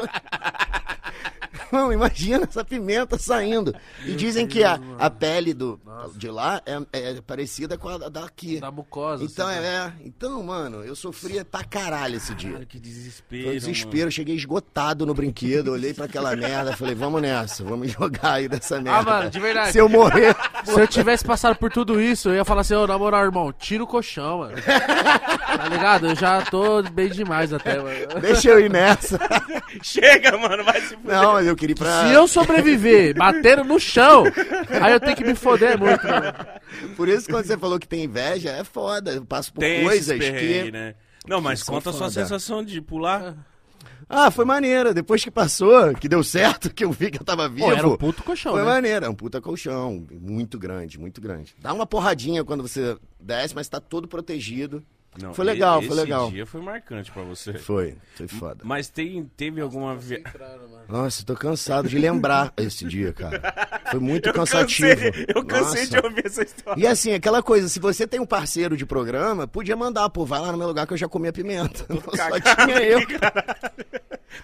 Irmão, 1.72 1.92
imagina 1.94 2.46
essa 2.50 2.64
pimenta 2.64 3.18
saindo. 3.18 3.74
E 4.06 4.14
dizem 4.14 4.46
que 4.48 4.64
a, 4.64 4.80
a 5.00 5.10
pele 5.10 5.54
do, 5.54 5.80
de 6.16 6.30
lá 6.30 6.62
é, 6.66 6.80
é 6.94 7.22
parecida 7.22 7.78
com 7.78 7.90
a 7.90 7.98
da- 7.98 8.10
daqui. 8.10 8.60
Da 8.60 8.72
mucosa. 8.72 9.24
Então, 9.24 9.48
assim, 9.48 9.60
é, 9.60 9.62
é. 9.64 9.94
Então, 10.06 10.42
mano, 10.44 10.84
eu 10.84 10.96
sofria 10.96 11.44
pra 11.46 11.64
caralho 11.64 12.18
esse 12.18 12.34
dia. 12.36 12.54
Cara, 12.54 12.66
que 12.66 12.80
desespero. 12.80 13.44
Foi 13.44 13.52
um 13.52 13.56
desespero, 13.58 14.08
eu 14.08 14.12
cheguei 14.12 14.36
esgotado 14.36 15.06
no 15.06 15.14
brinquedo, 15.14 15.72
olhei 15.72 15.94
pra 15.94 16.06
aquela 16.06 16.36
merda, 16.36 16.76
falei, 16.76 16.96
vamos 16.96 17.22
nessa, 17.22 17.64
vamos 17.64 17.92
jogar 17.94 18.34
aí 18.34 18.48
dessa 18.48 18.82
merda. 18.82 19.00
Ah, 19.00 19.04
mano, 19.04 19.30
de 19.30 19.40
verdade. 19.40 19.72
Se 19.72 19.78
eu 19.78 19.90
morrer, 19.90 20.36
Se 20.64 20.80
eu 20.80 20.88
tivesse 20.88 21.26
passado 21.26 21.56
por 21.58 21.72
tudo 21.72 22.00
isso, 22.02 22.30
eu 22.30 22.36
ia 22.36 22.46
falar 22.46 22.62
assim, 22.62 22.74
ô, 22.76 22.88
na 22.88 22.98
moral, 22.98 23.26
irmão, 23.26 23.52
tira 23.52 23.84
o 23.84 23.88
colchão, 23.88 24.40
mano. 24.40 24.56
tá 24.64 25.68
ligado? 25.70 26.08
Eu 26.08 26.16
já 26.16 26.42
tô 26.44 26.82
bem 26.84 27.10
demais 27.10 27.52
até, 27.52 27.78
mano. 27.82 28.20
deixa 28.22 28.50
eu 28.50 28.60
ir 28.60 28.70
nessa. 28.70 29.18
mano. 29.18 29.62
Chega, 29.82 30.38
mano, 30.38 30.64
vai 30.64 30.80
se 30.82 30.96
fuder. 30.96 31.16
Não, 31.16 31.34
mas 31.34 31.48
eu 31.48 31.56
ir 31.72 31.76
pra... 31.76 32.08
Se 32.08 32.14
eu 32.14 32.28
sobreviver 32.28 33.16
batendo 33.18 33.64
no 33.64 33.80
chão, 33.80 34.24
aí 34.82 34.94
eu 34.94 35.00
tenho 35.00 35.16
que 35.16 35.24
me 35.24 35.36
foder 35.36 35.80
muito, 35.80 36.06
mano. 36.06 36.34
Por 36.96 37.08
isso, 37.08 37.30
quando 37.30 37.46
você 37.46 37.58
falou 37.58 37.80
que 37.80 37.88
tem 37.88 38.04
inveja, 38.04 38.50
é 38.52 38.64
foda. 38.64 39.12
Eu 39.12 39.26
passo 39.26 39.54
por 39.54 39.62
Tem 39.62 39.84
coisas 39.84 40.18
que... 40.20 40.72
né? 40.72 40.96
Não, 41.28 41.40
mas 41.40 41.62
são 41.62 41.76
conta 41.76 41.90
a 41.90 41.94
sua 41.94 42.12
sensação 42.12 42.64
de 42.64 42.82
pular. 42.82 43.36
Ah, 44.10 44.30
foi 44.30 44.46
maneiro. 44.46 44.94
Depois 44.94 45.24
que 45.24 45.32
passou, 45.32 45.94
que 45.96 46.08
deu 46.08 46.24
certo, 46.24 46.74
que 46.74 46.84
eu 46.84 46.92
vi 46.92 47.10
que 47.10 47.20
eu 47.20 47.26
tava 47.26 47.48
vivo. 47.48 47.66
Pô, 47.66 47.72
era 47.72 47.88
um 47.88 47.98
puto 47.98 48.24
colchão, 48.24 48.54
Foi 48.54 48.62
né? 48.62 48.68
maneiro, 48.68 49.06
é 49.06 49.10
um 49.10 49.16
puta 49.16 49.42
colchão. 49.42 50.06
Muito 50.12 50.60
grande, 50.60 51.00
muito 51.00 51.22
grande. 51.22 51.56
Dá 51.60 51.74
uma 51.74 51.86
porradinha 51.86 52.44
quando 52.44 52.62
você 52.62 52.98
desce, 53.20 53.56
mas 53.56 53.68
tá 53.68 53.80
todo 53.80 54.08
protegido. 54.08 54.84
Não, 55.22 55.34
Foi 55.34 55.46
legal, 55.46 55.80
foi 55.80 55.88
esse 55.88 55.96
legal. 55.96 56.32
dia 56.32 56.46
foi 56.46 56.62
marcante 56.62 57.12
pra 57.12 57.22
você. 57.24 57.54
Foi, 57.54 57.96
foi 58.16 58.28
foda. 58.28 58.62
Mas 58.64 58.90
tem, 58.90 59.30
teve 59.38 59.62
alguma. 59.62 59.98
Nossa, 60.88 61.22
eu 61.22 61.26
tô 61.26 61.36
cansado 61.36 61.88
de 61.88 61.98
lembrar 62.00 62.52
esse 62.58 62.84
dia, 62.86 63.14
cara. 63.14 63.82
Foi 63.92 64.00
muito 64.00 64.30
Eu 64.30 64.34
cansativo. 64.34 64.90
cansei, 64.90 65.26
eu 65.36 65.46
cansei 65.46 65.82
Nossa. 65.86 66.02
de 66.02 66.08
ouvir 66.08 66.26
essa 66.26 66.44
história. 66.44 66.82
E 66.82 66.88
assim, 66.88 67.14
aquela 67.14 67.44
coisa, 67.44 67.70
se 67.70 67.80
você 67.80 68.08
tem 68.08 68.20
um 68.20 68.26
parceiro 68.26 68.76
de 68.76 68.86
programa, 68.86 69.48
podia 69.48 69.76
mandar, 69.76 70.10
pô, 70.10 70.26
vai 70.26 70.40
lá 70.40 70.52
no 70.52 70.58
meu 70.58 70.68
lugar 70.68 70.88
que 70.88 70.94
eu 70.94 70.98
já 70.98 71.08
comi 71.08 71.28
a 71.28 71.34
pimenta. 71.34 71.86
Só 71.94 72.12
cagado 72.12 72.56
tinha 72.66 72.82
eu. 72.82 73.00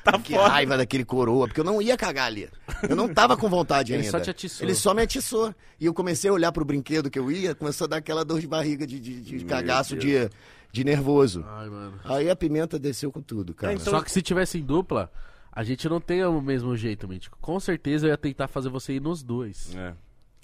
Tá 0.03 0.19
Que 0.19 0.33
foda. 0.35 0.47
raiva 0.49 0.77
daquele 0.77 1.03
coroa, 1.03 1.47
porque 1.47 1.59
eu 1.59 1.63
não 1.63 1.81
ia 1.81 1.97
cagar 1.97 2.27
ali. 2.27 2.47
Eu 2.87 2.95
não 2.95 3.07
tava 3.11 3.35
com 3.35 3.49
vontade 3.49 3.91
Ele 3.91 4.03
ainda. 4.03 4.11
só 4.11 4.19
te 4.23 4.29
atiçou. 4.29 4.63
Ele 4.65 4.75
só 4.75 4.93
me 4.93 5.01
atiçou. 5.01 5.53
E 5.79 5.85
eu 5.87 5.93
comecei 5.95 6.29
a 6.29 6.33
olhar 6.33 6.51
pro 6.51 6.63
brinquedo 6.63 7.09
que 7.09 7.17
eu 7.17 7.31
ia, 7.31 7.55
começou 7.55 7.85
a 7.85 7.87
dar 7.87 7.97
aquela 7.97 8.23
dor 8.23 8.39
de 8.39 8.47
barriga 8.47 8.85
de, 8.85 8.99
de, 8.99 9.19
de 9.19 9.45
cagaço 9.45 9.97
de, 9.97 10.29
de 10.71 10.83
nervoso. 10.83 11.43
Ai, 11.47 11.69
mano. 11.69 11.99
Aí 12.03 12.29
a 12.29 12.35
pimenta 12.35 12.77
desceu 12.77 13.11
com 13.11 13.21
tudo, 13.21 13.53
cara. 13.53 13.73
Então- 13.73 13.85
Só 13.85 14.01
que 14.01 14.11
se 14.11 14.21
tivesse 14.21 14.57
em 14.59 14.63
dupla, 14.63 15.11
a 15.51 15.63
gente 15.63 15.87
não 15.89 15.99
tem 15.99 16.23
o 16.23 16.41
mesmo 16.41 16.75
jeito, 16.75 17.07
Mítico. 17.07 17.37
Com 17.41 17.59
certeza 17.59 18.07
eu 18.07 18.11
ia 18.11 18.17
tentar 18.17 18.47
fazer 18.47 18.69
você 18.69 18.93
ir 18.93 19.01
nos 19.01 19.23
dois. 19.23 19.75
É. 19.75 19.93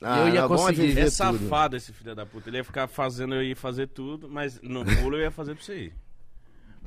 Ah, 0.01 0.19
eu 0.28 0.34
ia 0.34 0.41
não, 0.41 0.49
bom 0.49 0.55
é 0.55 0.57
conseguir. 0.57 0.91
É 0.99 1.03
tudo. 1.05 1.11
safado 1.11 1.76
esse 1.78 1.93
filho 1.93 2.13
da 2.13 2.26
puta. 2.26 2.49
Ele 2.49 2.57
ia 2.57 2.63
ficar 2.63 2.88
fazendo 2.88 3.34
eu 3.36 3.41
ir 3.43 3.55
fazer 3.55 3.88
tudo, 3.88 4.30
mas 4.30 4.59
no 4.61 4.84
pulo 4.84 5.15
eu 5.15 5.21
ia 5.21 5.32
fazer 5.32 5.55
pra 5.55 5.63
você 5.63 5.78
ir. 5.86 5.93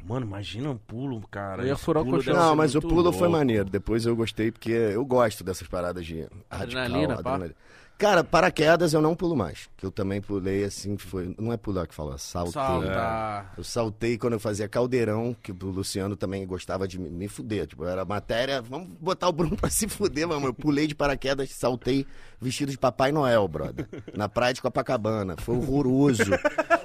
Mano, 0.05 0.27
imagina 0.27 0.71
um 0.71 0.77
pulo, 0.77 1.21
cara. 1.29 1.63
Eu 1.63 1.69
ia 1.69 1.77
furar 1.77 2.03
o 2.03 2.07
pulo 2.07 2.19
colchão. 2.19 2.35
Não, 2.35 2.55
mas 2.55 2.75
o 2.75 2.81
pulo 2.81 3.13
foi 3.13 3.23
louco. 3.23 3.31
maneiro. 3.33 3.65
Depois 3.69 4.07
eu 4.07 4.15
gostei, 4.15 4.51
porque 4.53 4.71
eu 4.71 5.05
gosto 5.05 5.43
dessas 5.43 5.67
paradas 5.67 6.05
de 6.07 6.27
Adrenalina, 6.49 7.15
radical, 7.15 7.39
pá. 7.41 7.49
Cara, 7.99 8.23
paraquedas 8.23 8.93
eu 8.95 9.03
não 9.03 9.17
pulo 9.17 9.35
mais. 9.35 9.69
Que 9.77 9.85
eu 9.85 9.91
também 9.91 10.21
pulei 10.21 10.63
assim, 10.63 10.97
foi. 10.97 11.35
Não 11.37 11.53
é 11.53 11.57
pular 11.57 11.85
que 11.85 11.95
fala, 11.95 12.17
saltei. 12.17 12.53
Saltar. 12.53 13.55
Eu 13.59 13.65
saltei 13.65 14.17
quando 14.17 14.35
eu 14.35 14.41
fazia 14.41 14.69
caldeirão, 14.69 15.35
que 15.43 15.51
o 15.51 15.57
Luciano 15.63 16.15
também 16.15 16.47
gostava 16.47 16.87
de 16.87 16.97
me, 16.97 17.11
me 17.11 17.27
fuder. 17.27 17.67
Tipo, 17.67 17.85
era 17.85 18.05
matéria, 18.05 18.63
vamos 18.63 18.87
botar 19.01 19.29
o 19.29 19.33
Bruno 19.33 19.57
pra 19.57 19.69
se 19.69 19.89
fuder, 19.89 20.29
mano. 20.29 20.47
Eu 20.47 20.55
pulei 20.55 20.87
de 20.87 20.95
paraquedas, 20.95 21.51
saltei 21.51 22.07
vestido 22.41 22.71
de 22.71 22.79
Papai 22.79 23.11
Noel, 23.11 23.49
brother. 23.49 23.89
Na 24.15 24.29
praia 24.29 24.55
de 24.55 24.63
Copacabana. 24.63 25.35
Foi 25.39 25.57
horroroso. 25.57 26.23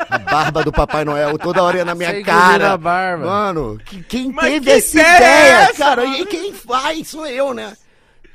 A 0.09 0.17
barba 0.17 0.63
do 0.63 0.71
Papai 0.71 1.05
Noel 1.05 1.37
toda 1.37 1.61
hora 1.61 1.77
ia 1.77 1.85
na 1.85 1.93
minha 1.93 2.09
engoliu 2.09 2.25
cara. 2.25 2.73
a 2.73 2.77
barba. 2.77 3.25
Mano, 3.25 3.77
que- 3.85 4.01
quem 4.03 4.31
Mas 4.31 4.45
teve 4.45 4.65
que 4.65 4.71
essa 4.71 4.97
ideia 4.99 5.17
ideia, 5.17 5.53
é 5.57 5.61
essa, 5.65 5.73
cara? 5.77 6.05
mano? 6.07 6.17
E 6.17 6.25
quem 6.25 6.53
faz? 6.53 7.07
Sou 7.07 7.27
eu, 7.27 7.53
né? 7.53 7.77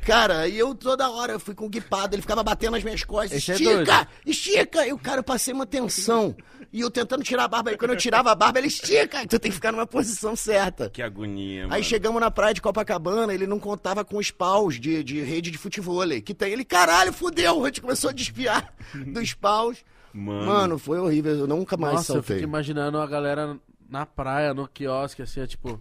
Cara, 0.04 0.48
e 0.48 0.58
eu 0.58 0.74
toda 0.74 1.10
hora 1.10 1.32
eu 1.34 1.40
fui 1.40 1.54
com 1.54 1.66
o 1.66 1.68
guipado, 1.68 2.14
ele 2.14 2.22
ficava 2.22 2.42
batendo 2.42 2.72
nas 2.72 2.82
minhas 2.82 3.04
costas. 3.04 3.38
Esse 3.38 3.52
é 3.52 3.54
estica! 3.54 4.08
estica! 4.24 4.86
E 4.86 4.92
o 4.92 4.98
cara, 4.98 5.20
eu 5.20 5.24
passei 5.24 5.52
uma 5.52 5.66
tensão. 5.66 6.34
E 6.72 6.80
eu 6.80 6.90
tentando 6.90 7.22
tirar 7.22 7.44
a 7.44 7.48
barba, 7.48 7.70
aí 7.70 7.76
quando 7.76 7.92
eu 7.92 7.96
tirava 7.96 8.30
a 8.30 8.34
barba, 8.34 8.58
ele 8.58 8.68
estica! 8.68 9.26
Tu 9.26 9.38
tem 9.38 9.50
que 9.50 9.54
ficar 9.54 9.72
numa 9.72 9.86
posição 9.86 10.36
certa. 10.36 10.90
Que 10.90 11.02
agonia, 11.02 11.62
mano. 11.62 11.74
Aí 11.74 11.82
chegamos 11.82 12.20
na 12.20 12.30
praia 12.30 12.52
de 12.52 12.60
Copacabana, 12.60 13.32
ele 13.32 13.46
não 13.46 13.58
contava 13.58 14.04
com 14.04 14.18
os 14.18 14.30
paus 14.30 14.78
de, 14.78 15.02
de 15.02 15.20
rede 15.22 15.50
de 15.50 15.58
futebol 15.58 15.98
que 16.24 16.34
tem. 16.34 16.52
Ele, 16.52 16.64
caralho, 16.64 17.12
fudeu! 17.12 17.64
A 17.64 17.68
gente 17.68 17.80
começou 17.80 18.10
a 18.10 18.12
desfiar 18.12 18.74
dos 18.94 19.34
paus. 19.34 19.84
Mano. 20.12 20.46
Mano, 20.46 20.78
foi 20.78 20.98
horrível, 20.98 21.36
eu 21.36 21.46
nunca 21.46 21.76
mais 21.76 21.94
Nossa, 21.94 22.12
eu 22.12 22.16
saltei. 22.16 22.36
fico 22.36 22.48
imaginando 22.48 22.98
a 22.98 23.06
galera 23.06 23.58
na 23.88 24.04
praia, 24.04 24.52
no 24.52 24.66
quiosque, 24.68 25.22
assim, 25.22 25.40
é 25.40 25.46
tipo... 25.46 25.80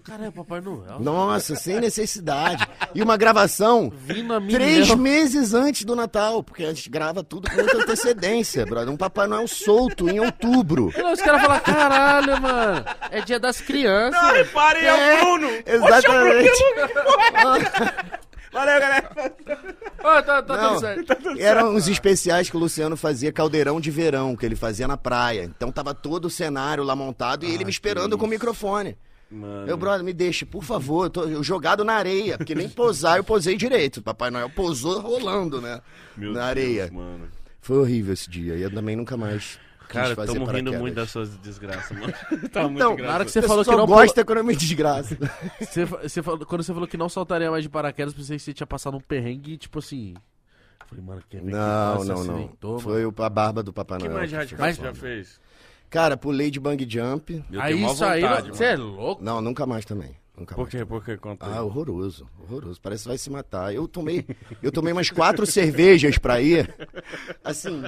Caramba, 0.00 0.32
Papai 0.32 0.60
Noel. 0.60 0.98
Nossa, 1.00 1.54
sem 1.54 1.78
necessidade. 1.78 2.66
E 2.94 3.02
uma 3.02 3.16
gravação 3.16 3.92
três 4.50 4.92
meses 4.94 5.52
antes 5.54 5.84
do 5.84 5.94
Natal, 5.94 6.42
porque 6.42 6.64
a 6.64 6.68
gente 6.72 6.88
grava 6.88 7.22
tudo 7.22 7.48
com 7.50 7.56
muita 7.56 7.76
antecedência, 7.76 8.64
brother. 8.64 8.92
Um 8.92 8.96
Papai 8.96 9.26
Noel 9.26 9.46
solto 9.46 10.08
em 10.08 10.18
outubro. 10.18 10.90
Não, 10.96 11.12
Os 11.12 11.20
caras 11.20 11.42
falam, 11.42 11.60
caralho, 11.60 12.40
mano, 12.40 12.84
é 13.10 13.20
dia 13.20 13.38
das 13.38 13.60
crianças. 13.60 14.20
Não, 14.20 14.32
reparem, 14.32 14.82
é, 14.82 14.88
É, 14.88 15.22
o 15.22 15.24
Bruno. 15.24 15.48
exatamente. 15.66 16.50
Valeu, 18.52 18.80
galera. 18.80 19.10
Ó, 20.04 20.22
tá, 20.22 20.42
tá 20.42 20.56
Não, 20.56 20.68
tudo 20.74 20.80
certo. 20.80 21.38
eram 21.38 21.74
uns 21.74 21.88
especiais 21.88 22.50
que 22.50 22.56
o 22.56 22.60
Luciano 22.60 22.96
fazia 22.96 23.32
caldeirão 23.32 23.80
de 23.80 23.90
verão, 23.90 24.36
que 24.36 24.44
ele 24.44 24.56
fazia 24.56 24.86
na 24.86 24.96
praia. 24.96 25.44
Então 25.44 25.72
tava 25.72 25.94
todo 25.94 26.26
o 26.26 26.30
cenário 26.30 26.84
lá 26.84 26.94
montado 26.94 27.44
e 27.46 27.50
ele 27.54 27.64
me 27.64 27.70
esperando 27.70 28.18
com 28.18 28.26
o 28.26 28.28
microfone. 28.28 28.96
Mano. 29.32 29.66
Meu 29.66 29.76
brother, 29.76 30.04
me 30.04 30.12
deixa, 30.12 30.44
por 30.44 30.62
favor, 30.62 31.06
eu 31.06 31.10
tô 31.10 31.24
eu 31.24 31.42
jogado 31.42 31.84
na 31.84 31.94
areia, 31.94 32.36
porque 32.36 32.54
nem 32.54 32.68
posar 32.68 33.16
eu 33.16 33.24
posei 33.24 33.56
direito. 33.56 34.02
Papai 34.02 34.30
Noel 34.30 34.50
posou 34.50 35.00
rolando, 35.00 35.60
né? 35.60 35.80
Meu 36.16 36.28
na 36.32 36.40
Deus, 36.40 36.46
areia. 36.50 36.90
mano. 36.92 37.28
Foi 37.60 37.78
horrível 37.78 38.12
esse 38.12 38.28
dia. 38.28 38.56
E 38.56 38.62
eu 38.62 38.70
também 38.70 38.94
nunca 38.96 39.16
mais. 39.16 39.58
Cara, 39.88 40.10
estamos 40.10 40.32
rindo 40.32 40.46
paraquedas. 40.46 40.80
muito 40.80 40.94
das 40.94 41.10
suas 41.10 41.36
desgraças, 41.38 41.90
mano. 41.98 42.12
tá 42.50 42.62
muito 42.62 42.76
Então, 42.76 42.92
engraçado. 42.92 43.02
na 43.02 43.14
hora 43.14 43.24
que 43.26 43.30
você 43.30 43.42
falou 43.42 43.62
que 43.64 43.70
não 43.70 43.86
gosta 43.86 44.24
quando 44.24 44.38
eu 44.38 44.44
me 44.44 44.56
desgraça. 44.56 45.16
Você, 45.60 45.84
você 45.84 46.22
falou, 46.22 46.46
quando 46.46 46.62
você 46.62 46.72
falou 46.72 46.88
que 46.88 46.96
não 46.96 47.08
saltaria 47.10 47.50
mais 47.50 47.62
de 47.62 47.68
paraquedas, 47.68 48.14
pensei 48.14 48.36
que 48.38 48.42
você 48.42 48.52
tinha 48.54 48.66
passado 48.66 48.96
um 48.96 49.00
perrengue, 49.00 49.56
tipo 49.58 49.78
assim. 49.80 50.14
Falei, 50.88 51.04
mano, 51.04 51.22
quem 51.28 51.40
Não, 51.42 52.04
não, 52.04 52.24
não. 52.24 52.34
Acidentou, 52.36 52.78
Foi 52.78 53.04
o- 53.06 53.14
a 53.18 53.28
barba 53.30 53.62
do 53.62 53.72
Papai 53.72 53.98
O 53.98 54.00
que 54.00 54.08
Noel. 54.08 54.18
mais 54.18 54.30
de 54.30 54.36
que 54.36 54.40
radical 54.54 54.74
você 54.74 54.82
já 54.82 54.94
fez? 54.94 55.40
Cara, 55.92 56.16
pulei 56.16 56.50
de 56.50 56.58
bang 56.58 56.84
jump. 56.88 57.44
Eu 57.52 57.60
Aí 57.60 57.74
tenho 57.74 57.86
mó 57.86 57.92
isso 57.92 58.04
aí, 58.04 58.22
vontade, 58.22 58.48
você 58.48 58.64
é 58.64 58.76
louco? 58.76 59.22
Não, 59.22 59.40
nunca 59.40 59.66
mais 59.66 59.84
também. 59.84 60.16
Nunca 60.36 60.54
Por 60.54 60.62
mais. 60.62 60.70
quê? 60.74 60.84
Por 60.86 61.04
quê? 61.04 61.16
Conta. 61.18 61.44
Ah, 61.44 61.62
horroroso, 61.62 62.26
horroroso. 62.42 62.80
Parece 62.80 63.02
que 63.02 63.08
vai 63.10 63.18
se 63.18 63.28
matar. 63.28 63.74
Eu 63.74 63.86
tomei, 63.86 64.24
eu 64.62 64.72
tomei 64.72 64.90
umas 64.92 65.10
quatro 65.10 65.44
cervejas 65.44 66.16
pra 66.16 66.40
ir, 66.40 66.74
assim, 67.44 67.82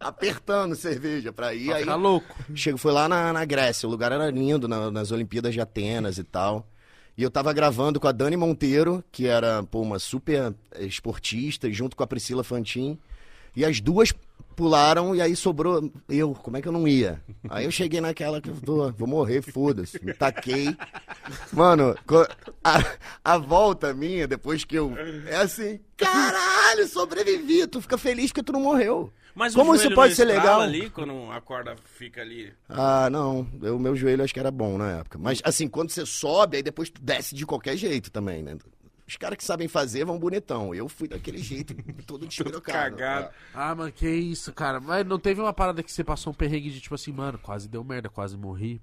apertando 0.00 0.74
cerveja 0.74 1.32
pra 1.32 1.54
ir. 1.54 1.72
Aí 1.72 1.82
ficar 1.82 1.94
louco. 1.94 2.26
chego, 2.54 2.76
foi 2.78 2.92
lá 2.92 3.08
na, 3.08 3.32
na 3.32 3.44
Grécia, 3.44 3.86
o 3.86 3.90
lugar 3.90 4.12
era 4.12 4.28
lindo, 4.30 4.66
na- 4.68 4.90
nas 4.90 5.10
Olimpíadas 5.12 5.54
de 5.54 5.60
Atenas 5.60 6.18
e 6.18 6.24
tal. 6.24 6.66
E 7.16 7.22
eu 7.22 7.30
tava 7.30 7.52
gravando 7.52 7.98
com 7.98 8.06
a 8.08 8.12
Dani 8.12 8.36
Monteiro, 8.36 9.02
que 9.10 9.26
era 9.26 9.62
pô, 9.64 9.80
uma 9.80 9.98
super 9.98 10.54
esportista, 10.78 11.68
e 11.68 11.72
junto 11.72 11.96
com 11.96 12.02
a 12.02 12.06
Priscila 12.06 12.44
Fantin. 12.44 12.98
E 13.56 13.64
as 13.64 13.80
duas 13.80 14.12
pularam 14.58 15.14
e 15.14 15.22
aí 15.22 15.36
sobrou 15.36 15.88
eu. 16.08 16.34
Como 16.34 16.56
é 16.56 16.60
que 16.60 16.66
eu 16.66 16.72
não 16.72 16.88
ia? 16.88 17.22
Aí 17.48 17.64
eu 17.64 17.70
cheguei 17.70 18.00
naquela 18.00 18.40
que 18.40 18.50
eu 18.50 18.56
tô, 18.56 18.90
vou 18.90 19.06
morrer, 19.06 19.40
foda-se. 19.40 20.04
Me 20.04 20.12
taquei. 20.12 20.76
Mano, 21.52 21.94
a, 22.64 22.84
a 23.24 23.38
volta 23.38 23.94
minha, 23.94 24.26
depois 24.26 24.64
que 24.64 24.74
eu. 24.74 24.92
É 25.28 25.36
assim, 25.36 25.78
caralho, 25.96 26.88
sobrevivi. 26.88 27.68
Tu 27.68 27.80
fica 27.80 27.96
feliz 27.96 28.32
que 28.32 28.42
tu 28.42 28.52
não 28.52 28.60
morreu. 28.60 29.12
Mas 29.32 29.54
Como 29.54 29.70
o 29.70 29.76
isso 29.76 29.94
pode 29.94 30.10
não 30.10 30.16
ser 30.16 30.24
legal? 30.24 30.60
ali, 30.60 30.90
quando 30.90 31.30
a 31.30 31.40
corda 31.40 31.76
fica 31.84 32.20
ali... 32.22 32.52
Ah, 32.68 33.08
não. 33.08 33.46
O 33.62 33.78
meu 33.78 33.94
joelho 33.94 34.24
acho 34.24 34.34
que 34.34 34.40
era 34.40 34.50
bom 34.50 34.76
na 34.76 34.98
época. 34.98 35.16
Mas 35.16 35.40
assim, 35.44 35.68
quando 35.68 35.90
você 35.90 36.04
sobe, 36.04 36.56
aí 36.56 36.62
depois 36.64 36.90
tu 36.90 37.00
desce 37.00 37.36
de 37.36 37.46
qualquer 37.46 37.76
jeito 37.76 38.10
também, 38.10 38.42
né? 38.42 38.58
Os 39.08 39.16
caras 39.16 39.38
que 39.38 39.44
sabem 39.44 39.66
fazer 39.68 40.04
vão 40.04 40.18
bonitão. 40.18 40.74
Eu 40.74 40.86
fui 40.86 41.08
daquele 41.08 41.38
jeito, 41.38 41.74
todo 42.06 42.26
despirocado. 42.28 42.96
cagado. 42.96 43.30
Ah, 43.54 43.74
mano, 43.74 43.90
que 43.90 44.06
isso, 44.06 44.52
cara. 44.52 44.78
Mas 44.80 45.06
não 45.06 45.18
teve 45.18 45.40
uma 45.40 45.52
parada 45.52 45.82
que 45.82 45.90
você 45.90 46.04
passou 46.04 46.30
um 46.32 46.36
perrengue 46.36 46.70
de 46.70 46.80
tipo 46.80 46.94
assim, 46.94 47.10
mano, 47.10 47.38
quase 47.38 47.68
deu 47.68 47.82
merda, 47.82 48.10
quase 48.10 48.36
morri. 48.36 48.80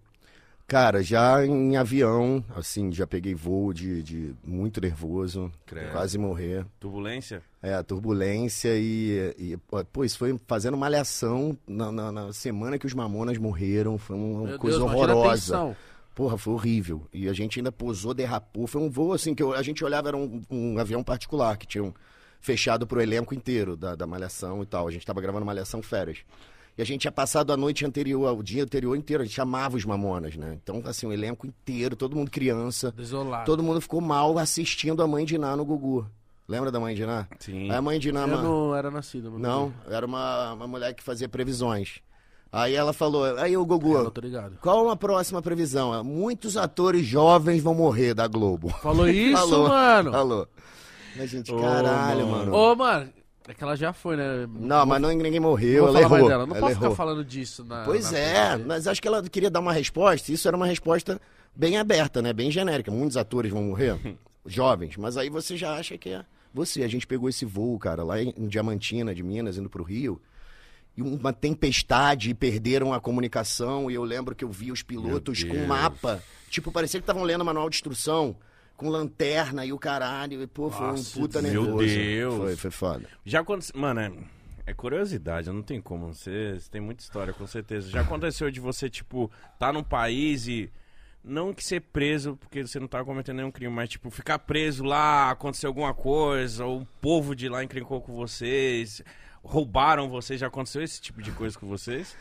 Cara, 0.67 1.03
já 1.03 1.45
em 1.45 1.77
avião, 1.77 2.43
assim, 2.55 2.91
já 2.91 3.05
peguei 3.05 3.35
voo 3.35 3.71
de, 3.71 4.01
de 4.01 4.35
muito 4.43 4.81
nervoso, 4.81 5.51
Credo. 5.63 5.91
quase 5.91 6.17
morrer. 6.17 6.65
Turbulência? 6.79 7.43
É, 7.61 7.81
turbulência 7.83 8.69
e, 8.75 9.35
e. 9.37 9.57
Pô, 9.93 10.03
isso 10.03 10.17
foi 10.17 10.39
fazendo 10.47 10.75
malhação 10.75 11.55
na, 11.67 11.91
na, 11.91 12.11
na 12.11 12.33
semana 12.33 12.79
que 12.79 12.87
os 12.87 12.95
mamonas 12.95 13.37
morreram. 13.37 13.99
Foi 13.99 14.15
uma 14.15 14.47
Meu 14.47 14.57
coisa 14.57 14.79
Deus, 14.79 14.89
imagina 14.89 15.13
a 15.13 15.15
horrorosa. 15.15 15.77
Porra, 16.15 16.37
foi 16.37 16.53
horrível. 16.53 17.05
E 17.13 17.27
a 17.27 17.33
gente 17.33 17.59
ainda 17.59 17.71
posou, 17.71 18.13
derrapou. 18.13 18.65
Foi 18.65 18.81
um 18.81 18.89
voo 18.89 19.11
assim 19.13 19.35
que 19.35 19.43
eu- 19.43 19.53
a 19.53 19.61
gente 19.61 19.83
olhava, 19.83 20.07
era 20.07 20.17
um, 20.17 20.41
um 20.49 20.79
avião 20.79 21.03
particular 21.03 21.57
que 21.57 21.67
tinham 21.67 21.93
fechado 22.39 22.87
pro 22.87 23.01
elenco 23.01 23.33
inteiro 23.35 23.75
da, 23.75 23.95
da 23.95 24.07
Malhação 24.07 24.63
e 24.63 24.65
tal. 24.65 24.87
A 24.87 24.91
gente 24.91 25.05
tava 25.05 25.19
gravando 25.19 25.45
Malhação 25.45 25.81
Férias. 25.83 26.19
E 26.77 26.81
a 26.81 26.85
gente 26.85 27.01
tinha 27.01 27.11
passado 27.11 27.51
a 27.53 27.57
noite 27.57 27.85
anterior, 27.85 28.37
o 28.37 28.43
dia 28.43 28.63
anterior 28.63 28.95
inteiro, 28.97 29.23
a 29.23 29.25
gente 29.25 29.35
chamava 29.35 29.77
os 29.77 29.85
Mamonas, 29.85 30.35
né? 30.35 30.57
Então, 30.61 30.81
assim, 30.85 31.05
o 31.05 31.13
elenco 31.13 31.47
inteiro, 31.47 31.95
todo 31.95 32.15
mundo 32.15 32.29
criança. 32.29 32.91
Desolado. 32.91 33.45
Todo 33.45 33.63
mundo 33.63 33.79
ficou 33.81 34.01
mal 34.01 34.37
assistindo 34.37 35.01
a 35.01 35.07
mãe 35.07 35.25
de 35.25 35.35
Iná 35.35 35.55
no 35.55 35.63
Gugu. 35.65 36.05
Lembra 36.47 36.71
da 36.71 36.79
mãe 36.79 36.93
de 36.93 37.01
Iná? 37.03 37.27
Sim. 37.39 37.71
Aí 37.71 37.77
a 37.77 37.81
mãe 37.81 37.97
de 37.99 38.09
Iná... 38.09 38.21
Eu 38.21 38.27
ma- 38.27 38.41
não 38.43 38.75
era 38.75 38.91
nascido, 38.91 39.31
mano. 39.31 39.39
Não, 39.41 39.73
era 39.89 40.05
uma, 40.05 40.53
uma 40.53 40.67
mulher 40.67 40.93
que 40.93 41.01
fazia 41.01 41.27
previsões. 41.29 42.01
Aí 42.55 42.73
ela 42.73 42.93
falou, 42.93 43.25
aí 43.37 43.57
o 43.57 43.65
Gugu, 43.65 44.09
tô 44.11 44.21
ligado. 44.21 44.57
qual 44.61 44.89
a 44.89 44.95
próxima 44.95 45.41
previsão? 45.41 46.01
Muitos 46.03 46.55
atores 46.55 47.05
jovens 47.05 47.61
vão 47.61 47.73
morrer 47.75 48.13
da 48.13 48.27
Globo. 48.27 48.69
Falou 48.81 49.07
isso, 49.11 49.37
Falou, 49.37 49.67
mano. 49.67 50.11
Falou. 50.11 50.47
Mas, 51.17 51.29
gente, 51.29 51.53
caralho, 51.53 52.27
mano. 52.27 52.53
Ô, 52.53 52.73
mano, 52.73 53.09
é 53.45 53.53
que 53.53 53.61
ela 53.61 53.75
já 53.75 53.91
foi, 53.91 54.15
né? 54.15 54.47
Não, 54.57 54.85
mas 54.85 55.01
não, 55.01 55.09
ninguém 55.09 55.39
morreu, 55.39 55.85
Vou 55.85 55.89
ela 55.97 55.99
falar 56.03 56.09
mais 56.09 56.19
errou. 56.19 56.29
dela. 56.29 56.45
Não 56.45 56.55
ela 56.55 56.61
posso 56.61 56.73
errou. 56.79 56.91
ficar 56.91 56.95
falando 56.95 57.25
disso 57.25 57.63
na. 57.65 57.83
Pois 57.83 58.11
na 58.11 58.17
é, 58.17 58.57
mas 58.57 58.87
acho 58.87 59.01
que 59.01 59.07
ela 59.07 59.21
queria 59.23 59.49
dar 59.49 59.59
uma 59.59 59.73
resposta, 59.73 60.31
isso 60.31 60.47
era 60.47 60.55
uma 60.55 60.65
resposta 60.65 61.19
bem 61.53 61.77
aberta, 61.77 62.21
né? 62.21 62.31
Bem 62.31 62.49
genérica. 62.49 62.89
Muitos 62.89 63.17
atores 63.17 63.51
vão 63.51 63.63
morrer, 63.63 63.99
jovens, 64.45 64.95
mas 64.97 65.17
aí 65.17 65.29
você 65.29 65.57
já 65.57 65.73
acha 65.75 65.97
que 65.97 66.09
é 66.09 66.23
você. 66.53 66.83
A 66.83 66.87
gente 66.87 67.05
pegou 67.05 67.27
esse 67.27 67.43
voo, 67.45 67.77
cara, 67.77 68.01
lá 68.03 68.21
em 68.21 68.33
em 68.37 68.47
Diamantina, 68.47 69.13
de 69.13 69.21
Minas, 69.23 69.57
indo 69.57 69.69
pro 69.69 69.83
Rio, 69.83 70.21
uma 71.01 71.33
tempestade, 71.33 72.29
e 72.29 72.33
perderam 72.33 72.93
a 72.93 72.99
comunicação, 72.99 73.91
e 73.91 73.95
eu 73.95 74.03
lembro 74.03 74.35
que 74.35 74.43
eu 74.43 74.49
vi 74.49 74.71
os 74.71 74.81
pilotos 74.81 75.43
Meu 75.43 75.53
com 75.53 75.67
mapa, 75.67 76.23
tipo, 76.49 76.71
parecia 76.71 76.99
que 76.99 77.03
estavam 77.03 77.23
lendo 77.23 77.43
manual 77.43 77.69
de 77.69 77.75
instrução, 77.75 78.35
com 78.75 78.89
lanterna 78.89 79.65
e 79.65 79.73
o 79.73 79.79
caralho, 79.79 80.41
e 80.41 80.47
pô, 80.47 80.69
foi 80.69 80.87
Nossa, 80.87 81.17
um 81.17 81.21
puta 81.21 81.41
meu 81.41 81.63
nervoso. 81.63 81.87
Deus. 81.87 82.35
Foi, 82.35 82.55
foi 82.55 82.71
foda. 82.71 83.09
Já 83.25 83.41
aconteceu. 83.41 83.79
Mano, 83.79 83.99
é, 83.99 84.11
é 84.67 84.73
curiosidade, 84.73 85.49
não 85.49 85.61
tem 85.61 85.81
como. 85.81 86.13
Você, 86.13 86.59
você 86.59 86.69
tem 86.69 86.81
muita 86.81 87.03
história, 87.03 87.33
com 87.33 87.47
certeza. 87.47 87.89
Já 87.89 88.01
aconteceu 88.01 88.51
de 88.51 88.59
você, 88.59 88.89
tipo, 88.89 89.31
tá 89.59 89.71
num 89.71 89.83
país 89.83 90.47
e. 90.47 90.71
Não 91.27 91.51
que 91.51 91.63
ser 91.63 91.81
preso, 91.81 92.37
porque 92.37 92.61
você 92.61 92.79
não 92.79 92.87
tava 92.87 93.03
cometendo 93.03 93.37
nenhum 93.37 93.49
crime, 93.49 93.73
mas, 93.73 93.89
tipo, 93.89 94.11
ficar 94.11 94.37
preso 94.37 94.83
lá, 94.83 95.31
acontecer 95.31 95.65
alguma 95.65 95.91
coisa, 95.91 96.65
ou 96.65 96.81
o 96.81 96.85
povo 97.01 97.35
de 97.35 97.49
lá 97.49 97.63
encrencou 97.63 97.99
com 97.99 98.13
vocês, 98.13 99.01
roubaram 99.45 100.09
vocês. 100.09 100.39
Já 100.39 100.47
aconteceu 100.47 100.81
esse 100.81 100.99
tipo 100.99 101.21
de 101.21 101.31
coisa 101.31 101.57
com 101.57 101.67
vocês? 101.67 102.15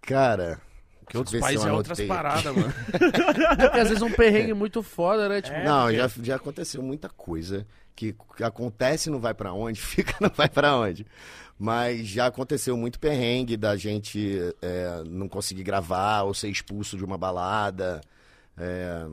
Cara. 0.00 0.60
Porque 1.00 1.18
outros 1.18 1.38
países 1.38 1.66
é 1.66 1.70
outras 1.72 1.98
aqui. 1.98 2.08
paradas, 2.08 2.56
mano. 2.56 2.72
É 3.58 3.66
porque 3.66 3.80
às 3.80 3.88
vezes 3.88 4.02
um 4.02 4.10
perrengue 4.10 4.54
muito 4.54 4.82
foda, 4.82 5.28
né? 5.28 5.42
Tipo, 5.42 5.58
Não, 5.58 5.92
já, 5.92 6.08
já 6.22 6.36
aconteceu 6.36 6.82
muita 6.82 7.08
coisa 7.10 7.66
que 7.94 8.16
acontece 8.42 9.08
não 9.10 9.20
vai 9.20 9.34
pra 9.34 9.52
onde, 9.52 9.78
fica 9.82 10.16
não 10.20 10.30
vai 10.34 10.48
pra 10.48 10.76
onde. 10.76 11.06
Mas 11.58 12.08
já 12.08 12.26
aconteceu 12.26 12.76
muito 12.76 12.98
perrengue 12.98 13.56
da 13.56 13.76
gente 13.76 14.40
é, 14.60 15.04
não 15.06 15.28
conseguir 15.28 15.62
gravar 15.62 16.22
ou 16.22 16.34
ser 16.34 16.48
expulso 16.48 16.96
de 16.96 17.04
uma 17.04 17.16
balada. 17.18 18.00
é, 18.58 19.06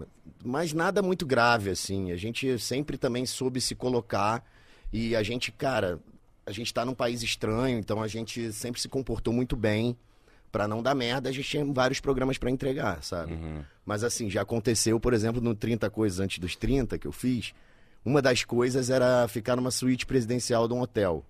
mas 0.43 0.73
nada 0.73 1.01
muito 1.01 1.25
grave, 1.25 1.69
assim. 1.69 2.11
A 2.11 2.15
gente 2.15 2.57
sempre 2.57 2.97
também 2.97 3.25
soube 3.25 3.59
se 3.61 3.75
colocar 3.75 4.43
e 4.91 5.15
a 5.15 5.21
gente, 5.21 5.51
cara, 5.51 5.99
a 6.45 6.51
gente 6.51 6.73
tá 6.73 6.85
num 6.85 6.93
país 6.93 7.21
estranho, 7.23 7.77
então 7.79 8.01
a 8.01 8.07
gente 8.07 8.51
sempre 8.53 8.79
se 8.81 8.89
comportou 8.89 9.33
muito 9.33 9.55
bem. 9.55 9.95
Pra 10.51 10.67
não 10.67 10.83
dar 10.83 10.93
merda, 10.93 11.29
a 11.29 11.31
gente 11.31 11.47
tinha 11.47 11.63
vários 11.63 12.01
programas 12.01 12.37
pra 12.37 12.51
entregar, 12.51 13.01
sabe? 13.01 13.39
Mas 13.85 14.03
assim, 14.03 14.29
já 14.29 14.41
aconteceu, 14.41 14.99
por 14.99 15.13
exemplo, 15.13 15.39
no 15.39 15.55
30 15.55 15.89
Coisas 15.89 16.19
Antes 16.19 16.39
dos 16.39 16.57
30 16.57 16.97
que 16.97 17.07
eu 17.07 17.11
fiz. 17.13 17.53
Uma 18.03 18.21
das 18.21 18.43
coisas 18.43 18.89
era 18.89 19.27
ficar 19.29 19.55
numa 19.55 19.71
suíte 19.71 20.05
presidencial 20.05 20.67
de 20.67 20.73
um 20.73 20.81
hotel 20.81 21.23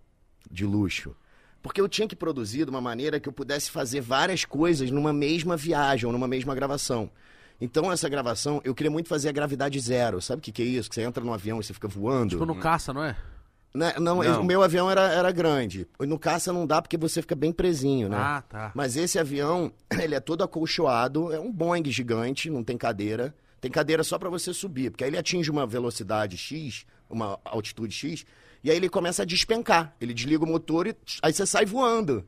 de 0.50 0.66
luxo. 0.66 1.16
Porque 1.62 1.80
eu 1.80 1.88
tinha 1.88 2.08
que 2.08 2.16
produzir 2.16 2.66
de 2.66 2.72
uma 2.72 2.82
maneira 2.82 3.20
que 3.20 3.30
eu 3.30 3.34
pudesse 3.34 3.70
fazer 3.70 4.02
várias 4.02 4.44
coisas 4.44 4.90
numa 4.90 5.14
mesma 5.14 5.56
viagem 5.56 6.08
ou 6.08 6.12
numa 6.12 6.28
mesma 6.28 6.56
gravação. 6.56 7.08
Então, 7.60 7.92
essa 7.92 8.10
gravação, 8.10 8.60
eu 8.64 8.74
queria 8.74 8.90
muito 8.90 9.08
fazer 9.08 9.30
a 9.30 9.32
gravidade 9.32 9.80
zero. 9.80 10.20
Sabe 10.20 10.40
o 10.40 10.42
que, 10.42 10.52
que 10.52 10.64
é 10.64 10.66
isso? 10.66 10.90
Que 10.90 10.96
você 10.96 11.04
entra 11.04 11.24
no 11.24 11.32
avião 11.32 11.60
e 11.60 11.64
você 11.64 11.74
fica 11.76 11.88
voando. 11.88 12.30
tipo 12.32 12.46
no 12.46 12.56
caça, 12.56 12.92
não 12.92 13.04
é? 13.04 13.16
Né? 13.74 13.94
Não, 14.00 14.22
Não. 14.22 14.42
o 14.42 14.44
meu 14.44 14.62
avião 14.62 14.92
era, 14.92 15.14
era 15.14 15.32
grande. 15.32 15.88
No 16.00 16.20
caça 16.20 16.52
não 16.52 16.68
dá 16.68 16.82
porque 16.82 16.98
você 16.98 17.22
fica 17.22 17.36
bem 17.36 17.52
presinho, 17.54 18.10
né? 18.10 18.18
Ah, 18.20 18.44
tá. 18.48 18.72
Mas 18.76 18.98
esse 18.98 19.18
avião, 19.18 19.72
ele 20.00 20.14
é 20.14 20.20
todo 20.20 20.44
acolchoado, 20.44 21.32
é 21.34 21.40
um 21.40 21.52
Boeing 21.52 21.90
gigante, 21.90 22.50
não 22.50 22.64
tem 22.64 22.78
cadeira. 22.78 23.34
Tem 23.62 23.70
cadeira 23.72 24.04
só 24.04 24.18
para 24.18 24.30
você 24.30 24.54
subir, 24.54 24.90
porque 24.90 25.04
aí 25.04 25.10
ele 25.12 25.18
atinge 25.20 25.50
uma 25.52 25.68
velocidade 25.68 26.36
X, 26.36 26.84
uma 27.08 27.40
altitude 27.46 27.94
X, 27.94 28.26
e 28.64 28.72
aí 28.72 28.76
ele 28.76 28.90
começa 28.90 29.22
a 29.22 29.26
despencar. 29.26 29.96
Ele 30.02 30.14
desliga 30.14 30.44
o 30.44 30.48
motor 30.48 30.88
e 30.88 30.96
aí 31.22 31.32
você 31.32 31.46
sai 31.46 31.66
voando 31.66 32.26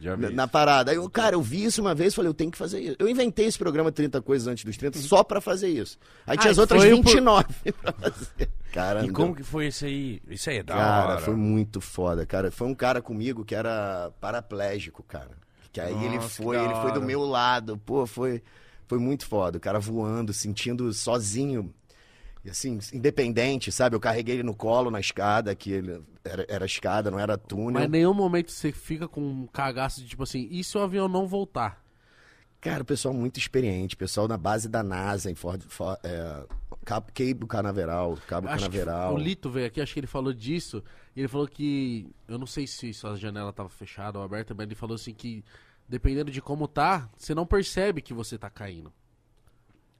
na, 0.00 0.14
vi. 0.16 0.34
na 0.34 0.46
parada. 0.48 0.90
Aí 0.90 0.96
eu, 0.96 1.08
cara, 1.08 1.34
eu 1.36 1.42
vi 1.42 1.64
isso 1.64 1.80
uma 1.80 1.94
vez 1.94 2.12
e 2.12 2.16
falei, 2.16 2.28
eu 2.28 2.34
tenho 2.34 2.50
que 2.50 2.58
fazer 2.58 2.80
isso. 2.80 2.96
Eu 2.98 3.08
inventei 3.08 3.46
esse 3.46 3.58
programa 3.58 3.90
30 3.90 4.20
Coisas 4.22 4.46
Antes 4.48 4.64
dos 4.64 4.76
30 4.76 4.98
só 4.98 5.22
pra 5.24 5.40
fazer 5.40 5.68
isso. 5.68 5.98
Aí 6.26 6.36
tinha 6.36 6.50
Ah, 6.50 6.52
as 6.52 6.58
outras 6.58 6.82
foi 6.82 6.92
o 6.92 6.96
por- 7.02 7.04
29 7.12 7.46
pra 7.82 7.92
fazer. 7.92 8.48
Cara, 8.72 9.04
E 9.06 9.10
como 9.10 9.34
que 9.34 9.42
foi 9.42 9.68
isso 9.68 9.84
aí? 9.86 10.20
Isso 10.28 10.50
aí 10.50 10.58
é 10.58 10.62
da 10.62 10.74
Cara, 10.74 11.12
hora. 11.12 11.20
foi 11.22 11.34
muito 11.34 11.80
foda, 11.80 12.26
cara. 12.26 12.50
Foi 12.50 12.66
um 12.66 12.74
cara 12.74 13.00
comigo 13.00 13.44
que 13.44 13.54
era 13.54 14.10
paraplégico, 14.20 15.02
cara. 15.02 15.30
Que 15.72 15.80
aí 15.80 15.94
ele 16.04 16.16
Nossa, 16.16 16.28
que 16.28 16.42
foi, 16.44 16.56
ele 16.58 16.74
foi 16.76 16.92
do 16.92 17.00
meu 17.02 17.24
lado. 17.24 17.78
Pô, 17.78 18.06
foi, 18.06 18.42
foi 18.86 18.98
muito 18.98 19.26
foda. 19.26 19.56
O 19.56 19.60
cara 19.60 19.78
voando, 19.78 20.32
sentindo 20.32 20.92
sozinho. 20.92 21.72
E 22.46 22.50
assim, 22.50 22.78
independente, 22.92 23.72
sabe? 23.72 23.96
Eu 23.96 24.00
carreguei 24.00 24.36
ele 24.36 24.44
no 24.44 24.54
colo 24.54 24.88
na 24.88 25.00
escada, 25.00 25.52
que 25.52 25.72
ele 25.72 26.00
era, 26.22 26.46
era 26.48 26.64
escada, 26.64 27.10
não 27.10 27.18
era 27.18 27.36
túnel. 27.36 27.72
Mas 27.72 27.86
em 27.86 27.90
nenhum 27.90 28.14
momento 28.14 28.52
você 28.52 28.70
fica 28.70 29.08
com 29.08 29.20
um 29.20 29.46
cagaço 29.48 30.00
de 30.00 30.06
tipo 30.06 30.22
assim, 30.22 30.46
e 30.48 30.62
se 30.62 30.78
o 30.78 30.80
avião 30.80 31.08
não 31.08 31.26
voltar? 31.26 31.84
Cara, 32.60 32.84
o 32.84 32.86
pessoal 32.86 33.12
muito 33.12 33.36
experiente, 33.36 33.96
pessoal 33.96 34.28
na 34.28 34.36
base 34.36 34.68
da 34.68 34.80
NASA, 34.80 35.28
em 35.28 35.34
Ford, 35.34 35.60
For- 35.64 35.98
é, 36.04 36.44
Cabo, 36.84 37.08
Cabo 37.12 37.46
Canaveral, 37.48 38.16
Cabo 38.28 38.46
Acho 38.46 38.70
que 38.70 38.78
Canaveral. 38.78 39.14
o 39.16 39.18
Lito 39.18 39.50
veio 39.50 39.66
aqui, 39.66 39.80
acho 39.80 39.92
que 39.92 39.98
ele 39.98 40.06
falou 40.06 40.32
disso. 40.32 40.84
Ele 41.16 41.26
falou 41.26 41.48
que. 41.48 42.08
Eu 42.28 42.38
não 42.38 42.46
sei 42.46 42.64
se 42.68 42.94
sua 42.94 43.16
janela 43.16 43.52
tava 43.52 43.68
fechada 43.68 44.20
ou 44.20 44.24
aberta, 44.24 44.54
mas 44.54 44.66
ele 44.66 44.76
falou 44.76 44.94
assim 44.94 45.12
que, 45.12 45.44
dependendo 45.88 46.30
de 46.30 46.40
como 46.40 46.68
tá, 46.68 47.10
você 47.16 47.34
não 47.34 47.44
percebe 47.44 48.00
que 48.00 48.14
você 48.14 48.38
tá 48.38 48.48
caindo. 48.48 48.92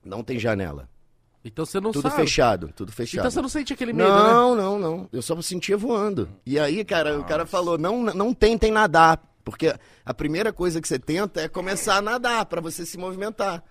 Não 0.05 0.23
tem 0.23 0.39
janela. 0.39 0.89
Então 1.47 1.65
você 1.65 1.81
não 1.81 1.93
Tudo 1.93 2.03
sabe. 2.09 2.17
fechado, 2.23 2.71
tudo 2.75 2.91
fechado. 2.93 3.21
Então 3.21 3.31
você 3.31 3.41
não 3.41 3.49
sente 3.49 3.73
aquele 3.73 3.93
medo, 3.93 4.09
né? 4.09 4.15
Não, 4.33 4.55
não, 4.55 4.79
não. 4.79 5.09
Eu 5.13 5.23
só 5.23 5.35
me 5.37 5.43
sentia 5.43 5.77
voando. 5.77 6.29
E 6.45 6.59
aí, 6.59 6.85
cara, 6.85 7.19
o 7.19 7.25
cara 7.25 7.47
falou: 7.47 7.79
não, 7.79 8.03
não 8.03 8.35
tentem 8.35 8.71
nadar. 8.73 9.21
Porque 9.45 9.73
a 10.05 10.13
primeira 10.13 10.53
coisa 10.53 10.81
que 10.81 10.89
você 10.89 10.99
tenta 10.99 11.41
é 11.41 11.49
começar 11.49 11.97
a 11.99 12.03
nadar 12.03 12.45
pra 12.47 12.61
você 12.61 12.85
se 12.85 12.99
movimentar. 12.99 13.63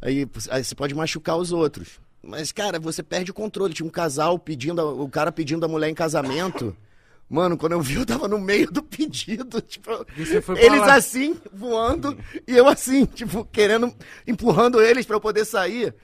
Aí, 0.00 0.26
aí 0.50 0.64
você 0.64 0.74
pode 0.74 0.94
machucar 0.94 1.36
os 1.36 1.52
outros. 1.52 2.00
Mas, 2.22 2.50
cara, 2.52 2.78
você 2.80 3.02
perde 3.02 3.30
o 3.30 3.34
controle. 3.34 3.74
Tinha 3.74 3.86
um 3.86 3.90
casal 3.90 4.38
pedindo, 4.38 4.80
a- 4.80 4.92
o 4.92 5.06
cara 5.08 5.30
pedindo 5.30 5.64
a 5.66 5.68
mulher 5.68 5.90
em 5.90 5.94
casamento. 5.94 6.74
Mano, 7.28 7.56
quando 7.56 7.72
eu 7.72 7.80
vi, 7.82 7.96
eu 7.96 8.06
tava 8.06 8.26
no 8.28 8.38
meio 8.38 8.70
do 8.70 8.82
pedido. 8.82 9.60
Tipo, 9.62 9.90
eles 10.56 10.80
lá. 10.80 10.94
assim, 10.94 11.36
voando, 11.52 12.16
e 12.46 12.56
eu 12.56 12.66
assim, 12.66 13.04
tipo, 13.06 13.44
querendo, 13.46 13.92
empurrando 14.26 14.80
eles 14.80 15.04
pra 15.04 15.16
eu 15.16 15.20
poder 15.20 15.44
sair. 15.44 15.94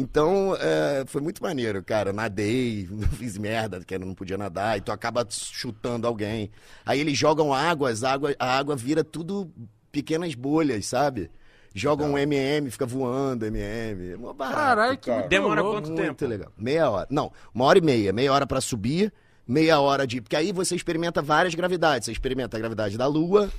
Então, 0.00 0.56
é, 0.60 1.02
foi 1.08 1.20
muito 1.20 1.42
maneiro, 1.42 1.82
cara. 1.82 2.12
Nadei, 2.12 2.88
fiz 3.18 3.36
merda, 3.36 3.82
que 3.84 3.96
eu 3.96 3.98
não 3.98 4.14
podia 4.14 4.38
nadar, 4.38 4.78
e 4.78 4.80
tu 4.80 4.92
acaba 4.92 5.26
chutando 5.28 6.06
alguém. 6.06 6.52
Aí 6.86 7.00
eles 7.00 7.18
jogam 7.18 7.52
água, 7.52 7.90
as 7.90 8.04
água, 8.04 8.32
a 8.38 8.56
água 8.56 8.76
vira 8.76 9.02
tudo 9.02 9.50
pequenas 9.90 10.36
bolhas, 10.36 10.86
sabe? 10.86 11.28
Jogam 11.74 12.12
um 12.12 12.18
MM, 12.18 12.70
fica 12.70 12.86
voando 12.86 13.44
MM. 13.44 14.12
É 14.12 14.52
Caralho, 14.52 14.98
que 14.98 15.10
cara. 15.10 15.26
Demora 15.26 15.62
quanto 15.62 15.90
Muito 15.90 16.00
tempo? 16.00 16.26
legal. 16.26 16.52
Meia 16.56 16.88
hora. 16.88 17.06
Não, 17.10 17.32
uma 17.52 17.64
hora 17.64 17.78
e 17.78 17.82
meia. 17.82 18.12
Meia 18.12 18.32
hora 18.32 18.46
pra 18.46 18.60
subir, 18.60 19.12
meia 19.46 19.80
hora 19.80 20.06
de. 20.06 20.20
Porque 20.20 20.36
aí 20.36 20.52
você 20.52 20.76
experimenta 20.76 21.20
várias 21.20 21.56
gravidades. 21.56 22.06
Você 22.06 22.12
experimenta 22.12 22.56
a 22.56 22.60
gravidade 22.60 22.96
da 22.96 23.06
Lua, 23.08 23.50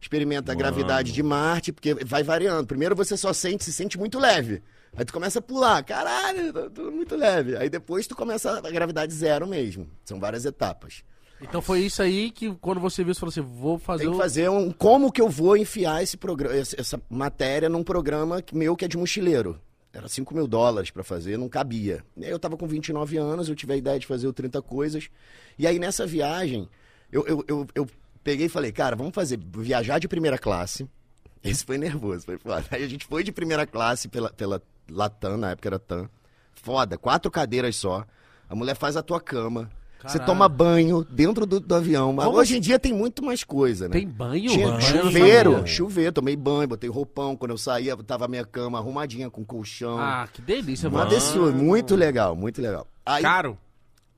experimenta 0.00 0.52
a 0.52 0.54
gravidade 0.54 1.12
de 1.12 1.22
Marte, 1.22 1.70
porque 1.70 1.94
vai 1.94 2.22
variando. 2.22 2.66
Primeiro 2.66 2.96
você 2.96 3.14
só 3.14 3.30
sente, 3.34 3.62
se 3.62 3.72
sente 3.74 3.98
muito 3.98 4.18
leve. 4.18 4.62
Aí 4.96 5.04
tu 5.04 5.12
começa 5.12 5.38
a 5.38 5.42
pular, 5.42 5.82
caralho, 5.82 6.52
tô, 6.52 6.70
tô 6.70 6.90
muito 6.90 7.16
leve. 7.16 7.56
Aí 7.56 7.70
depois 7.70 8.06
tu 8.06 8.14
começa 8.14 8.58
a 8.58 8.70
gravidade 8.70 9.12
zero 9.14 9.46
mesmo. 9.46 9.88
São 10.04 10.20
várias 10.20 10.44
etapas. 10.44 11.02
Então 11.42 11.60
foi 11.60 11.80
isso 11.80 12.00
aí 12.00 12.30
que 12.30 12.54
quando 12.56 12.80
você 12.80 13.02
viu, 13.02 13.12
você 13.12 13.20
falou 13.20 13.30
assim, 13.30 13.40
vou 13.40 13.78
fazer 13.78 14.04
Tem 14.04 14.12
que 14.12 14.18
fazer 14.18 14.48
um. 14.48 14.70
Como 14.70 15.10
que 15.10 15.20
eu 15.20 15.28
vou 15.28 15.56
enfiar 15.56 16.02
esse 16.02 16.16
programa, 16.16 16.54
essa, 16.54 17.02
matéria 17.10 17.68
num 17.68 17.82
programa 17.82 18.42
meu 18.52 18.76
que 18.76 18.84
é 18.84 18.88
de 18.88 18.96
mochileiro? 18.96 19.58
Era 19.92 20.08
5 20.08 20.34
mil 20.34 20.46
dólares 20.46 20.90
pra 20.90 21.02
fazer, 21.02 21.36
não 21.36 21.48
cabia. 21.48 22.02
Eu 22.16 22.38
tava 22.38 22.56
com 22.56 22.66
29 22.66 23.18
anos, 23.18 23.48
eu 23.48 23.54
tive 23.54 23.74
a 23.74 23.76
ideia 23.76 23.98
de 23.98 24.06
fazer 24.06 24.26
o 24.26 24.32
30 24.32 24.62
Coisas. 24.62 25.10
E 25.58 25.66
aí 25.66 25.78
nessa 25.78 26.06
viagem, 26.06 26.68
eu, 27.10 27.26
eu, 27.26 27.44
eu, 27.48 27.66
eu 27.74 27.86
peguei 28.22 28.46
e 28.46 28.48
falei, 28.48 28.72
cara, 28.72 28.96
vamos 28.96 29.14
fazer 29.14 29.38
viajar 29.38 29.98
de 29.98 30.08
primeira 30.08 30.38
classe. 30.38 30.88
Esse 31.42 31.64
foi 31.64 31.76
nervoso, 31.76 32.24
foi 32.24 32.38
foda. 32.38 32.64
Aí 32.70 32.84
a 32.84 32.88
gente 32.88 33.04
foi 33.04 33.24
de 33.24 33.32
primeira 33.32 33.66
classe 33.66 34.08
pela, 34.08 34.32
pela 34.32 34.62
Latam, 34.92 35.36
na 35.36 35.50
época 35.50 35.68
era 35.68 35.78
TAM. 35.78 36.08
Foda, 36.54 36.96
quatro 36.96 37.30
cadeiras 37.30 37.76
só. 37.76 38.04
A 38.48 38.54
mulher 38.54 38.76
faz 38.76 38.96
a 38.96 39.02
tua 39.02 39.20
cama. 39.20 39.70
Você 40.04 40.18
toma 40.18 40.48
banho 40.48 41.04
dentro 41.04 41.46
do, 41.46 41.60
do 41.60 41.74
avião. 41.76 42.12
Mas 42.12 42.26
Como 42.26 42.36
hoje 42.38 42.56
em 42.56 42.60
dia 42.60 42.76
tem 42.76 42.92
muito 42.92 43.24
mais 43.24 43.44
coisa, 43.44 43.86
né? 43.88 43.92
Tem 43.92 44.08
banho? 44.08 44.50
Tinha 44.50 44.68
Banho 44.72 44.80
chuveiro, 44.80 45.66
chuveiro, 45.66 46.12
tomei 46.12 46.34
banho, 46.34 46.66
botei 46.66 46.90
roupão. 46.90 47.36
Quando 47.36 47.52
eu 47.52 47.58
saía, 47.58 47.96
tava 47.98 48.24
a 48.24 48.28
minha 48.28 48.44
cama 48.44 48.78
arrumadinha 48.78 49.30
com 49.30 49.44
colchão. 49.44 49.98
Ah, 50.00 50.28
que 50.32 50.42
delícia, 50.42 50.90
mano. 50.90 51.04
absurdo, 51.04 51.56
muito 51.56 51.94
legal, 51.94 52.34
muito 52.34 52.60
legal. 52.60 52.84
Aí, 53.06 53.22
Caro. 53.22 53.56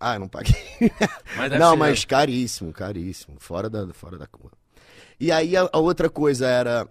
ah, 0.01 0.14
eu 0.14 0.20
não 0.20 0.29
paguei. 0.29 0.57
Mas 1.37 1.53
não, 1.59 1.77
mas 1.77 2.05
caríssimo, 2.07 2.72
caríssimo, 2.72 3.37
fora 3.39 3.68
da, 3.68 3.87
fora 3.93 4.16
da 4.16 4.27
curva. 4.27 4.57
E 5.20 5.31
aí 5.31 5.55
a, 5.55 5.68
a 5.70 5.79
outra 5.79 6.09
coisa 6.09 6.47
era 6.47 6.89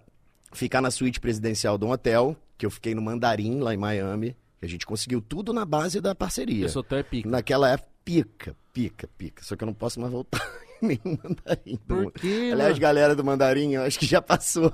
ficar 0.54 0.80
na 0.80 0.90
suíte 0.90 1.20
presidencial 1.20 1.76
de 1.76 1.84
um 1.84 1.90
hotel, 1.90 2.36
que 2.56 2.64
eu 2.64 2.70
fiquei 2.70 2.94
no 2.94 3.02
Mandarim, 3.02 3.60
lá 3.60 3.74
em 3.74 3.76
Miami, 3.76 4.36
que 4.58 4.64
a 4.64 4.68
gente 4.68 4.86
conseguiu 4.86 5.20
tudo 5.20 5.52
na 5.52 5.64
base 5.64 6.00
da 6.00 6.14
parceria. 6.14 6.66
Esse 6.66 6.78
hotel 6.78 6.98
é 6.98 7.02
pica. 7.02 7.28
Naquela 7.28 7.70
época, 7.70 7.88
pica, 8.04 8.56
pica, 8.72 9.08
pica. 9.18 9.42
Só 9.44 9.56
que 9.56 9.64
eu 9.64 9.66
não 9.66 9.74
posso 9.74 10.00
mais 10.00 10.12
voltar 10.12 10.40
em 10.82 10.86
nenhum 10.88 11.18
Mandarim. 11.22 11.78
do 11.86 11.94
Por 12.04 12.12
quê, 12.12 12.50
Aliás, 12.52 12.70
mano? 12.70 12.80
galera 12.80 13.14
do 13.16 13.24
Mandarim, 13.24 13.74
eu 13.74 13.82
acho 13.82 13.98
que 13.98 14.06
já 14.06 14.22
passou. 14.22 14.72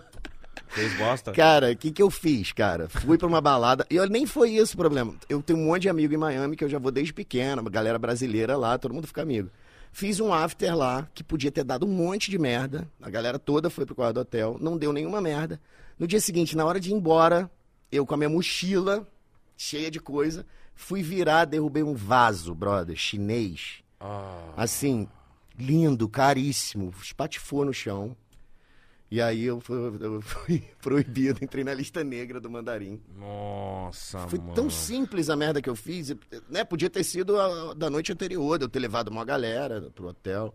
Fez 0.69 0.97
bosta. 0.99 1.33
Cara, 1.33 1.73
o 1.73 1.77
que, 1.77 1.91
que 1.91 2.03
eu 2.03 2.11
fiz, 2.11 2.53
cara? 2.53 2.89
Fui 2.89 3.19
pra 3.19 3.27
uma 3.27 3.41
balada. 3.41 3.85
E 3.91 3.97
eu, 3.97 4.09
nem 4.09 4.25
foi 4.25 4.51
isso 4.51 4.75
o 4.75 4.77
problema. 4.77 5.15
Eu 5.29 5.43
tenho 5.43 5.59
um 5.59 5.65
monte 5.65 5.83
de 5.83 5.89
amigo 5.89 6.15
em 6.15 6.17
Miami 6.17 6.55
que 6.57 6.63
eu 6.63 6.69
já 6.69 6.79
vou 6.79 6.93
desde 6.93 7.13
pequena, 7.13 7.61
uma 7.61 7.71
galera 7.71 7.99
brasileira 7.99 8.57
lá, 8.57 8.79
todo 8.79 8.95
mundo 8.95 9.07
fica 9.07 9.23
amigo. 9.23 9.51
Fiz 9.93 10.21
um 10.21 10.33
after 10.33 10.75
lá 10.77 11.09
que 11.15 11.25
podia 11.25 11.51
ter 11.51 11.65
dado 11.65 11.85
um 11.87 11.91
monte 11.91 12.31
de 12.31 12.39
merda. 12.39 12.89
A 13.03 13.11
galera 13.11 13.39
toda 13.39 13.69
foi 13.69 13.85
pro 13.85 13.95
quarto 13.95 14.15
do 14.15 14.21
hotel, 14.21 14.57
não 14.61 14.77
deu 14.79 14.93
nenhuma 14.93 15.21
merda. 15.21 15.61
No 15.99 16.07
dia 16.07 16.21
seguinte, 16.21 16.57
na 16.57 16.65
hora 16.65 16.81
de 16.81 16.91
ir 16.91 16.95
embora, 16.95 17.51
eu 17.91 18.07
com 18.07 18.15
a 18.15 18.17
minha 18.17 18.31
mochila 18.31 19.07
cheia 19.57 19.91
de 19.91 20.01
coisa, 20.01 20.47
fui 20.75 21.03
virar, 21.03 21.45
derrubei 21.45 21.83
um 21.83 21.95
vaso, 21.95 22.55
brother, 22.55 22.97
chinês. 22.97 23.83
Ah, 24.01 24.55
Assim, 24.57 25.07
lindo, 25.59 26.09
caríssimo, 26.09 26.95
espatifou 27.03 27.65
no 27.67 27.73
chão. 27.75 28.17
E 29.11 29.21
aí 29.21 29.45
eu 29.45 29.61
fui, 29.61 29.77
eu 30.01 30.21
fui 30.21 30.63
proibido, 30.81 31.43
entrei 31.43 31.65
na 31.65 31.75
lista 31.75 32.05
negra 32.05 32.41
do 32.41 32.49
mandarim. 32.49 33.01
nossa, 33.19 34.21
Foi 34.29 34.39
mano. 34.39 34.55
tão 34.55 34.71
simples 34.71 35.29
a 35.29 35.35
merda 35.35 35.61
que 35.61 35.69
eu 35.69 35.75
fiz, 35.75 36.15
né? 36.49 36.63
Podia 36.65 36.89
ter 36.89 37.03
sido 37.03 37.37
a- 37.39 37.75
da 37.75 37.91
noite 37.91 38.13
anterior, 38.13 38.57
de 38.59 38.65
eu 38.65 38.69
ter 38.69 38.79
levado 38.79 39.09
uma 39.09 39.25
galera 39.25 39.91
pro 39.95 40.07
hotel. 40.09 40.55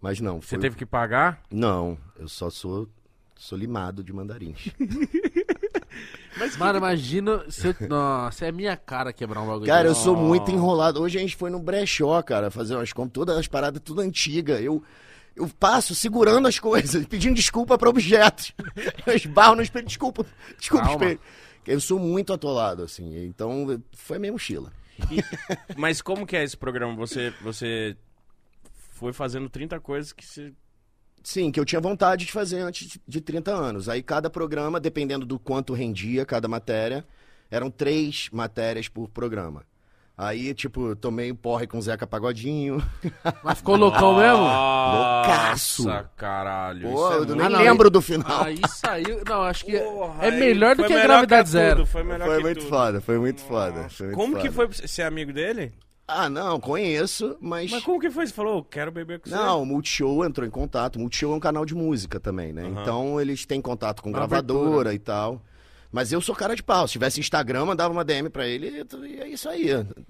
Mas 0.00 0.18
não, 0.20 0.40
Você 0.40 0.50
foi... 0.56 0.58
teve 0.60 0.76
que 0.76 0.86
pagar? 0.86 1.42
Não, 1.50 1.98
eu 2.18 2.26
só 2.26 2.48
sou, 2.48 2.88
sou 3.36 3.56
limado 3.58 4.02
de 4.02 4.12
mandarins. 4.14 4.68
Mano, 6.58 6.78
imagina 6.78 7.44
se 7.50 7.68
eu... 7.68 7.74
Nossa, 7.88 8.46
é 8.46 8.52
minha 8.52 8.76
cara 8.76 9.12
quebrar 9.12 9.40
um 9.42 9.46
bagulho 9.46 9.66
Cara, 9.66 9.86
eu 9.86 9.94
sou 9.94 10.16
muito 10.16 10.50
enrolado. 10.50 11.00
Hoje 11.00 11.16
a 11.18 11.20
gente 11.20 11.36
foi 11.36 11.48
no 11.50 11.60
brechó, 11.60 12.20
cara, 12.22 12.50
fazer 12.50 12.74
umas 12.74 12.92
compras, 12.92 13.12
todas 13.12 13.36
as 13.36 13.46
paradas 13.46 13.80
tudo 13.84 14.00
antiga. 14.00 14.60
Eu, 14.60 14.82
eu 15.36 15.48
passo 15.48 15.94
segurando 15.94 16.46
as 16.48 16.58
coisas, 16.58 17.04
pedindo 17.08 17.34
desculpa 17.34 17.76
para 17.78 17.88
objetos. 17.90 18.52
Eu 19.06 19.14
esbarro 19.16 19.56
no 19.56 19.62
espelho, 19.62 19.86
desculpa, 19.86 20.24
desculpa, 20.58 20.84
Calma. 20.86 21.04
espelho. 21.04 21.20
Eu 21.66 21.80
sou 21.80 21.98
muito 21.98 22.32
atolado, 22.32 22.82
assim. 22.82 23.24
Então, 23.24 23.82
foi 23.92 24.16
a 24.16 24.20
minha 24.20 24.32
mochila. 24.32 24.72
Mas 25.76 26.00
como 26.02 26.26
que 26.26 26.36
é 26.36 26.44
esse 26.44 26.56
programa? 26.56 26.94
Você, 26.96 27.32
você 27.42 27.96
foi 28.92 29.12
fazendo 29.12 29.48
30 29.48 29.80
coisas 29.80 30.12
que 30.12 30.24
você... 30.24 30.52
Sim, 31.22 31.50
que 31.50 31.58
eu 31.58 31.64
tinha 31.64 31.80
vontade 31.80 32.26
de 32.26 32.32
fazer 32.32 32.60
antes 32.60 32.86
de- 32.86 33.00
de 33.08 33.20
30 33.20 33.50
anos. 33.50 33.88
Aí 33.88 34.02
cada 34.02 34.28
programa, 34.28 34.78
dependendo 34.78 35.24
do 35.24 35.38
quanto 35.38 35.72
rendia 35.72 36.26
cada 36.26 36.46
matéria, 36.46 37.04
eram 37.50 37.70
três 37.70 38.28
matérias 38.30 38.88
por 38.88 39.08
programa. 39.08 39.64
Aí, 40.16 40.54
tipo, 40.54 40.94
tomei 40.94 41.32
um 41.32 41.34
porre 41.34 41.66
com 41.66 41.76
o 41.76 41.82
Zeca 41.82 42.06
Pagodinho. 42.06 42.80
Mas 43.42 43.58
ficou 43.58 43.74
loucão 43.76 44.16
mesmo? 44.16 44.44
Loucaço. 44.44 45.84
Nossa, 45.88 46.10
caralho. 46.16 46.88
Pô, 46.88 47.08
isso 47.08 47.12
é 47.12 47.16
eu 47.32 47.36
nem 47.36 47.46
Ah, 47.46 47.50
não, 47.50 47.58
lembro 47.60 47.90
do 47.90 48.00
final. 48.00 48.44
Aí 48.44 48.60
saiu... 48.68 49.22
Não, 49.28 49.42
acho 49.42 49.64
que 49.64 49.76
Porra, 49.78 50.24
é 50.24 50.30
melhor 50.30 50.76
do 50.76 50.82
foi 50.82 50.88
que 50.88 50.94
a 50.94 51.02
Gravidade 51.02 51.48
tudo, 51.48 51.52
Zero. 51.52 51.86
Foi 51.86 52.04
melhor 52.04 52.26
Foi 52.28 52.36
que 52.36 52.42
muito 52.44 52.58
tudo. 52.60 52.68
foda, 52.68 53.00
foi 53.00 53.18
muito 53.18 53.40
foda. 53.40 53.88
foi 53.88 54.06
muito 54.06 54.16
Como 54.18 54.34
que 54.36 54.42
foda. 54.42 54.52
foi 54.52 54.68
pra 54.68 54.76
você 54.76 54.86
ser 54.88 55.02
amigo 55.02 55.32
dele? 55.32 55.72
Ah, 56.06 56.28
não, 56.28 56.60
conheço, 56.60 57.36
mas. 57.40 57.70
Mas 57.70 57.82
como 57.82 57.98
que 57.98 58.10
foi? 58.10 58.26
Você 58.26 58.32
falou, 58.32 58.62
quero 58.62 58.92
beber 58.92 59.18
com 59.20 59.28
você? 59.28 59.34
Não, 59.34 59.62
o 59.62 59.66
Multishow 59.66 60.24
entrou 60.24 60.46
em 60.46 60.50
contato. 60.50 60.96
O 60.96 61.00
Multishow 61.00 61.32
é 61.32 61.36
um 61.36 61.40
canal 61.40 61.64
de 61.64 61.74
música 61.74 62.20
também, 62.20 62.52
né? 62.52 62.62
Aham. 62.62 62.82
Então 62.82 63.20
eles 63.20 63.46
têm 63.46 63.60
contato 63.60 64.02
com 64.02 64.10
Uma 64.10 64.18
gravadora 64.18 64.92
e 64.92 64.98
tal. 64.98 65.40
Mas 65.94 66.10
eu 66.10 66.20
sou 66.20 66.34
cara 66.34 66.56
de 66.56 66.62
pau. 66.62 66.88
Se 66.88 66.94
tivesse 66.94 67.20
Instagram, 67.20 67.66
mandava 67.66 67.92
uma 67.92 68.04
DM 68.04 68.28
pra 68.28 68.44
ele 68.48 68.84
e 69.06 69.20
é 69.20 69.28
isso 69.28 69.48
aí. 69.48 69.68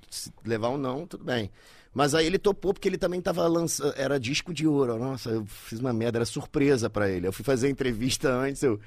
Se 0.09 0.33
levar 0.43 0.71
um 0.71 0.79
não, 0.79 1.07
tudo 1.07 1.23
bem. 1.23 1.51
Mas 1.93 2.15
aí 2.15 2.25
ele 2.25 2.39
topou 2.39 2.73
porque 2.73 2.89
ele 2.89 2.97
também 2.97 3.21
tava 3.21 3.47
lançando. 3.47 3.93
Era 3.95 4.19
disco 4.19 4.55
de 4.55 4.67
ouro. 4.67 4.99
Nossa, 4.99 5.29
eu 5.29 5.45
fiz 5.45 5.79
uma 5.79 5.93
merda, 5.93 6.17
era 6.17 6.25
surpresa 6.25 6.89
pra 6.89 7.11
ele. 7.11 7.27
Eu 7.27 7.35
fui 7.35 7.45
fazer 7.45 7.67
a 7.67 7.71
entrevista 7.71 8.31
antes, 8.31 8.63
eu. 8.63 8.81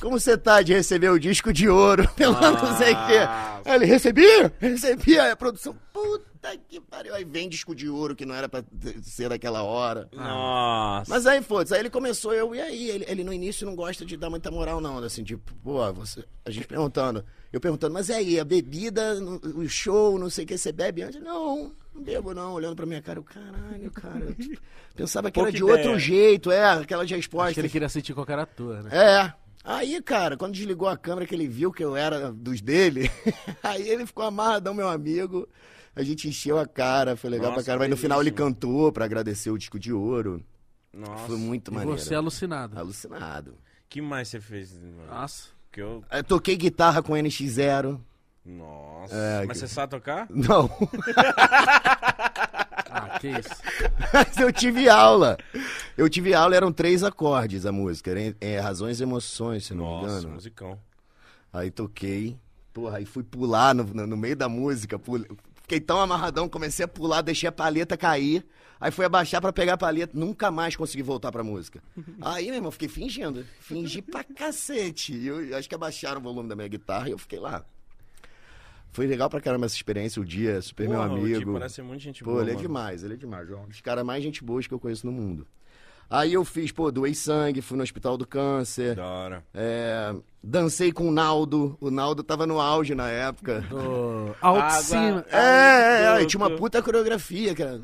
Como 0.00 0.18
você 0.18 0.38
tá 0.38 0.62
de 0.62 0.72
receber 0.72 1.10
o 1.10 1.18
disco 1.18 1.52
de 1.52 1.68
ouro 1.68 2.08
pelo 2.14 2.40
não 2.40 2.76
sei 2.76 2.92
o 2.92 3.06
quê? 3.08 3.18
Aí 3.64 3.74
ele, 3.74 3.86
recebi? 3.86 4.24
Recebi. 4.60 5.18
Aí 5.18 5.32
a 5.32 5.36
produção, 5.36 5.74
puta 5.92 6.33
que 6.68 6.80
pariu. 6.80 7.14
Aí 7.14 7.24
vem 7.24 7.48
disco 7.48 7.74
de 7.74 7.88
ouro 7.88 8.14
que 8.14 8.26
não 8.26 8.34
era 8.34 8.48
pra 8.48 8.62
ser 9.02 9.28
daquela 9.28 9.62
hora. 9.62 10.08
Nossa. 10.12 11.10
Mas 11.10 11.26
aí, 11.26 11.42
foda-se, 11.42 11.74
aí 11.74 11.80
ele 11.80 11.90
começou, 11.90 12.32
eu, 12.34 12.54
e 12.54 12.60
aí? 12.60 12.90
Ele, 12.90 13.04
ele 13.08 13.24
no 13.24 13.32
início 13.32 13.66
não 13.66 13.74
gosta 13.74 14.04
de 14.04 14.16
dar 14.16 14.30
muita 14.30 14.50
moral, 14.50 14.80
não, 14.80 14.98
assim, 14.98 15.22
tipo, 15.24 15.54
pô, 15.62 15.92
você, 15.92 16.24
a 16.44 16.50
gente 16.50 16.66
perguntando, 16.66 17.24
eu 17.52 17.60
perguntando, 17.60 17.94
mas 17.94 18.08
e 18.08 18.12
aí, 18.12 18.40
a 18.40 18.44
bebida, 18.44 19.14
o 19.54 19.68
show, 19.68 20.18
não 20.18 20.28
sei 20.30 20.44
o 20.44 20.46
que, 20.48 20.58
você 20.58 20.72
bebe 20.72 21.02
antes? 21.02 21.20
Não, 21.20 21.72
não 21.94 22.02
bebo 22.02 22.34
não, 22.34 22.52
olhando 22.52 22.76
pra 22.76 22.86
minha 22.86 23.00
cara, 23.02 23.18
eu, 23.18 23.24
caralho, 23.24 23.90
cara, 23.90 24.24
eu 24.24 24.58
pensava 24.94 25.30
que 25.30 25.34
Pouca 25.34 25.48
era 25.50 25.56
de 25.56 25.62
ideia. 25.62 25.76
outro 25.78 25.98
jeito, 25.98 26.50
é, 26.50 26.64
aquela 26.64 27.04
de 27.04 27.14
Acho 27.14 27.20
resposta. 27.20 27.54
que 27.54 27.60
ele 27.60 27.68
queria 27.68 27.88
sentir 27.88 28.14
qualquer 28.14 28.38
ator, 28.38 28.82
né? 28.82 28.90
É. 28.92 29.44
Aí, 29.66 30.00
cara, 30.02 30.36
quando 30.36 30.52
desligou 30.52 30.86
a 30.88 30.96
câmera, 30.96 31.26
que 31.26 31.34
ele 31.34 31.48
viu 31.48 31.72
que 31.72 31.82
eu 31.82 31.96
era 31.96 32.30
dos 32.30 32.60
dele, 32.60 33.10
aí 33.62 33.88
ele 33.88 34.04
ficou 34.04 34.24
amarradão, 34.26 34.74
meu 34.74 34.88
amigo. 34.88 35.48
A 35.96 36.02
gente 36.02 36.28
encheu 36.28 36.58
a 36.58 36.66
cara, 36.66 37.16
foi 37.16 37.30
legal 37.30 37.50
Nossa, 37.50 37.62
pra 37.62 37.66
caramba. 37.66 37.84
Aí 37.84 37.90
no 37.90 37.96
final 37.96 38.20
ele 38.20 38.30
cantou 38.32 38.90
pra 38.92 39.04
agradecer 39.04 39.50
o 39.50 39.58
disco 39.58 39.78
de 39.78 39.92
ouro. 39.92 40.42
Nossa. 40.92 41.26
Foi 41.26 41.36
muito 41.36 41.70
E 41.70 41.74
maneiro. 41.74 41.98
você 42.00 42.14
é 42.14 42.16
alucinado. 42.16 42.78
Alucinado. 42.78 43.54
que 43.88 44.00
mais 44.02 44.28
você 44.28 44.40
fez? 44.40 44.72
mano? 44.80 45.06
Nossa. 45.08 45.48
Que 45.70 45.80
eu... 45.82 46.04
Eu 46.10 46.24
toquei 46.24 46.56
guitarra 46.56 47.02
com 47.02 47.12
NX0. 47.14 48.00
Nossa. 48.44 49.14
É, 49.14 49.44
Mas 49.46 49.60
que- 49.60 49.66
você 49.66 49.74
sabe 49.74 49.90
tocar? 49.90 50.26
Não, 50.30 50.68
Ah, 52.90 53.18
que 53.18 53.28
isso. 53.28 53.48
mas 54.12 54.36
eu 54.38 54.52
tive 54.52 54.88
aula. 54.88 55.36
Eu 55.96 56.08
tive 56.08 56.34
aula, 56.34 56.54
eram 56.54 56.72
três 56.72 57.02
acordes 57.02 57.66
a 57.66 57.72
música. 57.72 58.10
Era, 58.10 58.36
é, 58.40 58.60
Razões 58.60 59.00
e 59.00 59.02
Emoções, 59.02 59.64
se 59.66 59.74
não 59.74 59.84
me 59.84 60.02
Nossa, 60.02 60.18
engano. 60.18 60.34
musicão. 60.34 60.78
Aí 61.52 61.70
toquei. 61.70 62.36
Porra, 62.72 62.98
aí 62.98 63.04
fui 63.04 63.22
pular 63.22 63.74
no, 63.74 63.84
no, 63.84 64.06
no 64.06 64.16
meio 64.16 64.36
da 64.36 64.48
música. 64.48 64.98
pule- 64.98 65.26
Fiquei 65.64 65.80
tão 65.80 65.98
amarradão, 65.98 66.46
comecei 66.46 66.84
a 66.84 66.88
pular, 66.88 67.22
deixei 67.22 67.48
a 67.48 67.52
palheta 67.52 67.96
cair. 67.96 68.44
Aí 68.78 68.90
fui 68.90 69.02
abaixar 69.06 69.40
pra 69.40 69.50
pegar 69.50 69.72
a 69.74 69.78
palheta, 69.78 70.12
nunca 70.14 70.50
mais 70.50 70.76
consegui 70.76 71.02
voltar 71.02 71.32
pra 71.32 71.42
música. 71.42 71.82
Aí, 72.20 72.46
meu 72.48 72.56
irmão, 72.56 72.70
fiquei 72.70 72.86
fingindo. 72.88 73.46
Fingi 73.60 74.02
pra 74.02 74.22
cacete. 74.22 75.14
E 75.14 75.26
Eu, 75.26 75.42
eu 75.42 75.56
acho 75.56 75.66
que 75.66 75.74
abaixaram 75.74 76.20
o 76.20 76.22
volume 76.22 76.50
da 76.50 76.54
minha 76.54 76.68
guitarra 76.68 77.08
e 77.08 77.12
eu 77.12 77.18
fiquei 77.18 77.38
lá. 77.38 77.64
Foi 78.92 79.06
legal 79.06 79.30
pra 79.30 79.40
caramba 79.40 79.64
essa 79.64 79.74
experiência, 79.74 80.20
o 80.20 80.24
dia, 80.24 80.60
super 80.60 80.86
meu 80.86 80.98
Porra, 81.00 81.14
o 81.14 81.26
Di 81.26 81.34
amigo. 81.34 81.52
parece 81.54 81.80
muito 81.80 82.00
gente 82.02 82.22
Pô, 82.22 82.32
boa, 82.32 82.42
ele 82.42 82.50
é 82.50 82.54
mano. 82.54 82.66
demais, 82.68 83.02
ele 83.02 83.14
é 83.14 83.16
demais, 83.16 83.48
João. 83.48 83.66
Dos 83.66 83.80
caras 83.80 84.04
mais 84.04 84.22
gente 84.22 84.44
boas 84.44 84.66
que 84.66 84.74
eu 84.74 84.78
conheço 84.78 85.06
no 85.06 85.12
mundo. 85.12 85.46
Aí 86.08 86.34
eu 86.34 86.44
fiz, 86.44 86.70
pô, 86.70 86.90
doei 86.90 87.14
sangue, 87.14 87.60
fui 87.60 87.76
no 87.76 87.82
Hospital 87.82 88.16
do 88.16 88.26
Câncer. 88.26 88.94
Da 88.94 89.06
hora. 89.06 89.44
É, 89.52 90.14
dancei 90.42 90.92
com 90.92 91.08
o 91.08 91.10
Naldo. 91.10 91.76
O 91.80 91.90
Naldo 91.90 92.22
tava 92.22 92.46
no 92.46 92.60
auge 92.60 92.94
na 92.94 93.08
época. 93.08 93.60
Do... 93.62 94.34
É, 95.32 95.38
é, 95.38 96.18
é, 96.18 96.22
e 96.22 96.26
tinha 96.26 96.40
uma 96.40 96.50
puta 96.50 96.82
coreografia, 96.82 97.54
cara. 97.54 97.80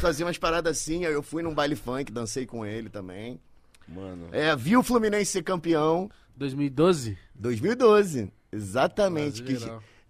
Fazia 0.00 0.24
umas 0.24 0.38
paradas 0.38 0.78
assim, 0.78 1.04
aí 1.04 1.12
eu 1.12 1.22
fui 1.22 1.42
num 1.42 1.54
baile 1.54 1.76
funk, 1.76 2.10
dancei 2.12 2.46
com 2.46 2.64
ele 2.64 2.88
também. 2.88 3.40
Mano. 3.88 4.28
É, 4.32 4.54
vi 4.56 4.76
o 4.76 4.82
Fluminense 4.82 5.32
ser 5.32 5.42
campeão. 5.42 6.10
2012? 6.36 7.18
2012. 7.34 8.32
Exatamente. 8.50 9.42
Que. 9.42 9.58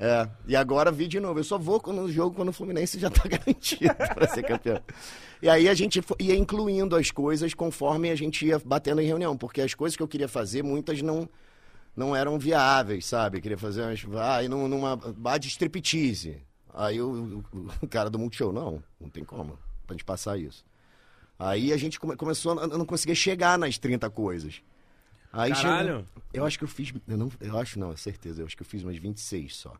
É, 0.05 0.29
e 0.49 0.57
agora 0.57 0.91
vi 0.91 1.07
de 1.07 1.21
novo. 1.21 1.39
Eu 1.39 1.45
só 1.45 1.57
vou 1.57 1.81
no 1.93 2.11
jogo 2.11 2.35
quando 2.35 2.49
o 2.49 2.53
Fluminense 2.53 2.99
já 2.99 3.09
tá 3.09 3.23
garantido 3.29 3.95
pra 4.15 4.27
ser 4.27 4.43
campeão. 4.43 4.81
E 5.41 5.49
aí 5.49 5.69
a 5.69 5.75
gente 5.75 6.03
ia 6.19 6.35
incluindo 6.37 6.97
as 6.97 7.11
coisas 7.11 7.55
conforme 7.55 8.11
a 8.11 8.17
gente 8.17 8.45
ia 8.47 8.59
batendo 8.65 9.01
em 9.01 9.07
reunião, 9.07 9.37
porque 9.37 9.61
as 9.61 9.75
coisas 9.75 9.97
que 9.97 10.03
eu 10.03 10.09
queria 10.09 10.29
fazer, 10.29 10.63
muitas 10.65 11.01
não 11.03 11.29
não 11.95 12.17
eram 12.17 12.39
viáveis, 12.39 13.05
sabe? 13.05 13.37
Eu 13.39 13.43
queria 13.43 13.59
fazer 13.59 13.83
umas. 13.83 14.03
Vai 14.03 14.49
num- 14.49 14.67
numa 14.67 14.97
bar 14.97 15.39
de 15.39 15.49
striptease. 15.49 16.43
Aí 16.75 17.01
o, 17.03 17.45
o- 17.83 17.87
cara 17.87 18.09
do 18.09 18.19
Multishow, 18.19 18.51
não, 18.53 18.83
não 18.99 19.11
tem 19.11 19.23
como 19.23 19.59
pra 19.87 19.93
gente 19.95 20.05
passar 20.05 20.39
isso. 20.39 20.65
Aí 21.39 21.71
a 21.73 21.77
gente 21.77 22.01
come- 22.01 22.17
começou 22.17 22.59
a 22.59 22.67
não 22.67 22.87
conseguir 22.87 23.15
chegar 23.15 23.59
nas 23.59 23.77
30 23.77 24.09
coisas. 24.09 24.63
Aí 25.33 25.53
Caralho. 25.53 25.87
chegou- 25.89 26.05
eu 26.33 26.45
acho 26.47 26.59
que 26.59 26.65
eu 26.65 26.69
fiz. 26.69 26.93
Eu, 27.07 27.17
não, 27.19 27.31
eu 27.41 27.59
acho 27.59 27.79
não, 27.79 27.93
é 27.93 27.97
certeza. 27.97 28.41
Eu 28.43 28.47
acho 28.47 28.57
que 28.57 28.63
eu 28.63 28.67
fiz 28.67 28.83
umas 28.83 28.97
26 28.97 29.55
só. 29.55 29.75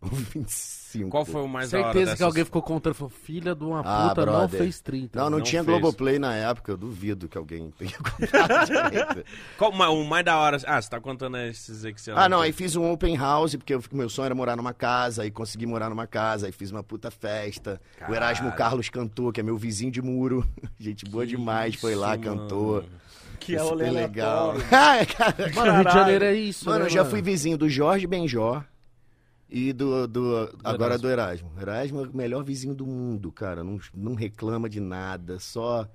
Ou 0.00 0.10
25. 0.10 1.10
Qual 1.10 1.24
foi 1.24 1.42
o 1.42 1.48
mais 1.48 1.70
da 1.72 1.78
hora 1.78 1.86
Certeza 1.86 2.04
que 2.04 2.10
dessas? 2.12 2.26
alguém 2.26 2.44
ficou 2.44 2.62
contando. 2.62 2.94
Falou, 2.94 3.10
filha 3.10 3.52
de 3.52 3.64
uma 3.64 3.80
Ah, 3.80 4.08
puta, 4.10 4.26
não 4.26 4.48
fez 4.48 4.80
30. 4.80 5.18
Não, 5.18 5.28
não, 5.28 5.38
Não 5.38 5.44
tinha 5.44 5.64
fez. 5.64 5.76
Globoplay 5.80 6.20
na 6.20 6.34
época, 6.36 6.70
eu 6.72 6.76
duvido 6.76 7.28
que 7.28 7.36
alguém 7.36 7.70
tenha 7.76 7.90
direito. 8.64 9.24
Qual 9.56 9.72
o 9.72 10.04
mais 10.04 10.24
da 10.24 10.38
hora? 10.38 10.56
Ah, 10.66 10.80
você 10.80 10.88
tá 10.88 11.00
contando 11.00 11.36
esses 11.38 11.84
aí 11.84 11.92
que 11.92 12.00
você 12.00 12.12
Ah, 12.12 12.28
não, 12.28 12.40
aí 12.40 12.52
fiz 12.52 12.76
um 12.76 12.90
open 12.92 13.16
house, 13.16 13.56
porque 13.56 13.74
o 13.74 13.82
meu 13.92 14.08
sonho 14.08 14.26
era 14.26 14.34
morar 14.36 14.56
numa 14.56 14.72
casa, 14.72 15.22
aí 15.22 15.30
consegui 15.32 15.66
morar 15.66 15.90
numa 15.90 16.06
casa, 16.06 16.46
aí 16.46 16.52
fiz 16.52 16.70
uma 16.70 16.82
puta 16.84 17.10
festa. 17.10 17.80
O 18.08 18.14
Erasmo 18.14 18.44
Caralho. 18.50 18.56
Carlos 18.56 18.88
cantou, 18.88 19.32
que 19.32 19.40
é 19.40 19.42
meu 19.42 19.56
vizinho 19.56 19.90
de 19.90 20.00
muro. 20.00 20.46
Gente 20.78 21.04
boa 21.06 21.26
demais, 21.26 21.74
foi 21.74 21.96
lá, 21.96 22.14
Isso, 22.14 22.22
cantou. 22.22 22.74
mano. 22.74 22.88
Que 23.40 23.58
super 23.58 23.90
legal. 23.90 24.54
Mano, 25.54 25.72
Rio 25.74 25.84
de 25.84 25.92
Janeiro 25.92 26.24
é 26.24 26.34
isso, 26.34 26.66
Mano, 26.66 26.80
né, 26.80 26.84
eu 26.86 26.90
já 26.90 27.04
fui 27.04 27.22
vizinho 27.22 27.56
do 27.56 27.68
Jorge 27.68 28.04
Benjó 28.06 28.62
e 29.48 29.72
do, 29.72 30.06
do 30.06 30.58
agora 30.62 30.94
Erasmo. 30.94 31.02
do 31.02 31.10
Erasmo. 31.10 31.52
Erasmo 31.60 32.00
é 32.00 32.08
o 32.08 32.16
melhor 32.16 32.44
vizinho 32.44 32.74
do 32.74 32.86
mundo, 32.86 33.32
cara. 33.32 33.64
Não, 33.64 33.78
não 33.94 34.14
reclama 34.14 34.68
de 34.68 34.80
nada, 34.80 35.38
só 35.38 35.88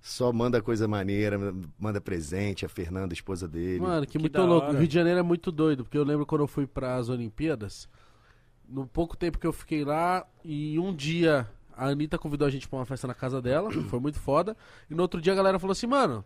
só 0.00 0.30
manda 0.32 0.60
coisa 0.60 0.86
maneira, 0.86 1.38
manda 1.78 2.00
presente. 2.00 2.66
A 2.66 2.68
Fernanda, 2.68 3.12
a 3.12 3.16
esposa 3.16 3.48
dele. 3.48 3.80
Mano, 3.80 4.04
que, 4.06 4.12
Que 4.12 4.18
muito 4.18 4.40
louco. 4.42 4.66
hora. 4.66 4.76
O 4.76 4.78
Rio 4.78 4.88
de 4.88 4.94
Janeiro 4.94 5.18
é 5.18 5.22
muito 5.22 5.50
doido, 5.50 5.82
porque 5.84 5.96
eu 5.96 6.04
lembro 6.04 6.26
quando 6.26 6.42
eu 6.42 6.46
fui 6.46 6.66
para 6.66 6.96
as 6.96 7.08
Olimpíadas, 7.08 7.88
no 8.68 8.86
pouco 8.86 9.16
tempo 9.16 9.38
que 9.38 9.46
eu 9.46 9.52
fiquei 9.52 9.84
lá, 9.84 10.26
e 10.44 10.78
um 10.78 10.94
dia 10.94 11.48
a 11.76 11.88
Anitta 11.88 12.18
convidou 12.18 12.46
a 12.46 12.50
gente 12.50 12.68
pra 12.68 12.78
uma 12.78 12.86
festa 12.86 13.06
na 13.06 13.14
casa 13.14 13.40
dela, 13.40 13.70
foi 13.88 13.98
muito 13.98 14.18
foda. 14.18 14.56
E 14.90 14.94
no 14.94 15.02
outro 15.02 15.20
dia 15.20 15.32
a 15.32 15.36
galera 15.36 15.58
falou 15.58 15.72
assim, 15.72 15.86
mano, 15.86 16.24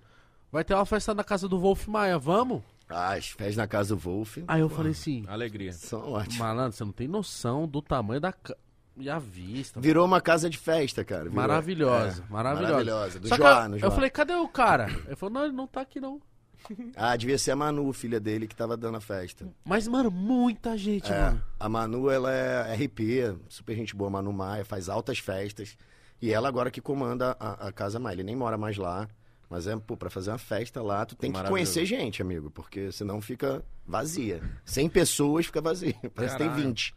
vai 0.51 0.65
ter 0.65 0.75
uma 0.75 0.85
festa 0.87 1.15
na 1.15 1.23
casa 1.25 1.49
do 1.49 1.59
Wolf 1.59 1.87
Maia, 1.87 2.19
vamos? 2.19 2.63
Ah, 2.89 3.13
as 3.15 3.29
festas 3.29 3.57
na 3.57 3.67
casa 3.67 3.95
do 3.95 4.01
Wolf. 4.01 4.39
Aí 4.49 4.61
eu 4.61 4.69
falei 4.69 4.93
assim, 4.93 5.25
Alegria. 5.29 5.73
São 5.73 6.13
ótimas. 6.13 6.39
malandro, 6.39 6.73
você 6.77 6.85
não 6.85 6.93
tem 6.93 7.07
noção 7.09 7.69
do 7.69 7.83
tamanho 7.83 8.21
da 8.21 8.33
ca... 8.33 8.57
e 8.97 9.11
a 9.11 9.19
vista. 9.19 9.81
Virou 9.81 10.07
uma 10.07 10.21
casa 10.21 10.49
de 10.49 10.57
festa, 10.57 11.05
cara. 11.05 11.25
Virou- 11.25 11.37
Maravilhosa, 11.37 12.25
é, 12.29 12.33
maravilhosa. 12.33 12.73
Maravilhosa. 12.73 13.21
Do 13.21 13.29
Só 13.29 13.37
Joá, 13.37 13.69
eu, 13.73 13.79
eu 13.79 13.91
falei, 13.91 14.09
cadê 14.11 14.35
o 14.35 14.49
cara? 14.49 14.89
Ele 15.07 15.17
falou, 15.17 15.35
não, 15.35 15.45
ele 15.45 15.53
não 15.53 15.67
tá 15.67 15.83
aqui 15.83 16.01
não. 16.01 16.21
Ah, 16.97 17.15
devia 17.15 17.39
ser 17.39 17.53
a 17.53 17.57
Manu, 17.57 17.93
filha 17.93 18.19
dele, 18.19 18.49
que 18.49 18.57
tava 18.57 18.77
dando 18.77 18.97
a 18.97 19.01
festa. 19.01 19.47
Mas, 19.65 19.87
mano, 19.87 20.11
muita 20.11 20.77
gente, 20.77 21.13
É, 21.13 21.21
mano. 21.27 21.43
a 21.61 21.69
Manu, 21.69 22.11
ela 22.11 22.33
é 22.33 22.75
RP, 22.75 23.39
super 23.49 23.77
gente 23.77 23.95
boa, 23.95 24.11
Manu 24.11 24.33
Maia, 24.33 24.65
faz 24.65 24.89
altas 24.89 25.19
festas. 25.21 25.77
E 26.21 26.33
ela 26.33 26.49
agora 26.49 26.69
que 26.71 26.81
comanda 26.81 27.37
a, 27.39 27.69
a 27.69 27.73
Casa 27.73 28.01
Maia. 28.01 28.15
Ele 28.17 28.25
nem 28.25 28.35
mora 28.35 28.59
mais 28.59 28.77
lá. 28.77 29.09
Mas 29.49 29.67
é, 29.67 29.75
pô, 29.77 29.97
pra 29.97 30.11
fazer 30.11 30.31
uma 30.31 30.39
festa 30.39 30.83
lá, 30.83 31.07
tu 31.07 31.17
tem 31.17 31.33
que 31.33 31.43
conhecer 31.45 31.85
gente, 31.87 32.21
amigo. 32.21 32.51
Porque 32.51 32.93
senão 32.93 33.21
fica 33.21 33.65
vazia. 33.87 34.43
100 34.65 34.89
pessoas 34.91 35.47
fica 35.47 35.61
vazia. 35.61 35.95
Parece 36.15 36.35
que 36.35 36.39
tem 36.43 36.49
Caralho. 36.49 36.69
20. 36.69 36.95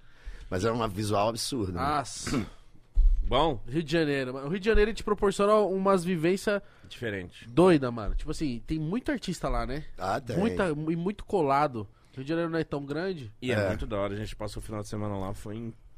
Mas 0.50 0.66
é 0.66 0.72
uma 0.72 0.88
visual 0.88 1.30
absurda. 1.30 1.72
né? 1.72 1.80
Nossa. 1.80 2.46
Bom? 3.24 3.62
Rio 3.66 3.82
de 3.82 3.90
Janeiro. 3.92 4.34
mano. 4.34 4.48
O 4.48 4.50
Rio 4.50 4.60
de 4.60 4.66
Janeiro 4.66 4.94
te 4.94 5.04
proporciona 5.04 5.54
umas 5.56 6.04
vivências 6.04 6.62
Diferente. 6.90 7.48
doidas, 7.48 7.94
mano. 7.94 8.14
Tipo 8.16 8.32
assim, 8.32 8.62
tem 8.68 8.78
muito 8.78 9.10
artista 9.10 9.48
lá, 9.48 9.66
né? 9.66 9.86
Ah, 9.98 10.20
tem. 10.20 10.38
Muita, 10.38 10.68
e 10.70 10.96
muito 10.98 11.24
colado. 11.24 11.88
O 12.12 12.16
Rio 12.18 12.24
de 12.26 12.30
Janeiro 12.30 12.50
não 12.52 12.60
é 12.60 12.64
tão 12.66 12.86
grande. 12.86 13.32
E 13.42 13.54
é. 13.54 13.56
É. 13.56 13.68
muito 13.70 13.88
da 13.88 13.98
hora. 13.98 14.14
A 14.14 14.18
gente 14.18 14.36
passou 14.36 14.62
o 14.62 14.66
final 14.66 14.82
de 14.82 14.90
semana 14.90 15.18
lá, 15.18 15.34
foi 15.34 15.56
incrível. 15.56 15.91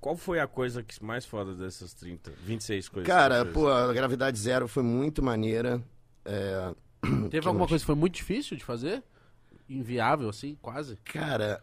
Qual 0.00 0.16
foi 0.16 0.40
a 0.40 0.46
coisa 0.46 0.82
que 0.82 1.02
mais 1.04 1.24
foda 1.24 1.54
dessas 1.54 1.92
30, 1.94 2.32
26 2.44 2.88
coisas? 2.88 3.06
Cara, 3.06 3.44
pô, 3.44 3.68
a 3.68 3.92
Gravidade 3.92 4.38
Zero 4.38 4.66
foi 4.66 4.82
muito 4.82 5.22
maneira. 5.22 5.82
É, 6.24 6.74
Teve 7.30 7.46
alguma 7.48 7.60
mais? 7.60 7.70
coisa 7.70 7.82
que 7.82 7.86
foi 7.86 7.94
muito 7.94 8.14
difícil 8.14 8.56
de 8.56 8.64
fazer? 8.64 9.02
Inviável, 9.68 10.28
assim, 10.28 10.56
quase. 10.60 10.96
cara, 11.04 11.62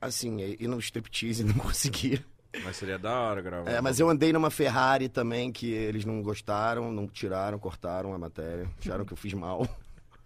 assim, 0.00 0.40
ir 0.40 0.66
no 0.66 0.78
striptease 0.78 1.44
não 1.44 1.54
consegui. 1.60 2.24
Mas 2.62 2.76
seria 2.76 2.98
da 2.98 3.18
hora 3.18 3.42
gravar. 3.42 3.70
É, 3.70 3.80
mas 3.80 3.98
eu 3.98 4.08
andei 4.08 4.32
numa 4.32 4.50
Ferrari 4.50 5.08
também 5.08 5.52
que 5.52 5.70
eles 5.72 6.04
não 6.04 6.22
gostaram, 6.22 6.92
não 6.92 7.06
tiraram, 7.06 7.58
cortaram 7.58 8.14
a 8.14 8.18
matéria, 8.18 8.68
acharam 8.78 9.04
que 9.04 9.12
eu 9.12 9.16
fiz 9.16 9.34
mal. 9.34 9.68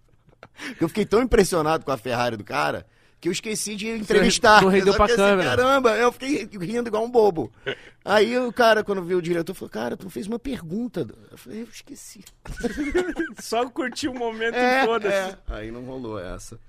eu 0.79 0.87
fiquei 0.87 1.05
tão 1.05 1.21
impressionado 1.21 1.83
com 1.83 1.91
a 1.91 1.97
Ferrari 1.97 2.37
do 2.37 2.43
cara 2.43 2.85
que 3.19 3.27
eu 3.27 3.31
esqueci 3.31 3.75
de 3.75 3.87
entrevistar. 3.89 4.61
não 4.61 4.69
rendeu 4.69 4.93
Eu 4.93 4.97
pra 4.97 5.05
assim, 5.05 5.15
câmera. 5.15 5.49
Caramba, 5.49 5.95
eu 5.97 6.11
fiquei 6.11 6.47
rindo 6.59 6.87
igual 6.87 7.03
um 7.03 7.11
bobo. 7.11 7.51
Aí 8.05 8.37
o 8.37 8.51
cara, 8.53 8.83
quando 8.83 9.03
viu 9.03 9.17
o 9.17 9.21
diretor, 9.21 9.53
falou: 9.53 9.69
Cara, 9.69 9.97
tu 9.97 10.09
fez 10.09 10.25
uma 10.27 10.39
pergunta. 10.39 11.05
Eu 11.31 11.37
falei: 11.37 11.61
Eu 11.61 11.67
esqueci. 11.71 12.23
Só 13.39 13.69
curtir 13.69 14.07
o 14.07 14.13
momento 14.13 14.55
É, 14.55 14.83
e 14.83 14.85
foda-se. 14.85 15.15
é. 15.15 15.37
Aí 15.47 15.71
não 15.71 15.83
rolou 15.83 16.17
essa. 16.19 16.59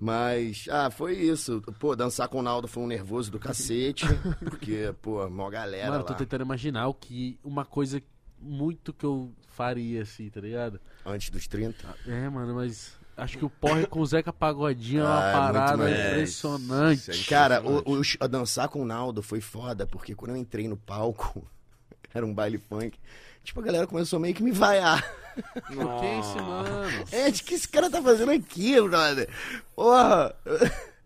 Mas, 0.00 0.66
ah, 0.70 0.90
foi 0.90 1.14
isso. 1.16 1.60
Pô, 1.80 1.96
dançar 1.96 2.28
com 2.28 2.38
o 2.38 2.42
Naldo 2.42 2.68
foi 2.68 2.82
um 2.82 2.86
nervoso 2.86 3.30
do 3.32 3.38
cacete. 3.38 4.04
porque, 4.44 4.94
pô, 5.02 5.28
mó 5.28 5.50
galera 5.50 5.90
mano, 5.90 6.04
tô 6.04 6.12
lá. 6.12 6.18
tentando 6.18 6.42
imaginar 6.42 6.86
o 6.86 6.94
que. 6.94 7.38
Uma 7.42 7.64
coisa 7.64 8.00
muito 8.40 8.92
que 8.92 9.04
eu 9.04 9.32
faria, 9.56 10.02
assim, 10.02 10.30
tá 10.30 10.40
ligado? 10.40 10.80
Antes 11.04 11.30
dos 11.30 11.48
30. 11.48 11.84
É, 12.06 12.28
mano, 12.28 12.54
mas. 12.54 12.96
Acho 13.18 13.36
que 13.36 13.44
o 13.44 13.50
porre 13.50 13.84
com 13.86 14.00
o 14.00 14.06
Zeca 14.06 14.32
Pagodinho 14.32 15.02
é 15.02 15.04
uma 15.06 15.18
Ah, 15.24 15.28
é 15.28 15.32
parada 15.32 15.76
maneiro. 15.76 16.10
impressionante. 16.12 16.98
Isso 17.00 17.10
aí. 17.10 17.24
Cara, 17.24 17.60
o, 17.62 17.98
o- 17.98 18.02
a 18.20 18.26
dançar 18.26 18.68
com 18.68 18.80
o 18.80 18.84
Naldo 18.86 19.22
foi 19.22 19.40
foda, 19.40 19.86
porque 19.86 20.14
quando 20.14 20.30
eu 20.30 20.36
entrei 20.36 20.68
no 20.68 20.76
palco, 20.76 21.44
era 22.14 22.24
um 22.24 22.32
baile 22.32 22.58
funk, 22.58 22.96
tipo, 23.42 23.60
a 23.60 23.62
galera 23.62 23.86
começou 23.86 24.20
meio 24.20 24.34
que 24.34 24.42
me 24.42 24.52
vaiar. 24.52 25.02
Por 25.66 26.00
que 26.00 26.06
esse, 26.20 26.34
mano? 26.36 27.04
É, 27.12 27.30
de 27.30 27.42
que 27.42 27.54
esse 27.54 27.68
cara 27.68 27.90
tá 27.90 28.00
fazendo 28.02 28.30
aqui, 28.32 28.80
brother? 28.80 29.28
Porra! 29.74 30.34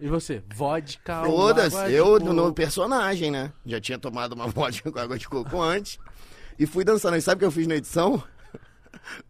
E 0.00 0.08
você? 0.08 0.42
Vodka, 0.54 1.22
de 1.86 1.92
eu 1.94 2.18
no 2.18 2.52
personagem, 2.52 3.30
né? 3.30 3.52
Já 3.64 3.80
tinha 3.80 3.98
tomado 3.98 4.32
uma 4.32 4.48
vodka 4.52 4.90
com 4.90 4.98
água 4.98 5.18
de 5.18 5.28
coco 5.28 5.60
antes. 5.60 5.98
E 6.58 6.66
fui 6.66 6.82
dançando. 6.84 7.16
E 7.16 7.22
sabe 7.22 7.36
o 7.36 7.38
que 7.40 7.44
eu 7.44 7.50
fiz 7.50 7.66
na 7.66 7.76
edição? 7.76 8.22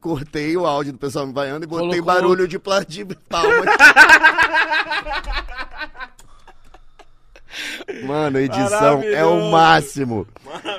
Cortei 0.00 0.56
o 0.56 0.66
áudio 0.66 0.92
do 0.92 0.98
pessoal 0.98 1.26
me 1.26 1.32
vaiando 1.32 1.64
e 1.64 1.68
botei 1.68 1.86
Colocou- 2.00 2.04
barulho 2.04 2.48
de, 2.48 2.58
pla- 2.58 2.84
de 2.84 3.04
palma. 3.04 3.64
Mano, 8.06 8.38
edição 8.38 9.02
é 9.02 9.24
o 9.24 9.50
máximo. 9.50 10.26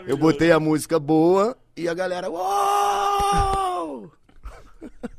Eu 0.07 0.17
botei 0.17 0.51
a 0.51 0.59
música 0.59 0.99
boa 0.99 1.55
e 1.77 1.87
a 1.87 1.93
galera. 1.93 2.29
Uou! 2.29 4.11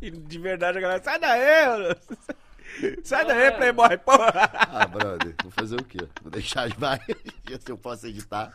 E 0.00 0.12
de 0.12 0.38
verdade 0.38 0.78
a 0.78 0.80
galera, 0.80 1.02
sai 1.02 1.18
daí, 1.18 1.66
mano. 1.66 1.96
Sai 3.02 3.24
daí, 3.26 3.50
playboy, 3.50 3.98
porra. 3.98 4.48
Ah, 4.54 4.86
brother, 4.86 5.34
vou 5.42 5.50
fazer 5.50 5.74
o 5.74 5.82
quê? 5.84 5.98
Vou 6.22 6.30
deixar 6.30 6.68
as 6.68 6.72
várias, 6.78 7.18
se 7.58 7.68
eu 7.72 7.76
posso 7.76 8.06
editar. 8.06 8.54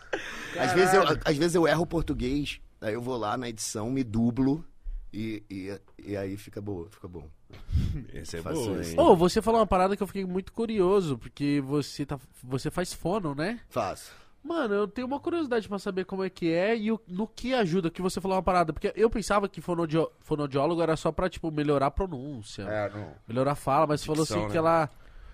Às 0.58 0.72
vezes, 0.72 0.94
eu, 0.94 1.04
às 1.26 1.36
vezes 1.36 1.54
eu 1.54 1.68
erro 1.68 1.82
o 1.82 1.86
português, 1.86 2.62
aí 2.84 2.94
eu 2.94 3.02
vou 3.02 3.18
lá 3.18 3.36
na 3.38 3.50
edição, 3.50 3.90
me 3.90 4.04
dublo 4.04 4.64
e, 5.12 5.44
e, 5.50 5.80
e 6.06 6.18
aí 6.18 6.38
fica 6.38 6.62
boa, 6.62 6.90
fica 6.90 7.08
bom. 7.08 7.28
Esse 8.14 8.38
é 8.38 8.42
bom, 8.42 8.76
hein? 8.80 8.96
Ô, 8.98 9.16
você 9.16 9.42
falou 9.42 9.60
uma 9.60 9.68
parada 9.68 9.96
que 9.96 10.02
eu 10.04 10.08
fiquei 10.08 10.26
muito 10.26 10.52
curioso, 10.54 11.18
porque 11.18 11.62
você, 11.66 12.06
tá, 12.06 12.20
você 12.44 12.70
faz 12.72 12.94
fono, 12.94 13.34
né? 13.36 13.60
Faço. 13.70 14.12
Mano, 14.44 14.74
eu 14.74 14.88
tenho 14.90 15.08
uma 15.08 15.22
curiosidade 15.22 15.70
pra 15.70 15.80
saber 15.80 16.04
como 16.04 16.22
é 16.24 16.30
que 16.30 16.52
é 16.52 16.76
e 16.76 16.92
o- 16.92 17.00
no 17.08 17.26
que 17.26 17.54
ajuda, 17.54 17.90
que 17.90 18.02
você 18.02 18.20
falou 18.20 18.36
uma 18.36 18.44
parada. 18.44 18.74
Porque 18.74 18.92
eu 18.94 19.10
pensava 19.10 19.48
que 19.48 19.62
fonodio- 19.62 20.12
fonoaudiólogo 20.20 20.82
era 20.82 20.98
só 20.98 21.14
pra, 21.14 21.30
tipo, 21.30 21.50
melhorar 21.50 21.86
a 21.88 21.92
pronúncia, 21.92 22.66
não. 22.90 23.14
melhorar 23.26 23.54
a 23.54 23.56
fala, 23.56 23.88
mas 23.88 24.02
você 24.02 24.08
falou 24.08 24.24
assim 24.24 24.42
que 24.48 24.54
né? 24.54 24.58
ela 24.58 24.90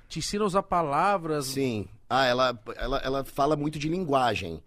te 0.08 0.20
ensina 0.20 0.43
a 0.43 0.47
usar 0.47 0.62
palavras. 0.62 1.47
Sim. 1.47 1.88
Ah, 2.08 2.26
ela, 2.26 2.60
ela, 2.76 2.97
ela 3.00 3.24
fala 3.26 3.56
muito 3.56 3.80
de 3.80 3.89
linguagem. 3.89 4.62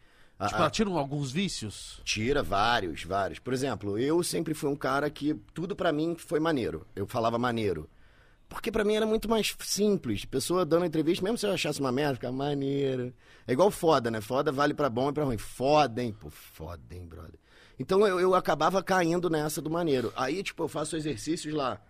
Tipo, 0.49 0.61
ela 0.61 0.70
tira 0.70 0.90
alguns 0.90 1.30
vícios. 1.30 2.01
Tira 2.05 2.43
vários, 2.43 3.05
vários. 3.05 3.38
Por 3.38 3.53
exemplo, 3.53 3.99
eu 3.99 4.22
sempre 4.22 4.55
fui 4.55 4.70
um 4.70 4.76
cara 4.76 5.09
que 5.11 5.34
tudo 5.55 5.76
pra 5.76 5.93
mim 5.93 6.14
foi 6.16 6.40
maneiro. 6.40 6.86
Eu 6.95 7.07
falava 7.07 7.38
maneiro. 7.38 7.88
Porque 8.49 8.70
pra 8.70 8.84
mim 8.84 8.95
era 8.95 9.07
muito 9.07 9.28
mais 9.28 9.57
simples. 9.61 10.24
Pessoa 10.24 10.64
dando 10.64 10.84
entrevista, 10.84 11.24
mesmo 11.24 11.38
se 11.38 11.47
eu 11.47 11.53
achasse 11.53 11.80
uma 11.80 11.90
merda, 11.90 12.16
ficava 12.16 12.36
maneiro. 12.36 13.12
É 13.47 13.53
igual 13.53 13.70
foda, 13.70 14.11
né? 14.11 14.20
Foda 14.20 14.53
vale 14.53 14.74
pra 14.74 14.90
bom 14.90 15.09
e 15.09 15.12
pra 15.12 15.24
ruim. 15.24 15.38
Foda, 15.38 16.03
hein? 16.03 16.14
Pô, 16.18 16.28
foda, 16.28 16.95
hein, 16.95 17.07
brother. 17.07 17.38
Então 17.78 18.07
eu, 18.07 18.20
eu 18.20 18.34
acabava 18.34 18.83
caindo 18.83 19.30
nessa 19.30 19.62
do 19.62 19.71
maneiro. 19.71 20.12
Aí, 20.14 20.42
tipo, 20.42 20.62
eu 20.62 20.68
faço 20.68 20.96
exercícios 20.96 21.54
lá. 21.54 21.80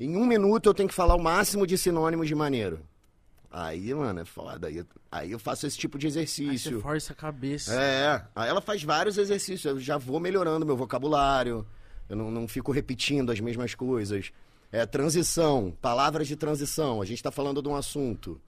Em 0.00 0.16
um 0.16 0.24
minuto 0.24 0.68
eu 0.68 0.74
tenho 0.74 0.88
que 0.88 0.94
falar 0.94 1.14
o 1.14 1.22
máximo 1.22 1.66
de 1.66 1.76
sinônimos 1.76 2.26
de 2.26 2.34
maneiro. 2.34 2.80
Aí, 3.50 3.94
mano, 3.94 4.20
é 4.20 4.24
foda. 4.24 4.66
Aí, 4.68 4.76
eu- 4.78 4.86
aí 5.10 5.30
eu 5.32 5.38
faço 5.38 5.66
esse 5.66 5.76
tipo 5.78 5.98
de 5.98 6.06
Aí 6.06 6.12
você 6.12 6.18
exercício. 6.18 6.80
força 6.80 7.12
a 7.12 7.16
cabeça. 7.16 7.72
É, 7.74 8.22
aí 8.36 8.48
ela 8.48 8.60
faz 8.60 8.82
vários 8.82 9.16
exercícios, 9.16 9.64
eu 9.64 9.80
já 9.80 9.96
vou 9.96 10.20
melhorando 10.20 10.66
meu 10.66 10.76
vocabulário, 10.76 11.66
eu 12.08 12.16
não, 12.16 12.30
não 12.30 12.46
fico 12.46 12.72
repetindo 12.72 13.30
as 13.32 13.40
mesmas 13.40 13.74
coisas. 13.74 14.30
É, 14.70 14.84
transição, 14.84 15.72
palavras 15.80 16.28
de 16.28 16.36
transição, 16.36 17.00
a 17.00 17.06
gente 17.06 17.22
tá 17.22 17.30
falando 17.30 17.62
de 17.62 17.68
um 17.68 17.74
assunto, 17.74 18.38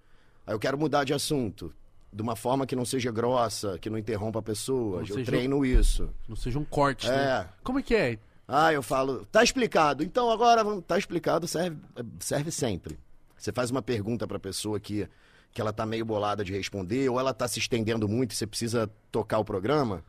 aí 0.47 0.53
eu 0.55 0.59
quero 0.59 0.77
mudar 0.77 1.03
de 1.05 1.15
assunto, 1.15 1.73
de 2.13 2.21
uma 2.21 2.37
forma 2.37 2.67
que 2.67 2.77
não 2.77 2.85
seja 2.85 3.11
grossa, 3.11 3.79
que 3.79 3.89
não 3.89 3.97
interrompa 3.97 4.41
a 4.41 4.43
pessoa, 4.43 5.03
Não 5.03 5.17
eu 5.17 5.25
treino 5.25 5.65
isso. 5.65 6.11
Não 6.29 6.37
seja 6.37 6.59
um 6.59 6.65
corte, 6.65 7.07
É. 7.09 7.11
né? 7.11 7.49
Como 7.63 7.79
é 7.79 7.83
que 7.83 7.95
é? 7.95 8.19
Ah, 8.47 8.71
eu 8.71 8.83
falo, 8.83 9.25
tá 9.33 9.43
explicado. 9.43 10.03
Então 10.05 10.31
agora, 10.31 10.63
tá 10.83 10.99
explicado, 10.99 11.47
serve, 11.49 11.79
serve 12.19 12.51
sempre. 12.51 12.99
Você 13.41 13.53
faz 13.53 13.71
uma 13.71 13.81
pergunta 13.81 14.27
pra 14.27 14.39
pessoa 14.39 14.79
que, 14.79 15.09
que 15.51 15.61
ela 15.61 15.73
tá 15.73 15.87
meio 15.87 16.05
bolada 16.05 16.45
de 16.45 16.53
responder, 16.53 17.09
ou 17.09 17.19
ela 17.19 17.33
tá 17.33 17.49
se 17.49 17.59
estendendo 17.59 18.07
muito 18.07 18.33
e 18.33 18.37
você 18.37 18.47
precisa 18.47 18.91
tocar 19.11 19.39
o 19.39 19.45
programa. 19.45 20.05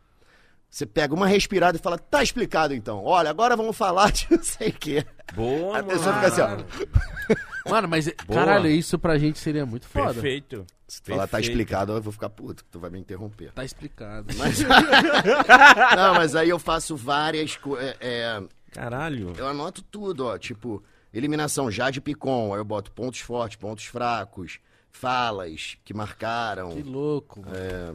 Você 0.69 0.85
pega 0.85 1.13
uma 1.13 1.27
respirada 1.27 1.77
e 1.77 1.81
fala, 1.81 1.97
tá 1.97 2.21
explicado 2.23 2.73
então. 2.73 3.03
Olha, 3.03 3.29
agora 3.29 3.55
vamos 3.55 3.75
falar 3.75 4.11
de 4.11 4.27
não 4.31 4.43
sei 4.43 4.69
o 4.69 4.73
quê. 4.73 5.05
Boa, 5.33 5.79
A 5.79 5.81
mano. 5.81 5.87
pessoa 5.87 6.13
fica 6.15 6.27
assim, 6.27 6.41
ó. 6.41 7.69
Mano, 7.69 7.87
mas 7.87 8.05
Boa. 8.25 8.39
caralho, 8.39 8.67
isso 8.67 8.97
pra 8.99 9.17
gente 9.17 9.39
seria 9.39 9.65
muito 9.65 9.87
foda. 9.87 10.13
Perfeito. 10.13 10.65
Se 10.87 11.01
falar 11.01 11.21
tá 11.27 11.37
Perfeito. 11.37 11.51
explicado, 11.51 11.93
eu 11.93 12.01
vou 12.01 12.11
ficar 12.11 12.29
puto, 12.29 12.65
tu 12.69 12.79
vai 12.79 12.89
me 12.89 12.99
interromper. 12.99 13.51
Tá 13.53 13.63
explicado. 13.63 14.27
Mas... 14.37 14.59
não, 15.95 16.13
mas 16.15 16.35
aí 16.35 16.49
eu 16.49 16.59
faço 16.59 16.97
várias 16.97 17.55
coisas. 17.55 17.95
Caralho. 18.71 19.33
eu 19.37 19.47
anoto 19.47 19.81
tudo, 19.83 20.25
ó. 20.25 20.37
Tipo, 20.37 20.83
eliminação 21.13 21.69
já 21.71 21.89
de 21.89 22.01
Picon. 22.01 22.53
Aí 22.53 22.59
eu 22.59 22.65
boto 22.65 22.91
pontos 22.91 23.19
fortes, 23.19 23.57
pontos 23.57 23.85
fracos, 23.85 24.59
falas 24.89 25.77
que 25.83 25.93
marcaram. 25.93 26.71
Que 26.71 26.83
louco, 26.83 27.41
mano. 27.41 27.55
É, 27.55 27.93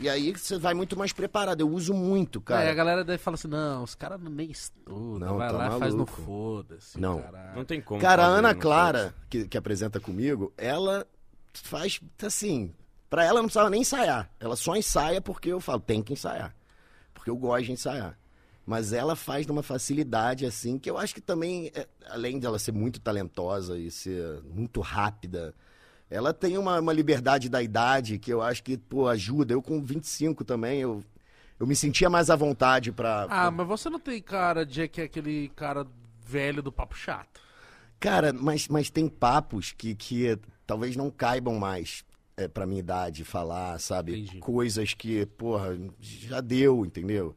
e 0.00 0.08
aí 0.08 0.32
você 0.32 0.56
vai 0.56 0.72
muito 0.72 0.96
mais 0.96 1.12
preparado. 1.12 1.60
Eu 1.60 1.68
uso 1.68 1.92
muito, 1.92 2.38
Aí 2.46 2.54
a 2.54 2.58
cara. 2.58 2.74
galera 2.74 3.04
deve 3.04 3.18
falar 3.18 3.34
assim, 3.34 3.48
não, 3.48 3.82
os 3.82 3.94
caras 3.94 4.20
nem 4.20 4.50
estudam. 4.50 5.18
Não, 5.18 5.36
vai 5.36 5.50
tá 5.50 5.56
lá 5.56 5.66
e 5.66 5.78
faz 5.78 5.94
no 5.94 6.04
maluco. 6.04 6.22
foda-se. 6.22 7.00
Não. 7.00 7.20
caralho. 7.20 7.56
Não 7.56 7.64
tem 7.64 7.80
como. 7.80 8.00
Cara, 8.00 8.24
a 8.24 8.26
Ana 8.26 8.52
não 8.52 8.60
Clara, 8.60 9.14
que, 9.28 9.48
que 9.48 9.58
apresenta 9.58 9.98
comigo, 9.98 10.52
ela 10.56 11.06
faz 11.52 12.00
assim. 12.22 12.72
Pra 13.10 13.24
ela 13.24 13.40
não 13.40 13.46
precisava 13.46 13.70
nem 13.70 13.80
ensaiar. 13.80 14.30
Ela 14.38 14.54
só 14.54 14.76
ensaia 14.76 15.20
porque 15.20 15.48
eu 15.50 15.60
falo, 15.60 15.80
tem 15.80 16.02
que 16.02 16.12
ensaiar. 16.12 16.54
Porque 17.14 17.30
eu 17.30 17.36
gosto 17.36 17.64
de 17.64 17.72
ensaiar. 17.72 18.18
Mas 18.68 18.92
ela 18.92 19.16
faz 19.16 19.46
numa 19.46 19.62
facilidade 19.62 20.44
assim, 20.44 20.78
que 20.78 20.90
eu 20.90 20.98
acho 20.98 21.14
que 21.14 21.22
também, 21.22 21.72
é, 21.74 21.88
além 22.10 22.38
dela 22.38 22.58
ser 22.58 22.70
muito 22.70 23.00
talentosa 23.00 23.78
e 23.78 23.90
ser 23.90 24.42
muito 24.42 24.82
rápida, 24.82 25.54
ela 26.10 26.34
tem 26.34 26.58
uma, 26.58 26.78
uma 26.78 26.92
liberdade 26.92 27.48
da 27.48 27.62
idade 27.62 28.18
que 28.18 28.30
eu 28.30 28.42
acho 28.42 28.62
que, 28.62 28.76
pô, 28.76 29.08
ajuda. 29.08 29.54
Eu 29.54 29.62
com 29.62 29.82
25 29.82 30.44
também, 30.44 30.82
eu, 30.82 31.02
eu 31.58 31.66
me 31.66 31.74
sentia 31.74 32.10
mais 32.10 32.28
à 32.28 32.36
vontade 32.36 32.92
pra. 32.92 33.26
Ah, 33.30 33.50
mas 33.50 33.66
você 33.66 33.88
não 33.88 33.98
tem 33.98 34.20
cara 34.20 34.66
de 34.66 34.86
que 34.86 35.00
é 35.00 35.04
aquele 35.04 35.48
cara 35.56 35.86
velho 36.22 36.62
do 36.62 36.70
papo 36.70 36.94
chato. 36.94 37.40
Cara, 37.98 38.34
mas, 38.34 38.68
mas 38.68 38.90
tem 38.90 39.08
papos 39.08 39.72
que, 39.72 39.94
que 39.94 40.38
talvez 40.66 40.94
não 40.94 41.10
caibam 41.10 41.58
mais 41.58 42.04
é, 42.36 42.46
pra 42.46 42.66
minha 42.66 42.80
idade 42.80 43.24
falar, 43.24 43.80
sabe? 43.80 44.12
Entendi. 44.12 44.40
Coisas 44.40 44.92
que, 44.92 45.24
porra, 45.24 45.74
já 45.98 46.42
deu, 46.42 46.84
entendeu? 46.84 47.34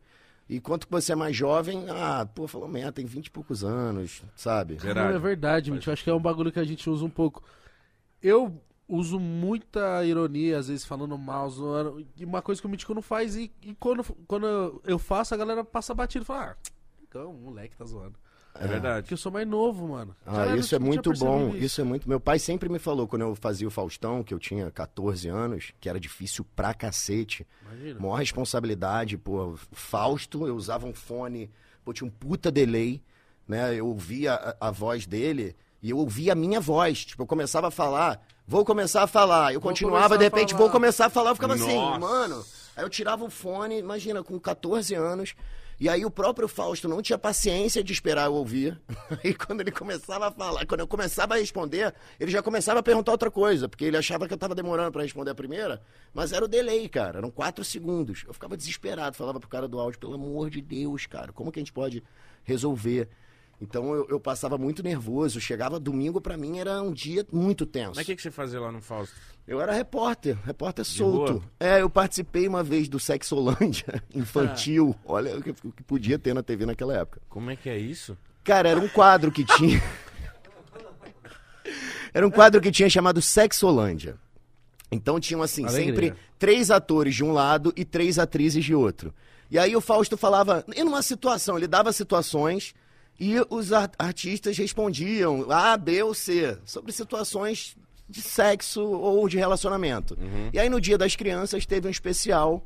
E 0.51 0.59
quanto 0.59 0.85
que 0.85 0.91
você 0.91 1.13
é 1.13 1.15
mais 1.15 1.33
jovem, 1.33 1.85
ah, 1.89 2.25
pô, 2.25 2.45
falou 2.45 2.67
merda, 2.67 2.91
tem 2.91 3.05
20 3.05 3.27
e 3.27 3.31
poucos 3.31 3.63
anos, 3.63 4.21
sabe? 4.35 4.75
Verdade. 4.75 5.07
Não, 5.07 5.15
é 5.15 5.17
verdade, 5.17 5.71
Mitch. 5.71 5.87
Eu 5.87 5.93
acho 5.93 6.03
que 6.03 6.09
é 6.09 6.13
um 6.13 6.19
bagulho 6.19 6.51
que 6.51 6.59
a 6.59 6.65
gente 6.65 6.89
usa 6.89 7.05
um 7.05 7.09
pouco. 7.09 7.41
Eu 8.21 8.61
uso 8.85 9.17
muita 9.17 10.03
ironia, 10.03 10.59
às 10.59 10.67
vezes, 10.67 10.83
falando 10.83 11.17
mal, 11.17 11.49
zoando. 11.49 12.05
E 12.17 12.25
uma 12.25 12.41
coisa 12.41 12.59
que 12.59 12.67
o 12.67 12.69
Mítico 12.69 12.93
não 12.93 13.01
faz, 13.01 13.37
e, 13.37 13.49
e 13.61 13.73
quando, 13.75 14.03
quando 14.27 14.81
eu 14.85 14.99
faço, 14.99 15.33
a 15.33 15.37
galera 15.37 15.63
passa 15.63 15.93
batido 15.93 16.23
e 16.23 16.27
fala, 16.27 16.51
ah, 16.51 16.71
então, 17.01 17.31
o 17.31 17.33
moleque 17.33 17.77
tá 17.77 17.85
zoando. 17.85 18.19
É 18.55 18.67
verdade. 18.67 19.01
Porque 19.03 19.13
eu 19.13 19.17
sou 19.17 19.31
mais 19.31 19.47
novo, 19.47 19.87
mano. 19.87 20.15
Ah, 20.25 20.31
Caralho, 20.31 20.59
isso 20.59 20.75
é 20.75 20.79
muito 20.79 21.11
bom. 21.13 21.39
percebido 21.39 21.65
Isso. 21.65 21.81
é 21.81 21.83
muito. 21.83 22.07
Meu 22.09 22.19
pai 22.19 22.37
sempre 22.37 22.69
me 22.69 22.79
falou 22.79 23.07
quando 23.07 23.21
eu 23.21 23.35
fazia 23.35 23.67
o 23.67 23.71
Faustão, 23.71 24.23
que 24.23 24.33
eu 24.33 24.39
tinha 24.39 24.69
14 24.69 25.27
anos, 25.27 25.71
que 25.79 25.87
era 25.89 25.99
difícil 25.99 26.45
pra 26.55 26.73
cacete. 26.73 27.47
Imagina. 27.65 27.99
Maior 27.99 28.15
responsabilidade, 28.15 29.17
pô. 29.17 29.55
Fausto, 29.71 30.45
eu 30.47 30.55
usava 30.55 30.85
um 30.85 30.93
fone, 30.93 31.49
pô, 31.83 31.93
tinha 31.93 32.07
um 32.07 32.11
puta 32.11 32.51
delay, 32.51 33.01
né? 33.47 33.73
Eu 33.73 33.87
ouvia 33.87 34.33
a, 34.33 34.67
a 34.67 34.71
voz 34.71 35.05
dele 35.05 35.55
e 35.81 35.89
eu 35.89 35.97
ouvia 35.97 36.33
a 36.33 36.35
minha 36.35 36.59
voz. 36.59 37.05
Tipo, 37.05 37.23
eu 37.23 37.27
começava 37.27 37.69
a 37.69 37.71
falar, 37.71 38.21
vou 38.45 38.63
começar 38.63 39.03
a 39.03 39.07
falar. 39.07 39.53
Eu 39.53 39.59
Vou 39.59 39.69
continuava, 39.69 40.17
de 40.17 40.23
repente, 40.23 40.53
vou 40.53 40.69
começar 40.69 41.07
a 41.07 41.09
falar. 41.09 41.31
Eu 41.31 41.35
ficava 41.35 41.55
assim, 41.55 41.75
Nossa. 41.75 41.99
mano. 41.99 42.45
Aí 42.75 42.83
eu 42.83 42.89
tirava 42.89 43.23
o 43.23 43.29
fone, 43.29 43.79
imagina, 43.79 44.23
com 44.23 44.39
14 44.39 44.93
anos. 44.93 45.35
E 45.81 45.89
aí 45.89 46.05
o 46.05 46.11
próprio 46.11 46.47
Fausto 46.47 46.87
não 46.87 47.01
tinha 47.01 47.17
paciência 47.17 47.83
de 47.83 47.91
esperar 47.91 48.27
eu 48.27 48.35
ouvir. 48.35 48.79
Aí 49.23 49.33
quando 49.33 49.61
ele 49.61 49.71
começava 49.71 50.27
a 50.27 50.31
falar, 50.31 50.63
quando 50.67 50.81
eu 50.81 50.87
começava 50.87 51.33
a 51.33 51.37
responder, 51.37 51.91
ele 52.19 52.29
já 52.29 52.43
começava 52.43 52.81
a 52.81 52.83
perguntar 52.83 53.11
outra 53.11 53.31
coisa, 53.31 53.67
porque 53.67 53.85
ele 53.85 53.97
achava 53.97 54.27
que 54.27 54.33
eu 54.35 54.37
tava 54.37 54.53
demorando 54.53 54.91
pra 54.91 55.01
responder 55.01 55.31
a 55.31 55.35
primeira, 55.35 55.81
mas 56.13 56.33
era 56.33 56.45
o 56.45 56.47
delay, 56.47 56.87
cara, 56.87 57.17
eram 57.17 57.31
quatro 57.31 57.65
segundos. 57.65 58.23
Eu 58.27 58.33
ficava 58.35 58.55
desesperado, 58.55 59.17
falava 59.17 59.39
pro 59.39 59.49
cara 59.49 59.67
do 59.67 59.79
áudio, 59.79 59.99
pelo 59.99 60.13
amor 60.13 60.51
de 60.51 60.61
Deus, 60.61 61.07
cara, 61.07 61.33
como 61.33 61.51
que 61.51 61.57
a 61.57 61.61
gente 61.61 61.73
pode 61.73 62.03
resolver? 62.43 63.09
Então 63.61 63.93
eu, 63.93 64.07
eu 64.09 64.19
passava 64.19 64.57
muito 64.57 64.81
nervoso, 64.81 65.39
chegava 65.39 65.79
domingo 65.79 66.19
pra 66.19 66.35
mim 66.35 66.57
era 66.57 66.81
um 66.81 66.91
dia 66.91 67.25
muito 67.31 67.63
tenso. 67.63 67.93
Mas 67.95 68.03
o 68.03 68.05
que, 68.07 68.15
que 68.15 68.21
você 68.21 68.31
fazia 68.31 68.59
lá 68.59 68.71
no 68.71 68.81
Fausto? 68.81 69.15
Eu 69.47 69.61
era 69.61 69.71
repórter, 69.71 70.35
repórter 70.43 70.83
solto. 70.83 71.33
boa? 71.33 71.43
É, 71.59 71.81
eu 71.81 71.89
participei 71.89 72.47
uma 72.47 72.63
vez 72.63 72.89
do 72.89 72.99
Sexolândia 72.99 74.03
infantil. 74.15 74.95
Olha 75.05 75.37
o 75.37 75.43
que, 75.43 75.51
o 75.51 75.71
que 75.71 75.83
podia 75.83 76.17
ter 76.17 76.33
na 76.33 76.41
TV 76.41 76.65
naquela 76.65 76.97
época. 76.97 77.21
Como 77.29 77.51
é 77.51 77.55
que 77.55 77.69
é 77.69 77.77
isso? 77.77 78.17
Cara, 78.43 78.67
era 78.69 78.79
um 78.79 78.87
quadro 78.87 79.31
que 79.31 79.45
tinha. 79.45 79.81
era 82.11 82.25
um 82.25 82.31
quadro 82.31 82.59
que 82.59 82.71
tinha 82.71 82.89
chamado 82.89 83.21
Sexolândia. 83.21 84.15
Então 84.91 85.19
tinham 85.19 85.41
assim, 85.43 85.65
Alegria. 85.65 85.85
sempre 85.85 86.13
três 86.39 86.71
atores 86.71 87.13
de 87.15 87.23
um 87.23 87.31
lado 87.31 87.71
e 87.77 87.85
três 87.85 88.17
atrizes 88.17 88.65
de 88.65 88.73
outro. 88.73 89.13
E 89.51 89.59
aí 89.59 89.75
o 89.75 89.81
Fausto 89.81 90.17
falava, 90.17 90.65
e 90.75 90.83
numa 90.83 91.01
situação, 91.01 91.57
ele 91.57 91.67
dava 91.67 91.93
situações 91.93 92.73
e 93.23 93.35
os 93.51 93.71
ar- 93.71 93.91
artistas 93.99 94.57
respondiam 94.57 95.45
A, 95.51 95.77
B 95.77 96.01
ou 96.01 96.11
C, 96.13 96.57
sobre 96.65 96.91
situações 96.91 97.75
de 98.09 98.19
sexo 98.21 98.81
ou 98.83 99.29
de 99.29 99.37
relacionamento. 99.37 100.17
E 100.51 100.57
aí 100.59 100.67
no 100.69 100.81
Dia 100.81 100.97
das 100.97 101.15
Crianças 101.15 101.63
teve 101.65 101.87
um 101.87 101.91
especial 101.91 102.65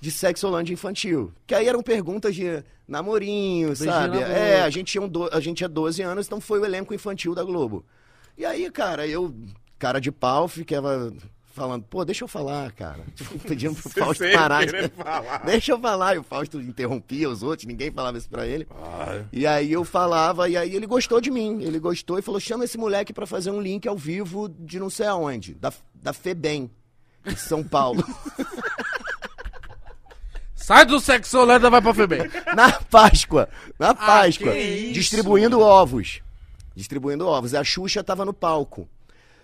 de 0.00 0.10
Sexolândia 0.10 0.72
infantil. 0.72 1.30
Que 1.46 1.54
aí 1.54 1.68
eram 1.68 1.82
perguntas 1.82 2.34
de 2.34 2.64
namorinho, 2.88 3.68
Beijinho 3.68 3.90
sabe? 3.92 4.18
na 4.20 4.26
É, 4.26 4.62
a 4.62 4.70
gente, 4.70 4.92
tinha 4.92 5.02
um 5.02 5.08
do- 5.08 5.28
a 5.32 5.40
gente 5.40 5.58
tinha 5.58 5.68
12 5.68 6.00
anos, 6.02 6.26
então 6.26 6.40
foi 6.40 6.58
o 6.58 6.64
elenco 6.64 6.94
infantil 6.94 7.34
da 7.34 7.44
Globo. 7.44 7.84
E 8.36 8.44
aí, 8.46 8.70
cara, 8.70 9.06
eu, 9.06 9.34
cara 9.78 10.00
de 10.00 10.10
pau, 10.10 10.48
ficava 10.48 11.12
falando, 11.56 11.82
pô, 11.84 12.04
deixa 12.04 12.22
eu 12.24 12.28
falar, 12.28 12.70
cara. 12.72 13.00
Tipo, 13.16 13.38
pedindo 13.40 13.74
pro 13.74 13.88
Fausto 13.90 14.24
parar. 14.32 14.64
de- 14.66 14.88
falar. 14.90 15.38
Deixa 15.46 15.72
eu 15.72 15.80
falar. 15.80 16.14
E 16.14 16.18
o 16.18 16.22
Fausto 16.22 16.60
interrompia 16.60 17.28
os 17.28 17.42
outros, 17.42 17.66
ninguém 17.66 17.90
falava 17.90 18.16
isso 18.18 18.28
pra 18.28 18.46
ele. 18.46 18.68
E 19.32 19.46
aí 19.46 19.72
eu 19.72 19.84
falava, 19.84 20.48
e 20.48 20.56
aí 20.56 20.74
ele 20.76 20.86
gostou 20.86 21.20
de 21.20 21.30
mim. 21.30 21.62
Ele 21.62 21.78
gostou 21.78 22.18
e 22.18 22.22
falou: 22.22 22.38
chama 22.38 22.64
esse 22.64 22.76
moleque 22.78 23.12
pra 23.12 23.26
fazer 23.26 23.50
um 23.50 23.60
link 23.60 23.88
ao 23.88 23.96
vivo 23.96 24.48
de 24.48 24.78
não 24.78 24.90
sei 24.90 25.06
aonde, 25.06 25.54
da, 25.54 25.72
da 25.94 26.12
FEBEM, 26.12 26.70
de 27.24 27.36
São 27.40 27.64
Paulo. 27.64 28.04
Sai 30.54 30.84
do 30.84 30.98
sexoleta, 30.98 31.70
vai 31.70 31.80
pra 31.80 31.94
FEBEM. 31.94 32.28
Na 32.56 32.72
Páscoa. 32.72 33.48
Na 33.78 33.94
Páscoa. 33.94 34.50
que 34.52 34.58
isso, 34.58 34.92
distribuindo 34.94 35.60
ovos. 35.60 36.20
Distribuindo 36.74 37.26
ovos. 37.26 37.54
A 37.54 37.62
Xuxa 37.62 38.02
tava 38.02 38.24
no 38.24 38.32
palco. 38.34 38.88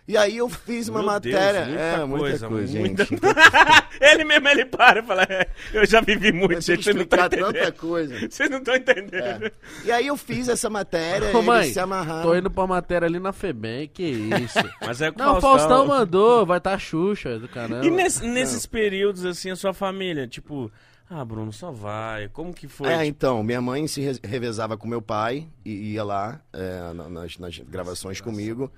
E 0.06 0.16
aí 0.16 0.36
eu 0.38 0.48
fiz 0.48 0.88
uma 0.88 0.98
Meu 0.98 1.06
matéria. 1.06 1.64
Deus, 1.64 1.68
muita 1.68 1.82
é, 1.82 2.04
muita 2.04 2.18
coisa, 2.18 2.48
coisa, 2.48 2.78
muita- 2.78 3.04
gente. 3.04 3.20
ele 4.02 4.24
mesmo, 4.24 4.48
ele 4.48 4.64
para 4.64 4.98
e 4.98 5.02
fala, 5.04 5.22
"É, 5.22 5.46
eu 5.72 5.86
já 5.86 6.00
vivi 6.00 6.32
muito, 6.32 6.54
Eu 6.54 6.60
gente, 6.60 6.82
vocês 6.82 6.96
não 6.96 7.02
estão 7.04 7.18
tanta 7.20 7.36
entendendo. 7.50 7.72
coisa. 7.74 8.28
Vocês 8.28 8.50
não 8.50 8.58
estão 8.58 8.74
entendendo. 8.74 9.46
É. 9.46 9.52
E 9.84 9.92
aí 9.92 10.06
eu 10.08 10.16
fiz 10.16 10.48
essa 10.48 10.68
matéria, 10.68 11.28
Ô, 11.28 11.30
eles 11.36 11.44
mãe, 11.46 11.72
se 11.72 11.78
amarraram. 11.78 12.22
tô 12.22 12.34
indo 12.36 12.50
pra 12.50 12.66
matéria 12.66 13.06
ali 13.06 13.20
na 13.20 13.32
FEBEM, 13.32 13.88
que 13.88 14.02
isso. 14.02 14.58
Mas 14.84 15.00
é 15.00 15.12
com 15.12 15.18
Não, 15.20 15.38
o 15.38 15.40
Faustão 15.40 15.86
mandou, 15.86 16.44
vai 16.44 16.60
tá 16.60 16.76
Xuxa 16.76 17.38
do 17.38 17.48
caramba. 17.48 17.86
E 17.86 17.90
nesse- 17.90 18.26
nesses 18.26 18.66
períodos, 18.66 19.24
assim, 19.24 19.50
a 19.50 19.56
sua 19.56 19.72
família, 19.72 20.26
tipo, 20.26 20.70
ah, 21.08 21.24
Bruno, 21.24 21.52
só 21.52 21.70
vai. 21.70 22.28
Como 22.28 22.52
que 22.52 22.66
foi? 22.66 22.88
É, 22.88 22.92
Tipo, 22.98 23.04
então, 23.04 23.42
minha 23.44 23.60
mãe 23.60 23.86
se 23.86 24.00
re- 24.00 24.18
revezava 24.24 24.76
com 24.76 24.88
meu 24.88 25.00
pai 25.00 25.46
e 25.64 25.92
ia 25.92 26.02
lá 26.02 26.40
é, 26.52 26.92
na- 26.92 27.08
nas, 27.08 27.38
nas 27.38 27.56
gravações 27.58 28.20
comigo. 28.20 28.68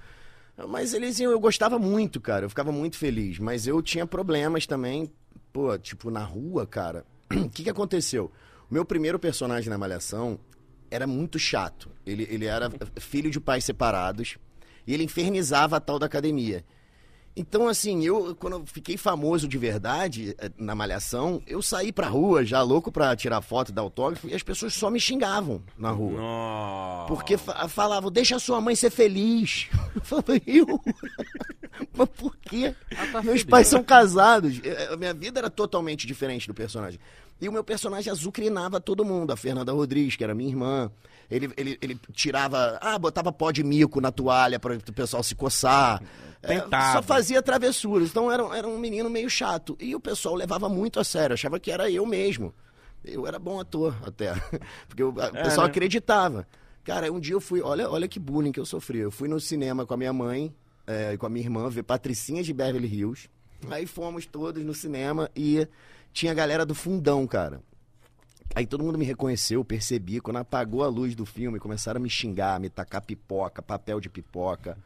Mas 0.68 0.94
eles 0.94 1.18
iam, 1.18 1.32
eu 1.32 1.40
gostava 1.40 1.78
muito, 1.78 2.20
cara. 2.20 2.44
Eu 2.44 2.48
ficava 2.48 2.70
muito 2.70 2.96
feliz. 2.96 3.38
Mas 3.38 3.66
eu 3.66 3.82
tinha 3.82 4.06
problemas 4.06 4.66
também, 4.66 5.10
pô, 5.52 5.76
tipo, 5.78 6.10
na 6.10 6.22
rua, 6.22 6.66
cara. 6.66 7.04
O 7.32 7.48
que, 7.50 7.64
que 7.64 7.70
aconteceu? 7.70 8.30
O 8.70 8.74
meu 8.74 8.84
primeiro 8.84 9.18
personagem 9.18 9.68
na 9.68 9.78
Malhação 9.78 10.38
era 10.90 11.06
muito 11.06 11.38
chato. 11.38 11.90
Ele, 12.06 12.26
ele 12.30 12.46
era 12.46 12.70
filho 13.00 13.30
de 13.30 13.40
pais 13.40 13.64
separados 13.64 14.38
e 14.86 14.94
ele 14.94 15.04
infernizava 15.04 15.76
a 15.76 15.80
tal 15.80 15.98
da 15.98 16.06
academia. 16.06 16.64
Então, 17.36 17.66
assim, 17.66 18.04
eu, 18.04 18.32
quando 18.36 18.52
eu 18.58 18.64
fiquei 18.66 18.96
famoso 18.96 19.48
de 19.48 19.58
verdade 19.58 20.36
eh, 20.38 20.50
na 20.56 20.72
Malhação, 20.72 21.42
eu 21.48 21.60
saí 21.60 21.90
pra 21.92 22.06
rua 22.06 22.44
já 22.44 22.62
louco 22.62 22.92
pra 22.92 23.16
tirar 23.16 23.40
foto, 23.42 23.72
dar 23.72 23.82
autógrafo, 23.82 24.28
e 24.28 24.34
as 24.34 24.42
pessoas 24.44 24.72
só 24.74 24.88
me 24.88 25.00
xingavam 25.00 25.60
na 25.76 25.90
rua. 25.90 26.20
Nossa. 26.20 27.08
Porque 27.08 27.36
fa- 27.36 27.66
falavam, 27.68 28.08
deixa 28.10 28.36
a 28.36 28.38
sua 28.38 28.60
mãe 28.60 28.76
ser 28.76 28.90
feliz. 28.90 29.66
Eu 29.96 30.00
falei, 30.02 30.42
eu? 30.46 30.80
Mas 31.96 32.08
por 32.10 32.36
quê? 32.36 32.74
Ah, 32.96 33.06
tá 33.06 33.22
Meus 33.22 33.24
feliz. 33.40 33.44
pais 33.44 33.66
são 33.68 33.82
casados. 33.82 34.60
A 34.92 34.96
minha 34.96 35.12
vida 35.14 35.40
era 35.40 35.50
totalmente 35.50 36.06
diferente 36.06 36.46
do 36.46 36.54
personagem. 36.54 36.98
E 37.40 37.48
o 37.48 37.52
meu 37.52 37.64
personagem 37.64 38.10
azucrinava 38.10 38.80
todo 38.80 39.04
mundo. 39.04 39.32
A 39.32 39.36
Fernanda 39.36 39.72
Rodrigues, 39.72 40.16
que 40.16 40.24
era 40.24 40.34
minha 40.34 40.48
irmã. 40.48 40.90
Ele, 41.30 41.52
ele, 41.56 41.78
ele 41.80 42.00
tirava. 42.12 42.78
Ah, 42.80 42.98
botava 42.98 43.32
pó 43.32 43.50
de 43.50 43.64
mico 43.64 44.00
na 44.00 44.12
toalha 44.12 44.58
para 44.58 44.76
o 44.76 44.92
pessoal 44.92 45.22
se 45.22 45.34
coçar. 45.34 46.02
É, 46.42 46.60
Tentava. 46.60 46.98
só 46.98 47.02
fazia 47.02 47.42
travessuras. 47.42 48.10
Então 48.10 48.30
era, 48.30 48.42
era 48.56 48.68
um 48.68 48.78
menino 48.78 49.10
meio 49.10 49.28
chato. 49.28 49.76
E 49.80 49.94
o 49.94 50.00
pessoal 50.00 50.34
levava 50.34 50.68
muito 50.68 51.00
a 51.00 51.04
sério. 51.04 51.34
Achava 51.34 51.58
que 51.58 51.70
era 51.70 51.90
eu 51.90 52.06
mesmo. 52.06 52.54
Eu 53.04 53.26
era 53.26 53.38
bom 53.38 53.60
ator 53.60 53.96
até. 54.06 54.32
Porque 54.88 55.02
o, 55.02 55.08
o 55.08 55.14
pessoal 55.14 55.66
né? 55.66 55.70
acreditava. 55.70 56.46
Cara, 56.84 57.10
um 57.12 57.18
dia 57.18 57.34
eu 57.34 57.40
fui. 57.40 57.60
Olha, 57.60 57.90
olha 57.90 58.06
que 58.06 58.20
bullying 58.20 58.52
que 58.52 58.60
eu 58.60 58.66
sofri. 58.66 58.98
Eu 58.98 59.10
fui 59.10 59.28
no 59.28 59.40
cinema 59.40 59.84
com 59.84 59.94
a 59.94 59.96
minha 59.96 60.12
mãe 60.12 60.54
é, 60.86 61.14
e 61.14 61.18
com 61.18 61.26
a 61.26 61.28
minha 61.28 61.44
irmã 61.44 61.68
ver 61.68 61.82
Patricinha 61.82 62.42
de 62.42 62.52
Beverly 62.52 62.86
Hills. 62.86 63.28
Aí 63.70 63.86
fomos 63.86 64.26
todos 64.26 64.62
no 64.62 64.74
cinema 64.74 65.30
e 65.34 65.66
tinha 66.14 66.30
a 66.30 66.34
galera 66.34 66.64
do 66.64 66.74
fundão, 66.74 67.26
cara. 67.26 67.60
Aí 68.54 68.64
todo 68.64 68.84
mundo 68.84 68.96
me 68.96 69.04
reconheceu, 69.04 69.64
percebi. 69.64 70.20
Quando 70.20 70.36
apagou 70.36 70.84
a 70.84 70.86
luz 70.86 71.14
do 71.16 71.26
filme, 71.26 71.58
começaram 71.58 71.98
a 71.98 72.02
me 72.02 72.08
xingar, 72.08 72.60
me 72.60 72.70
tacar 72.70 73.02
pipoca, 73.02 73.60
papel 73.60 74.00
de 74.00 74.08
pipoca. 74.08 74.78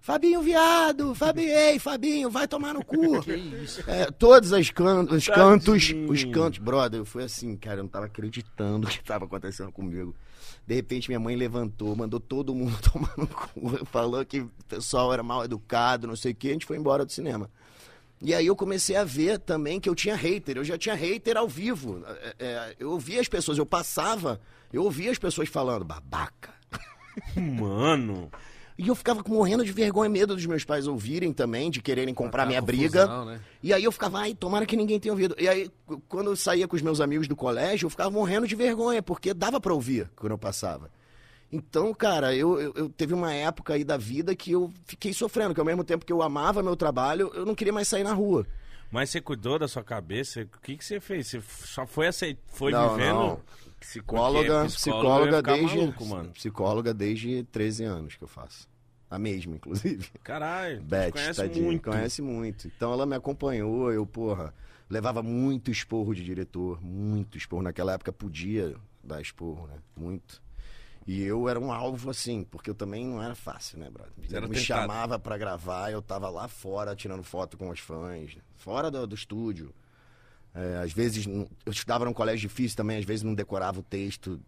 Fabinho 0.00 0.40
viado, 0.40 1.14
Fabinho, 1.14 1.50
ei, 1.50 1.78
Fabinho, 1.78 2.30
vai 2.30 2.48
tomar 2.48 2.72
no 2.72 2.82
cu. 2.82 3.20
Que 3.20 3.34
isso? 3.34 3.84
É, 3.86 4.10
todos 4.10 4.50
os, 4.50 4.70
can 4.70 5.02
os 5.02 5.28
cantos, 5.28 5.92
os 6.08 6.24
cantos, 6.24 6.58
brother, 6.58 7.00
eu 7.00 7.04
fui 7.04 7.22
assim, 7.22 7.54
cara, 7.54 7.80
eu 7.80 7.82
não 7.82 7.90
tava 7.90 8.06
acreditando 8.06 8.86
o 8.86 8.90
que 8.90 9.04
tava 9.04 9.26
acontecendo 9.26 9.70
comigo. 9.70 10.14
De 10.66 10.74
repente 10.74 11.10
minha 11.10 11.20
mãe 11.20 11.36
levantou, 11.36 11.94
mandou 11.94 12.18
todo 12.18 12.54
mundo 12.54 12.78
tomar 12.90 13.12
no 13.18 13.26
cu, 13.26 13.84
falou 13.84 14.24
que 14.24 14.40
o 14.40 14.50
pessoal 14.66 15.12
era 15.12 15.22
mal 15.22 15.44
educado, 15.44 16.06
não 16.06 16.16
sei 16.16 16.32
o 16.32 16.34
que, 16.34 16.48
a 16.48 16.52
gente 16.52 16.64
foi 16.64 16.78
embora 16.78 17.04
do 17.04 17.12
cinema. 17.12 17.50
E 18.22 18.34
aí 18.34 18.46
eu 18.46 18.54
comecei 18.56 18.96
a 18.96 19.04
ver 19.04 19.38
também 19.38 19.80
que 19.80 19.88
eu 19.88 19.94
tinha 19.94 20.14
hater, 20.14 20.56
eu 20.58 20.64
já 20.64 20.76
tinha 20.76 20.94
hater 20.94 21.36
ao 21.36 21.48
vivo. 21.48 22.02
É, 22.06 22.34
é, 22.38 22.76
eu 22.78 22.90
ouvia 22.90 23.20
as 23.20 23.28
pessoas, 23.28 23.56
eu 23.56 23.64
passava, 23.64 24.38
eu 24.72 24.82
ouvia 24.84 25.10
as 25.10 25.18
pessoas 25.18 25.48
falando, 25.48 25.84
babaca. 25.84 26.52
Mano. 27.36 28.30
E 28.78 28.88
eu 28.88 28.94
ficava 28.94 29.22
morrendo 29.28 29.62
de 29.64 29.72
vergonha 29.72 30.08
e 30.08 30.12
medo 30.12 30.34
dos 30.34 30.46
meus 30.46 30.64
pais 30.64 30.86
ouvirem 30.86 31.32
também, 31.34 31.70
de 31.70 31.82
quererem 31.82 32.14
comprar 32.14 32.44
Tá 32.44 32.48
minha 32.48 32.60
confusão, 32.62 33.24
briga. 33.24 33.24
né? 33.26 33.40
E 33.62 33.74
aí 33.74 33.84
eu 33.84 33.92
ficava, 33.92 34.20
ai, 34.20 34.34
tomara 34.34 34.64
que 34.64 34.74
ninguém 34.76 34.98
tenha 34.98 35.12
ouvido. 35.12 35.34
E 35.38 35.46
aí, 35.48 35.70
qu- 35.86 36.00
quando 36.08 36.30
eu 36.30 36.36
saía 36.36 36.66
com 36.66 36.76
os 36.76 36.80
meus 36.82 36.98
amigos 37.00 37.28
do 37.28 37.36
colégio, 37.36 37.84
eu 37.86 37.90
ficava 37.90 38.10
morrendo 38.10 38.46
de 38.48 38.54
vergonha, 38.54 39.02
porque 39.02 39.34
dava 39.34 39.60
pra 39.60 39.74
ouvir 39.74 40.08
quando 40.16 40.32
eu 40.32 40.38
passava. 40.38 40.90
Então, 41.52 41.92
cara, 41.92 42.34
eu, 42.34 42.60
eu, 42.60 42.72
eu 42.76 42.88
teve 42.88 43.12
uma 43.12 43.32
época 43.32 43.74
aí 43.74 43.82
da 43.82 43.96
vida 43.96 44.34
que 44.36 44.52
eu 44.52 44.72
fiquei 44.84 45.12
sofrendo, 45.12 45.52
que 45.52 45.60
ao 45.60 45.66
mesmo 45.66 45.82
tempo 45.82 46.04
que 46.06 46.12
eu 46.12 46.22
amava 46.22 46.62
meu 46.62 46.76
trabalho, 46.76 47.30
eu 47.34 47.44
não 47.44 47.54
queria 47.54 47.72
mais 47.72 47.88
sair 47.88 48.04
na 48.04 48.12
rua. 48.12 48.46
Mas 48.90 49.10
você 49.10 49.20
cuidou 49.20 49.58
da 49.58 49.68
sua 49.68 49.84
cabeça? 49.84 50.42
O 50.42 50.60
que, 50.60 50.76
que 50.76 50.84
você 50.84 51.00
fez? 51.00 51.28
Você 51.28 51.40
só 51.64 51.86
foi 51.86 52.08
aceit... 52.08 52.38
foi 52.46 52.72
Não, 52.72 52.94
vivendo? 52.94 53.14
não. 53.14 53.40
Psicóloga, 53.80 54.64
psicóloga 54.66 55.42
desde. 55.42 55.76
maluco, 55.76 56.04
mano. 56.04 56.30
Psicóloga 56.30 56.92
desde 56.92 57.44
13 57.44 57.84
anos 57.84 58.16
que 58.16 58.22
eu 58.22 58.28
faço. 58.28 58.68
A 59.10 59.18
mesma, 59.18 59.56
inclusive. 59.56 60.08
Caralho, 60.22 60.82
Beth, 60.82 61.12
conhece 61.12 61.40
tadinha, 61.40 61.64
muito. 61.64 61.90
conhece 61.90 62.22
muito. 62.22 62.68
Então 62.68 62.92
ela 62.92 63.06
me 63.06 63.16
acompanhou, 63.16 63.90
eu, 63.90 64.06
porra, 64.06 64.54
levava 64.88 65.22
muito 65.22 65.70
esporro 65.70 66.14
de 66.14 66.22
diretor, 66.22 66.80
muito 66.80 67.38
esporro. 67.38 67.62
Naquela 67.62 67.94
época 67.94 68.12
podia 68.12 68.76
dar 69.02 69.20
esporro, 69.20 69.66
né? 69.66 69.78
Muito. 69.96 70.40
E 71.06 71.22
eu 71.22 71.48
era 71.48 71.58
um 71.58 71.72
alvo, 71.72 72.10
assim, 72.10 72.44
porque 72.44 72.70
eu 72.70 72.74
também 72.74 73.06
não 73.06 73.22
era 73.22 73.34
fácil, 73.34 73.78
né, 73.78 73.88
brother? 73.90 74.12
Você 74.16 74.40
me 74.40 74.48
tentado. 74.48 74.58
chamava 74.60 75.18
pra 75.18 75.36
gravar, 75.38 75.90
eu 75.90 76.02
tava 76.02 76.28
lá 76.28 76.46
fora 76.46 76.94
tirando 76.94 77.22
foto 77.22 77.56
com 77.56 77.70
os 77.70 77.80
fãs, 77.80 78.36
fora 78.56 78.90
do, 78.90 79.06
do 79.06 79.14
estúdio. 79.14 79.74
É, 80.54 80.82
às 80.82 80.92
vezes, 80.92 81.26
eu 81.26 81.72
estudava 81.72 82.04
num 82.04 82.12
colégio 82.12 82.48
difícil 82.48 82.76
também, 82.76 82.98
às 82.98 83.04
vezes 83.04 83.22
não 83.22 83.34
decorava 83.34 83.80
o 83.80 83.82
texto. 83.82 84.40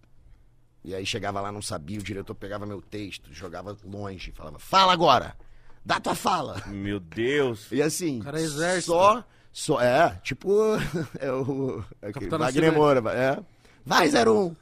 E 0.85 0.95
aí 0.95 1.07
chegava 1.07 1.41
lá, 1.41 1.51
não 1.53 1.62
sabia, 1.62 1.99
o 1.99 2.03
diretor 2.03 2.35
pegava 2.35 2.66
meu 2.66 2.83
texto, 2.83 3.33
jogava 3.33 3.77
longe, 3.85 4.33
falava, 4.33 4.59
fala 4.59 4.93
agora! 4.93 5.37
Dá 5.85 5.99
tua 5.99 6.15
fala! 6.15 6.62
Meu 6.69 7.01
Deus. 7.01 7.70
E 7.73 7.83
assim, 7.83 8.20
Cara, 8.20 8.41
é 8.41 8.43
exército. 8.43 8.93
só, 8.93 9.24
só, 9.53 9.81
é, 9.81 10.20
tipo, 10.23 10.51
é 11.19 11.33
o 11.33 11.85
aquele 12.01 12.12
Capitão 12.12 12.39
Wagner. 12.39 12.73
Moura, 12.73 13.12
é, 13.12 13.43
vai 13.85 14.09
01. 14.09 14.55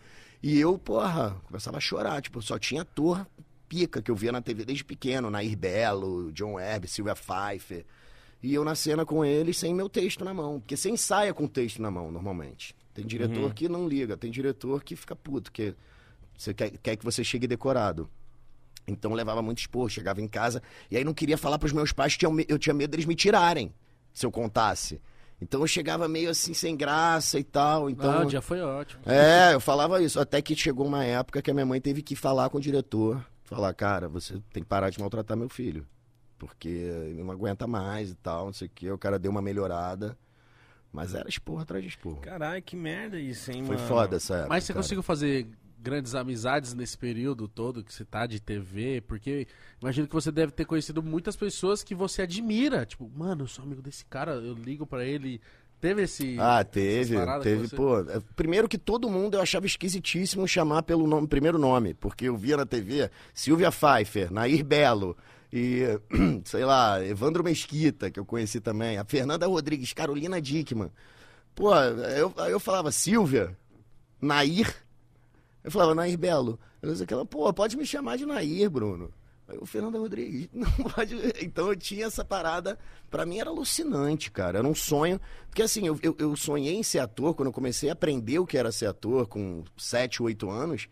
E 0.42 0.58
eu, 0.58 0.78
porra, 0.78 1.36
começava 1.44 1.76
a 1.76 1.80
chorar, 1.80 2.20
tipo, 2.22 2.40
só 2.40 2.58
tinha 2.58 2.82
ator 2.82 3.26
pica 3.68 4.00
que 4.02 4.10
eu 4.10 4.16
via 4.16 4.32
na 4.32 4.40
TV 4.40 4.64
desde 4.64 4.84
pequeno, 4.84 5.30
Nair 5.30 5.56
Belo, 5.56 6.32
John 6.32 6.54
Webb, 6.54 6.88
Silvia 6.88 7.14
Pfeiffer. 7.14 7.84
E 8.42 8.54
eu 8.54 8.64
na 8.64 8.74
cena 8.74 9.04
com 9.04 9.24
eles 9.24 9.58
sem 9.58 9.74
meu 9.74 9.88
texto 9.88 10.24
na 10.24 10.32
mão, 10.32 10.58
porque 10.58 10.76
você 10.76 10.88
ensaia 10.90 11.32
com 11.34 11.44
o 11.44 11.48
texto 11.48 11.80
na 11.82 11.90
mão, 11.90 12.10
normalmente. 12.10 12.74
Tem 12.94 13.06
diretor 13.06 13.52
que 13.54 13.68
não 13.68 13.86
liga, 13.86 14.16
tem 14.16 14.30
diretor 14.30 14.82
que 14.82 14.96
fica 14.96 15.14
puto, 15.14 15.52
que 15.52 15.74
você 16.36 16.54
quer, 16.54 16.70
quer 16.78 16.96
que 16.96 17.04
você 17.04 17.22
chegue 17.22 17.46
decorado. 17.46 18.08
Então 18.88 19.10
eu 19.10 19.16
levava 19.16 19.42
muito 19.42 19.58
expor, 19.58 19.88
chegava 19.90 20.20
em 20.22 20.26
casa 20.26 20.62
e 20.90 20.96
aí 20.96 21.04
não 21.04 21.14
queria 21.14 21.36
falar 21.36 21.58
pros 21.58 21.72
meus 21.72 21.92
pais 21.92 22.16
que 22.16 22.26
me- 22.26 22.46
eu 22.48 22.58
tinha 22.58 22.74
medo 22.74 22.90
deles 22.90 23.06
me 23.06 23.14
tirarem 23.14 23.72
se 24.12 24.24
eu 24.26 24.32
contasse. 24.32 25.00
Então 25.42 25.60
eu 25.60 25.66
chegava 25.66 26.06
meio 26.06 26.28
assim 26.30 26.52
sem 26.52 26.76
graça 26.76 27.38
e 27.38 27.44
tal. 27.44 27.88
Então 27.88 28.10
Ah, 28.10 28.20
o 28.20 28.26
dia 28.26 28.42
foi 28.42 28.60
ótimo. 28.60 29.00
é, 29.06 29.54
eu 29.54 29.60
falava 29.60 30.02
isso. 30.02 30.20
Até 30.20 30.42
que 30.42 30.54
chegou 30.54 30.86
uma 30.86 31.04
época 31.04 31.40
que 31.40 31.50
a 31.50 31.54
minha 31.54 31.64
mãe 31.66 31.80
teve 31.80 32.02
que 32.02 32.14
falar 32.14 32.50
com 32.50 32.58
o 32.58 32.60
diretor. 32.60 33.24
Falar, 33.44 33.72
cara, 33.74 34.08
você 34.08 34.34
tem 34.52 34.62
que 34.62 34.68
parar 34.68 34.90
de 34.90 35.00
maltratar 35.00 35.36
meu 35.36 35.48
filho. 35.48 35.86
Porque 36.38 36.68
ele 36.68 37.22
não 37.22 37.30
aguenta 37.32 37.66
mais 37.66 38.10
e 38.10 38.14
tal, 38.14 38.46
não 38.46 38.52
sei 38.52 38.66
o 38.68 38.70
quê. 38.74 38.90
O 38.90 38.98
cara 38.98 39.18
deu 39.18 39.30
uma 39.30 39.42
melhorada. 39.42 40.16
Mas 40.92 41.14
era 41.14 41.28
esporro 41.28 41.60
atrás 41.60 41.82
de 41.82 41.88
esporro. 41.90 42.16
Caralho, 42.20 42.60
que 42.62 42.74
merda 42.76 43.18
isso, 43.18 43.50
hein, 43.52 43.64
Foi 43.64 43.76
mano? 43.76 43.88
foda 43.88 44.16
essa 44.16 44.34
época. 44.34 44.48
Mas 44.48 44.64
você 44.64 44.72
cara. 44.72 44.82
conseguiu 44.82 45.02
fazer 45.02 45.48
grandes 45.82 46.14
amizades 46.14 46.74
nesse 46.74 46.96
período 46.96 47.48
todo 47.48 47.82
que 47.82 47.92
você 47.92 48.04
tá 48.04 48.26
de 48.26 48.40
TV? 48.40 49.00
Porque 49.06 49.46
imagino 49.80 50.06
que 50.06 50.14
você 50.14 50.30
deve 50.30 50.52
ter 50.52 50.64
conhecido 50.64 51.02
muitas 51.02 51.36
pessoas 51.36 51.82
que 51.82 51.94
você 51.94 52.22
admira. 52.22 52.84
Tipo, 52.86 53.10
mano, 53.14 53.44
eu 53.44 53.48
sou 53.48 53.64
amigo 53.64 53.80
desse 53.82 54.04
cara, 54.04 54.32
eu 54.32 54.54
ligo 54.54 54.86
pra 54.86 55.04
ele. 55.04 55.40
Teve 55.80 56.02
esse. 56.02 56.36
Ah, 56.38 56.62
teve, 56.62 57.16
teve, 57.42 57.68
você- 57.68 57.74
pô. 57.76 58.00
é, 58.00 58.20
Primeiro 58.36 58.68
que 58.68 58.76
todo 58.76 59.08
mundo 59.08 59.36
eu 59.36 59.40
achava 59.40 59.64
esquisitíssimo 59.64 60.46
chamar 60.46 60.82
pelo 60.82 61.06
nome, 61.06 61.26
primeiro 61.26 61.58
nome, 61.58 61.94
porque 61.94 62.26
eu 62.26 62.36
via 62.36 62.58
na 62.58 62.66
TV 62.66 63.10
Silvia 63.32 63.70
Pfeiffer, 63.72 64.30
Nair 64.30 64.62
Belo 64.62 65.16
e, 65.50 65.84
sei 66.44 66.66
lá, 66.66 67.02
Evandro 67.02 67.42
Mesquita, 67.42 68.10
que 68.10 68.20
eu 68.20 68.26
conheci 68.26 68.60
também, 68.60 68.98
a 68.98 69.04
Fernanda 69.06 69.46
Rodrigues, 69.46 69.94
Carolina 69.94 70.38
Dickman. 70.38 70.90
Pô, 71.54 71.74
eu, 71.74 72.34
eu 72.46 72.60
falava 72.60 72.92
Silvia, 72.92 73.56
Nair, 74.20 74.70
eu 75.62 75.70
falava 75.70 75.94
Nair 75.94 76.18
Belo. 76.18 76.58
Eu 76.80 76.90
disse 76.90 77.02
aquela, 77.02 77.24
pô, 77.24 77.52
pode 77.52 77.76
me 77.76 77.84
chamar 77.84 78.16
de 78.16 78.26
Nair, 78.26 78.70
Bruno. 78.70 79.12
Aí 79.50 79.58
o 79.60 79.66
Fernando 79.66 79.98
Rodrigues, 79.98 80.48
não 80.54 80.70
pode. 80.70 81.16
Então 81.42 81.68
eu 81.68 81.76
tinha 81.76 82.06
essa 82.06 82.24
parada, 82.24 82.78
pra 83.10 83.26
mim 83.26 83.40
era 83.40 83.50
alucinante, 83.50 84.30
cara. 84.30 84.58
Era 84.58 84.66
um 84.66 84.74
sonho. 84.74 85.20
Porque 85.48 85.62
assim, 85.62 85.86
eu, 85.86 85.98
eu, 86.02 86.14
eu 86.18 86.36
sonhei 86.36 86.74
em 86.74 86.82
ser 86.82 87.00
ator 87.00 87.34
quando 87.34 87.48
eu 87.48 87.52
comecei 87.52 87.90
a 87.90 87.92
aprender 87.92 88.38
o 88.38 88.46
que 88.46 88.56
era 88.56 88.70
ser 88.70 88.86
ator, 88.86 89.26
com 89.26 89.64
7, 89.76 90.22
8 90.22 90.48
anos. 90.48 90.88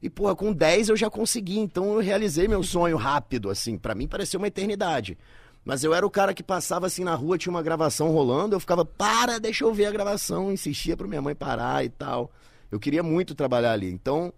E, 0.00 0.08
porra, 0.08 0.34
com 0.34 0.52
10 0.52 0.88
eu 0.88 0.96
já 0.96 1.10
consegui. 1.10 1.58
Então 1.58 1.94
eu 1.94 2.00
realizei 2.00 2.48
meu 2.48 2.62
sonho 2.64 2.96
rápido, 2.96 3.50
assim. 3.50 3.76
Pra 3.76 3.94
mim 3.94 4.08
pareceu 4.08 4.38
uma 4.38 4.48
eternidade. 4.48 5.18
Mas 5.64 5.84
eu 5.84 5.92
era 5.92 6.06
o 6.06 6.10
cara 6.10 6.32
que 6.32 6.42
passava 6.42 6.86
assim 6.86 7.04
na 7.04 7.14
rua, 7.14 7.36
tinha 7.36 7.50
uma 7.50 7.62
gravação 7.62 8.10
rolando, 8.10 8.56
eu 8.56 8.60
ficava, 8.60 8.86
para, 8.86 9.38
deixa 9.38 9.64
eu 9.64 9.74
ver 9.74 9.84
a 9.84 9.90
gravação, 9.90 10.50
insistia 10.50 10.96
pra 10.96 11.06
minha 11.06 11.20
mãe 11.20 11.34
parar 11.34 11.84
e 11.84 11.90
tal. 11.90 12.32
Eu 12.70 12.78
queria 12.78 13.02
muito 13.02 13.34
trabalhar 13.34 13.72
ali. 13.72 13.90
Então, 13.90 14.32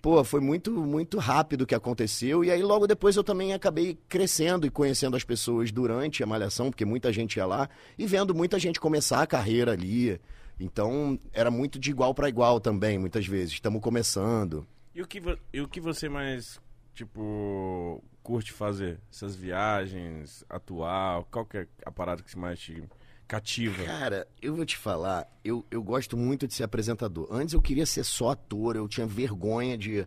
pô, 0.00 0.22
foi 0.22 0.40
muito, 0.40 0.70
muito 0.70 1.18
rápido 1.18 1.62
o 1.62 1.66
que 1.66 1.74
aconteceu. 1.74 2.44
E 2.44 2.50
aí, 2.50 2.62
logo 2.62 2.86
depois, 2.86 3.16
eu 3.16 3.24
também 3.24 3.54
acabei 3.54 3.98
crescendo 4.08 4.66
e 4.66 4.70
conhecendo 4.70 5.16
as 5.16 5.24
pessoas 5.24 5.72
durante 5.72 6.22
a 6.22 6.26
malhação, 6.26 6.70
porque 6.70 6.84
muita 6.84 7.12
gente 7.12 7.36
ia 7.36 7.46
lá, 7.46 7.68
e 7.98 8.06
vendo 8.06 8.34
muita 8.34 8.58
gente 8.58 8.78
começar 8.78 9.22
a 9.22 9.26
carreira 9.26 9.72
ali. 9.72 10.20
Então, 10.60 11.18
era 11.32 11.50
muito 11.50 11.78
de 11.78 11.90
igual 11.90 12.14
para 12.14 12.28
igual 12.28 12.60
também, 12.60 12.98
muitas 12.98 13.26
vezes. 13.26 13.54
Estamos 13.54 13.80
começando. 13.80 14.66
E 14.94 15.02
o, 15.02 15.06
que 15.06 15.20
e 15.52 15.60
o 15.60 15.66
que 15.66 15.80
você 15.80 16.08
mais, 16.08 16.60
tipo, 16.94 18.04
curte 18.22 18.52
fazer? 18.52 19.00
Essas 19.10 19.34
viagens, 19.34 20.44
atuar, 20.48 21.24
qual 21.24 21.44
que 21.44 21.58
é 21.58 21.66
a 21.84 21.90
parada 21.90 22.22
que 22.22 22.38
mais 22.38 22.60
te 22.60 22.84
cativa? 23.26 23.84
Cara, 23.84 24.26
eu 24.40 24.54
vou 24.54 24.64
te 24.64 24.76
falar, 24.76 25.28
eu, 25.44 25.64
eu 25.70 25.82
gosto 25.82 26.16
muito 26.16 26.46
de 26.46 26.54
ser 26.54 26.64
apresentador. 26.64 27.28
Antes 27.30 27.54
eu 27.54 27.62
queria 27.62 27.86
ser 27.86 28.04
só 28.04 28.30
ator, 28.30 28.76
eu 28.76 28.88
tinha 28.88 29.06
vergonha 29.06 29.76
de, 29.76 30.06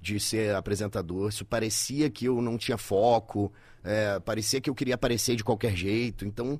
de 0.00 0.20
ser 0.20 0.54
apresentador. 0.54 1.28
Isso 1.28 1.44
parecia 1.44 2.08
que 2.10 2.26
eu 2.26 2.40
não 2.40 2.56
tinha 2.56 2.78
foco, 2.78 3.52
é, 3.82 4.18
parecia 4.20 4.60
que 4.60 4.68
eu 4.70 4.74
queria 4.74 4.94
aparecer 4.94 5.36
de 5.36 5.44
qualquer 5.44 5.76
jeito. 5.76 6.24
Então, 6.24 6.58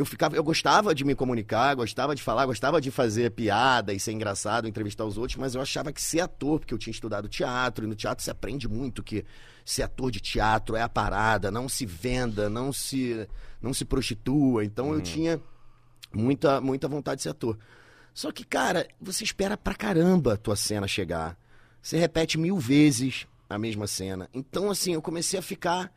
eu 0.00 0.04
ficava, 0.04 0.36
eu 0.36 0.44
gostava 0.44 0.94
de 0.94 1.04
me 1.04 1.14
comunicar, 1.14 1.74
gostava 1.74 2.14
de 2.14 2.22
falar, 2.22 2.44
gostava 2.46 2.80
de 2.80 2.90
fazer 2.90 3.30
piada 3.30 3.94
e 3.94 4.00
ser 4.00 4.12
engraçado, 4.12 4.68
entrevistar 4.68 5.04
os 5.04 5.16
outros, 5.16 5.38
mas 5.38 5.54
eu 5.54 5.60
achava 5.60 5.92
que 5.92 6.02
ser 6.02 6.20
ator, 6.20 6.60
porque 6.60 6.74
eu 6.74 6.78
tinha 6.78 6.92
estudado 6.92 7.28
teatro, 7.28 7.84
e 7.84 7.88
no 7.88 7.94
teatro 7.94 8.22
se 8.22 8.30
aprende 8.30 8.68
muito 8.68 9.02
que 9.02 9.24
ser 9.64 9.82
ator 9.82 10.10
de 10.10 10.20
teatro 10.20 10.76
é 10.76 10.82
a 10.82 10.88
parada, 10.88 11.50
não 11.50 11.68
se 11.68 11.86
venda, 11.86 12.50
não 12.50 12.72
se 12.72 13.26
não 13.60 13.72
se 13.72 13.84
prostitua. 13.84 14.64
Então 14.64 14.92
eu 14.92 15.00
tinha 15.00 15.40
muita 16.12 16.60
muita 16.60 16.86
vontade 16.86 17.18
de 17.18 17.22
ser 17.22 17.30
ator. 17.30 17.58
Só 18.12 18.32
que, 18.32 18.44
cara, 18.44 18.88
você 19.00 19.24
espera 19.24 19.56
pra 19.58 19.74
caramba 19.74 20.34
a 20.34 20.36
tua 20.38 20.56
cena 20.56 20.88
chegar. 20.88 21.36
Você 21.82 21.98
repete 21.98 22.38
mil 22.38 22.58
vezes 22.58 23.26
a 23.48 23.58
mesma 23.58 23.86
cena. 23.86 24.28
Então, 24.32 24.70
assim, 24.70 24.94
eu 24.94 25.02
comecei 25.02 25.38
a 25.38 25.42
ficar 25.42 25.92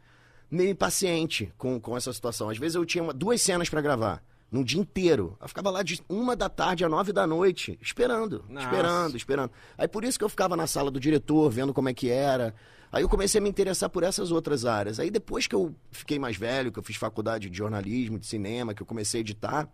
meio 0.49 0.69
impaciente 0.71 1.51
com, 1.57 1.79
com 1.79 1.95
essa 1.95 2.11
situação. 2.13 2.49
Às 2.49 2.57
vezes 2.57 2.75
eu 2.75 2.85
tinha 2.85 3.03
uma- 3.03 3.13
duas 3.13 3.41
cenas 3.41 3.69
pra 3.69 3.81
gravar, 3.81 4.23
num 4.51 4.63
dia 4.63 4.79
inteiro. 4.81 5.37
Eu 5.41 5.47
ficava 5.47 5.69
lá 5.69 5.83
de 5.83 6.01
uma 6.09 6.35
da 6.35 6.49
tarde 6.49 6.83
a 6.83 6.89
nove 6.89 7.13
da 7.13 7.27
noite, 7.27 7.77
esperando, 7.81 8.43
Nossa. 8.49 8.65
esperando, 8.65 9.17
esperando. 9.17 9.51
Aí 9.77 9.87
por 9.87 10.03
isso 10.03 10.17
que 10.17 10.25
eu 10.25 10.29
ficava 10.29 10.55
na 10.57 10.65
sala 10.67 10.89
do 10.89 10.99
diretor, 10.99 11.49
vendo 11.51 11.73
como 11.73 11.89
é 11.89 11.93
que 11.93 12.09
era. 12.09 12.53
Aí 12.91 13.03
eu 13.03 13.09
comecei 13.09 13.37
a 13.39 13.41
me 13.43 13.49
interessar 13.49 13.89
por 13.89 14.01
essas 14.01 14.31
outras 14.31 14.65
áreas. 14.65 14.99
Aí 14.99 15.11
depois 15.11 15.45
que 15.45 15.53
eu 15.53 15.75
fiquei 15.91 16.17
mais 16.17 16.35
velho, 16.35 16.71
que 16.71 16.79
eu 16.79 16.83
fiz 16.83 16.95
faculdade 16.95 17.47
de 17.47 17.55
jornalismo, 17.55 18.17
de 18.17 18.25
cinema, 18.25 18.73
que 18.73 18.81
eu 18.81 18.85
comecei 18.87 19.19
a 19.19 19.21
editar, 19.21 19.69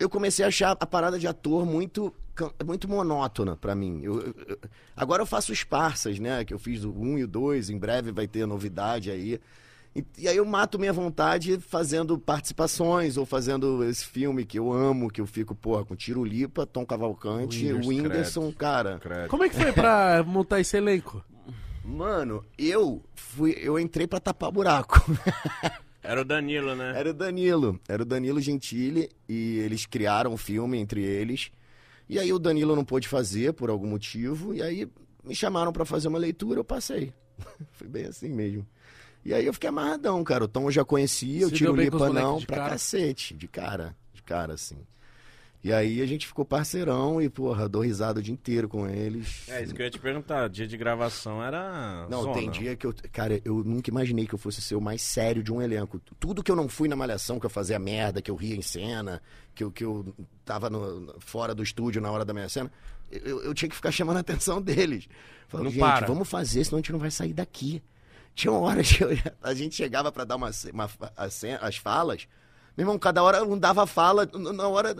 eu 0.00 0.08
comecei 0.10 0.44
a 0.44 0.48
achar 0.48 0.76
a 0.78 0.86
parada 0.86 1.18
de 1.18 1.26
ator 1.28 1.64
muito 1.64 2.12
muito 2.64 2.88
monótona 2.88 3.56
pra 3.56 3.74
mim. 3.74 4.00
Eu- 4.04 4.20
eu- 4.20 4.34
eu- 4.46 4.58
agora 4.96 5.22
eu 5.22 5.26
faço 5.26 5.50
os 5.50 5.64
parsas, 5.64 6.20
né? 6.20 6.44
Que 6.44 6.54
eu 6.54 6.58
fiz 6.58 6.84
o 6.84 6.92
1 6.92 7.18
e 7.18 7.24
o 7.24 7.26
2, 7.26 7.68
em 7.68 7.76
breve 7.76 8.12
vai 8.12 8.28
ter 8.28 8.46
novidade 8.46 9.10
aí. 9.10 9.40
E, 9.94 10.04
e 10.18 10.28
aí 10.28 10.36
eu 10.36 10.44
mato 10.44 10.78
minha 10.78 10.92
vontade 10.92 11.58
fazendo 11.58 12.18
participações 12.18 13.16
ou 13.16 13.26
fazendo 13.26 13.82
esse 13.84 14.04
filme 14.04 14.44
que 14.44 14.58
eu 14.58 14.72
amo, 14.72 15.10
que 15.10 15.20
eu 15.20 15.26
fico, 15.26 15.54
porra, 15.54 15.84
com 15.84 15.96
Tiro 15.96 16.24
Lipa, 16.24 16.66
Tom 16.66 16.86
Cavalcante, 16.86 17.64
Whindersson, 17.64 17.86
o 17.86 17.88
Whindersson, 17.88 18.52
cara. 18.52 18.98
Credo. 18.98 19.28
Como 19.28 19.44
é 19.44 19.48
que 19.48 19.56
foi 19.56 19.72
pra 19.72 20.22
montar 20.26 20.60
esse 20.60 20.76
elenco? 20.76 21.24
Mano, 21.84 22.44
eu 22.58 23.02
fui, 23.14 23.56
eu 23.60 23.78
entrei 23.78 24.06
pra 24.06 24.20
tapar 24.20 24.52
buraco. 24.52 25.02
Era 26.02 26.22
o 26.22 26.24
Danilo, 26.24 26.74
né? 26.74 26.92
Era 26.96 27.10
o 27.10 27.12
Danilo, 27.12 27.78
era 27.86 28.02
o 28.02 28.06
Danilo 28.06 28.40
Gentili 28.40 29.10
e 29.28 29.58
eles 29.58 29.84
criaram 29.84 30.32
o 30.32 30.38
filme 30.38 30.78
entre 30.78 31.02
eles. 31.02 31.50
E 32.08 32.18
aí 32.18 32.32
o 32.32 32.38
Danilo 32.38 32.74
não 32.74 32.84
pôde 32.84 33.06
fazer 33.06 33.52
por 33.52 33.68
algum 33.68 33.88
motivo 33.88 34.54
e 34.54 34.62
aí 34.62 34.88
me 35.22 35.34
chamaram 35.34 35.70
pra 35.70 35.84
fazer 35.84 36.08
uma 36.08 36.18
leitura, 36.18 36.60
eu 36.60 36.64
passei. 36.64 37.12
Foi 37.72 37.86
bem 37.86 38.06
assim 38.06 38.30
mesmo. 38.30 38.66
E 39.28 39.34
aí 39.34 39.44
eu 39.44 39.52
fiquei 39.52 39.68
amarradão, 39.68 40.24
cara. 40.24 40.44
O 40.44 40.48
Tom 40.48 40.64
eu 40.64 40.70
já 40.70 40.84
conhecia, 40.84 41.46
o 41.46 41.50
Se 41.50 41.56
Tiro 41.56 41.72
os 41.72 41.78
Lipa 41.78 42.08
não, 42.10 42.40
pra 42.40 42.56
cara? 42.56 42.70
cacete, 42.70 43.34
de 43.34 43.46
cara, 43.46 43.94
de 44.14 44.22
cara 44.22 44.54
assim. 44.54 44.78
E 45.62 45.70
aí 45.72 46.00
a 46.00 46.06
gente 46.06 46.26
ficou 46.26 46.44
parceirão 46.44 47.20
e, 47.20 47.28
porra, 47.28 47.68
dou 47.68 47.82
risada 47.82 48.20
o 48.20 48.22
dia 48.22 48.32
inteiro 48.32 48.68
com 48.68 48.88
eles. 48.88 49.46
É, 49.48 49.62
isso 49.62 49.74
que 49.74 49.82
eu 49.82 49.84
ia 49.84 49.90
te 49.90 49.98
perguntar. 49.98 50.48
Dia 50.48 50.66
de 50.66 50.76
gravação 50.78 51.42
era. 51.44 52.06
Não, 52.08 52.22
zona. 52.22 52.34
tem 52.34 52.48
dia 52.50 52.74
que 52.76 52.86
eu. 52.86 52.94
Cara, 53.12 53.38
eu 53.44 53.56
nunca 53.64 53.90
imaginei 53.90 54.24
que 54.26 54.34
eu 54.34 54.38
fosse 54.38 54.62
ser 54.62 54.76
o 54.76 54.80
mais 54.80 55.02
sério 55.02 55.42
de 55.42 55.52
um 55.52 55.60
elenco. 55.60 56.00
Tudo 56.18 56.42
que 56.42 56.50
eu 56.50 56.56
não 56.56 56.68
fui 56.68 56.88
na 56.88 56.94
malhação, 56.96 57.38
que 57.40 57.44
eu 57.44 57.50
fazia 57.50 57.78
merda, 57.78 58.22
que 58.22 58.30
eu 58.30 58.36
ria 58.36 58.56
em 58.56 58.62
cena, 58.62 59.20
que 59.54 59.62
eu, 59.64 59.70
que 59.70 59.84
eu 59.84 60.14
tava 60.44 60.70
no- 60.70 61.16
fora 61.18 61.54
do 61.54 61.62
estúdio 61.62 62.00
na 62.00 62.10
hora 62.10 62.24
da 62.24 62.32
minha 62.32 62.48
cena, 62.48 62.70
eu, 63.10 63.42
eu 63.42 63.52
tinha 63.52 63.68
que 63.68 63.74
ficar 63.76 63.90
chamando 63.90 64.16
a 64.18 64.20
atenção 64.20 64.62
deles. 64.62 65.06
Falando, 65.48 65.64
Não 65.66 65.72
gente, 65.72 65.80
para. 65.80 66.06
vamos 66.06 66.28
fazer, 66.30 66.64
senão 66.64 66.78
a 66.78 66.80
gente 66.80 66.92
não 66.92 67.00
vai 67.00 67.10
sair 67.10 67.34
daqui. 67.34 67.82
Tinha 68.38 68.52
horas 68.52 68.86
que 68.96 69.02
eu- 69.02 69.10
a 69.42 69.52
gente 69.52 69.74
chegava 69.74 70.12
pra 70.12 70.22
dar 70.24 70.36
uma, 70.36 70.50
uma, 70.72 70.88
as 71.60 71.76
falas. 71.76 72.28
Meu 72.76 72.84
irmão, 72.84 72.96
cada 72.96 73.20
hora 73.20 73.42
um 73.42 73.58
dava 73.58 73.84
fala, 73.84 74.24
na 74.32 74.68
hora. 74.68 74.94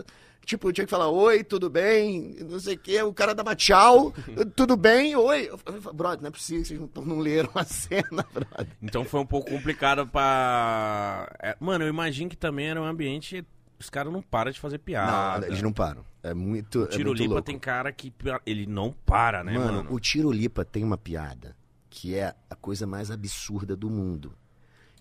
Tipo, 0.45 0.67
eu 0.67 0.73
tinha 0.73 0.83
que 0.85 0.91
falar, 0.91 1.07
oi, 1.09 1.43
tudo 1.43 1.69
bem? 1.69 2.35
Não 2.49 2.59
sei 2.59 2.75
o 2.75 2.77
quê. 2.77 3.01
O 3.03 3.13
cara 3.13 3.33
dava 3.33 3.55
tchau, 3.55 4.11
tudo 4.55 4.75
bem? 4.75 5.15
Oi. 5.15 5.47
Eu 5.49 5.57
falei, 5.57 5.79
brother, 5.93 6.21
não 6.21 6.27
é 6.27 6.31
possível, 6.31 6.65
vocês 6.65 6.79
não, 6.79 7.05
não 7.05 7.19
leram 7.19 7.51
a 7.55 7.63
cena, 7.63 8.25
brother. 8.33 8.67
Então 8.81 9.05
foi 9.05 9.21
um 9.21 9.25
pouco 9.25 9.49
complicado 9.51 10.05
pra. 10.07 11.31
É, 11.39 11.55
mano, 11.61 11.85
eu 11.85 11.89
imagino 11.89 12.29
que 12.29 12.35
também 12.37 12.67
era 12.69 12.81
um 12.81 12.85
ambiente. 12.85 13.45
Os 13.79 13.89
caras 13.89 14.11
não 14.11 14.21
param 14.21 14.51
de 14.51 14.59
fazer 14.59 14.79
piada. 14.79 15.39
Não, 15.39 15.47
eles 15.47 15.61
não 15.61 15.71
param. 15.71 16.03
É 16.21 16.33
muito. 16.33 16.81
O 16.81 16.83
é 16.83 16.87
Tiro 16.87 17.05
muito 17.09 17.19
Lipa 17.21 17.33
louco. 17.35 17.45
tem 17.45 17.57
cara 17.59 17.93
que 17.93 18.11
ele 18.45 18.65
não 18.65 18.91
para, 18.91 19.41
né, 19.45 19.53
mano, 19.57 19.73
mano? 19.83 19.93
o 19.93 19.99
Tiro 19.99 20.29
Lipa 20.31 20.65
tem 20.65 20.83
uma 20.83 20.97
piada 20.97 21.55
que 21.89 22.15
é 22.15 22.35
a 22.49 22.55
coisa 22.55 22.85
mais 22.85 23.09
absurda 23.09 23.75
do 23.75 23.89
mundo. 23.89 24.33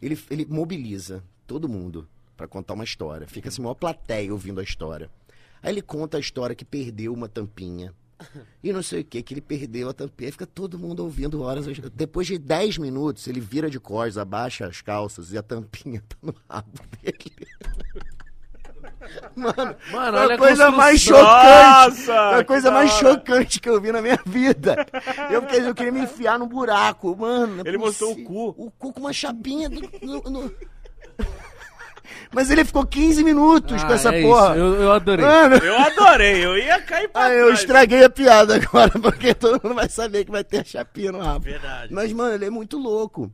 Ele, 0.00 0.18
ele 0.30 0.46
mobiliza 0.46 1.22
todo 1.46 1.68
mundo 1.68 2.08
pra 2.36 2.46
contar 2.46 2.74
uma 2.74 2.84
história. 2.84 3.26
Fica 3.26 3.48
assim, 3.48 3.60
uma 3.60 3.74
plateia 3.74 4.32
ouvindo 4.32 4.60
a 4.60 4.62
história. 4.62 5.10
Aí 5.62 5.72
ele 5.72 5.82
conta 5.82 6.16
a 6.16 6.20
história 6.20 6.54
que 6.54 6.64
perdeu 6.64 7.12
uma 7.12 7.28
tampinha. 7.28 7.92
E 8.62 8.72
não 8.72 8.82
sei 8.82 9.00
o 9.02 9.04
que, 9.04 9.22
que 9.22 9.34
ele 9.34 9.40
perdeu 9.40 9.88
a 9.88 9.92
tampinha. 9.92 10.32
Fica 10.32 10.46
todo 10.46 10.78
mundo 10.78 11.00
ouvindo 11.00 11.42
horas. 11.42 11.66
Depois 11.94 12.26
de 12.26 12.38
10 12.38 12.78
minutos, 12.78 13.26
ele 13.26 13.40
vira 13.40 13.70
de 13.70 13.78
costas, 13.78 14.18
abaixa 14.18 14.66
as 14.66 14.80
calças 14.80 15.32
e 15.32 15.38
a 15.38 15.42
tampinha 15.42 16.02
tá 16.08 16.16
no 16.22 16.34
rabo 16.48 16.80
dele. 17.00 17.48
Mano, 19.36 19.76
Mano, 19.92 20.18
foi 20.18 20.32
a 20.32 20.34
a 20.34 20.38
coisa 20.38 20.70
mais 20.70 21.02
construção. 21.04 21.24
chocante. 21.26 21.88
Nossa, 21.88 22.04
Foi 22.30 22.34
a 22.34 22.38
que 22.38 22.44
coisa 22.44 22.70
mais 22.70 22.90
chocante 22.92 23.60
que 23.60 23.68
eu 23.68 23.80
vi 23.80 23.92
na 23.92 24.02
minha 24.02 24.18
vida. 24.26 24.86
Eu, 25.30 25.42
eu 25.42 25.74
queria 25.74 25.92
me 25.92 26.00
enfiar 26.00 26.38
num 26.38 26.46
buraco, 26.48 27.16
mano. 27.16 27.62
é 27.64 27.68
Ele 27.68 27.78
mostrou 27.78 28.12
o 28.12 28.24
cu. 28.24 28.48
O 28.56 28.70
cu 28.70 28.92
com 28.92 29.00
uma 29.00 29.12
chapinha 29.12 29.68
do- 29.68 29.88
no- 30.02 30.22
no- 30.22 30.52
Mas 32.32 32.50
ele 32.50 32.64
ficou 32.64 32.84
15 32.86 33.22
minutos 33.24 33.82
com 33.84 33.92
Ah, 33.92 33.94
essa 33.94 34.14
é 34.14 34.22
porra. 34.22 34.54
Eu, 34.56 34.74
eu 34.82 34.92
adorei. 34.92 35.24
Mano, 35.24 35.56
Eu 35.56 35.78
adorei, 35.78 36.44
eu 36.44 36.58
ia 36.58 36.80
cair 36.82 37.08
pra 37.08 37.32
eu 37.32 37.46
trás. 37.46 37.60
estraguei 37.60 38.04
a 38.04 38.10
piada 38.10 38.56
agora, 38.56 38.90
porque 39.00 39.32
todo 39.34 39.60
mundo 39.62 39.74
vai 39.74 39.88
saber 39.88 40.24
que 40.24 40.30
vai 40.30 40.44
ter 40.44 40.58
a 40.60 40.64
chapinha 40.64 41.12
no 41.12 41.20
rabo. 41.20 41.44
Verdade. 41.44 41.92
Mas, 41.92 42.12
mano, 42.12 42.34
ele 42.34 42.44
é 42.46 42.50
muito 42.50 42.76
louco. 42.78 43.30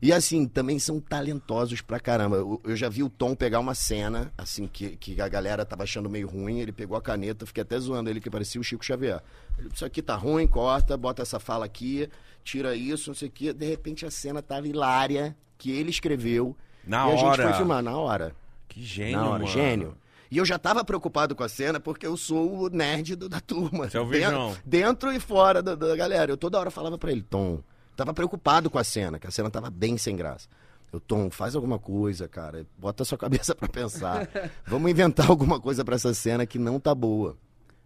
E 0.00 0.12
assim, 0.12 0.46
também 0.46 0.78
são 0.78 1.00
talentosos 1.00 1.80
pra 1.80 1.98
caramba. 1.98 2.36
Eu, 2.36 2.60
eu 2.64 2.76
já 2.76 2.88
vi 2.88 3.02
o 3.02 3.08
Tom 3.10 3.34
pegar 3.34 3.58
uma 3.58 3.74
cena, 3.74 4.32
assim, 4.38 4.68
que, 4.68 4.90
que 4.96 5.20
a 5.20 5.26
galera 5.26 5.64
tava 5.64 5.82
achando 5.82 6.08
meio 6.08 6.28
ruim. 6.28 6.60
Ele 6.60 6.70
pegou 6.70 6.96
a 6.96 7.02
caneta, 7.02 7.44
fiquei 7.44 7.62
até 7.62 7.76
zoando 7.80 8.08
ele, 8.08 8.20
que 8.20 8.30
parecia 8.30 8.60
o 8.60 8.64
Chico 8.64 8.84
Xavier. 8.84 9.20
Ele, 9.58 9.68
Isso 9.74 9.84
aqui 9.84 10.00
tá 10.00 10.14
ruim, 10.14 10.46
corta, 10.46 10.96
bota 10.96 11.22
essa 11.22 11.40
fala 11.40 11.64
aqui, 11.66 12.08
tira 12.44 12.76
isso, 12.76 13.10
não 13.10 13.14
sei 13.14 13.26
o 13.28 13.30
quê. 13.32 13.52
De 13.52 13.66
repente 13.66 14.06
a 14.06 14.10
cena 14.10 14.40
tava 14.40 14.68
hilária, 14.68 15.36
que 15.58 15.72
ele 15.72 15.90
escreveu. 15.90 16.56
Na 16.86 17.08
e 17.08 17.12
a 17.12 17.16
gente 17.16 17.24
hora. 17.24 17.42
foi 17.42 17.52
filmar 17.54 17.82
na 17.82 17.96
hora. 17.96 18.32
Que 18.68 18.80
gênio, 18.80 19.16
na 19.18 19.26
hora, 19.26 19.38
mano. 19.40 19.46
gênio. 19.48 19.96
E 20.30 20.36
eu 20.38 20.44
já 20.44 20.58
tava 20.60 20.84
preocupado 20.84 21.34
com 21.34 21.42
a 21.42 21.48
cena 21.48 21.80
porque 21.80 22.06
eu 22.06 22.16
sou 22.16 22.66
o 22.66 22.68
nerd 22.68 23.16
do- 23.16 23.28
da 23.28 23.40
turma. 23.40 23.88
Você 23.90 23.96
é 23.96 24.00
o 24.00 24.06
dentro, 24.08 24.56
dentro 24.64 25.12
e 25.12 25.18
fora 25.18 25.60
da, 25.60 25.74
da 25.74 25.96
galera. 25.96 26.30
Eu 26.30 26.36
toda 26.36 26.56
hora 26.60 26.70
falava 26.70 26.96
pra 26.96 27.10
ele, 27.10 27.22
Tom, 27.22 27.60
tava 27.98 28.14
preocupado 28.14 28.70
com 28.70 28.78
a 28.78 28.84
cena, 28.84 29.18
que 29.18 29.26
a 29.26 29.30
cena 29.30 29.50
tava 29.50 29.68
bem 29.70 29.98
sem 29.98 30.14
graça. 30.14 30.48
Eu, 30.92 31.00
Tom, 31.00 31.28
faz 31.30 31.54
alguma 31.56 31.78
coisa, 31.78 32.26
cara. 32.28 32.64
Bota 32.78 33.02
a 33.02 33.06
sua 33.06 33.18
cabeça 33.18 33.54
pra 33.54 33.68
pensar. 33.68 34.28
Vamos 34.66 34.90
inventar 34.90 35.28
alguma 35.28 35.60
coisa 35.60 35.84
pra 35.84 35.96
essa 35.96 36.14
cena 36.14 36.46
que 36.46 36.58
não 36.58 36.78
tá 36.80 36.94
boa. 36.94 37.36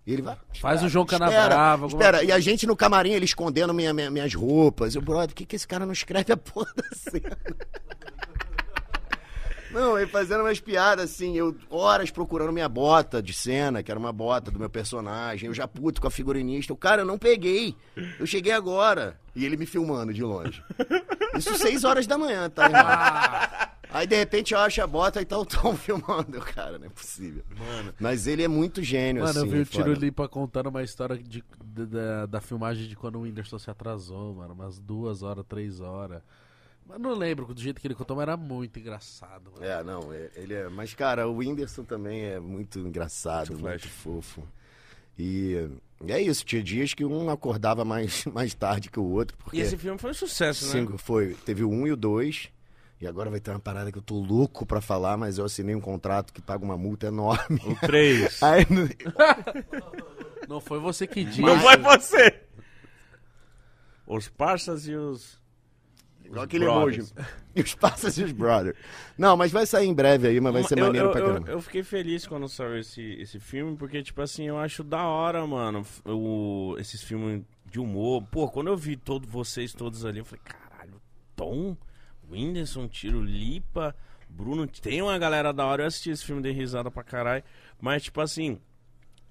E 0.06 0.12
ele 0.12 0.22
vai. 0.22 0.36
Faz 0.60 0.82
o 0.82 0.88
João 0.88 1.04
espera, 1.04 1.26
Canabrava. 1.30 1.84
alguma- 1.84 2.00
Espera, 2.02 2.22
e 2.24 2.30
a 2.30 2.38
gente 2.40 2.66
no 2.66 2.76
camarim, 2.76 3.12
ele 3.12 3.24
escondendo 3.24 3.72
minha- 3.72 3.94
minha- 3.94 4.10
minhas 4.10 4.34
roupas. 4.34 4.94
Eu, 4.94 5.00
brother, 5.02 5.28
por 5.28 5.34
que, 5.34 5.46
que 5.46 5.56
esse 5.56 5.66
cara 5.66 5.86
não 5.86 5.92
escreve 5.92 6.32
a 6.32 6.36
porra 6.36 6.72
da 6.76 6.96
cena? 6.96 7.36
Não, 9.72 9.98
ele 9.98 10.10
fazendo 10.10 10.40
umas 10.42 10.60
piadas 10.60 11.10
assim, 11.10 11.36
eu 11.36 11.56
horas 11.70 12.10
procurando 12.10 12.52
minha 12.52 12.68
bota 12.68 13.22
de 13.22 13.32
cena, 13.32 13.82
que 13.82 13.90
era 13.90 13.98
uma 13.98 14.12
bota 14.12 14.50
do 14.50 14.58
meu 14.58 14.68
personagem, 14.70 15.46
eu 15.48 15.54
já 15.54 15.66
puto 15.66 16.00
com 16.00 16.06
a 16.06 16.10
figurinista. 16.10 16.72
O 16.72 16.76
cara, 16.76 17.02
eu 17.02 17.06
não 17.06 17.18
peguei. 17.18 17.74
Eu 18.18 18.26
cheguei 18.26 18.52
agora. 18.52 19.18
E 19.34 19.44
ele 19.44 19.56
me 19.56 19.64
filmando 19.66 20.12
de 20.12 20.22
longe. 20.22 20.62
Isso 21.36 21.56
seis 21.56 21.84
horas 21.84 22.06
da 22.06 22.18
manhã, 22.18 22.50
tá, 22.50 22.66
irmão? 22.66 23.72
Aí 23.94 24.06
de 24.06 24.16
repente 24.16 24.54
eu 24.54 24.60
acho 24.60 24.80
a 24.80 24.86
bota 24.86 25.20
e 25.20 25.24
tá 25.24 25.36
o 25.38 25.44
Tom 25.44 25.74
filmando. 25.76 26.36
Eu, 26.36 26.40
Cara, 26.42 26.78
não 26.78 26.86
é 26.86 26.90
possível. 26.90 27.42
Mas 28.00 28.26
ele 28.26 28.42
é 28.42 28.48
muito 28.48 28.82
gênio, 28.82 29.22
Mano, 29.22 29.38
assim. 29.38 29.46
eu 29.48 29.52
vi 29.52 29.60
o 29.60 29.66
Tiro 29.66 29.84
foda. 29.94 29.98
Lipa 30.00 30.28
contando 30.28 30.68
uma 30.68 30.82
história 30.82 31.16
de, 31.18 31.42
de- 31.64 31.86
da, 31.86 32.26
da 32.26 32.40
filmagem 32.40 32.86
de 32.88 32.96
quando 32.96 33.16
o 33.16 33.22
Whindersson 33.22 33.58
se 33.58 33.70
atrasou, 33.70 34.34
mano. 34.34 34.54
Umas 34.54 34.78
duas 34.78 35.22
horas, 35.22 35.44
três 35.46 35.80
horas. 35.80 36.22
Mas 36.86 37.00
não 37.00 37.14
lembro 37.14 37.52
do 37.54 37.60
jeito 37.60 37.80
que 37.80 37.86
ele 37.86 37.94
contou, 37.94 38.16
mas 38.16 38.22
era 38.24 38.36
muito 38.36 38.78
engraçado. 38.78 39.50
Mano. 39.52 39.64
É, 39.64 39.82
não, 39.84 40.12
é- 40.12 40.30
ele 40.36 40.54
é. 40.54 40.68
Mas, 40.68 40.94
cara, 40.94 41.28
o 41.28 41.36
Whindersson 41.36 41.84
também 41.84 42.22
é 42.24 42.40
muito 42.40 42.78
engraçado, 42.80 43.52
Muito 43.52 43.62
muito, 43.64 43.88
fofo. 43.88 44.42
E, 45.18 45.68
e 46.04 46.12
é 46.12 46.20
isso, 46.20 46.44
tinha 46.44 46.62
dias 46.62 46.92
que 46.94 47.04
um 47.04 47.30
acordava 47.30 47.84
mais, 47.84 48.24
mais 48.32 48.52
tarde 48.54 48.90
que 48.90 48.98
o 48.98 49.04
outro, 49.04 49.36
porque 49.38 49.56
E 49.56 49.60
esse 49.60 49.76
filme 49.76 49.98
foi 49.98 50.10
um 50.10 50.14
sucesso, 50.14 50.66
né? 50.66 50.72
cinco, 50.72 50.98
foi, 50.98 51.34
teve 51.46 51.62
o 51.64 51.70
um 51.70 51.86
e 51.86 51.92
o 51.92 51.96
dois. 51.96 52.48
E 53.00 53.06
agora 53.06 53.28
vai 53.30 53.40
ter 53.40 53.50
uma 53.50 53.58
parada 53.58 53.90
que 53.90 53.98
eu 53.98 54.02
tô 54.02 54.14
louco 54.14 54.64
pra 54.64 54.80
falar, 54.80 55.16
mas 55.16 55.36
eu 55.36 55.44
assinei 55.44 55.74
um 55.74 55.80
contrato 55.80 56.32
que 56.32 56.40
paga 56.40 56.64
uma 56.64 56.78
multa 56.78 57.08
enorme. 57.08 57.60
O 57.66 57.74
3. 57.84 58.40
Aí, 58.44 58.64
no- 58.70 58.88
Não 60.48 60.60
foi 60.60 60.78
você 60.78 61.04
que 61.04 61.24
disse. 61.24 61.40
Não 61.40 61.58
foi 61.58 61.76
você. 61.78 62.42
Os 64.06 64.28
parças 64.28 64.86
e 64.86 64.94
os... 64.94 65.40
Igual 66.24 66.44
aquele 66.44 66.64
brothers. 66.64 67.12
emoji. 67.16 67.30
Os 67.62 67.74
Passas 67.74 68.16
e 68.18 68.24
os 68.24 68.32
Brothers. 68.32 68.76
Não, 69.18 69.36
mas 69.36 69.52
vai 69.52 69.66
sair 69.66 69.86
em 69.86 69.92
breve 69.94 70.28
aí, 70.28 70.40
mas 70.40 70.52
vai 70.54 70.62
ser 70.64 70.78
eu, 70.78 70.86
maneiro 70.86 71.08
eu, 71.08 71.12
pra 71.12 71.20
eu- 71.20 71.26
caramba. 71.26 71.50
Eu, 71.50 71.60
fiquei 71.60 71.82
feliz 71.82 72.26
quando 72.26 72.48
saiu 72.48 72.78
esse, 72.78 73.02
esse 73.20 73.38
filme, 73.38 73.76
porque, 73.76 74.02
tipo 74.02 74.22
assim, 74.22 74.44
eu 74.48 74.58
acho 74.58 74.82
da 74.82 75.04
hora, 75.04 75.46
mano, 75.46 75.84
o, 76.06 76.74
esses 76.78 77.02
filmes 77.02 77.42
de 77.70 77.78
humor. 77.78 78.22
Pô, 78.30 78.48
quando 78.48 78.68
eu 78.68 78.76
vi 78.76 78.96
todos 78.96 79.28
vocês 79.28 79.72
todos 79.74 80.04
ali, 80.06 80.20
eu 80.20 80.24
falei, 80.24 80.40
caralho, 80.44 80.94
Tom, 81.36 81.76
Whindersson, 82.30 82.88
Tiro 82.88 83.20
Lipa, 83.22 83.94
Bruno, 84.28 84.66
tem 84.66 85.02
uma 85.02 85.18
galera 85.18 85.52
da 85.52 85.66
hora. 85.66 85.82
Eu 85.82 85.86
assisti 85.88 86.08
esse 86.10 86.24
filme, 86.24 86.40
dei 86.40 86.52
risada 86.52 86.90
pra 86.90 87.02
caralho. 87.02 87.44
Mas, 87.78 88.04
tipo 88.04 88.18
assim, 88.20 88.58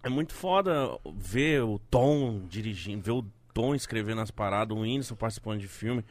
é 0.03 0.09
muito 0.09 0.33
foda 0.33 0.89
ver 1.15 1.63
o 1.63 1.79
Tom 1.89 2.45
dirigindo, 2.47 3.01
ver 3.01 3.11
o 3.11 3.25
Tom 3.51 3.73
escrevendo 3.73 4.21
as 4.21 4.29
paradas, 4.29 4.77
o 4.77 4.81
Whindersson 4.81 5.15
participando 5.15 5.59
de 5.59 5.67
filme. 5.67 6.05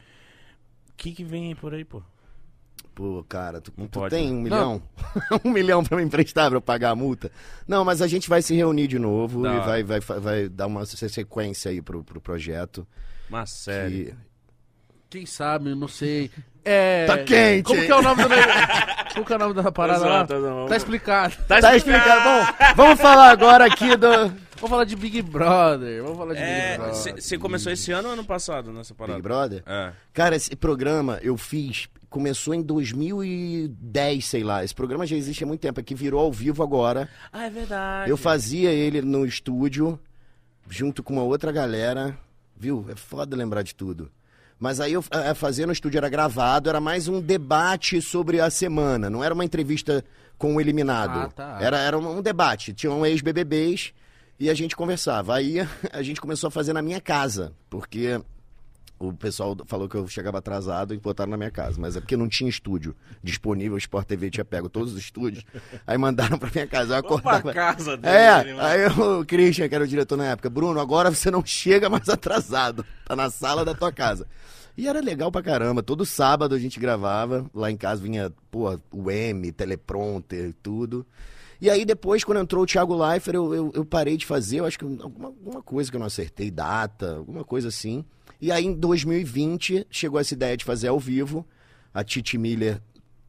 O 1.01 1.03
que 1.03 1.13
que 1.13 1.23
vem 1.23 1.55
por 1.55 1.73
aí, 1.73 1.83
pô? 1.83 1.99
Pô, 2.93 3.25
cara, 3.27 3.59
tu, 3.59 3.71
tu 3.71 3.87
pode, 3.89 4.13
tem 4.15 4.27
né? 4.27 4.33
um 4.35 4.41
milhão? 4.43 4.83
um 5.43 5.49
milhão 5.49 5.83
pra 5.83 5.97
me 5.97 6.03
emprestar 6.03 6.47
pra 6.49 6.57
eu 6.57 6.61
pagar 6.61 6.91
a 6.91 6.95
multa? 6.95 7.31
Não, 7.67 7.83
mas 7.83 8.03
a 8.03 8.07
gente 8.07 8.29
vai 8.29 8.39
se 8.43 8.53
reunir 8.53 8.85
de 8.85 8.99
novo 8.99 9.43
e 9.47 9.59
vai, 9.65 9.81
vai, 9.81 9.99
vai 9.99 10.47
dar 10.47 10.67
uma 10.67 10.85
se- 10.85 11.09
sequência 11.09 11.71
aí 11.71 11.81
pro, 11.81 12.03
pro 12.03 12.21
projeto. 12.21 12.85
Uma 13.27 13.47
série. 13.47 14.05
que- 14.05 14.15
Quem 15.11 15.25
sabe, 15.25 15.75
não 15.75 15.89
sei. 15.89 16.31
É. 16.63 17.05
Tá 17.05 17.17
quente, 17.17 17.63
Como 17.65 17.81
que 17.81 17.91
é 17.91 17.95
o 17.95 18.01
nome 18.01 18.23
do 18.23 18.29
negócio? 18.29 18.51
Como 19.13 19.25
que 19.25 19.33
é 19.33 19.35
o 19.35 19.39
nome 19.39 19.53
da 19.55 19.71
parada 19.73 20.05
lá? 20.05 20.25
Não. 20.29 20.67
Tá 20.67 20.77
explicado. 20.77 21.35
Tá 21.49 21.75
explicado. 21.75 22.53
Bom, 22.77 22.83
vamos 22.85 23.01
falar 23.01 23.29
agora 23.29 23.65
aqui 23.65 23.95
do 23.97 24.07
Vamos 24.07 24.69
falar 24.69 24.85
de 24.85 24.95
Big 24.95 25.21
Brother. 25.21 26.01
Vamos 26.01 26.17
falar 26.17 26.33
de 26.33 26.39
Big 26.39 26.49
É, 26.51 26.77
Brother. 26.77 27.15
você 27.21 27.37
começou 27.37 27.71
esse 27.73 27.91
ano 27.91 28.07
ou 28.07 28.13
ano 28.13 28.23
passado 28.23 28.71
nessa 28.71 28.93
parada? 28.95 29.17
Big 29.17 29.23
Brother. 29.27 29.63
É. 29.65 29.91
Cara, 30.13 30.33
esse 30.35 30.55
programa 30.55 31.19
eu 31.21 31.35
fiz, 31.35 31.89
começou 32.09 32.53
em 32.53 32.61
2010, 32.61 34.23
sei 34.25 34.43
lá. 34.45 34.63
Esse 34.63 34.73
programa 34.73 35.05
já 35.05 35.17
existe 35.17 35.43
há 35.43 35.47
muito 35.47 35.59
tempo, 35.59 35.79
é 35.79 35.83
que 35.83 35.93
virou 35.93 36.21
ao 36.21 36.31
vivo 36.31 36.63
agora. 36.63 37.09
Ah, 37.33 37.47
é 37.47 37.49
verdade. 37.49 38.09
Eu 38.09 38.15
fazia 38.15 38.69
ele 38.71 39.01
no 39.01 39.25
estúdio, 39.25 39.99
junto 40.69 41.03
com 41.03 41.13
uma 41.13 41.23
outra 41.23 41.51
galera. 41.51 42.17
Viu? 42.55 42.85
É 42.89 42.95
foda 42.95 43.35
lembrar 43.35 43.63
de 43.63 43.73
tudo. 43.75 44.09
Mas 44.61 44.79
aí 44.79 44.93
eu 44.93 45.03
eh, 45.09 45.33
fazia 45.33 45.65
no 45.65 45.73
estúdio, 45.73 45.97
era 45.97 46.07
gravado, 46.07 46.69
era 46.69 46.79
mais 46.79 47.07
um 47.07 47.19
debate 47.19 47.99
sobre 47.99 48.39
a 48.39 48.47
semana. 48.51 49.09
Não 49.09 49.23
era 49.23 49.33
uma 49.33 49.43
entrevista 49.43 50.05
com 50.37 50.55
o 50.55 50.61
eliminado. 50.61 51.17
Ah, 51.17 51.29
tá. 51.29 51.57
Era, 51.59 51.79
era 51.79 51.97
um, 51.97 52.19
um 52.19 52.21
debate. 52.21 52.71
Tinham 52.71 53.03
ex-BBBs 53.03 53.91
e 54.39 54.51
a 54.51 54.53
gente 54.53 54.75
conversava. 54.75 55.33
Aí 55.33 55.67
a 55.91 56.03
gente 56.03 56.21
começou 56.21 56.49
a 56.49 56.51
fazer 56.51 56.73
na 56.73 56.81
minha 56.83 57.01
casa, 57.01 57.53
porque 57.71 58.21
o 59.07 59.13
pessoal 59.13 59.55
falou 59.65 59.87
que 59.89 59.95
eu 59.95 60.07
chegava 60.07 60.37
atrasado 60.37 60.93
e 60.93 60.97
botaram 60.97 61.31
na 61.31 61.37
minha 61.37 61.51
casa. 61.51 61.77
Mas 61.79 61.95
é 61.95 61.99
porque 61.99 62.15
não 62.17 62.27
tinha 62.29 62.49
estúdio 62.49 62.95
disponível, 63.23 63.75
o 63.75 63.77
Sport 63.77 64.07
TV 64.07 64.29
tinha 64.29 64.45
pego 64.45 64.69
todos 64.69 64.93
os 64.93 64.99
estúdios. 64.99 65.43
Aí 65.85 65.97
mandaram 65.97 66.37
pra 66.37 66.49
minha 66.53 66.67
casa. 66.67 66.93
Eu 66.93 66.99
acordava. 66.99 67.53
casa 67.53 67.97
dele, 67.97 68.15
É, 68.15 68.53
mano. 68.53 68.61
aí 68.61 68.85
o 68.87 69.25
Christian, 69.25 69.67
que 69.69 69.75
era 69.75 69.83
o 69.83 69.87
diretor 69.87 70.17
na 70.17 70.25
época, 70.25 70.49
Bruno, 70.49 70.79
agora 70.79 71.09
você 71.09 71.29
não 71.31 71.45
chega 71.45 71.89
mais 71.89 72.07
atrasado. 72.09 72.85
Tá 73.05 73.15
na 73.15 73.29
sala 73.29 73.63
da 73.65 73.73
tua 73.73 73.91
casa. 73.91 74.25
E 74.77 74.87
era 74.87 75.01
legal 75.01 75.31
pra 75.31 75.41
caramba. 75.43 75.83
Todo 75.83 76.05
sábado 76.05 76.55
a 76.55 76.59
gente 76.59 76.79
gravava. 76.79 77.45
Lá 77.53 77.69
em 77.69 77.75
casa 77.77 78.01
vinha, 78.01 78.31
pô, 78.49 78.79
o 78.91 79.11
M, 79.11 79.51
teleprompter 79.51 80.49
e 80.49 80.53
tudo. 80.53 81.05
E 81.59 81.69
aí 81.69 81.85
depois, 81.85 82.23
quando 82.23 82.39
entrou 82.39 82.63
o 82.63 82.65
Thiago 82.65 82.95
Leifert, 82.95 83.35
eu, 83.35 83.53
eu, 83.53 83.71
eu 83.75 83.85
parei 83.85 84.17
de 84.17 84.25
fazer. 84.25 84.61
Eu 84.61 84.65
acho 84.65 84.79
que 84.79 84.85
alguma, 84.85 85.27
alguma 85.27 85.61
coisa 85.61 85.91
que 85.91 85.95
eu 85.95 85.99
não 85.99 86.07
acertei, 86.07 86.49
data, 86.49 87.17
alguma 87.17 87.43
coisa 87.43 87.67
assim. 87.67 88.03
E 88.41 88.51
aí 88.51 88.65
em 88.65 88.73
2020 88.73 89.85
chegou 89.91 90.19
essa 90.19 90.33
ideia 90.33 90.57
de 90.57 90.65
fazer 90.65 90.87
ao 90.87 90.99
vivo. 90.99 91.47
A 91.93 92.03
Titi 92.03 92.39
Miller 92.39 92.81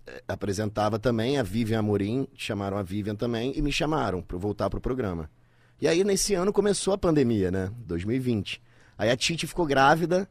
eh, 0.06 0.22
apresentava 0.26 0.98
também, 0.98 1.38
a 1.38 1.42
Vivian 1.42 1.80
Amorim, 1.80 2.26
chamaram 2.34 2.78
a 2.78 2.82
Vivian 2.82 3.14
também 3.14 3.52
e 3.54 3.60
me 3.60 3.70
chamaram 3.70 4.22
para 4.22 4.38
voltar 4.38 4.70
pro 4.70 4.80
programa. 4.80 5.30
E 5.78 5.86
aí 5.86 6.02
nesse 6.02 6.32
ano 6.32 6.52
começou 6.52 6.94
a 6.94 6.98
pandemia, 6.98 7.50
né? 7.50 7.70
2020. 7.86 8.62
Aí 8.96 9.10
a 9.10 9.16
Titi 9.16 9.46
ficou 9.46 9.66
grávida, 9.66 10.26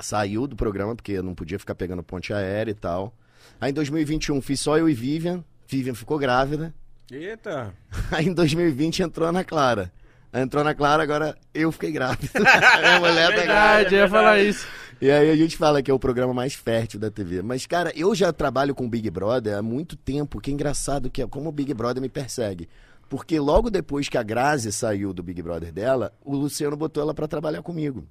saiu 0.00 0.48
do 0.48 0.56
programa 0.56 0.96
porque 0.96 1.22
não 1.22 1.34
podia 1.34 1.58
ficar 1.58 1.76
pegando 1.76 2.02
ponte 2.02 2.32
aérea 2.32 2.72
e 2.72 2.74
tal. 2.74 3.14
Aí 3.60 3.70
em 3.70 3.74
2021 3.74 4.40
fiz 4.40 4.60
só 4.60 4.76
eu 4.76 4.88
e 4.88 4.94
Vivian, 4.94 5.44
Vivian 5.68 5.94
ficou 5.94 6.18
grávida. 6.18 6.74
Eita. 7.10 7.72
Aí 8.10 8.26
em 8.26 8.34
2020 8.34 9.02
entrou 9.02 9.26
a 9.26 9.30
Ana 9.30 9.44
Clara. 9.44 9.92
Entrou 10.32 10.60
a 10.60 10.64
Ana 10.66 10.74
Clara, 10.74 11.02
agora 11.02 11.36
eu 11.54 11.72
fiquei 11.72 11.90
grávida. 11.90 12.28
a 12.38 13.00
mulher 13.00 13.28
tá 13.34 13.42
grávida. 13.44 13.46
Verdade, 13.46 13.94
eu 13.94 14.00
ia 14.00 14.08
falar 14.08 14.38
isso. 14.40 14.66
E 15.00 15.10
aí 15.10 15.30
a 15.30 15.36
gente 15.36 15.56
fala 15.56 15.82
que 15.82 15.90
é 15.90 15.94
o 15.94 15.98
programa 15.98 16.34
mais 16.34 16.54
fértil 16.54 16.98
da 17.00 17.10
TV. 17.10 17.40
Mas, 17.40 17.66
cara, 17.66 17.92
eu 17.96 18.14
já 18.14 18.32
trabalho 18.32 18.74
com 18.74 18.84
o 18.84 18.88
Big 18.88 19.08
Brother 19.10 19.56
há 19.56 19.62
muito 19.62 19.96
tempo. 19.96 20.40
Que 20.40 20.50
engraçado 20.50 21.08
que 21.10 21.22
é 21.22 21.26
como 21.26 21.48
o 21.48 21.52
Big 21.52 21.72
Brother 21.72 22.02
me 22.02 22.08
persegue. 22.08 22.68
Porque 23.08 23.38
logo 23.40 23.70
depois 23.70 24.08
que 24.08 24.18
a 24.18 24.22
Grazi 24.22 24.70
saiu 24.70 25.14
do 25.14 25.22
Big 25.22 25.40
Brother 25.40 25.72
dela, 25.72 26.12
o 26.22 26.36
Luciano 26.36 26.76
botou 26.76 27.02
ela 27.02 27.14
pra 27.14 27.26
trabalhar 27.28 27.62
comigo. 27.62 28.04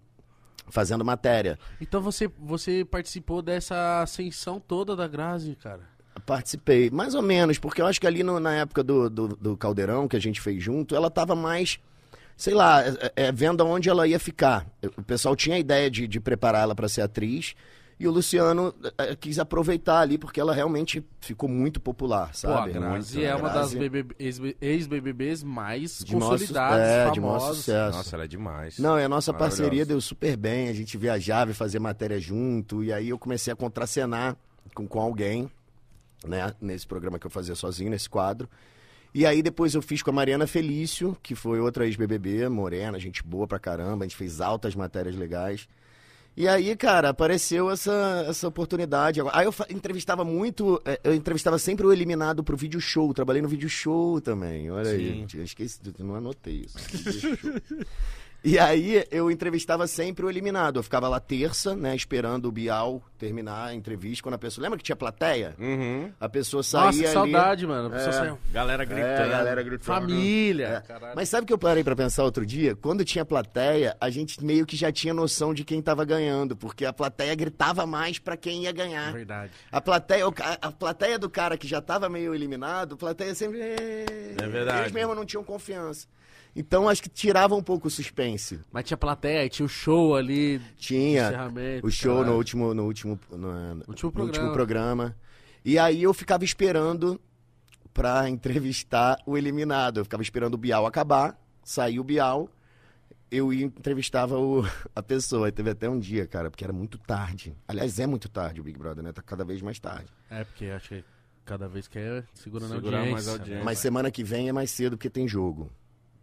Fazendo 0.70 1.06
matéria. 1.06 1.58
Então 1.80 2.02
você, 2.02 2.30
você 2.40 2.84
participou 2.84 3.42
dessa 3.42 4.02
ascensão 4.02 4.60
toda 4.60 4.96
da 4.96 5.08
Grazi, 5.08 5.56
cara. 5.62 5.82
Participei, 6.26 6.90
mais 6.90 7.14
ou 7.16 7.22
menos, 7.22 7.60
porque 7.60 7.82
eu 7.82 7.86
acho 7.86 8.02
que 8.02 8.08
ali 8.08 8.24
no- 8.24 8.40
na 8.40 8.54
época 8.56 8.84
do, 8.84 9.08
do, 9.10 9.28
do 9.30 9.56
Caldeirão, 9.56 10.08
que 10.08 10.18
a 10.18 10.20
gente 10.20 10.42
fez 10.42 10.62
junto, 10.62 10.96
ela 10.96 11.12
tava 11.12 11.36
mais, 11.36 11.80
sei 12.38 12.54
lá, 12.54 12.84
é, 12.86 13.12
é, 13.16 13.32
vendo 13.32 13.62
aonde 13.62 13.90
ela 13.90 14.08
ia 14.08 14.20
ficar. 14.20 14.66
O 14.96 15.04
pessoal 15.04 15.36
tinha 15.36 15.56
a 15.56 15.60
ideia 15.60 15.90
de, 15.90 16.08
de 16.08 16.20
preparar 16.20 16.62
ela 16.62 16.76
para 16.76 16.88
ser 16.88 17.02
atriz, 17.02 17.56
e 18.00 18.08
o 18.08 18.12
Luciano 18.12 18.76
é, 18.96 19.16
quis 19.16 19.40
aproveitar 19.40 20.02
ali, 20.02 20.20
porque 20.20 20.40
ela 20.40 20.54
realmente 20.54 21.04
ficou 21.20 21.50
muito 21.50 21.80
popular, 21.82 22.28
Pô, 22.28 22.30
a 22.30 22.34
sabe? 22.34 22.74
Grazi 22.74 23.18
Muito, 23.18 23.28
é 23.28 23.36
uma 23.36 23.50
das 23.50 23.74
BBB 23.74 24.16
ex-BBBs 24.62 25.42
mais 25.42 26.00
de 26.06 26.14
consolidadas, 26.14 26.80
é, 26.80 27.10
de 27.10 27.20
maior 27.20 27.40
sucesso. 27.40 27.98
Nossa, 27.98 28.16
ela 28.16 28.26
é 28.26 28.28
demais. 28.28 28.78
Não, 28.78 29.00
e 29.00 29.04
a 29.04 29.10
nossa 29.10 29.34
parceria 29.34 29.84
deu 29.84 30.00
super 30.00 30.38
bem. 30.38 30.70
A 30.70 30.74
gente 30.74 30.96
viajava 30.96 31.50
e 31.50 31.54
fazia 31.56 31.80
matéria 31.80 32.20
junto. 32.20 32.84
E 32.84 32.94
aí 32.94 33.10
eu 33.10 33.18
comecei 33.18 33.52
a 33.52 33.56
contracenar 33.56 34.38
com, 34.76 34.88
com 34.88 35.00
alguém, 35.00 35.50
né? 36.24 36.54
Nesse 36.62 36.86
programa 36.86 37.18
que 37.18 37.26
eu 37.26 37.32
fazia 37.32 37.56
sozinho, 37.56 37.90
nesse 37.90 38.08
quadro. 38.08 38.48
E 39.14 39.26
aí 39.26 39.42
depois 39.42 39.74
eu 39.74 39.82
fiz 39.82 40.02
com 40.02 40.10
a 40.10 40.14
Mariana 40.14 40.46
Felício, 40.46 41.18
que 41.24 41.34
foi 41.34 41.60
outra 41.60 41.86
ex-BBB, 41.86 42.48
morena, 42.50 43.00
gente 43.00 43.24
boa 43.24 43.48
pra 43.48 43.60
caramba. 43.60 44.06
A 44.06 44.08
gente 44.08 44.18
fez 44.18 44.42
altas 44.42 44.76
matérias 44.76 45.16
legais. 45.16 45.68
E 46.38 46.48
aí, 46.48 46.76
cara, 46.76 47.10
apareceu 47.10 47.72
essa, 47.72 48.26
essa 48.30 48.48
oportunidade. 48.48 49.20
Aí 49.34 49.48
eu 49.48 49.54
entrevistava 49.72 50.24
muito, 50.24 50.80
eh, 50.86 51.00
eu 51.04 51.16
entrevistava 51.16 51.58
sempre 51.58 51.84
o 51.84 51.92
eliminado 51.92 52.44
pro 52.44 52.56
vídeo 52.56 52.80
show. 52.80 53.12
Trabalhei 53.12 53.42
no 53.42 53.48
vídeo 53.48 53.68
show 53.68 54.22
também. 54.22 54.70
Olha 54.70 54.92
aí, 54.92 55.26
Sim. 55.28 55.38
eu 55.40 55.44
esqueci, 55.44 55.80
eu 55.98 56.06
não 56.06 56.14
anotei 56.14 56.68
isso. 56.68 56.78
E 58.44 58.58
aí 58.58 59.04
eu 59.12 59.30
entrevistava 59.30 59.88
sempre 59.88 60.26
o 60.26 60.30
eliminado. 60.30 60.78
Eu 60.78 60.84
ficava 60.84 61.10
lá 61.10 61.20
terça, 61.20 61.76
né, 61.76 61.96
esperando 61.96 62.46
o 62.46 62.52
Bial 62.52 63.02
terminar 63.18 63.66
a 63.70 63.74
entrevista. 63.74 64.24
Quando 64.24 64.36
a 64.36 64.38
pessoa. 64.38 64.64
Lembra 64.64 64.78
que 64.78 64.84
tinha 64.84 64.96
plateia? 64.96 65.56
Uhum. 65.60 66.12
A 66.20 66.30
pessoa 66.30 66.64
saía. 66.64 66.86
Nossa, 66.86 66.98
que 67.00 67.06
ali- 67.06 67.14
saudade, 67.14 67.68
mano. 67.68 67.88
A 67.88 67.92
pessoa 67.92 68.10
É. 68.10 68.18
saiu, 68.20 68.40
Galera 68.54 68.86
gritando. 68.86 69.08
É, 69.08 69.24
a 69.24 69.28
galera 69.28 69.64
gritando. 69.64 69.86
Família. 69.86 70.68
É. 70.68 70.88
caralho. 70.88 71.14
Mas 71.16 71.28
sabe 71.30 71.44
o 71.44 71.48
que 71.48 71.54
eu 71.54 71.58
parei 71.58 71.84
pra 71.84 71.96
pensar 71.96 72.24
outro 72.24 72.46
dia? 72.46 72.76
Quando 72.76 73.04
tinha 73.04 73.26
plateia, 73.26 73.98
a 74.00 74.10
gente 74.10 74.42
meio 74.44 74.66
que 74.66 74.78
já 74.78 74.92
tinha 74.92 75.14
noção 75.14 75.54
de 75.54 75.64
quem 75.66 75.82
tava 75.82 76.06
ganhando, 76.06 76.56
porque 76.56 76.86
a 76.86 76.94
plateia 76.94 77.36
gritava 77.36 77.86
mais 77.86 78.20
pra 78.20 78.38
quem 78.38 78.64
ia 78.64 78.72
ganhar. 78.72 79.12
Verdade. 79.12 79.52
A 79.72 79.82
plateia, 79.82 80.24
a 80.62 80.72
plateia 80.72 81.20
do 81.20 81.30
cara 81.30 81.58
que 81.58 81.68
já 81.68 81.82
tava 81.82 82.08
meio 82.08 82.34
eliminado, 82.34 82.94
a 82.94 82.98
plateia 82.98 83.34
sempre. 83.36 83.60
É 83.60 84.48
verdade. 84.48 84.82
Eles 84.82 84.92
mesmo 84.92 85.16
não 85.16 85.26
tinham 85.26 85.44
confiança. 85.44 86.08
Então 86.60 86.90
acho 86.90 87.04
que 87.04 87.08
tirava 87.10 87.54
um 87.54 87.62
pouco 87.62 87.88
o 87.88 87.92
suspense. 87.92 88.60
Mas 88.72 88.86
tinha 88.86 88.98
plateia, 88.98 89.48
tinha 89.48 89.64
o 89.64 89.70
show 89.70 90.16
ali. 90.16 90.60
Tinha 90.76 91.28
encerramento, 91.28 91.86
o 91.86 91.92
show 91.92 92.16
caralho. 92.16 92.32
no 92.32 92.38
último, 92.38 92.74
no 92.74 92.84
último, 92.84 93.20
no, 93.32 93.76
no 93.76 93.84
Último 93.88 94.12
último 94.24 94.52
programa. 94.52 95.16
E 95.64 95.78
aí 95.78 96.02
eu 96.02 96.12
ficava 96.16 96.44
esperando 96.44 97.22
pra 97.94 98.28
entrevistar 98.30 99.20
o 99.24 99.38
eliminado. 99.38 100.00
Eu 100.00 100.04
ficava 100.04 100.24
esperando 100.24 100.56
o 100.56 100.58
Bial 100.58 100.88
acabar, 100.88 101.40
sair 101.64 102.00
o 102.00 102.04
Bial, 102.04 102.50
eu 103.30 103.54
ia 103.54 103.66
entrevistava 103.66 104.40
o, 104.40 104.66
a 104.96 105.04
pessoa. 105.04 105.50
E 105.50 105.52
teve 105.52 105.70
até 105.70 105.88
um 105.88 106.00
dia, 106.00 106.26
cara, 106.26 106.50
porque 106.50 106.64
era 106.64 106.74
muito 106.74 106.98
tarde. 106.98 107.56
Aliás, 107.68 108.00
é 108.00 108.08
muito 108.08 108.28
tarde 108.28 108.60
o 108.62 108.64
Big 108.64 108.80
Brother, 108.80 109.04
né? 109.04 109.12
Tá 109.12 109.22
cada 109.22 109.46
vez 109.46 109.62
mais 109.62 109.80
tarde. 109.80 110.12
É, 110.28 110.44
porque 110.44 110.66
acho 110.66 110.90
que 110.90 111.04
cada 111.46 111.68
vez 111.68 111.88
que 111.88 112.00
é 112.00 112.24
segurando 112.34 112.74
Segurar 112.74 112.98
audiência. 112.98 113.14
mais 113.14 113.28
audiência. 113.28 113.64
Mas 113.64 113.78
semana 113.78 114.10
que 114.10 114.24
vem 114.24 114.50
é 114.50 114.52
mais 114.52 114.72
cedo 114.72 114.98
porque 114.98 115.10
tem 115.10 115.28
jogo. 115.28 115.72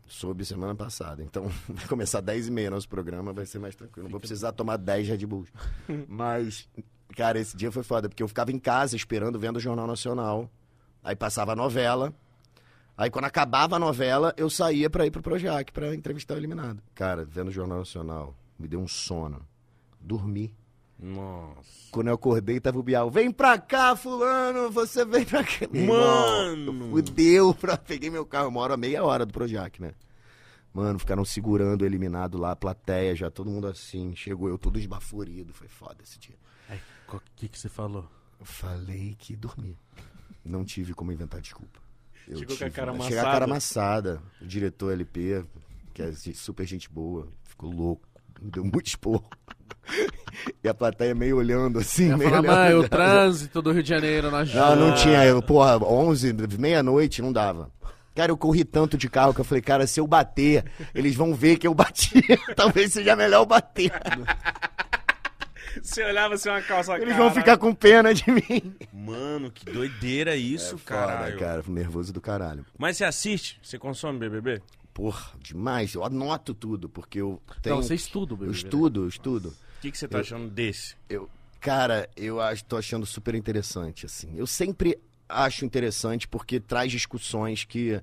Soube 0.07 0.45
semana 0.45 0.75
passada. 0.75 1.23
Então, 1.23 1.51
vai 1.69 1.87
começar 1.87 2.21
10 2.21 2.49
e 2.49 2.51
meia 2.51 2.71
nosso 2.71 2.89
programa, 2.89 3.33
vai 3.33 3.47
ser 3.47 3.59
mais 3.59 3.75
tranquilo. 3.75 4.05
Não 4.05 4.11
vou 4.11 4.21
precisar 4.21 4.53
tomar 4.53 4.77
10 4.77 5.09
Red 5.09 5.27
Bulls. 5.27 5.51
Mas, 6.09 6.69
cara, 7.17 7.39
esse 7.39 7.57
dia 7.57 7.73
foi 7.73 7.83
foda, 7.83 8.09
porque 8.09 8.23
eu 8.23 8.29
ficava 8.29 8.53
em 8.53 8.59
casa 8.59 8.97
esperando, 8.97 9.39
vendo 9.39 9.57
o 9.57 9.61
Jornal 9.61 9.87
Nacional. 9.87 10.51
Aí 11.03 11.17
passava 11.17 11.53
a 11.53 11.57
novela. 11.57 12.13
Aí 12.97 13.11
quando 13.11 13.25
acabava 13.25 13.77
a 13.77 13.79
novela, 13.79 14.33
eu 14.37 14.49
saía 14.49 14.89
pra 14.89 15.05
ir 15.05 15.11
pro 15.11 15.23
Projac 15.23 15.73
pra 15.73 15.95
entrevistar 15.95 16.35
o 16.35 16.39
eliminado. 16.39 16.81
Cara, 16.95 17.25
vendo 17.25 17.49
o 17.49 17.53
Jornal 17.53 17.79
Nacional, 17.79 18.35
me 18.59 18.69
deu 18.69 18.81
um 18.81 18.87
sono. 18.87 19.45
Dormi. 20.01 20.55
Nossa. 21.05 21.89
Quando 21.91 22.09
eu 22.09 22.15
acordei, 22.15 22.59
tava 22.61 22.79
o 22.79 22.83
Bial. 22.83 23.11
Vem 23.11 23.31
pra 23.31 23.59
cá, 23.59 23.95
fulano, 23.95 24.71
você 24.71 25.05
vem 25.05 25.25
pra 25.25 25.45
cá. 25.45 25.67
Mano! 25.71 26.73
irmão, 26.73 26.91
Fudeu, 26.91 27.55
pra... 27.55 27.77
peguei 27.77 28.09
meu 28.11 28.25
carro, 28.25 28.49
uma 28.49 28.61
hora, 28.61 28.77
meia 28.77 29.05
hora 29.05 29.27
do 29.27 29.33
Projac, 29.33 29.81
né? 29.81 29.93
Mano, 30.73 30.99
ficaram 30.99 31.25
segurando 31.25 31.83
o 31.83 31.85
eliminado 31.87 32.37
lá, 32.39 32.51
a 32.53 32.57
plateia, 32.57 33.15
já 33.15 33.31
todo 33.31 33.51
mundo 33.51 33.67
assim. 33.67 34.17
Chegou 34.17 34.49
eu 34.49 34.59
todo 34.59 34.79
esbaforido, 34.79 35.53
foi 35.53 35.69
foda 35.69 36.03
esse 36.03 36.19
dia. 36.19 36.37
O 37.13 37.21
que, 37.37 37.49
que 37.49 37.59
você 37.59 37.69
falou? 37.69 38.09
Eu 38.41 38.47
falei 38.47 39.15
que 39.17 39.37
dormi. 39.37 39.79
Não 40.45 40.65
tive 40.65 40.93
como 40.95 41.13
inventar 41.13 41.41
desculpa. 41.41 41.79
Eu 42.27 42.39
Chegou 42.39 42.57
com 42.57 42.65
a 42.65 42.67
tive- 42.67 42.71
cara 42.77 42.93
Cheguei 42.93 42.99
com 42.99 43.05
a 43.05 43.07
amassada. 43.19 43.31
cara 43.33 43.45
amassada. 43.45 44.23
O 44.41 44.47
diretor 44.47 44.93
LP, 44.93 45.45
que 45.93 46.03
é 46.03 46.13
super 46.13 46.67
gente 46.67 46.91
boa, 46.91 47.29
ficou 47.45 47.71
louco. 47.71 48.09
Me 48.43 48.51
deu 48.51 48.65
muito 48.65 48.87
esporro. 48.89 49.29
E 50.63 50.69
a 50.69 50.75
plateia 50.75 51.15
meio 51.15 51.37
olhando 51.37 51.79
assim, 51.79 52.09
Ia 52.09 52.17
meio 52.17 52.29
falar, 52.31 52.43
olhando. 52.43 52.57
mãe, 52.57 52.75
o 52.75 52.87
trânsito 52.91 53.63
do 53.63 53.71
Rio 53.73 53.83
de 53.83 53.89
Janeiro 53.89 54.31
na 54.31 54.45
Não, 54.45 54.77
não 54.77 54.95
tinha. 54.95 55.25
Eu, 55.25 55.41
porra, 55.41 55.79
11, 55.79 56.35
meia-noite, 56.59 57.23
não 57.23 57.33
dava. 57.33 57.71
Cara, 58.15 58.31
eu 58.33 58.37
corri 58.37 58.65
tanto 58.65 58.97
de 58.99 59.09
carro 59.09 59.33
que 59.35 59.41
eu 59.41 59.45
falei, 59.45 59.63
cara, 59.63 59.87
se 59.87 60.01
eu 60.01 60.07
bater, 60.07 60.65
eles 60.95 61.15
vão 61.15 61.35
ver 61.35 61.57
que 61.59 61.67
eu 61.67 61.75
bati. 61.75 62.23
Talvez 62.57 62.93
seja 62.93 63.15
melhor 63.17 63.43
eu 63.43 63.47
bater. 63.47 63.93
Você 65.83 66.05
olhava 66.05 66.35
assim 66.35 66.49
uma 66.49 66.63
calça 66.63 66.97
Eles 66.97 67.17
vão 67.17 67.31
ficar 67.33 67.57
com 67.57 67.75
pena 67.75 68.15
de 68.15 68.31
mim. 68.31 68.75
Mano, 68.93 69.51
que 69.51 69.65
doideira 69.65 70.37
isso, 70.37 70.79
cara. 70.79 71.25
Foda, 71.27 71.37
cara, 71.37 71.65
nervoso 71.67 72.13
do 72.13 72.21
caralho. 72.21 72.65
Mas 72.79 72.97
você 72.97 73.05
assiste? 73.05 73.59
Você 73.63 73.79
consome 73.79 74.19
BBB? 74.19 74.63
Porra, 74.93 75.33
demais. 75.41 75.95
Eu 75.95 76.05
anoto 76.05 76.55
tudo, 76.55 76.89
porque 76.89 77.21
eu 77.21 77.43
tenho... 77.61 77.75
Não, 77.77 77.83
você 77.83 77.97
estuda 77.97 78.35
o 78.35 78.37
Eu 78.37 78.39
BBB. 78.39 78.53
né? 78.53 78.59
estudo, 78.59 79.03
eu 79.03 79.09
estudo. 79.09 79.49
O 79.49 79.55
que, 79.85 79.93
que 79.93 79.99
você 79.99 80.09
tá 80.09 80.21
achando 80.21 80.49
desse? 80.51 80.95
Eu, 81.09 81.29
cara, 81.61 82.09
eu 82.17 82.41
acho, 82.41 82.65
tô 82.65 82.77
achando 82.77 83.05
super 83.07 83.35
interessante, 83.35 84.07
assim. 84.07 84.33
Eu 84.37 84.47
sempre 84.47 84.99
acho 85.29 85.65
interessante 85.65 86.27
porque 86.29 86.61
traz 86.61 86.91
discussões 86.93 87.65
que, 87.65 88.01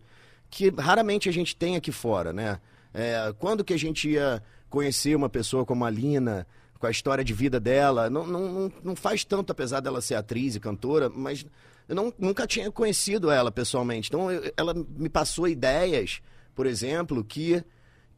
que 0.49 0.69
raramente 0.69 1.29
a 1.29 1.31
gente 1.31 1.55
tem 1.55 1.75
aqui 1.75 1.91
fora, 1.91 2.31
né? 2.33 2.59
É, 2.93 3.33
quando 3.39 3.63
que 3.63 3.73
a 3.73 3.77
gente 3.79 4.09
ia 4.09 4.41
conhecer 4.69 5.15
uma 5.15 5.29
pessoa 5.29 5.65
como 5.65 5.85
a 5.85 5.89
Lina, 5.89 6.45
com 6.79 6.87
a 6.87 6.91
história 6.91 7.23
de 7.23 7.33
vida 7.33 7.59
dela, 7.59 8.09
não, 8.09 8.25
não, 8.25 8.51
não, 8.51 8.73
não 8.83 8.95
faz 8.95 9.23
tanto, 9.23 9.51
apesar 9.51 9.79
dela 9.81 10.01
ser 10.01 10.15
atriz 10.15 10.55
e 10.55 10.59
cantora, 10.59 11.09
mas 11.09 11.45
eu 11.87 11.95
não, 11.95 12.13
nunca 12.17 12.47
tinha 12.47 12.71
conhecido 12.71 13.29
ela 13.29 13.51
pessoalmente. 13.51 14.09
Então, 14.09 14.31
eu- 14.31 14.51
ela 14.57 14.73
me 14.73 15.07
passou 15.09 15.47
ideias, 15.47 16.21
por 16.55 16.65
exemplo, 16.65 17.23
que, 17.23 17.63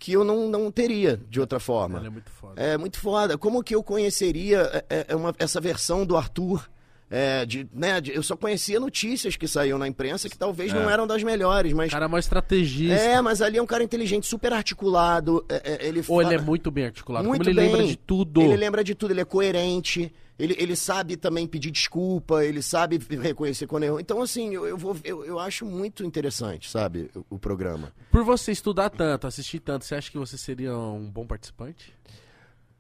que 0.04 0.12
eu 0.12 0.24
não, 0.26 0.50
não 0.50 0.70
teria 0.70 1.16
de 1.30 1.40
outra 1.40 1.62
forma. 1.62 1.98
Ela 2.00 2.08
é 2.08 2.10
muito 2.10 2.30
foda. 2.30 2.62
É 2.62 2.78
muito 2.78 3.00
foda. 3.00 3.38
Como 3.38 3.64
que 3.64 3.74
eu 3.74 3.82
conheceria 3.82 4.60
é, 4.74 4.86
é, 4.98 5.06
é 5.08 5.16
uma- 5.16 5.34
essa 5.40 5.62
versão 5.62 6.06
do 6.06 6.18
Arthur? 6.18 6.70
É, 7.16 7.46
de, 7.46 7.68
né, 7.72 8.02
de- 8.02 8.12
eu 8.12 8.24
só 8.24 8.36
conhecia 8.36 8.80
notícias 8.80 9.36
que 9.36 9.48
saíam 9.48 9.78
na 9.78 9.88
imprensa 9.88 10.28
que 10.28 10.36
talvez 10.36 10.74
não 10.74 10.90
eram 10.90 11.06
das 11.06 11.22
melhores, 11.22 11.72
mas. 11.72 11.90
O 11.90 11.92
cara 11.92 12.06
é 12.06 12.08
mó 12.08 12.18
estrategista. 12.18 12.96
É, 12.96 13.22
mas 13.22 13.40
ali 13.40 13.60
é 13.60 13.62
um 13.62 13.68
cara 13.68 13.84
inteligente, 13.84 14.26
super 14.26 14.52
articulado. 14.52 15.46
é, 15.48 15.74
é, 15.86 15.88
ele 15.88 16.04
Ou 16.08 16.22
ele 16.22 16.32
fala- 16.32 16.42
é 16.42 16.44
muito 16.44 16.72
bem 16.72 16.86
articulado. 16.86 17.28
muito 17.28 17.42
Como 17.46 17.50
ele 17.52 17.62
lembra 17.62 17.78
bem. 17.84 17.88
de 17.88 17.98
tudo. 17.98 18.42
Ele 18.42 18.58
lembra 18.58 18.84
de 18.84 18.96
tudo, 18.96 19.12
ele 19.12 19.22
é 19.22 19.26
coerente. 19.26 20.12
Ele, 20.40 20.56
ele 20.58 20.76
sabe 20.76 21.16
também 21.16 21.46
pedir 21.46 21.70
desculpa, 21.70 22.44
ele 22.44 22.64
sabe 22.64 22.98
reconhecer 23.22 23.68
quando 23.68 23.84
errou. 23.84 24.00
Então, 24.00 24.20
assim, 24.20 24.52
eu, 24.56 24.66
eu, 24.66 24.76
vou, 24.76 24.98
eu, 25.04 25.24
eu 25.24 25.38
acho 25.38 25.64
muito 25.68 26.04
interessante, 26.04 26.68
sabe, 26.68 27.12
o, 27.30 27.36
o 27.36 27.38
programa. 27.40 27.94
Por 28.10 28.24
você 28.24 28.52
estudar 28.52 28.90
tanto, 28.90 29.28
assistir 29.28 29.60
tanto, 29.60 29.86
você 29.86 29.94
acha 29.94 30.10
que 30.10 30.18
você 30.18 30.36
seria 30.36 30.76
um 30.76 31.08
bom 31.12 31.28
participante? 31.28 31.94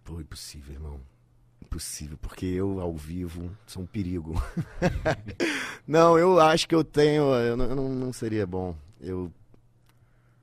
Pô, 0.04 0.20
impossível, 0.20 0.74
irmão. 0.74 1.00
Impossível, 1.74 2.20
porque 2.22 2.45
eu, 2.45 2.80
ao 2.80 2.94
vivo, 2.94 3.50
sou 3.66 3.82
um 3.82 3.86
perigo. 3.88 4.40
não, 5.88 6.20
eu 6.20 6.40
acho 6.40 6.68
que 6.68 6.76
eu 6.76 6.84
tenho. 6.84 7.24
Eu 7.34 7.58
não, 7.58 7.66
eu 7.66 7.76
não, 7.76 7.90
não 7.90 8.14
seria 8.14 8.45
bom. 8.45 8.76
Eu. 9.02 9.32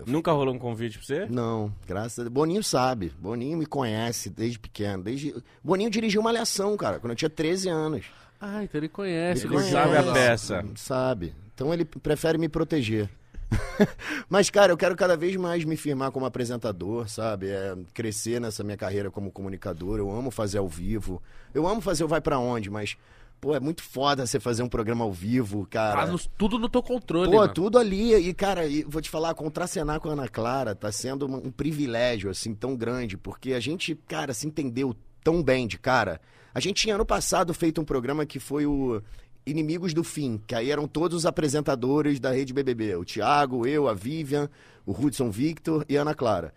Nunca 0.05 0.33
rolou 0.33 0.53
um 0.53 0.59
convite 0.59 0.99
pra 0.99 1.07
você? 1.07 1.27
Não, 1.27 1.73
graças 1.87 2.19
a 2.19 2.23
Deus. 2.23 2.33
Boninho 2.33 2.65
sabe. 2.65 3.13
Boninho 3.17 3.57
me 3.57 3.67
conhece 3.67 4.29
desde 4.29 4.59
pequeno. 4.59 5.05
Desde... 5.05 5.33
Boninho 5.63 5.91
dirigiu 5.91 6.21
uma 6.21 6.33
Malhação, 6.33 6.77
cara, 6.77 6.99
quando 6.99 7.13
eu 7.13 7.17
tinha 7.17 7.31
13 7.31 7.69
anos. 7.69 8.07
Ah, 8.41 8.65
então 8.65 8.81
ele 8.81 8.89
conhece. 8.89 9.47
Ele 9.47 9.55
conhece. 9.55 9.71
sabe 9.71 9.97
a 9.99 10.13
peça. 10.13 10.65
Sabe. 10.75 11.33
Então 11.55 11.73
ele 11.73 11.85
prefere 11.85 12.39
me 12.39 12.49
proteger. 12.49 13.09
Mas, 14.29 14.49
cara, 14.51 14.73
eu 14.73 14.77
quero 14.77 14.95
cada 14.97 15.17
vez 15.17 15.35
mais 15.37 15.65
me 15.65 15.77
firmar 15.77 16.11
como 16.13 16.27
apresentador, 16.27 17.09
sabe? 17.09 17.49
É, 17.49 17.77
crescer 17.93 18.41
nessa 18.41 18.63
minha 18.63 18.77
carreira 18.77 19.11
como 19.11 19.31
comunicador. 19.31 19.99
Eu 19.99 20.11
amo 20.11 20.31
fazer 20.31 20.59
ao 20.59 20.69
vivo. 20.69 21.23
Eu 21.53 21.67
amo 21.67 21.81
fazer 21.81 22.05
o 22.05 22.09
Vai 22.09 22.21
Pra 22.21 22.39
Onde, 22.39 22.71
mas, 22.71 22.97
pô, 23.41 23.55
é 23.55 23.61
muito 23.61 23.83
foda 23.83 24.27
você 24.27 24.39
fazer 24.39 24.63
um 24.63 24.69
programa 24.69 25.05
ao 25.05 25.13
vivo, 25.13 25.67
cara. 25.69 26.07
No- 26.07 26.19
tudo 26.39 26.59
no 26.59 26.69
teu 26.69 26.83
controle, 26.83 27.31
Pô, 27.31 27.39
mano. 27.39 27.53
tudo 27.53 27.79
ali. 27.79 28.15
E, 28.15 28.33
cara, 28.35 28.67
e 28.67 28.85
vou 28.85 29.03
te 29.03 29.11
falar, 29.11 29.35
contracenar 29.35 29.99
com 30.01 30.09
a 30.09 30.13
Ana 30.13 30.29
Clara 30.29 30.75
tá 30.75 30.91
sendo 30.93 31.27
um 31.27 31.37
um 31.47 31.51
privilégio, 31.51 32.31
assim, 32.31 32.55
tão 32.55 32.77
grande, 32.77 33.17
porque 33.17 33.53
a 33.55 33.61
gente, 33.61 33.95
cara, 34.07 34.33
se 34.35 34.47
entendeu 34.47 34.95
tão 35.25 35.43
bem 35.43 35.67
de 35.67 35.79
cara. 35.79 36.21
A 36.55 36.61
gente 36.61 36.83
tinha 36.83 36.95
ano 36.97 37.07
passado 37.07 37.55
feito 37.55 37.81
um 37.81 37.85
programa 37.85 38.27
que 38.27 38.39
foi 38.41 38.67
o 38.67 39.01
Inimigos 39.47 39.95
do 39.95 40.05
Fim, 40.05 40.41
que 40.47 40.55
aí 40.55 40.71
eram 40.71 40.87
todos 40.87 41.17
os 41.19 41.27
apresentadores 41.27 42.21
da 42.21 42.31
rede 42.31 42.53
BBB. 42.53 42.95
O 42.97 43.05
Thiago, 43.05 43.67
eu, 43.67 43.89
a 43.89 43.95
Vivian, 43.95 44.49
o 44.87 44.93
Hudson 44.93 45.31
Victor 45.31 45.85
e 45.89 45.97
a 45.97 46.03
Ana 46.03 46.15
Clara. 46.15 46.53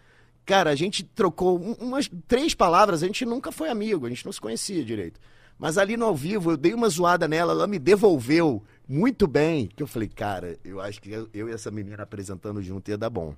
Cara, 0.46 0.70
a 0.70 0.76
gente 0.76 1.04
trocou 1.04 1.58
um- 1.60 1.74
umas 1.74 2.10
três 2.28 2.54
palavras, 2.54 3.02
a 3.02 3.08
gente 3.08 3.26
nunca 3.26 3.52
foi 3.52 3.70
amigo, 3.70 4.06
a 4.06 4.10
gente 4.10 4.26
não 4.26 4.32
se 4.34 4.42
conhecia 4.42 4.84
direito. 4.84 5.20
Mas 5.58 5.78
ali 5.78 5.96
no 5.96 6.06
ao 6.06 6.16
vivo, 6.16 6.52
eu 6.52 6.58
dei 6.58 6.74
uma 6.74 6.90
zoada 6.90 7.28
nela, 7.28 7.54
ela 7.54 7.68
me 7.68 7.80
devolveu 7.80 8.62
muito 8.88 9.26
bem. 9.28 9.68
Que 9.74 9.82
eu 9.82 9.88
falei, 9.88 10.10
cara, 10.10 10.58
eu 10.66 10.82
acho 10.82 11.02
que 11.02 11.10
eu, 11.12 11.30
eu 11.34 11.48
e 11.48 11.54
essa 11.54 11.72
menina 11.72 12.04
apresentando 12.04 12.62
junto 12.62 12.90
ia 12.92 12.98
dar 12.98 13.10
bom. 13.10 13.34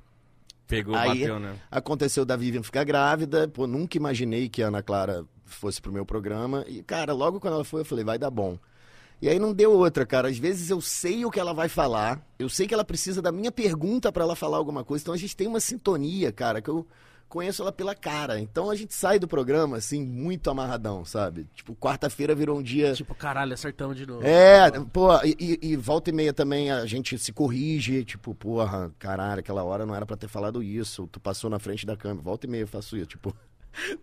Pegou, 0.67 0.95
Aí- 0.95 1.19
bateu, 1.19 1.39
né? 1.39 1.55
Aconteceu 1.69 2.25
da 2.25 2.35
Vivian 2.35 2.63
ficar 2.63 2.83
grávida, 2.83 3.47
pô, 3.47 3.67
nunca 3.67 3.97
imaginei 3.97 4.49
que 4.49 4.63
a 4.63 4.67
Ana 4.69 4.81
Clara 4.81 5.23
fosse 5.43 5.79
pro 5.79 5.91
meu 5.91 6.05
programa. 6.05 6.65
E, 6.67 6.81
cara, 6.81 7.13
logo 7.13 7.39
quando 7.39 7.53
ela 7.53 7.63
foi, 7.63 7.81
eu 7.81 7.85
falei, 7.85 8.03
vai 8.03 8.17
dar 8.17 8.31
bom. 8.31 8.57
E 9.25 9.27
aí 9.27 9.39
não 9.39 9.55
deu 9.55 9.71
outra, 9.71 10.05
cara. 10.05 10.27
Às 10.27 10.37
vezes 10.37 10.69
eu 10.69 10.79
sei 10.79 11.25
o 11.25 11.31
que 11.31 11.39
ela 11.39 11.51
vai 11.51 11.67
falar, 11.67 12.23
eu 12.37 12.47
sei 12.47 12.67
que 12.67 12.75
ela 12.75 12.85
precisa 12.85 13.23
da 13.23 13.31
minha 13.31 13.51
pergunta 13.51 14.11
pra 14.11 14.23
ela 14.23 14.35
falar 14.35 14.57
alguma 14.57 14.83
coisa. 14.83 15.01
Então 15.01 15.15
a 15.15 15.17
gente 15.17 15.35
tem 15.35 15.47
uma 15.47 15.59
sintonia, 15.59 16.31
cara, 16.31 16.61
que 16.61 16.69
eu 16.69 16.85
conheço 17.27 17.63
ela 17.63 17.71
pela 17.71 17.95
cara. 17.95 18.39
Então 18.39 18.69
a 18.69 18.75
gente 18.75 18.93
sai 18.93 19.17
do 19.17 19.27
programa, 19.27 19.77
assim, 19.77 20.05
muito 20.05 20.47
amarradão, 20.51 21.03
sabe? 21.03 21.47
Tipo, 21.55 21.75
quarta-feira 21.75 22.35
virou 22.35 22.59
um 22.59 22.61
dia. 22.61 22.93
Tipo, 22.93 23.15
caralho, 23.15 23.51
acertamos 23.55 23.97
de 23.97 24.05
novo. 24.05 24.21
É, 24.23 24.69
pô, 24.93 25.07
e, 25.23 25.57
e- 25.59 25.75
volta 25.75 26.11
e 26.11 26.13
meia 26.13 26.31
também 26.31 26.69
a 26.69 26.85
gente 26.85 27.17
se 27.17 27.33
corrige, 27.33 28.05
tipo, 28.05 28.35
porra, 28.35 28.91
caralho, 28.99 29.39
aquela 29.39 29.63
hora 29.63 29.87
não 29.87 29.95
era 29.95 30.05
pra 30.05 30.15
ter 30.15 30.27
falado 30.27 30.61
isso, 30.61 31.07
tu 31.11 31.19
passou 31.19 31.49
na 31.49 31.57
frente 31.57 31.83
da 31.83 31.97
câmera, 31.97 32.21
volta 32.21 32.45
e 32.45 32.49
meia 32.51 32.61
eu 32.61 32.67
faço 32.67 32.95
isso, 32.95 33.07
tipo, 33.07 33.35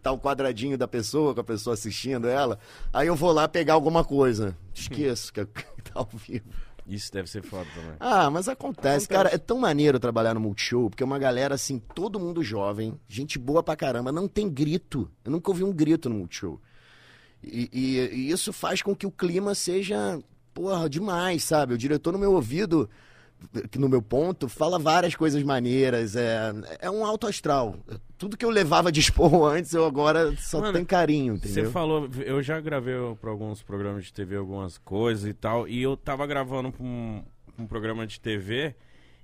tá 0.03 0.13
o 0.13 0.19
quadradinho 0.19 0.77
da 0.79 0.87
pessoa, 0.89 1.35
com 1.35 1.41
a 1.41 1.45
pessoa 1.45 1.75
assistindo 1.75 2.29
ela, 2.29 2.59
aí 2.93 3.07
eu 3.07 3.17
vou 3.17 3.33
lá 3.33 3.47
pegar 3.49 3.75
alguma 3.75 4.05
coisa, 4.05 4.57
esqueço 4.75 5.33
que 5.33 5.45
tá 5.85 5.93
ao 5.95 6.09
vivo. 6.13 6.45
Isso 6.85 7.13
deve 7.13 7.31
ser 7.31 7.43
foda 7.45 7.67
também. 7.77 7.93
Ah, 8.01 8.29
mas 8.29 8.49
acontece, 8.49 9.07
cara, 9.09 9.33
é 9.33 9.39
tão 9.39 9.57
maneiro 9.59 10.01
trabalhar 10.01 10.35
no 10.35 10.41
Multishow, 10.41 10.91
porque 10.91 11.03
é 11.03 11.07
uma 11.07 11.19
galera 11.19 11.55
assim, 11.55 11.79
todo 11.79 12.19
mundo 12.19 12.43
jovem, 12.43 12.99
gente 13.09 13.39
boa 13.39 13.63
pra 13.63 13.77
caramba, 13.77 14.11
não 14.11 14.27
tem 14.27 14.49
grito, 14.51 15.09
eu 15.25 15.31
nunca 15.31 15.49
ouvi 15.51 15.63
um 15.63 15.73
grito 15.73 16.09
no 16.09 16.17
Multishow. 16.17 16.61
E, 17.43 17.69
e- 17.73 18.15
e 18.17 18.31
isso 18.31 18.53
faz 18.53 18.83
com 18.83 18.95
que 18.97 19.07
o 19.07 19.11
clima 19.13 19.55
seja, 19.55 20.19
porra, 20.53 20.89
demais, 20.91 21.45
sabe? 21.45 21.75
O 21.75 21.79
diretor 21.79 22.13
no 22.13 22.19
meu 22.19 22.33
ouvido, 22.33 22.91
no 23.79 23.89
meu 23.89 24.01
ponto, 24.03 24.49
fala 24.49 24.79
várias 24.79 25.15
coisas 25.15 25.43
maneiras. 25.43 26.15
É, 26.17 26.53
é 26.81 26.91
um 26.91 27.05
alto 27.05 27.27
astral. 27.27 27.77
Tudo 28.17 28.37
que 28.37 28.45
eu 28.45 28.51
levava 28.51 28.91
de 28.93 29.01
esporro 29.01 29.45
antes, 29.47 29.73
eu 29.73 29.85
agora 29.85 30.35
só 30.37 30.61
Mano, 30.61 30.73
tenho 30.75 30.87
carinho, 30.87 31.37
Você 31.39 31.49
entendeu? 31.51 31.71
falou, 31.71 32.09
eu 32.25 32.43
já 32.43 32.61
gravei 32.61 32.95
para 33.21 33.31
alguns 33.31 33.63
programas 33.63 34.05
de 34.05 34.13
TV 34.13 34.37
algumas 34.37 34.79
coisas 34.79 35.27
e 35.29 35.35
tal, 35.35 35.67
e 35.67 35.83
eu 35.83 35.97
tava 35.97 36.27
gravando 36.27 36.71
pra 36.73 36.83
um, 36.85 37.23
um 37.59 37.67
programa 37.67 38.07
de 38.07 38.21
TV. 38.21 38.75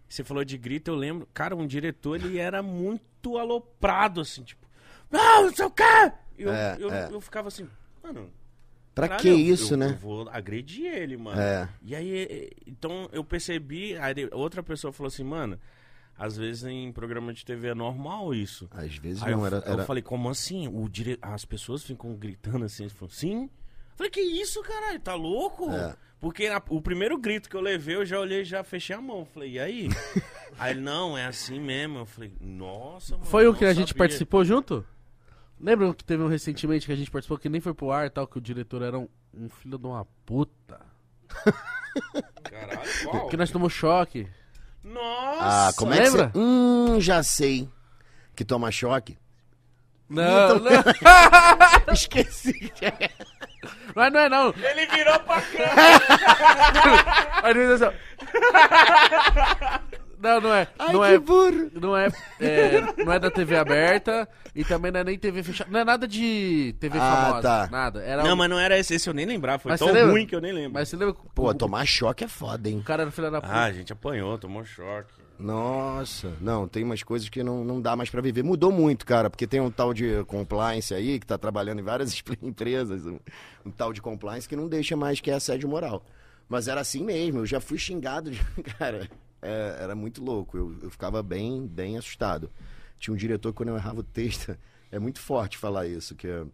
Você 0.08 0.24
falou 0.24 0.44
de 0.44 0.56
grito, 0.56 0.90
eu 0.90 0.94
lembro, 0.96 1.28
cara, 1.34 1.54
um 1.54 1.66
diretor 1.66 2.16
ele 2.16 2.38
era 2.38 2.62
muito 2.62 3.36
aloprado, 3.36 4.20
assim, 4.22 4.42
tipo, 4.42 4.66
não, 5.10 5.42
não 5.46 5.54
sei 5.54 5.66
o 5.66 5.70
quê! 5.70 6.12
Eu, 6.38 6.52
É, 6.52 6.76
eu, 6.78 6.90
é. 6.92 7.08
eu 7.12 7.20
ficava 7.20 7.48
assim, 7.48 7.68
mano. 8.02 8.30
Pra 8.98 9.08
caralho, 9.08 9.22
que 9.22 9.28
eu- 9.28 9.38
isso, 9.54 9.74
eu- 9.74 9.78
né? 9.78 9.90
Eu 9.90 9.96
vou 9.96 10.28
agredir 10.30 10.86
ele, 10.86 11.16
mano. 11.16 11.40
É. 11.40 11.68
E 11.82 11.94
aí, 11.94 12.50
então 12.66 13.08
eu 13.12 13.22
percebi, 13.24 13.96
aí 13.96 14.14
outra 14.32 14.62
pessoa 14.62 14.92
falou 14.92 15.08
assim, 15.08 15.24
mano, 15.24 15.58
às 16.16 16.36
vezes 16.36 16.64
em 16.64 16.90
programa 16.92 17.32
de 17.32 17.44
TV 17.44 17.68
é 17.68 17.74
normal 17.74 18.34
isso. 18.34 18.68
Às 18.72 18.96
vezes 18.96 19.22
Aí 19.22 19.32
não, 19.32 19.40
eu, 19.40 19.46
era. 19.46 19.56
eu 19.66 19.72
era... 19.74 19.84
falei, 19.84 20.02
como 20.02 20.28
assim? 20.28 20.66
O 20.68 20.88
dire... 20.88 21.16
As 21.22 21.44
pessoas 21.44 21.82
ficam 21.84 22.14
gritando 22.16 22.64
assim. 22.64 22.84
Ele 22.84 22.90
falou, 22.92 23.10
sim. 23.10 23.44
Eu 23.44 23.50
falei, 23.96 24.10
que 24.10 24.20
isso, 24.20 24.60
caralho? 24.62 24.98
Tá 25.00 25.14
louco? 25.14 25.70
É. 25.70 25.94
Porque 26.20 26.48
na- 26.50 26.60
o 26.70 26.82
primeiro 26.82 27.16
grito 27.16 27.48
que 27.48 27.54
eu 27.54 27.60
levei, 27.60 27.94
eu 27.94 28.04
já 28.04 28.18
olhei 28.18 28.44
já 28.44 28.64
fechei 28.64 28.96
a 28.96 29.00
mão. 29.00 29.24
Falei, 29.24 29.52
e 29.52 29.60
aí? 29.60 29.88
aí 30.58 30.72
ele, 30.72 30.80
não, 30.80 31.16
é 31.16 31.24
assim 31.26 31.60
mesmo. 31.60 31.98
Eu 31.98 32.06
falei, 32.06 32.32
nossa, 32.40 33.14
mano. 33.16 33.26
Foi 33.26 33.46
o 33.46 33.54
que 33.54 33.64
a 33.64 33.72
gente 33.72 33.88
sabia." 33.90 33.98
participou 33.98 34.44
junto? 34.44 34.84
Lembra 35.60 35.92
que 35.92 36.04
teve 36.04 36.22
um 36.22 36.28
recentemente 36.28 36.86
que 36.86 36.92
a 36.92 36.96
gente 36.96 37.10
participou 37.10 37.36
que 37.38 37.48
nem 37.48 37.60
foi 37.60 37.74
pro 37.74 37.90
ar 37.90 38.06
e 38.06 38.10
tal, 38.10 38.26
que 38.26 38.38
o 38.38 38.40
diretor 38.40 38.80
era 38.82 38.98
um, 38.98 39.08
um 39.34 39.48
filho 39.48 39.76
de 39.78 39.86
uma 39.86 40.06
puta. 40.24 40.80
Caralho, 42.44 42.80
qual? 43.04 43.28
Que 43.28 43.36
nós 43.36 43.50
tomamos 43.50 43.72
choque. 43.72 44.28
Nossa! 44.84 45.68
Ah, 45.68 45.72
como 45.76 45.92
é 45.92 45.96
que 45.96 46.02
lembra? 46.04 46.30
você... 46.32 46.38
Hum, 46.38 47.00
já 47.00 47.22
sei. 47.22 47.68
Que 48.36 48.44
toma 48.44 48.70
choque. 48.70 49.18
Não, 50.08 50.58
não, 50.60 50.72
Esqueci. 51.92 52.72
mas 53.94 54.10
não 54.10 54.20
é 54.20 54.28
não. 54.30 54.54
Ele 54.56 54.86
virou 54.86 55.20
pra 55.20 55.42
câmera. 55.42 56.00
Aí 57.42 57.50
ele 57.50 57.72
assim. 57.74 57.96
Não, 60.20 60.40
não 60.40 60.54
é. 60.54 60.68
Ai, 60.78 60.92
não 60.92 61.00
que 61.00 61.06
é. 61.06 61.18
burro. 61.18 61.70
Não 61.80 61.96
é, 61.96 62.08
é, 62.40 63.04
não 63.04 63.12
é 63.12 63.18
da 63.18 63.30
TV 63.30 63.56
aberta 63.56 64.28
e 64.54 64.64
também 64.64 64.90
não 64.90 65.00
é 65.00 65.04
nem 65.04 65.18
TV 65.18 65.42
fechada. 65.42 65.70
Não 65.70 65.80
é 65.80 65.84
nada 65.84 66.08
de 66.08 66.74
TV 66.80 66.98
Ah, 66.98 67.24
famosa. 67.26 67.42
tá. 67.42 67.68
Nada. 67.70 68.02
Era 68.02 68.22
Não, 68.24 68.32
um- 68.32 68.36
mas 68.36 68.50
não 68.50 68.58
era 68.58 68.78
esse, 68.78 68.94
esse 68.94 69.08
eu 69.08 69.14
nem 69.14 69.24
lembrava. 69.26 69.58
Foi 69.60 69.70
Mas 69.70 69.78
tão 69.78 69.88
você 69.88 69.94
lembra? 69.94 70.10
ruim 70.12 70.26
que 70.26 70.34
eu 70.34 70.40
nem 70.40 70.52
lembro. 70.52 70.72
Mas 70.74 70.88
você 70.88 70.96
lembra 70.96 71.14
que 71.14 71.20
Pô, 71.34 71.48
o, 71.48 71.54
tomar 71.54 71.86
choque 71.86 72.24
é 72.24 72.28
foda, 72.28 72.68
hein? 72.68 72.78
o 72.78 72.82
cara 72.82 73.02
era 73.02 73.10
filho 73.10 73.30
da 73.30 73.40
puta? 73.40 73.52
Ah, 73.52 73.64
a 73.64 73.72
gente 73.72 73.92
apanhou, 73.92 74.36
tomou 74.38 74.64
choque. 74.64 75.12
Nossa, 75.38 76.32
não, 76.40 76.66
tem 76.66 76.82
umas 76.82 77.02
coisas 77.04 77.28
que 77.28 77.44
não, 77.44 77.64
não 77.64 77.80
dá 77.80 77.94
mais 77.94 78.10
pra 78.10 78.20
viver. 78.20 78.42
Mudou 78.42 78.72
muito, 78.72 79.06
cara, 79.06 79.30
porque 79.30 79.46
tem 79.46 79.60
um 79.60 79.70
tal 79.70 79.94
de 79.94 80.24
compliance 80.26 80.92
aí 80.92 81.20
que 81.20 81.26
tá 81.26 81.38
trabalhando 81.38 81.78
em 81.78 81.84
várias 81.84 82.12
empresas, 82.42 83.06
um, 83.06 83.20
um 83.64 83.70
tal 83.70 83.92
de 83.92 84.02
compliance 84.02 84.48
que 84.48 84.56
não 84.56 84.68
deixa 84.68 84.96
mais 84.96 85.20
que 85.20 85.30
é 85.30 85.34
assédio 85.34 85.68
moral. 85.68 86.04
Mas 86.48 86.66
era 86.66 86.80
assim 86.80 87.04
mesmo, 87.04 87.40
eu 87.40 87.46
já 87.46 87.60
fui 87.60 87.78
xingado, 87.78 88.30
de, 88.32 88.40
cara, 88.78 89.08
é, 89.42 89.78
era 89.80 89.94
muito 89.94 90.22
louco, 90.22 90.56
eu, 90.56 90.76
eu 90.82 90.90
ficava 90.90 91.22
bem, 91.22 91.66
bem 91.66 91.96
assustado. 91.96 92.50
Tinha 92.98 93.14
um 93.14 93.16
diretor 93.16 93.52
que 93.52 93.56
quando 93.56 93.70
eu 93.70 93.76
errava 93.76 94.00
o 94.00 94.04
texto, 94.04 94.56
é 94.90 94.98
muito 94.98 95.20
forte 95.20 95.56
falar 95.58 95.86
isso, 95.86 96.14
que 96.14 96.26
é, 96.26 96.44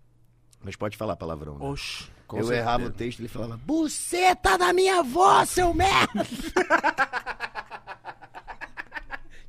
mas 0.62 0.76
pode 0.76 0.96
falar 0.96 1.16
palavrão, 1.16 1.58
né? 1.58 1.64
Oxi. 1.66 2.04
eu 2.30 2.38
certeza. 2.38 2.54
errava 2.56 2.84
o 2.84 2.90
texto, 2.90 3.20
ele 3.20 3.28
falava, 3.28 3.56
buceta 3.56 4.56
da 4.58 4.72
minha 4.72 4.98
avó, 5.00 5.44
seu 5.44 5.72
merda! 5.72 6.26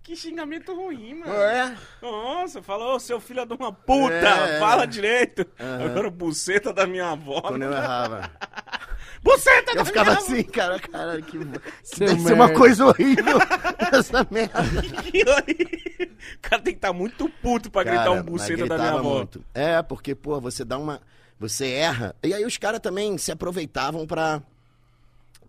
Que 0.03 0.15
xingamento 0.15 0.71
ruim, 0.71 1.15
mano. 1.15 1.33
É? 1.33 1.75
Nossa, 1.99 2.61
falou, 2.61 2.99
seu 2.99 3.19
filho 3.19 3.39
é 3.39 3.45
de 3.45 3.53
uma 3.55 3.73
puta, 3.73 4.13
É, 4.13 4.57
é. 4.57 4.59
fala 4.59 4.85
direito. 4.85 5.43
Agora, 5.57 6.11
buceta 6.11 6.71
da 6.71 6.85
minha 6.85 7.09
avó. 7.09 7.41
Quando 7.41 7.63
eu 7.63 7.71
errava. 7.71 8.29
Buceta 9.25 9.73
da 9.73 9.81
Eu 9.81 9.85
ficava 9.85 10.11
minha 10.11 10.21
assim, 10.21 10.43
cara, 10.43 10.79
caralho, 10.79 11.23
que, 11.23 11.39
que 11.41 11.99
deve 11.99 12.21
ser 12.21 12.33
uma 12.33 12.45
merda. 12.45 12.53
coisa 12.59 12.85
horrível 12.85 13.37
essa 13.91 14.27
merda. 14.29 14.61
Que 15.11 15.27
horrível. 15.27 16.15
O 16.35 16.39
cara 16.41 16.61
tem 16.61 16.73
que 16.73 16.77
estar 16.77 16.93
muito 16.93 17.27
puto 17.41 17.71
pra 17.71 17.83
gritar 17.83 18.11
um 18.11 18.21
buceta 18.21 18.67
da 18.67 18.77
minha 18.77 18.91
avó. 18.91 19.17
muito. 19.17 19.43
É, 19.53 19.81
porque, 19.81 20.13
pô, 20.13 20.39
você 20.39 20.63
dá 20.63 20.77
uma. 20.77 21.01
Você 21.39 21.67
erra. 21.71 22.15
E 22.23 22.33
aí 22.35 22.45
os 22.45 22.55
caras 22.57 22.79
também 22.79 23.17
se 23.17 23.31
aproveitavam 23.31 24.05
pra. 24.05 24.43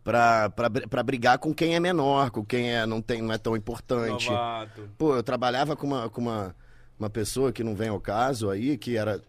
Pra, 0.02 0.48
pra, 0.50 0.70
pra 0.70 1.02
brigar 1.02 1.36
com 1.38 1.52
quem 1.52 1.74
é 1.74 1.80
menor, 1.80 2.30
com 2.30 2.44
quem 2.44 2.72
é, 2.72 2.86
não, 2.86 3.02
tem, 3.02 3.20
não 3.20 3.32
é 3.34 3.38
tão 3.38 3.56
importante. 3.56 4.30
Novato. 4.30 4.88
Pô, 4.96 5.16
eu 5.16 5.22
trabalhava 5.22 5.74
com 5.74 5.84
uma, 5.84 6.08
com 6.08 6.20
uma, 6.20 6.54
uma 6.96 7.10
pessoa 7.10 7.50
que 7.52 7.64
não 7.64 7.74
vem 7.74 7.88
ao 7.88 8.00
caso 8.00 8.48
aí, 8.48 8.78
que 8.78 8.96
era, 8.96 9.20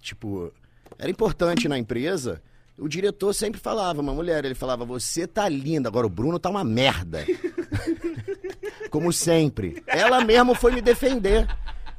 tipo, 0.00 0.52
era 0.98 1.08
importante 1.08 1.68
na 1.68 1.78
empresa. 1.78 2.42
O 2.78 2.88
diretor 2.88 3.32
sempre 3.32 3.60
falava, 3.60 4.00
uma 4.00 4.12
mulher, 4.12 4.44
ele 4.44 4.54
falava, 4.54 4.84
você 4.84 5.26
tá 5.26 5.48
linda, 5.48 5.88
agora 5.88 6.06
o 6.06 6.10
Bruno 6.10 6.38
tá 6.38 6.50
uma 6.50 6.62
merda. 6.62 7.24
Como 8.90 9.12
sempre. 9.12 9.82
Ela 9.86 10.22
mesmo 10.24 10.54
foi 10.54 10.72
me 10.72 10.82
defender. 10.82 11.48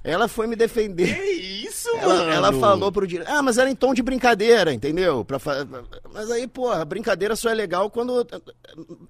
Ela 0.04 0.28
foi 0.28 0.48
me 0.48 0.56
defender. 0.56 1.16
Que 1.16 1.32
isso, 1.68 1.90
Ela, 1.98 2.16
mano? 2.16 2.32
ela 2.32 2.54
falou 2.54 2.92
pro 2.92 3.08
diretor. 3.08 3.30
Ah, 3.32 3.42
mas 3.42 3.58
era 3.58 3.70
em 3.70 3.76
tom 3.76 3.94
de 3.94 4.02
brincadeira, 4.02 4.74
entendeu? 4.74 5.26
Pra 5.26 5.38
fa... 5.40 5.68
Mas 6.14 6.32
aí, 6.32 6.48
porra, 6.48 6.86
brincadeira 6.86 7.36
só 7.36 7.50
é 7.50 7.54
legal 7.54 7.90
quando. 7.90 8.26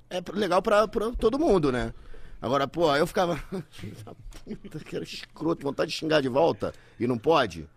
É 0.10 0.22
legal 0.34 0.62
pra, 0.62 0.88
pra 0.88 1.12
todo 1.12 1.38
mundo, 1.38 1.72
né? 1.72 1.94
Agora, 2.42 2.68
pô, 2.68 2.96
eu 2.96 3.06
ficava. 3.06 3.40
Puta, 4.62 4.80
que 4.80 4.96
era 4.96 5.04
escroto, 5.04 5.64
vontade 5.64 5.92
de 5.92 5.98
xingar 5.98 6.22
de 6.22 6.30
volta. 6.30 6.74
E 7.00 7.06
não 7.06 7.18
pode. 7.18 7.68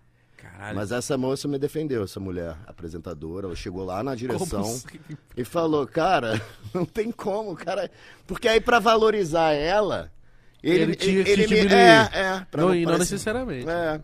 Caralho. 0.41 0.77
Mas 0.77 0.93
essa 0.93 1.17
moça 1.19 1.47
me 1.47 1.59
defendeu, 1.59 2.05
essa 2.05 2.19
mulher 2.21 2.57
apresentadora. 2.67 3.47
Ela 3.47 3.57
chegou 3.57 3.85
lá 3.85 4.03
na 4.03 4.15
direção 4.15 4.63
Como 4.63 4.75
assim? 4.75 4.99
e 5.37 5.45
falou: 5.45 5.87
Cara, 5.87 6.41
não 6.75 6.85
tem 6.85 7.11
como, 7.13 7.55
cara. 7.55 7.91
Porque 8.27 8.49
aí, 8.49 8.61
pra 8.61 8.79
valorizar 8.79 9.53
ela. 9.53 10.11
Ele, 10.63 10.75
Ele 10.75 10.83
ele 10.83 10.97
te 10.97 11.11
me. 11.13 11.47
diminuir. 11.47 11.73
É, 11.73 12.11
é. 12.13 12.47
pra 12.51 12.63
Não, 12.63 12.75
e 12.75 12.85
não 12.85 12.99
necessariamente. 12.99 13.69
É. 13.69 14.01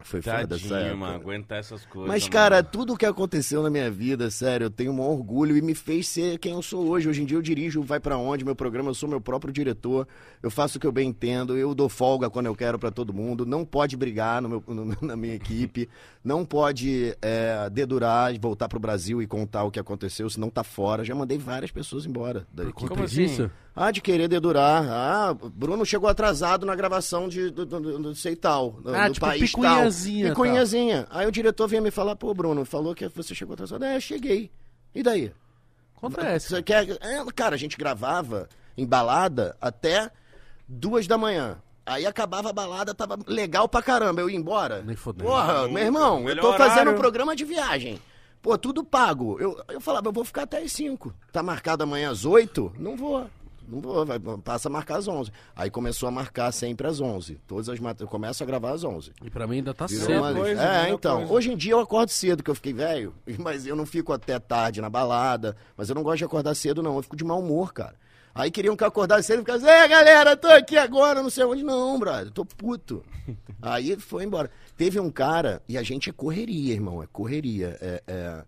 Foi 0.00 0.22
foda 0.22 0.56
época. 0.84 0.96
mano, 0.96 1.14
aguentar 1.16 1.58
essas 1.58 1.84
coisas. 1.84 2.08
Mas, 2.08 2.22
mano. 2.22 2.32
cara, 2.32 2.62
tudo 2.62 2.96
que 2.96 3.04
aconteceu 3.04 3.62
na 3.62 3.68
minha 3.68 3.90
vida, 3.90 4.30
sério, 4.30 4.66
eu 4.66 4.70
tenho 4.70 4.92
um 4.92 5.00
orgulho 5.00 5.56
e 5.56 5.60
me 5.62 5.74
fez 5.74 6.08
ser 6.08 6.38
quem 6.38 6.52
eu 6.52 6.62
sou 6.62 6.86
hoje. 6.88 7.08
Hoje 7.08 7.22
em 7.22 7.24
dia 7.24 7.36
eu 7.36 7.42
dirijo 7.42 7.80
o 7.80 7.82
Vai 7.82 7.98
Pra 7.98 8.16
Onde, 8.16 8.44
meu 8.44 8.54
programa, 8.54 8.90
eu 8.90 8.94
sou 8.94 9.08
meu 9.08 9.20
próprio 9.20 9.52
diretor, 9.52 10.06
eu 10.42 10.50
faço 10.50 10.78
o 10.78 10.80
que 10.80 10.86
eu 10.86 10.92
bem 10.92 11.08
entendo, 11.08 11.56
eu 11.58 11.74
dou 11.74 11.88
folga 11.88 12.30
quando 12.30 12.46
eu 12.46 12.54
quero 12.54 12.78
pra 12.78 12.90
todo 12.90 13.12
mundo, 13.12 13.44
não 13.44 13.64
pode 13.64 13.96
brigar 13.96 14.40
no 14.40 14.48
meu- 14.48 14.64
no- 14.68 14.96
na 15.02 15.16
minha 15.16 15.34
equipe, 15.34 15.88
não 16.22 16.44
pode 16.44 17.16
é, 17.20 17.68
dedurar 17.70 18.32
e 18.34 18.38
voltar 18.38 18.68
pro 18.68 18.78
Brasil 18.78 19.20
e 19.20 19.26
contar 19.26 19.64
o 19.64 19.70
que 19.70 19.80
aconteceu, 19.80 20.30
senão 20.30 20.48
tá 20.48 20.62
fora. 20.62 21.04
Já 21.04 21.14
mandei 21.14 21.38
várias 21.38 21.70
pessoas 21.70 22.06
embora 22.06 22.46
da 22.52 22.62
Por 22.64 22.70
equipe. 22.70 22.88
Como 22.88 23.02
assim? 23.02 23.50
Ah, 23.80 23.90
de 23.90 24.00
querer 24.00 24.26
dedurar. 24.28 24.84
Ah, 24.88 25.34
Bruno 25.34 25.86
chegou 25.86 26.08
atrasado 26.08 26.66
na 26.66 26.74
gravação 26.74 27.28
de, 27.28 27.50
do, 27.50 27.64
do, 27.64 27.80
do, 27.80 27.98
do 27.98 28.14
sei 28.14 28.34
tal, 28.34 28.72
do, 28.72 28.94
Ah, 28.94 29.08
do 29.08 29.14
tipo, 29.14 29.26
país 29.26 29.42
picuinhazinha, 29.42 30.26
tal. 30.26 30.34
Picuinhazinha. 30.34 31.06
Aí 31.10 31.26
o 31.26 31.32
diretor 31.32 31.68
vinha 31.68 31.80
me 31.80 31.90
falar, 31.90 32.16
pô, 32.16 32.34
Bruno, 32.34 32.64
falou 32.64 32.94
que 32.94 33.06
você 33.08 33.34
chegou 33.34 33.54
atrasado. 33.54 33.84
É, 33.84 34.00
cheguei. 34.00 34.50
E 34.94 35.02
daí? 35.02 35.32
Acontece. 35.96 36.48
Você 36.48 36.62
quer... 36.62 36.88
É, 37.00 37.24
cara, 37.34 37.54
a 37.54 37.58
gente 37.58 37.76
gravava 37.76 38.48
em 38.76 38.86
balada 38.86 39.56
até 39.60 40.10
duas 40.66 41.06
da 41.06 41.16
manhã. 41.16 41.58
Aí 41.86 42.04
acabava 42.04 42.50
a 42.50 42.52
balada, 42.52 42.94
tava 42.94 43.18
legal 43.26 43.68
pra 43.68 43.80
caramba. 43.80 44.20
Eu 44.20 44.28
ia 44.28 44.36
embora. 44.36 44.82
Nem 44.82 44.94
fodendo. 44.94 45.28
Porra, 45.30 45.66
meu 45.68 45.82
irmão, 45.84 46.18
eu 46.18 46.24
Melhor 46.24 46.42
tô 46.42 46.52
fazendo 46.52 46.72
horário. 46.72 46.92
um 46.92 46.98
programa 46.98 47.34
de 47.34 47.44
viagem. 47.44 47.98
Pô, 48.42 48.56
tudo 48.56 48.84
pago. 48.84 49.36
Eu, 49.40 49.60
eu 49.68 49.80
falava, 49.80 50.08
eu 50.08 50.12
vou 50.12 50.24
ficar 50.24 50.42
até 50.42 50.58
as 50.58 50.70
5. 50.72 51.12
Tá 51.32 51.42
marcado 51.42 51.82
amanhã 51.82 52.10
às 52.10 52.24
8? 52.24 52.74
Não 52.78 52.96
vou. 52.96 53.26
Não 53.68 53.80
vou, 53.80 54.06
vai, 54.06 54.18
passa 54.42 54.68
a 54.68 54.72
marcar 54.72 54.96
às 54.98 55.06
11. 55.06 55.30
Aí 55.54 55.70
começou 55.70 56.08
a 56.08 56.12
marcar 56.12 56.50
sempre 56.52 56.86
às 56.86 57.00
11. 57.00 57.38
Todas 57.46 57.68
as 57.68 57.78
mat... 57.78 58.00
Eu 58.00 58.08
começo 58.08 58.42
a 58.42 58.46
gravar 58.46 58.70
às 58.72 58.82
11. 58.82 59.12
E 59.22 59.28
pra 59.30 59.46
mim 59.46 59.56
ainda 59.56 59.74
tá 59.74 59.86
Virou 59.86 60.06
cedo. 60.06 60.18
uma- 60.18 60.34
coisa, 60.34 60.62
é, 60.62 60.90
então. 60.90 61.16
coisa. 61.18 61.32
Hoje 61.32 61.52
em 61.52 61.56
dia 61.56 61.72
eu 61.72 61.80
acordo 61.80 62.08
cedo, 62.10 62.42
que 62.42 62.50
eu 62.50 62.54
fiquei 62.54 62.72
velho, 62.72 63.14
mas 63.38 63.66
eu 63.66 63.76
não 63.76 63.84
fico 63.84 64.12
até 64.12 64.38
tarde 64.38 64.80
na 64.80 64.88
balada. 64.88 65.54
Mas 65.76 65.88
eu 65.88 65.94
não 65.94 66.02
gosto 66.02 66.18
de 66.18 66.24
acordar 66.24 66.54
cedo, 66.54 66.82
não. 66.82 66.96
Eu 66.96 67.02
fico 67.02 67.16
de 67.16 67.24
mau 67.24 67.40
humor, 67.40 67.72
cara. 67.72 67.94
Aí 68.34 68.50
queriam 68.50 68.76
que 68.76 68.84
eu 68.84 68.88
acordasse 68.88 69.26
cedo 69.26 69.38
e 69.38 69.44
ficasse, 69.44 69.66
é 69.66 69.88
galera, 69.88 70.36
tô 70.36 70.46
aqui 70.46 70.76
agora, 70.76 71.20
não 71.22 71.28
sei 71.30 71.44
onde. 71.44 71.62
Não, 71.64 71.98
brother, 71.98 72.30
tô 72.30 72.44
puto. 72.44 73.04
Aí 73.60 73.96
foi 73.98 74.22
embora. 74.24 74.48
Teve 74.76 75.00
um 75.00 75.10
cara, 75.10 75.60
e 75.68 75.76
a 75.76 75.82
gente 75.82 76.08
é 76.08 76.12
correria, 76.12 76.72
irmão, 76.72 77.02
é 77.02 77.06
correria. 77.12 77.76
É, 77.80 78.02
é, 78.06 78.44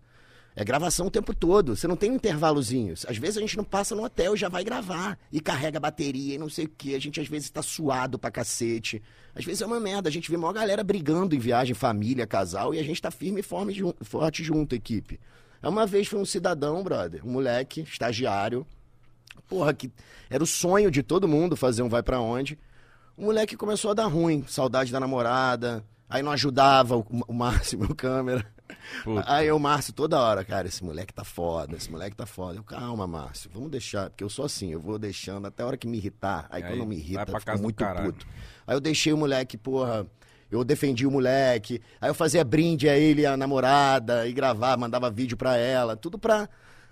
é 0.61 0.65
gravação 0.65 1.07
o 1.07 1.11
tempo 1.11 1.33
todo. 1.33 1.75
Você 1.75 1.87
não 1.87 1.95
tem 1.95 2.11
um 2.11 2.15
intervalozinho. 2.15 2.93
Às 3.07 3.17
vezes 3.17 3.37
a 3.37 3.41
gente 3.41 3.57
não 3.57 3.63
passa 3.63 3.95
no 3.95 4.03
hotel 4.03 4.35
e 4.35 4.37
já 4.37 4.47
vai 4.47 4.63
gravar. 4.63 5.17
E 5.31 5.39
carrega 5.39 5.79
bateria 5.79 6.35
e 6.35 6.37
não 6.37 6.49
sei 6.49 6.65
o 6.65 6.69
quê. 6.69 6.93
A 6.95 6.99
gente 6.99 7.19
às 7.19 7.27
vezes 7.27 7.49
tá 7.49 7.61
suado 7.61 8.19
pra 8.19 8.29
cacete. 8.29 9.01
Às 9.33 9.43
vezes 9.43 9.61
é 9.61 9.65
uma 9.65 9.79
merda. 9.79 10.07
A 10.07 10.11
gente 10.11 10.29
vê 10.29 10.37
uma 10.37 10.53
galera 10.53 10.83
brigando 10.83 11.35
em 11.35 11.39
viagem, 11.39 11.73
família, 11.73 12.27
casal, 12.27 12.73
e 12.73 12.79
a 12.79 12.83
gente 12.83 13.01
tá 13.01 13.09
firme 13.09 13.41
e 13.41 14.05
forte 14.05 14.43
junto, 14.43 14.75
equipe. 14.75 15.19
É 15.61 15.67
Uma 15.67 15.85
vez 15.85 16.07
foi 16.07 16.19
um 16.19 16.25
cidadão, 16.25 16.83
brother, 16.83 17.25
um 17.25 17.31
moleque, 17.31 17.81
estagiário. 17.81 18.65
Porra, 19.47 19.73
que 19.73 19.91
era 20.29 20.43
o 20.43 20.47
sonho 20.47 20.89
de 20.91 21.03
todo 21.03 21.27
mundo 21.27 21.55
fazer 21.55 21.81
um 21.81 21.89
vai 21.89 22.03
pra 22.03 22.19
onde. 22.19 22.57
O 23.17 23.25
moleque 23.25 23.57
começou 23.57 23.91
a 23.91 23.93
dar 23.93 24.07
ruim, 24.07 24.43
saudade 24.47 24.91
da 24.91 24.99
namorada. 24.99 25.83
Aí 26.09 26.21
não 26.21 26.31
ajudava 26.31 26.97
o, 26.97 27.05
o 27.27 27.33
Márcio, 27.33 27.79
câmera. 27.95 28.45
Puta. 29.03 29.33
Aí 29.33 29.51
o 29.51 29.59
Márcio 29.59 29.93
toda 29.93 30.19
hora, 30.19 30.43
cara, 30.45 30.67
esse 30.67 30.83
moleque 30.83 31.13
tá 31.13 31.23
foda, 31.23 31.75
esse 31.75 31.89
moleque 31.91 32.15
tá 32.15 32.25
foda. 32.25 32.57
Eu, 32.57 32.63
calma, 32.63 33.05
Márcio, 33.07 33.49
vamos 33.53 33.69
deixar, 33.71 34.09
porque 34.09 34.23
eu 34.23 34.29
sou 34.29 34.45
assim, 34.45 34.71
eu 34.71 34.79
vou 34.79 34.97
deixando 34.99 35.45
até 35.47 35.63
a 35.63 35.65
hora 35.67 35.77
que 35.77 35.87
me 35.87 35.97
irritar. 35.97 36.47
Aí, 36.49 36.63
Aí 36.63 36.69
quando 36.69 36.85
me 36.87 36.95
vai 36.95 37.03
irrita, 37.05 37.21
eu 37.21 37.39
fico 37.39 37.51
muito 37.63 37.75
puto. 38.05 38.27
Aí 38.67 38.75
eu 38.75 38.79
deixei 38.79 39.11
o 39.13 39.17
moleque, 39.17 39.57
porra, 39.57 40.05
eu 40.49 40.63
defendi 40.63 41.05
o 41.07 41.11
moleque. 41.11 41.81
Aí 41.99 42.09
eu 42.09 42.13
fazia 42.13 42.43
brinde 42.43 42.87
a 42.89 42.97
ele, 42.97 43.21
e 43.21 43.25
a 43.25 43.35
namorada, 43.37 44.27
e 44.27 44.33
gravar, 44.33 44.77
mandava 44.77 45.09
vídeo 45.09 45.37
pra 45.37 45.55
ela, 45.57 45.95
tudo 45.95 46.17
pra 46.19 46.47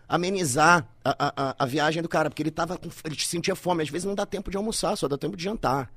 amenizar 0.07 0.87
a, 1.03 1.09
a, 1.27 1.49
a- 1.49 1.55
a 1.59 1.65
viagem 1.65 2.01
do 2.01 2.09
cara, 2.09 2.29
porque 2.29 2.41
ele 2.41 2.51
tava 2.51 2.77
com, 2.77 2.89
ele 3.05 3.15
sentia 3.19 3.55
fome, 3.55 3.83
às 3.83 3.89
vezes 3.89 4.05
não 4.05 4.15
dá 4.15 4.25
tempo 4.25 4.49
de 4.49 4.57
almoçar, 4.57 4.95
só 4.95 5.07
dá 5.07 5.17
tempo 5.17 5.37
de 5.37 5.43
jantar. 5.43 5.91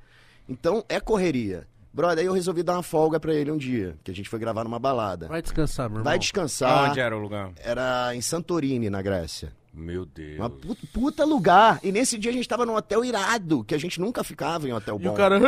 Então 0.49 0.85
é 0.89 1.01
correria. 1.01 1.67
Brother, 1.93 2.19
aí 2.21 2.25
eu 2.27 2.33
resolvi 2.33 2.63
dar 2.63 2.75
uma 2.75 2.83
folga 2.83 3.21
pra 3.21 3.35
ele 3.35 3.51
um 3.51 3.57
dia, 3.59 3.97
que 4.03 4.11
a 4.11 4.15
gente 4.15 4.29
foi 4.29 4.39
gravar 4.39 4.65
numa 4.65 4.79
balada. 4.79 5.29
Vai 5.29 5.43
descansar, 5.43 5.89
meu 5.91 5.97
irmão. 5.99 6.05
Vai 6.05 6.19
descansar. 6.19 6.87
Aonde 6.89 7.01
era 7.01 7.17
o 7.17 7.21
lugar? 7.21 7.53
Era 7.63 8.15
em 8.15 8.21
Santorini, 8.21 8.89
na 8.89 9.03
Grécia. 9.03 9.53
Meu 9.75 10.05
Deus. 10.05 10.39
Uma 10.39 10.51
puta, 10.51 10.87
puta 10.93 11.25
lugar. 11.25 11.81
E 11.83 11.91
nesse 11.93 12.19
dia 12.19 12.31
a 12.31 12.35
gente 12.35 12.49
tava 12.49 12.65
num 12.67 12.75
hotel 12.77 13.05
irado, 13.05 13.65
que 13.65 13.75
a 13.75 13.79
gente 13.79 13.99
nunca 14.01 14.23
ficava 14.23 14.69
em 14.69 14.73
hotel 14.73 14.99
E 15.01 15.05
bom. 15.05 15.13
o 15.13 15.17
cara. 15.17 15.41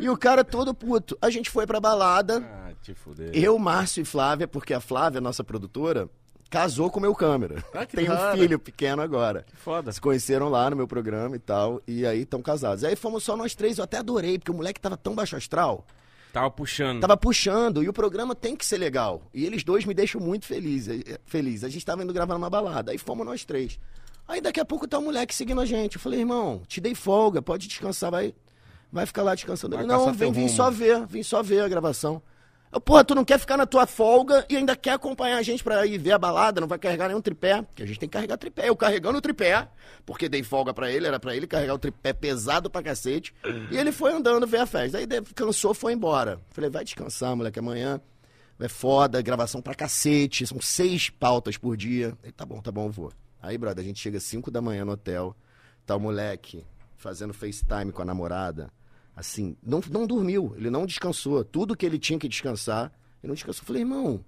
E 0.00 0.08
o 0.08 0.16
cara 0.16 0.44
todo 0.44 0.72
puto. 0.72 1.16
A 1.20 1.30
gente 1.30 1.50
foi 1.50 1.66
pra 1.66 1.80
balada, 1.80 2.38
Ah, 2.38 2.70
te 2.80 2.94
fuder. 2.94 3.30
eu, 3.34 3.58
Márcio 3.58 4.02
e 4.02 4.04
Flávia, 4.04 4.46
porque 4.46 4.72
a 4.72 4.80
Flávia, 4.80 5.20
nossa 5.20 5.42
produtora, 5.42 6.08
casou 6.50 6.90
com 6.90 6.98
o 6.98 7.02
meu 7.02 7.14
câmera. 7.14 7.64
Ah, 7.74 7.84
que 7.86 7.96
Tem 7.96 8.10
um 8.10 8.32
filho 8.32 8.58
pequeno 8.58 9.02
agora. 9.02 9.44
Foda. 9.54 9.90
Se 9.92 10.00
conheceram 10.00 10.48
lá 10.48 10.70
no 10.70 10.76
meu 10.76 10.86
programa 10.88 11.36
e 11.36 11.38
tal, 11.38 11.80
e 11.86 12.06
aí 12.06 12.22
estão 12.22 12.40
casados. 12.42 12.84
Aí 12.84 12.96
fomos 12.96 13.24
só 13.24 13.36
nós 13.36 13.54
três, 13.54 13.78
eu 13.78 13.84
até 13.84 13.98
adorei, 13.98 14.38
porque 14.38 14.50
o 14.50 14.54
moleque 14.54 14.80
tava 14.80 14.96
tão 14.96 15.14
baixo 15.14 15.36
astral, 15.36 15.84
Tava 16.32 16.50
puxando. 16.50 17.00
tava 17.00 17.16
puxando, 17.16 17.82
e 17.82 17.88
o 17.88 17.92
programa 17.92 18.34
tem 18.34 18.54
que 18.54 18.66
ser 18.66 18.76
legal. 18.76 19.22
E 19.32 19.44
eles 19.46 19.64
dois 19.64 19.84
me 19.86 19.94
deixam 19.94 20.20
muito 20.20 20.44
feliz. 20.46 20.86
eh, 20.88 21.18
feliz. 21.24 21.64
A 21.64 21.68
gente 21.68 21.84
tava 21.84 22.02
indo 22.02 22.12
gravar 22.12 22.34
numa 22.34 22.50
balada, 22.50 22.92
aí 22.92 22.98
fomos 22.98 23.24
nós 23.24 23.44
três. 23.44 23.78
Aí 24.28 24.40
daqui 24.40 24.60
a 24.60 24.64
pouco 24.64 24.86
tá 24.88 24.98
um 24.98 25.04
moleque 25.04 25.34
seguindo 25.34 25.60
a 25.60 25.64
gente. 25.64 25.94
Eu 25.96 26.00
falei, 26.00 26.20
irmão, 26.20 26.60
te 26.66 26.80
dei 26.80 26.94
folga, 26.94 27.40
pode 27.40 27.68
descansar, 27.68 28.10
vai, 28.10 28.34
vai 28.92 29.06
ficar 29.06 29.22
lá 29.22 29.34
descansando. 29.34 29.76
Vai 29.76 29.84
Ele, 29.84 29.92
não, 29.92 30.12
vem, 30.12 30.32
vim 30.32 30.40
rumo." 30.42 30.52
só 30.52 30.70
ver, 30.70 31.06
vim 31.06 31.22
só 31.22 31.42
ver 31.42 31.60
a 31.60 31.68
gravação. 31.68 32.20
Eu, 32.72 32.80
porra, 32.80 33.04
tu 33.04 33.14
não 33.14 33.24
quer 33.24 33.38
ficar 33.38 33.56
na 33.56 33.64
tua 33.64 33.86
folga 33.86 34.44
e 34.48 34.56
ainda 34.56 34.74
quer 34.76 34.92
acompanhar 34.92 35.38
a 35.38 35.42
gente 35.42 35.62
pra 35.62 35.86
ir 35.86 35.98
ver 35.98 36.12
a 36.12 36.18
balada, 36.18 36.60
não 36.60 36.68
vai 36.68 36.78
carregar 36.78 37.08
nenhum 37.08 37.20
tripé, 37.20 37.62
porque 37.62 37.82
a 37.82 37.86
gente 37.86 37.98
tem 37.98 38.08
que 38.08 38.12
carregar 38.12 38.36
tripé. 38.36 38.68
Eu 38.68 38.76
carregando 38.76 39.18
o 39.18 39.20
tripé, 39.20 39.68
porque 40.04 40.28
dei 40.28 40.42
folga 40.42 40.74
pra 40.74 40.90
ele, 40.90 41.06
era 41.06 41.18
pra 41.18 41.34
ele 41.34 41.46
carregar 41.46 41.74
o 41.74 41.78
tripé 41.78 42.12
pesado 42.12 42.68
pra 42.68 42.82
cacete. 42.82 43.34
E 43.70 43.76
ele 43.76 43.92
foi 43.92 44.12
andando 44.12 44.46
ver 44.46 44.58
a 44.58 44.66
festa. 44.66 44.98
Aí 44.98 45.06
cansou, 45.34 45.72
foi 45.72 45.92
embora. 45.92 46.40
Falei, 46.50 46.68
vai 46.68 46.84
descansar, 46.84 47.34
moleque, 47.36 47.58
amanhã 47.58 48.00
é 48.58 48.68
foda, 48.68 49.20
gravação 49.20 49.60
pra 49.60 49.74
cacete, 49.74 50.46
são 50.46 50.60
seis 50.60 51.10
pautas 51.10 51.56
por 51.56 51.76
dia. 51.76 52.16
Ele, 52.22 52.32
tá 52.32 52.44
bom, 52.44 52.60
tá 52.60 52.72
bom, 52.72 52.90
vou. 52.90 53.12
Aí, 53.40 53.56
brother, 53.58 53.84
a 53.84 53.86
gente 53.86 54.00
chega 54.00 54.18
às 54.18 54.24
5 54.24 54.50
da 54.50 54.60
manhã 54.60 54.84
no 54.84 54.92
hotel, 54.92 55.36
tá 55.84 55.94
o 55.94 56.00
moleque 56.00 56.66
fazendo 56.96 57.34
FaceTime 57.34 57.92
com 57.92 58.02
a 58.02 58.04
namorada. 58.04 58.70
Assim, 59.16 59.56
não, 59.62 59.80
não 59.90 60.06
dormiu, 60.06 60.54
ele 60.58 60.68
não 60.68 60.84
descansou. 60.84 61.42
Tudo 61.42 61.74
que 61.74 61.86
ele 61.86 61.98
tinha 61.98 62.18
que 62.18 62.28
descansar, 62.28 62.92
ele 63.22 63.28
não 63.28 63.34
descansou. 63.34 63.62
Eu 63.62 63.66
falei, 63.66 63.80
irmão, 63.82 64.22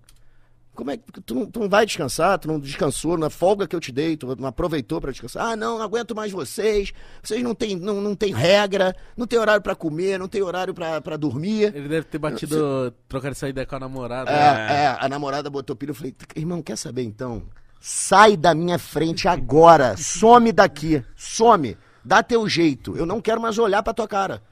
como 0.78 0.93
é 0.93 0.97
que 0.97 1.20
tu 1.20 1.35
não, 1.35 1.44
tu 1.44 1.60
não 1.60 1.69
vai 1.69 1.85
descansar? 1.85 2.39
Tu 2.39 2.48
não 2.48 2.59
descansou 2.59 3.19
na 3.19 3.28
folga 3.28 3.66
que 3.66 3.77
eu 3.77 3.81
te 3.81 3.93
dei, 3.93 4.16
tu 4.16 4.35
não 4.36 4.48
aproveitou 4.48 5.01
pra 5.01 5.10
descansar? 5.10 5.44
Ah, 5.44 5.56
não, 5.56 5.77
não 5.77 5.85
aguento 5.85 6.15
mais 6.15 6.32
vocês. 6.32 6.93
Vocês 7.23 7.43
não 7.43 7.55
têm 7.55 7.77
não, 7.77 8.01
não 8.01 8.15
tem 8.15 8.32
regra, 8.32 8.97
não 9.15 9.27
tem 9.27 9.39
horário 9.39 9.60
pra 9.60 9.74
comer, 9.74 10.19
não 10.19 10.28
tem 10.28 10.40
horário 10.40 10.73
pra 10.73 11.01
pra 11.02 11.16
dormir. 11.19 11.74
Ele 11.74 11.89
deve 11.89 12.06
ter 12.06 12.19
batido, 12.19 12.94
trocado 13.09 13.32
essa 13.32 13.48
ideia 13.48 13.66
com 13.66 13.77
a 13.77 13.81
namorada. 13.81 14.31
É, 14.31 14.85
é, 14.85 14.97
a 14.98 15.09
namorada 15.09 15.51
botou 15.51 15.77
pilha, 15.77 15.90
eu 15.90 15.94
falei, 15.94 16.15
irmão, 16.35 16.62
quer 16.62 16.78
saber 16.78 17.02
então? 17.02 17.43
Sai 17.81 18.36
da 18.36 18.55
minha 18.55 18.78
frente 18.78 19.28
agora, 19.28 19.97
some 19.98 20.51
daqui, 20.51 21.05
some, 21.15 21.77
dá 22.05 22.23
teu 22.23 22.48
jeito, 22.48 22.97
eu 22.97 23.05
não 23.05 23.20
quero 23.20 23.40
mais 23.40 23.59
olhar 23.59 23.82
pra 23.82 23.93
tua 23.93 24.09
cara. 24.09 24.43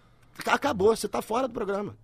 Acabou, 0.45 0.95
você 0.95 1.09
tá 1.09 1.23
fora 1.23 1.49
do 1.49 1.55
programa. 1.55 1.97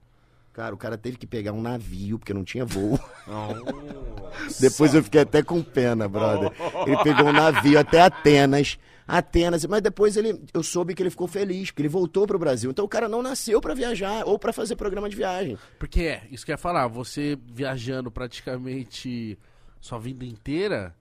Cara, 0.52 0.74
o 0.74 0.78
cara 0.78 0.98
teve 0.98 1.16
que 1.16 1.26
pegar 1.26 1.52
um 1.52 1.62
navio, 1.62 2.18
porque 2.18 2.34
não 2.34 2.44
tinha 2.44 2.64
voo. 2.64 3.00
Depois 4.60 4.94
eu 4.94 5.02
fiquei 5.02 5.22
até 5.22 5.42
com 5.42 5.62
pena, 5.62 6.06
brother. 6.06 6.52
Ele 6.86 7.02
pegou 7.02 7.26
um 7.28 7.32
navio 7.32 7.78
até 7.78 8.02
Atenas. 8.02 8.78
Atenas, 9.08 9.64
mas 9.66 9.82
depois 9.82 10.16
ele, 10.16 10.40
eu 10.54 10.62
soube 10.62 10.94
que 10.94 11.02
ele 11.02 11.10
ficou 11.10 11.26
feliz, 11.26 11.70
porque 11.70 11.82
ele 11.82 11.88
voltou 11.88 12.26
pro 12.26 12.38
Brasil. 12.38 12.70
Então 12.70 12.84
o 12.84 12.88
cara 12.88 13.08
não 13.08 13.20
nasceu 13.20 13.60
pra 13.60 13.74
viajar 13.74 14.24
ou 14.26 14.38
pra 14.38 14.52
fazer 14.52 14.76
programa 14.76 15.08
de 15.08 15.16
viagem. 15.16 15.58
Porque 15.78 16.02
é, 16.02 16.22
isso 16.30 16.44
que 16.44 16.52
eu 16.52 16.54
ia 16.54 16.58
falar, 16.58 16.86
você 16.86 17.36
viajando 17.46 18.10
praticamente 18.10 19.38
sua 19.80 19.98
vida 19.98 20.24
inteira, 20.24 20.94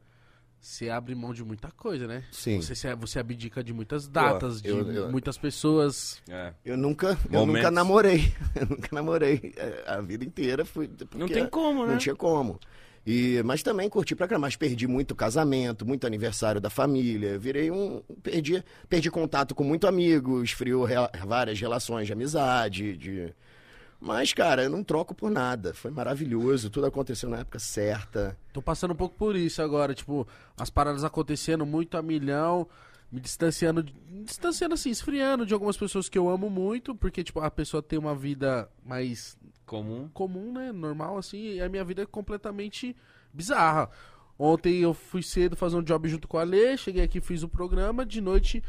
você 0.61 0.89
abre 0.89 1.15
mão 1.15 1.33
de 1.33 1.43
muita 1.43 1.71
coisa, 1.71 2.05
né? 2.07 2.23
Sim. 2.31 2.61
Você, 2.61 2.75
se- 2.75 2.95
você 2.95 3.19
abdica 3.19 3.63
de 3.63 3.73
muitas 3.73 4.07
datas, 4.07 4.61
de 4.61 4.69
eu- 4.69 4.91
eu- 4.91 5.11
muitas 5.11 5.37
pessoas. 5.37 6.21
É. 6.29 6.53
Eu 6.63 6.77
nunca, 6.77 7.17
eu 7.31 7.45
nunca 7.45 7.71
namorei. 7.71 8.31
Eu 8.55 8.65
nunca 8.67 8.89
namorei. 8.91 9.53
É, 9.57 9.83
A 9.87 10.01
vida 10.01 10.23
inteira 10.23 10.63
fui. 10.63 10.89
Não 11.15 11.27
tem 11.27 11.47
como, 11.47 11.85
né? 11.85 11.93
Não 11.93 11.97
tinha 11.97 12.15
como. 12.15 12.59
E, 13.05 13.41
mas 13.43 13.63
também 13.63 13.89
curti 13.89 14.15
pra 14.15 14.27
caramba. 14.27 14.45
Mas 14.45 14.55
perdi 14.55 14.85
muito 14.87 15.15
casamento, 15.15 15.83
muito 15.85 16.05
aniversário 16.05 16.61
da 16.61 16.69
família. 16.69 17.39
Virei 17.39 17.71
um. 17.71 18.03
Perdi, 18.21 18.63
perdi 18.87 19.09
contato 19.09 19.55
com 19.55 19.63
muito 19.63 19.87
amigo, 19.87 20.43
esfriou 20.43 20.85
rea- 20.85 21.09
várias 21.25 21.59
relações 21.59 22.05
de 22.05 22.13
amizade. 22.13 22.95
De... 22.95 23.33
Mas, 24.03 24.33
cara, 24.33 24.63
eu 24.63 24.69
não 24.69 24.83
troco 24.83 25.13
por 25.13 25.29
nada. 25.29 25.75
Foi 25.75 25.91
maravilhoso. 25.91 26.71
Tudo 26.71 26.87
aconteceu 26.87 27.29
na 27.29 27.37
época 27.39 27.59
certa. 27.59 28.35
Tô 28.51 28.59
passando 28.61 28.91
um 28.91 28.95
pouco 28.95 29.15
por 29.15 29.35
isso 29.35 29.61
agora, 29.61 29.93
tipo, 29.93 30.27
as 30.57 30.71
paradas 30.71 31.03
acontecendo 31.03 31.67
muito 31.67 31.95
a 31.95 32.01
milhão, 32.01 32.67
me 33.11 33.19
distanciando, 33.19 33.85
me 34.09 34.23
distanciando 34.23 34.73
assim, 34.73 34.89
esfriando 34.89 35.45
de 35.45 35.53
algumas 35.53 35.77
pessoas 35.77 36.09
que 36.09 36.17
eu 36.17 36.29
amo 36.29 36.49
muito, 36.49 36.95
porque, 36.95 37.23
tipo, 37.23 37.39
a 37.41 37.51
pessoa 37.51 37.83
tem 37.83 37.99
uma 37.99 38.15
vida 38.15 38.67
mais 38.83 39.37
Comum. 39.67 40.09
comum, 40.13 40.51
né? 40.51 40.71
Normal, 40.71 41.17
assim, 41.19 41.53
e 41.55 41.61
a 41.61 41.69
minha 41.69 41.83
vida 41.83 42.01
é 42.01 42.05
completamente 42.07 42.95
bizarra. 43.31 43.87
Ontem 44.39 44.79
eu 44.79 44.95
fui 44.95 45.21
cedo 45.21 45.55
fazer 45.55 45.75
um 45.77 45.83
job 45.83 46.09
junto 46.09 46.27
com 46.27 46.39
a 46.39 46.43
Lê, 46.43 46.75
cheguei 46.75 47.03
aqui, 47.03 47.21
fiz 47.21 47.43
o 47.43 47.47
programa, 47.47 48.03
de 48.03 48.19
noite 48.19 48.63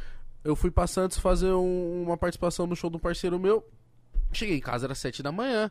eu 0.44 0.54
fui 0.54 0.70
pra 0.70 0.86
Santos 0.86 1.16
fazer 1.18 1.52
um- 1.52 2.02
uma 2.02 2.18
participação 2.18 2.66
no 2.66 2.76
show 2.76 2.90
de 2.90 2.96
um 2.96 3.00
parceiro 3.00 3.38
meu. 3.38 3.64
Cheguei 4.32 4.56
em 4.56 4.60
casa, 4.60 4.86
era 4.86 4.94
sete 4.94 5.22
da 5.22 5.30
manhã. 5.32 5.70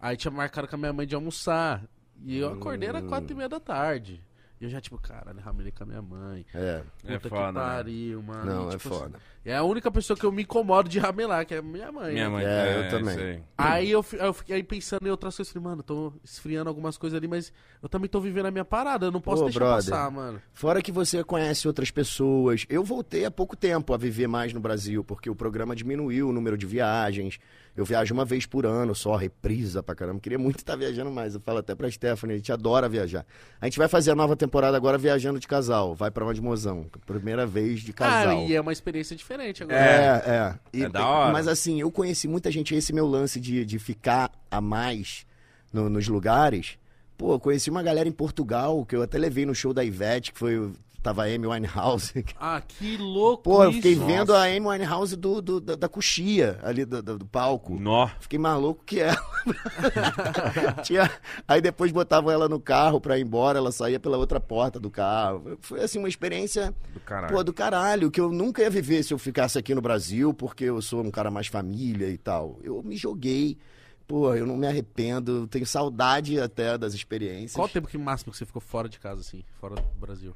Aí 0.00 0.16
tinha 0.16 0.30
marcado 0.30 0.68
com 0.68 0.74
a 0.74 0.78
minha 0.78 0.92
mãe 0.92 1.06
de 1.06 1.14
almoçar. 1.14 1.82
E 2.24 2.38
eu 2.38 2.52
acordei, 2.52 2.88
era 2.88 3.02
quatro 3.02 3.32
e 3.32 3.34
meia 3.34 3.48
da 3.48 3.60
tarde. 3.60 4.20
E 4.60 4.64
eu 4.64 4.70
já, 4.70 4.80
tipo, 4.80 4.96
caralho, 4.98 5.40
ramelei 5.40 5.72
com 5.72 5.82
a 5.82 5.86
minha 5.86 6.00
mãe. 6.00 6.46
É. 6.54 6.82
É 7.04 7.14
Puta 7.18 7.28
foda, 7.28 7.46
que 7.48 7.52
né? 7.52 7.60
pariu, 7.60 8.22
mano. 8.22 8.44
Não, 8.44 8.64
E, 8.70 8.74
é 8.74 8.78
tipo, 8.78 8.88
foda. 8.88 9.18
É 9.44 9.56
a 9.56 9.62
única 9.64 9.90
pessoa 9.90 10.16
que 10.16 10.24
eu 10.24 10.30
me 10.30 10.42
incomodo 10.42 10.88
de 10.88 10.98
ramelar, 11.00 11.44
que 11.44 11.54
é 11.54 11.60
minha 11.60 11.90
mãe. 11.90 12.12
Minha 12.14 12.28
né? 12.28 12.34
mãe. 12.34 12.44
É, 12.44 12.86
eu 12.86 12.88
também. 12.90 13.14
sei. 13.14 13.42
Aí 13.58 13.90
eu, 13.90 14.04
eu 14.12 14.32
fiquei 14.32 14.56
aí 14.56 14.62
pensando 14.62 15.06
em 15.06 15.10
outras 15.10 15.36
coisas. 15.36 15.52
Falei, 15.52 15.68
mano, 15.68 15.82
tô 15.82 16.12
esfriando 16.22 16.68
algumas 16.68 16.96
coisas 16.96 17.16
ali, 17.16 17.26
mas 17.26 17.52
eu 17.82 17.88
também 17.88 18.08
tô 18.08 18.20
vivendo 18.20 18.46
a 18.46 18.50
minha 18.50 18.64
parada. 18.64 19.06
Eu 19.06 19.10
não 19.10 19.20
posso 19.20 19.42
Ô, 19.42 19.46
deixar 19.46 19.58
brother. 19.58 19.90
passar, 19.90 20.10
mano. 20.10 20.40
Fora 20.52 20.80
que 20.80 20.92
você 20.92 21.22
conhece 21.24 21.66
outras 21.66 21.90
pessoas. 21.90 22.64
Eu 22.68 22.84
voltei 22.84 23.24
há 23.24 23.30
pouco 23.32 23.56
tempo 23.56 23.92
a 23.92 23.96
viver 23.96 24.28
mais 24.28 24.52
no 24.52 24.60
Brasil, 24.60 25.02
porque 25.02 25.28
o 25.28 25.34
programa 25.34 25.74
diminuiu 25.74 26.28
o 26.28 26.32
número 26.32 26.56
de 26.56 26.64
viagens. 26.64 27.38
Eu 27.76 27.84
viajo 27.84 28.14
uma 28.14 28.24
vez 28.24 28.46
por 28.46 28.64
ano 28.66 28.94
só, 28.94 29.16
reprisa 29.16 29.82
pra 29.82 29.94
caramba. 29.96 30.20
Queria 30.20 30.38
muito 30.38 30.58
estar 30.58 30.76
viajando 30.76 31.10
mais. 31.10 31.34
Eu 31.34 31.40
falo 31.40 31.58
até 31.58 31.74
pra 31.74 31.90
Stephanie, 31.90 32.34
a 32.34 32.38
gente 32.38 32.52
adora 32.52 32.88
viajar. 32.88 33.26
A 33.60 33.66
gente 33.66 33.78
vai 33.78 33.88
fazer 33.88 34.12
a 34.12 34.14
nova 34.14 34.36
temporada 34.36 34.76
agora 34.76 34.96
viajando 34.96 35.40
de 35.40 35.48
casal. 35.48 35.92
Vai 35.94 36.10
pra 36.10 36.24
onde, 36.24 36.40
mozão? 36.40 36.86
Primeira 37.04 37.44
vez 37.44 37.80
de 37.80 37.92
casal. 37.92 38.38
Ah, 38.38 38.44
e 38.44 38.54
é 38.54 38.60
uma 38.60 38.72
experiência 38.72 39.16
diferente 39.16 39.62
agora. 39.64 39.78
É, 39.78 40.22
é. 40.24 40.54
E- 40.72 40.82
É 40.84 40.88
da 40.88 41.04
hora. 41.06 41.32
Mas 41.32 41.48
assim, 41.48 41.80
eu 41.80 41.90
conheci 41.90 42.28
muita 42.28 42.48
gente, 42.50 42.74
esse 42.76 42.92
meu 42.92 43.06
lance 43.06 43.40
de, 43.40 43.64
de 43.64 43.78
ficar 43.80 44.30
a 44.50 44.60
mais 44.60 45.26
no- 45.72 45.88
nos 45.90 46.06
lugares. 46.06 46.78
Pô, 47.18 47.32
eu 47.34 47.40
conheci 47.40 47.70
uma 47.70 47.82
galera 47.82 48.08
em 48.08 48.12
Portugal, 48.12 48.84
que 48.86 48.94
eu 48.94 49.02
até 49.02 49.18
levei 49.18 49.44
no 49.44 49.54
show 49.54 49.72
da 49.74 49.84
Ivete, 49.84 50.32
que 50.32 50.38
foi. 50.38 50.72
Tava 51.04 51.22
a 51.24 51.26
Amy 51.26 51.46
Winehouse. 51.46 52.24
Ah, 52.40 52.60
que 52.60 52.96
louco 52.96 53.42
Pô, 53.42 53.62
eu 53.62 53.68
isso. 53.70 53.76
fiquei 53.76 53.94
Nossa. 53.94 54.06
vendo 54.06 54.34
a 54.34 54.44
Amy 54.44 54.66
Winehouse 54.66 55.14
do, 55.16 55.40
do- 55.42 55.60
da, 55.60 55.76
da 55.76 55.88
coxia 55.88 56.58
ali 56.62 56.84
do, 56.84 57.02
do- 57.02 57.18
do 57.18 57.26
palco. 57.26 57.78
Nó. 57.78 58.08
Fiquei 58.18 58.38
maluco 58.38 58.82
que 58.84 59.00
ela. 59.00 59.16
Tinha... 60.82 61.10
Aí 61.46 61.60
depois 61.60 61.92
botavam 61.92 62.30
ela 62.30 62.48
no 62.48 62.58
carro 62.58 63.00
pra 63.00 63.18
ir 63.18 63.22
embora, 63.22 63.58
ela 63.58 63.70
saía 63.70 64.00
pela 64.00 64.16
outra 64.16 64.40
porta 64.40 64.80
do 64.80 64.90
carro. 64.90 65.58
Foi 65.60 65.80
assim 65.82 65.98
uma 65.98 66.08
experiência 66.08 66.74
Do 66.92 67.00
caralho. 67.00 67.34
Pô, 67.34 67.44
do 67.44 67.52
caralho, 67.52 68.10
que 68.10 68.20
eu 68.20 68.30
nunca 68.32 68.62
ia 68.62 68.70
viver 68.70 69.02
se 69.02 69.12
eu 69.12 69.18
ficasse 69.18 69.58
aqui 69.58 69.74
no 69.74 69.82
Brasil, 69.82 70.32
porque 70.32 70.64
eu 70.64 70.80
sou 70.80 71.02
um 71.02 71.10
cara 71.10 71.30
mais 71.30 71.46
família 71.48 72.08
e 72.08 72.16
tal. 72.16 72.58
Eu 72.62 72.82
me 72.82 72.96
joguei, 72.96 73.58
pô, 74.06 74.34
eu 74.34 74.46
não 74.46 74.56
me 74.56 74.66
arrependo, 74.66 75.46
tenho 75.48 75.66
saudade 75.66 76.40
até 76.40 76.78
das 76.78 76.94
experiências. 76.94 77.52
Qual 77.54 77.66
o 77.66 77.70
tempo 77.70 77.88
que 77.88 77.98
máximo 77.98 78.32
que 78.32 78.38
você 78.38 78.46
ficou 78.46 78.62
fora 78.62 78.88
de 78.88 78.98
casa, 78.98 79.20
assim, 79.20 79.44
fora 79.60 79.74
do 79.74 79.82
Brasil? 79.98 80.34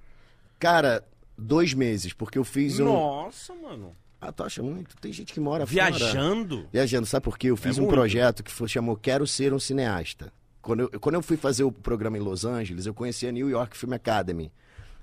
Cara, 0.59 1.05
dois 1.37 1.73
meses, 1.75 2.13
porque 2.13 2.39
eu 2.39 2.45
fiz 2.45 2.79
um. 2.81 2.85
Nossa, 2.85 3.55
mano. 3.55 3.95
Ah, 4.21 4.33
tu 4.33 4.43
acha 4.43 4.63
muito? 4.63 4.97
Tem 4.97 5.13
gente 5.13 5.33
que 5.33 5.39
mora 5.39 5.65
fora. 5.65 5.73
Viajando? 5.91 6.67
Viajando, 6.73 7.07
sabe 7.07 7.23
por 7.25 7.39
quê? 7.39 7.49
Eu 7.51 7.57
fiz 7.57 7.77
É 7.79 7.81
um 7.81 7.85
muito. 7.85 7.95
projeto 7.95 8.43
que 8.43 8.51
foi, 8.51 8.67
chamou 8.67 8.97
Quero 8.97 9.27
Ser 9.27 9.53
um 9.53 9.61
Cineasta. 9.61 10.33
Quando 10.61 10.81
eu, 10.81 11.01
quando 11.01 11.15
eu 11.15 11.23
fui 11.23 11.37
fazer 11.37 11.63
o 11.63 11.71
programa 11.71 12.19
em 12.19 12.21
Los 12.21 12.45
Angeles, 12.45 12.85
eu 12.87 12.93
conheci 12.93 13.29
a 13.29 13.33
New 13.33 13.49
York 13.49 13.77
Film 13.77 13.93
Academy, 13.93 14.53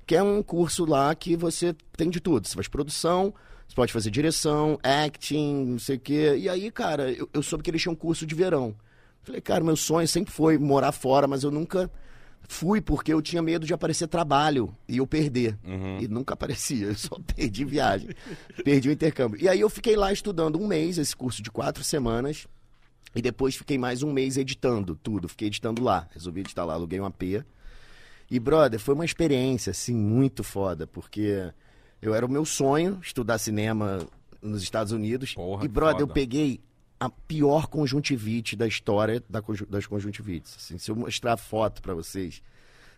que 0.06 0.16
é 0.16 0.22
um 0.22 0.44
curso 0.44 0.84
lá 0.84 1.16
que 1.16 1.38
você 1.38 1.74
tem 1.96 2.10
de 2.10 2.20
tudo. 2.20 2.46
Você 2.46 2.56
faz 2.56 2.68
produção, 2.68 3.34
você 3.66 3.74
pode 3.74 3.94
fazer 3.94 4.12
direção, 4.12 4.78
acting, 4.84 5.66
não 5.66 5.80
sei 5.80 5.96
o 5.96 6.00
quê. 6.00 6.36
E 6.38 6.50
aí, 6.50 6.70
cara, 6.70 7.10
eu, 7.10 7.30
eu 7.34 7.42
soube 7.42 7.64
que 7.64 7.72
eles 7.72 7.82
tinham 7.82 7.94
um 7.94 7.98
curso 7.98 8.26
de 8.26 8.36
verão. 8.36 8.76
Falei, 9.24 9.40
cara, 9.40 9.64
meu 9.64 9.78
sonho 9.78 10.08
sempre 10.10 10.32
foi 10.34 10.58
morar 10.58 10.92
fora, 10.92 11.26
mas 11.26 11.44
eu 11.44 11.50
nunca 11.50 11.90
fui 12.48 12.82
porque 12.82 13.14
eu 13.14 13.22
tinha 13.22 13.42
medo 13.42 13.66
de 13.66 13.74
aparecer 13.74 14.08
trabalho 14.08 14.76
e 14.88 14.98
eu 14.98 15.08
perder. 15.08 15.58
Uhum. 15.64 16.00
E 16.00 16.08
nunca 16.08 16.34
aparecia, 16.36 16.88
eu 16.88 16.96
só 16.96 17.18
perdi 17.36 17.66
viagem. 17.66 18.10
perdi 18.64 18.90
o 18.90 18.92
intercâmbio. 18.92 19.42
E 19.42 19.48
aí 19.48 19.60
eu 19.60 19.70
fiquei 19.70 19.96
lá 19.96 20.12
estudando 20.12 20.60
um 20.60 20.68
mês, 20.68 20.98
esse 20.98 21.16
curso 21.16 21.42
de 21.42 21.52
quatro 21.52 21.84
semanas. 21.84 22.48
E 23.16 23.22
depois 23.22 23.56
fiquei 23.56 23.78
mais 23.78 24.04
um 24.04 24.12
mês 24.12 24.36
editando 24.36 24.96
tudo. 24.96 25.30
Fiquei 25.30 25.48
editando 25.48 25.82
lá. 25.82 26.08
Resolvi 26.12 26.42
editar 26.42 26.66
lá, 26.66 26.74
aluguei 26.74 27.00
um 27.00 27.06
AP. 27.06 27.46
E, 28.30 28.40
brother, 28.40 28.80
foi 28.80 28.96
uma 28.96 29.06
experiência, 29.06 29.72
assim, 29.72 29.96
muito 29.96 30.44
foda, 30.44 30.88
porque 30.88 31.52
eu 32.02 32.14
era 32.14 32.26
o 32.26 32.30
meu 32.30 32.44
sonho 32.44 33.00
estudar 33.02 33.38
cinema 33.38 34.00
nos 34.42 34.64
Estados 34.64 34.92
Unidos. 34.92 35.34
Porra, 35.34 35.64
e, 35.64 35.68
brother, 35.68 36.02
eu 36.02 36.08
peguei 36.08 36.60
a 37.00 37.10
pior 37.10 37.68
conjuntivite 37.68 38.56
da 38.56 38.68
história 38.68 39.22
da 39.30 39.42
das 39.70 39.86
conjuntivites. 39.86 40.56
Assim, 40.58 40.78
se 40.78 40.90
eu 40.92 40.96
mostrar 40.96 41.36
foto 41.38 41.82
pra 41.82 41.94
vocês, 41.94 42.42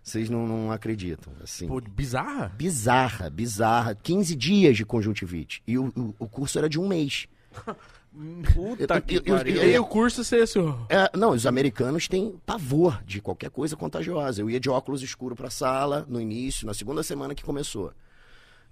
vocês 0.04 0.30
não, 0.30 0.48
não 0.48 0.72
acreditam. 0.72 1.34
Assim. 1.44 1.68
Pô, 1.68 1.82
bizarra. 1.82 2.50
Bizarra, 2.56 3.30
bizarra. 3.30 3.96
15 3.96 4.36
dias 4.36 4.78
de 4.78 4.86
conjuntivite. 4.86 5.62
E 5.68 5.78
o, 5.78 5.88
o, 5.96 6.16
o 6.20 6.28
curso 6.28 6.58
era 6.58 6.70
de 6.70 6.80
um 6.80 6.88
mês. 6.88 7.28
Puta 8.54 8.96
Eu- 8.96 9.02
que 9.02 9.16
eu- 9.16 9.22
eu- 9.26 9.36
pariu. 9.38 9.70
E 9.70 9.78
o 9.78 9.86
curso 9.86 10.24
você 10.24 10.42
ó, 10.60 10.76
É, 10.90 11.10
não, 11.16 11.32
os 11.32 11.46
americanos 11.46 12.08
têm 12.08 12.36
pavor 12.46 13.04
de 13.06 13.22
qualquer 13.22 13.50
coisa 13.52 13.76
contagiosa. 13.76 14.42
Eu 14.42 14.50
ia 14.50 14.60
de 14.60 14.70
óculos 14.70 15.04
escuros 15.04 15.38
pra 15.38 15.50
sala 15.52 16.06
no 16.10 16.20
início, 16.20 16.66
na 16.66 16.74
segunda 16.74 17.04
semana 17.04 17.36
que 17.36 17.44
começou. 17.44 17.94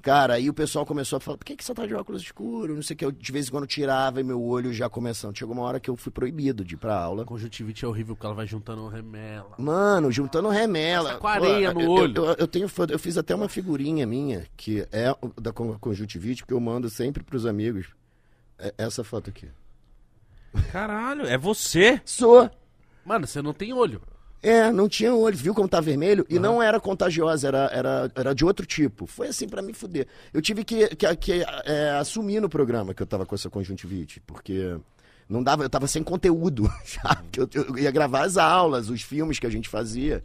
Cara, 0.06 0.36
aí 0.36 0.48
o 0.52 0.54
pessoal 0.54 0.86
começou 0.86 1.18
a 1.18 1.20
falar, 1.20 1.36
por 1.40 1.46
que, 1.46 1.56
que 1.56 1.66
você 1.66 1.74
tá 1.74 1.84
de 1.84 1.96
óculos 1.96 2.22
escuros? 2.22 2.76
Não 2.76 2.84
sei 2.84 2.94
o 2.94 2.98
que. 2.98 3.06
Eu, 3.06 3.12
de 3.12 3.32
vez 3.32 3.48
em 3.48 3.50
quando 3.50 3.66
tirava 3.66 4.20
e 4.22 4.24
meu 4.24 4.40
olho 4.40 4.72
já 4.72 4.88
começando. 4.88 5.36
Chegou 5.36 5.56
uma 5.56 5.64
hora 5.64 5.80
que 5.80 5.90
eu 5.90 5.96
fui 5.98 6.12
proibido 6.12 6.64
de 6.64 6.76
ir 6.76 6.78
pra 6.78 6.96
aula. 6.96 7.26
conjuntivite 7.26 7.84
é 7.84 7.88
horrível 7.88 8.16
porque 8.16 8.28
ela 8.28 8.36
vai 8.36 8.46
juntando 8.46 8.88
remela. 8.88 9.56
Mano, 9.58 10.12
juntando 10.12 10.48
remela. 10.50 11.16
Com 11.18 11.26
areia 11.28 11.74
no 11.74 11.82
eu- 11.82 11.90
olho. 11.90 12.24
Eu, 12.24 12.36
eu 12.38 12.48
tenho, 12.48 12.70
fo- 12.70 12.86
eu 12.88 13.00
fiz 13.00 13.18
até 13.18 13.34
uma 13.34 13.50
figurinha 13.50 14.06
minha, 14.06 14.46
que 14.56 14.88
é 14.92 15.08
da 15.42 15.52
con- 15.52 15.76
conjuntivite, 15.80 16.46
que 16.46 16.54
eu 16.54 16.60
mando 16.60 16.88
sempre 16.88 17.24
pros 17.24 17.48
amigos. 17.48 17.88
É 18.60 18.76
essa 18.78 19.04
foto 19.04 19.32
aqui. 19.32 19.48
Caralho, 20.72 21.26
é 21.26 21.36
você? 21.36 22.00
Sou. 22.06 22.48
Mano, 23.04 23.26
você 23.26 23.42
não 23.42 23.54
tem 23.54 23.74
olho. 23.74 24.04
É, 24.42 24.72
não 24.72 24.88
tinha 24.88 25.14
olho, 25.14 25.36
viu 25.36 25.56
como 25.56 25.68
tá 25.68 25.82
vermelho? 25.82 26.26
E 26.30 26.38
não 26.38 26.62
era 26.62 26.80
contagiosa, 26.80 27.48
era, 27.48 27.70
era, 27.74 28.12
era 28.16 28.36
de 28.36 28.46
outro 28.46 28.66
tipo. 28.66 29.08
Foi 29.08 29.28
assim 29.28 29.48
pra 29.48 29.62
me 29.62 29.74
fuder. 29.74 30.08
Eu 30.32 30.42
tive 30.42 30.64
que, 30.64 30.88
que, 30.96 31.16
que, 31.16 31.46
é, 31.66 31.98
assumir 32.00 32.40
no 32.40 32.48
programa 32.48 32.94
que 32.94 33.02
eu 33.02 33.08
tava 33.08 33.26
com 33.26 33.34
essa 33.34 33.50
conjuntivite, 33.50 34.22
porque 34.22 34.78
não 35.28 35.42
dava, 35.42 35.64
eu 35.64 35.70
tava 35.70 35.88
sem 35.88 36.04
conteúdo, 36.04 36.72
sabe? 36.86 37.28
Eu, 37.38 37.50
eu 37.54 37.78
ia 37.80 37.90
gravar 37.90 38.24
as 38.24 38.38
aulas, 38.38 38.90
os 38.90 39.02
filmes 39.02 39.40
que 39.40 39.48
a 39.48 39.50
gente 39.50 39.68
fazia. 39.68 40.24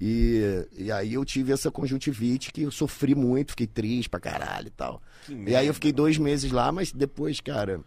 E, 0.00 0.66
e 0.76 0.90
aí 0.90 1.14
eu 1.14 1.24
tive 1.24 1.52
essa 1.52 1.70
conjuntivite 1.70 2.52
que 2.52 2.62
eu 2.62 2.70
sofri 2.72 3.14
muito, 3.14 3.50
fiquei 3.50 3.68
triste 3.68 4.08
pra 4.08 4.18
caralho 4.18 4.66
e 4.66 4.70
tal. 4.70 5.00
E 5.46 5.54
aí 5.54 5.66
eu 5.66 5.74
fiquei 5.74 5.92
dois 5.92 6.18
meses 6.18 6.50
lá, 6.50 6.72
mas 6.72 6.90
depois, 6.90 7.40
cara, 7.40 7.80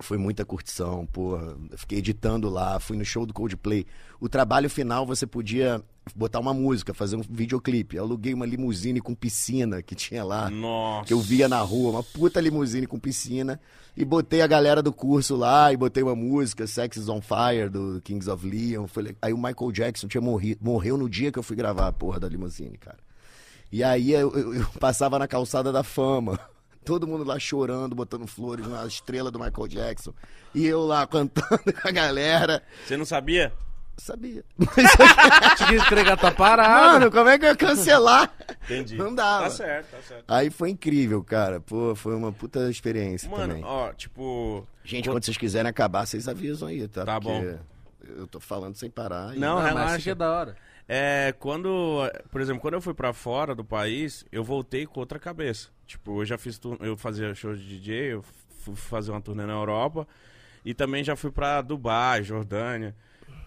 foi 0.00 0.18
muita 0.18 0.44
curtição, 0.44 1.06
porra. 1.06 1.56
Fiquei 1.76 1.98
editando 1.98 2.48
lá, 2.48 2.78
fui 2.80 2.96
no 2.96 3.04
show 3.04 3.24
do 3.24 3.32
Coldplay. 3.32 3.86
O 4.20 4.28
trabalho 4.28 4.68
final 4.68 5.06
você 5.06 5.26
podia 5.26 5.82
botar 6.14 6.40
uma 6.40 6.52
música, 6.52 6.92
fazer 6.92 7.16
um 7.16 7.22
videoclipe. 7.28 7.96
Eu 7.96 8.04
aluguei 8.04 8.34
uma 8.34 8.44
limusine 8.44 9.00
com 9.00 9.14
piscina 9.14 9.82
que 9.82 9.94
tinha 9.94 10.22
lá, 10.24 10.50
Nossa. 10.50 11.06
que 11.06 11.12
eu 11.12 11.20
via 11.20 11.48
na 11.48 11.60
rua, 11.60 11.90
uma 11.92 12.02
puta 12.02 12.40
limusine 12.40 12.86
com 12.86 12.98
piscina. 12.98 13.60
E 13.96 14.04
botei 14.04 14.40
a 14.42 14.46
galera 14.46 14.82
do 14.82 14.92
curso 14.92 15.36
lá 15.36 15.72
e 15.72 15.76
botei 15.76 16.02
uma 16.02 16.16
música, 16.16 16.66
Sex 16.66 16.96
is 16.96 17.08
on 17.08 17.20
Fire, 17.22 17.68
do 17.70 18.00
Kings 18.02 18.28
of 18.28 18.44
Leon. 18.46 18.86
Aí 19.22 19.32
o 19.32 19.38
Michael 19.38 19.70
Jackson 19.72 20.08
tinha 20.08 20.20
morrido, 20.20 20.60
morreu 20.64 20.96
no 20.98 21.08
dia 21.08 21.30
que 21.30 21.38
eu 21.38 21.42
fui 21.42 21.56
gravar 21.56 21.86
a 21.88 21.92
porra 21.92 22.18
da 22.18 22.28
limusine, 22.28 22.76
cara. 22.76 22.98
E 23.72 23.82
aí 23.82 24.12
eu, 24.12 24.32
eu- 24.36 24.54
eu 24.54 24.66
passava 24.80 25.18
na 25.18 25.26
calçada 25.28 25.70
da 25.72 25.82
fama. 25.82 26.38
Todo 26.84 27.06
mundo 27.06 27.24
lá 27.24 27.38
chorando, 27.38 27.94
botando 27.94 28.26
flores 28.26 28.66
na 28.66 28.84
estrela 28.86 29.30
do 29.30 29.38
Michael 29.38 29.68
Jackson. 29.68 30.12
E 30.54 30.66
eu 30.66 30.84
lá 30.84 31.06
cantando 31.08 31.72
com 31.72 31.88
a 31.88 31.90
galera. 31.90 32.62
Você 32.86 32.96
não 32.96 33.04
sabia? 33.04 33.52
Sabia. 33.96 34.44
Tinha 35.56 35.68
que 35.68 35.74
entregar 35.76 36.16
tua 36.16 36.32
parada. 36.32 36.92
Mano, 36.98 37.10
como 37.12 37.28
é 37.28 37.38
que 37.38 37.44
eu 37.44 37.50
ia 37.50 37.56
cancelar? 37.56 38.32
Entendi. 38.64 38.96
Não 38.96 39.14
dava. 39.14 39.44
Tá 39.44 39.50
certo, 39.50 39.90
tá 39.92 40.02
certo. 40.02 40.24
Aí 40.26 40.50
foi 40.50 40.70
incrível, 40.70 41.22
cara. 41.22 41.60
Pô, 41.60 41.94
foi 41.94 42.14
uma 42.14 42.32
puta 42.32 42.68
experiência 42.68 43.30
Mano, 43.30 43.48
também. 43.48 43.64
ó, 43.64 43.92
tipo. 43.92 44.66
Gente, 44.84 45.08
quando 45.08 45.24
vocês 45.24 45.36
quiserem 45.36 45.70
acabar, 45.70 46.06
vocês 46.06 46.26
avisam 46.26 46.68
aí, 46.68 46.86
tá? 46.88 47.04
Tá 47.04 47.20
Porque 47.20 47.56
Eu 48.18 48.26
tô 48.26 48.40
falando 48.40 48.74
sem 48.76 48.90
parar. 48.90 49.34
e- 49.36 49.38
Não, 49.38 49.56
mas 49.56 49.66
relaxa. 49.68 49.94
aqui 49.96 50.10
é 50.10 50.14
da 50.14 50.30
hora. 50.32 50.56
É, 50.88 51.32
quando, 51.38 52.00
por 52.30 52.40
exemplo, 52.40 52.60
quando 52.60 52.74
eu 52.74 52.80
fui 52.80 52.92
pra 52.94 53.12
fora 53.12 53.54
do 53.54 53.64
país, 53.64 54.26
eu 54.32 54.42
voltei 54.44 54.86
com 54.86 54.98
outra 55.00 55.18
cabeça. 55.20 55.68
Tipo, 55.86 56.20
eu 56.22 56.24
já 56.24 56.38
fiz, 56.38 56.60
eu 56.80 56.96
fazia 56.96 57.34
show 57.34 57.54
de 57.54 57.62
DJ, 57.78 58.14
eu 58.14 58.24
fui 58.60 58.74
fazer 58.76 59.10
uma 59.10 59.20
turnê 59.20 59.44
na 59.46 59.52
Europa 59.52 60.06
e 60.64 60.72
também 60.74 61.04
já 61.04 61.14
fui 61.16 61.30
pra 61.30 61.60
Dubai, 61.62 62.22
Jordânia. 62.22 62.94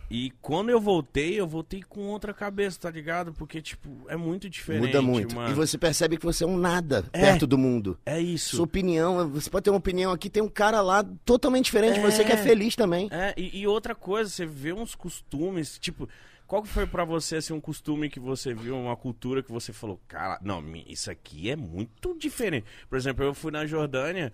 E 0.09 0.31
quando 0.41 0.69
eu 0.69 0.79
voltei, 0.79 1.37
eu 1.37 1.45
voltei 1.45 1.83
com 1.83 1.99
outra 2.07 2.33
cabeça, 2.33 2.79
tá 2.79 2.89
ligado? 2.89 3.33
Porque, 3.33 3.61
tipo, 3.61 3.89
é 4.07 4.15
muito 4.15 4.49
diferente, 4.49 4.85
Muda 4.85 5.01
muito. 5.01 5.35
mano. 5.35 5.51
E 5.51 5.53
você 5.53 5.77
percebe 5.77 6.15
que 6.15 6.23
você 6.25 6.45
é 6.45 6.47
um 6.47 6.55
nada 6.57 7.03
É. 7.11 7.19
perto 7.19 7.45
do 7.45 7.57
mundo. 7.57 7.99
É 8.05 8.17
isso. 8.17 8.55
Sua 8.55 8.63
opinião, 8.63 9.27
você 9.29 9.49
pode 9.49 9.63
ter 9.65 9.69
uma 9.69 9.79
opinião 9.79 10.13
aqui, 10.13 10.29
tem 10.29 10.41
um 10.41 10.47
cara 10.47 10.79
lá 10.79 11.03
totalmente 11.25 11.65
diferente 11.65 11.95
de 11.95 11.99
você 11.99 12.23
que 12.23 12.31
é 12.31 12.35
É. 12.35 12.37
feliz 12.37 12.73
também. 12.73 13.09
É, 13.11 13.33
e, 13.35 13.59
e 13.59 13.67
outra 13.67 13.93
coisa, 13.93 14.29
você 14.29 14.45
vê 14.45 14.71
uns 14.71 14.95
costumes, 14.95 15.77
tipo, 15.77 16.07
qual 16.47 16.63
que 16.63 16.69
foi 16.69 16.87
pra 16.87 17.03
você, 17.03 17.35
assim, 17.37 17.53
um 17.53 17.59
costume 17.61 18.09
que 18.09 18.19
você 18.19 18.53
viu, 18.53 18.77
uma 18.77 18.95
cultura 18.95 19.43
que 19.43 19.51
você 19.51 19.73
falou, 19.73 19.99
cara, 20.07 20.39
não, 20.41 20.63
isso 20.87 21.11
aqui 21.11 21.49
é 21.49 21.55
muito 21.55 22.17
diferente. 22.17 22.65
Por 22.89 22.97
exemplo, 22.97 23.23
eu 23.25 23.33
fui 23.33 23.51
na 23.51 23.65
Jordânia, 23.65 24.31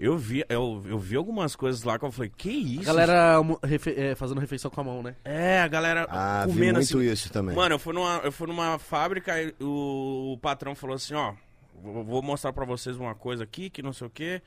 eu 0.00 0.16
vi, 0.18 0.44
eu, 0.48 0.82
eu 0.88 0.98
vi 0.98 1.16
algumas 1.16 1.54
coisas 1.54 1.82
lá 1.84 1.98
que 1.98 2.04
eu 2.04 2.10
falei, 2.10 2.32
que 2.36 2.50
isso? 2.50 2.82
A 2.82 2.84
galera 2.94 3.36
refe- 3.62 3.94
é, 3.96 4.14
fazendo 4.14 4.40
refeição 4.40 4.70
com 4.70 4.80
a 4.80 4.84
mão, 4.84 5.02
né? 5.02 5.14
É, 5.24 5.60
a 5.60 5.68
galera 5.68 6.06
Ah, 6.08 6.44
vi 6.46 6.52
comendo 6.54 6.78
muito 6.78 6.98
assim. 6.98 7.12
isso 7.12 7.30
também. 7.32 7.54
Mano, 7.54 7.74
eu 7.74 7.78
fui 7.78 7.92
numa, 7.92 8.16
eu 8.24 8.32
fui 8.32 8.46
numa 8.48 8.78
fábrica 8.78 9.40
e 9.40 9.54
o, 9.60 10.32
o 10.32 10.38
patrão 10.38 10.74
falou 10.74 10.96
assim, 10.96 11.14
ó, 11.14 11.34
vou, 11.80 12.02
vou 12.02 12.22
mostrar 12.22 12.52
pra 12.52 12.64
vocês 12.64 12.96
uma 12.96 13.14
coisa 13.14 13.44
aqui, 13.44 13.68
que 13.70 13.82
não 13.82 13.92
sei 13.92 14.06
o 14.06 14.10
que, 14.10 14.42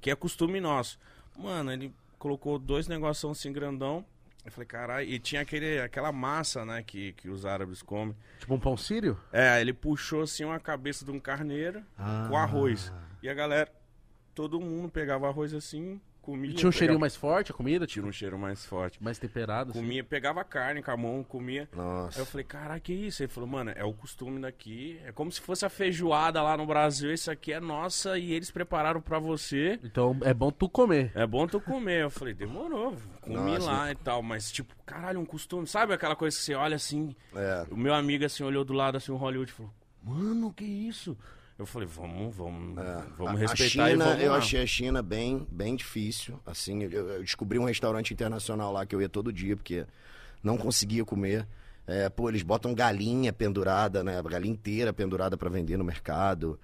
que 0.00 0.10
é 0.10 0.14
costume 0.14 0.60
nosso. 0.60 0.98
Mano, 1.36 1.72
ele 1.72 1.92
colocou 2.18 2.58
dois 2.58 2.86
negocinhos 2.86 3.38
assim 3.38 3.52
grandão. 3.52 4.04
Eu 4.44 4.50
falei, 4.50 4.66
caralho, 4.66 5.08
e 5.08 5.18
tinha 5.20 5.40
aquele, 5.40 5.80
aquela 5.80 6.10
massa, 6.10 6.64
né, 6.64 6.82
que, 6.82 7.12
que 7.12 7.28
os 7.28 7.46
árabes 7.46 7.80
comem. 7.80 8.16
Tipo 8.40 8.54
um 8.54 8.58
pão 8.60 8.76
sírio? 8.76 9.18
É, 9.32 9.60
ele 9.60 9.72
puxou 9.72 10.22
assim 10.22 10.44
uma 10.44 10.58
cabeça 10.58 11.04
de 11.04 11.10
um 11.12 11.20
carneiro 11.20 11.82
Ah. 11.96 12.26
com 12.28 12.36
arroz. 12.36 12.92
E 13.22 13.28
a 13.28 13.34
galera, 13.34 13.70
todo 14.34 14.60
mundo 14.60 14.88
pegava 14.88 15.28
arroz 15.28 15.54
assim, 15.54 16.00
comia. 16.22 16.50
E 16.50 16.54
tinha 16.54 16.68
um 16.68 16.72
cheirinho 16.72 16.90
pegava- 16.98 17.00
mais 17.00 17.16
forte 17.16 17.50
a 17.50 17.54
comida? 17.54 17.86
Tinha 17.86 18.02
Tipo, 18.02 18.08
um 18.08 18.12
cheiro 18.12 18.38
mais 18.38 18.64
forte. 18.64 19.02
mais 19.02 19.18
temperado? 19.18 19.70
assim? 19.72 19.80
Comia, 19.80 20.02
pegava 20.04 20.42
carne 20.44 20.82
com 20.82 20.90
a 20.90 20.96
mão, 20.96 21.22
comia. 21.22 21.68
Aí 21.72 21.78
eu 21.78 21.84
Nossa. 21.84 22.24
falei, 22.26 22.44
caraca, 22.44 22.80
que 22.80 22.92
isso? 22.92 23.22
Ele 23.22 23.30
falou, 23.32 23.48
mano, 23.50 23.72
é 23.74 23.84
o 23.84 23.92
costume 23.92 24.40
daqui. 24.40 24.98
É 25.04 25.12
como 25.12 25.30
se 25.30 25.40
fosse 25.40 25.66
a 25.66 25.68
feijoada 25.68 26.40
lá 26.42 26.56
no 26.56 26.64
Brasil. 26.64 27.12
Isso 27.12 27.30
aqui 27.30 27.52
é 27.52 27.60
nossa 27.60 28.16
e 28.16 28.32
eles 28.32 28.50
prepararam 28.50 29.00
pra 29.00 29.18
você. 29.18 29.78
Então 29.82 30.16
é 30.22 30.32
bom 30.32 30.50
tu 30.50 30.68
comer. 30.68 31.10
É 31.14 31.26
bom 31.26 31.46
tu 31.46 31.60
comer. 31.60 32.02
Eu 32.02 32.10
falei, 32.10 32.32
demorou. 32.32 32.96
Comi 33.20 33.36
Nossa. 33.54 33.66
lá 33.70 33.90
e 33.90 33.94
tal. 33.96 34.22
Mas, 34.22 34.50
tipo, 34.50 34.74
caralho, 34.86 35.20
um 35.20 35.24
costume. 35.26 35.66
Sabe 35.66 35.92
aquela 35.92 36.14
coisa 36.16 36.36
que 36.36 36.42
você 36.42 36.54
olha 36.54 36.76
assim? 36.76 37.14
É. 37.34 37.66
O 37.70 37.76
meu 37.76 37.92
amigo, 37.94 38.24
assim, 38.24 38.42
olhou 38.44 38.64
do 38.64 38.72
lado, 38.72 38.96
assim, 38.96 39.10
o 39.12 39.16
Hollywood 39.16 39.50
e 39.50 39.54
falou, 39.54 39.72
mano, 40.04 40.52
que 40.52 40.64
isso? 40.64 41.16
Eu 41.62 41.66
falei, 41.66 41.86
vamos, 41.86 42.34
vamos, 42.34 42.74
vamos 43.16 43.40
É. 43.40 43.44
A- 43.44 43.48
respeitar 43.48 43.84
a 43.84 43.88
e 43.88 43.92
China, 43.92 44.04
vamos 44.06 44.22
eu 44.22 44.32
lá. 44.32 44.38
achei 44.38 44.62
a 44.62 44.66
China 44.66 45.00
bem, 45.02 45.46
bem 45.50 45.76
difícil. 45.76 46.40
Assim, 46.44 46.82
eu, 46.82 47.08
eu 47.08 47.22
descobri 47.22 47.58
um 47.58 47.64
restaurante 47.64 48.12
internacional 48.12 48.72
lá 48.72 48.84
que 48.84 48.94
eu 48.94 49.00
ia 49.00 49.08
todo 49.08 49.32
dia, 49.32 49.56
porque 49.56 49.86
não 50.42 50.56
conseguia 50.58 51.04
comer. 51.04 51.46
É, 51.86 52.08
pô, 52.08 52.28
eles 52.28 52.42
botam 52.42 52.74
galinha 52.74 53.32
pendurada, 53.32 54.02
né? 54.02 54.20
Galinha 54.22 54.52
inteira 54.52 54.92
pendurada 54.92 55.36
pra 55.36 55.48
vender 55.48 55.76
no 55.76 55.84
mercado. 55.84 56.58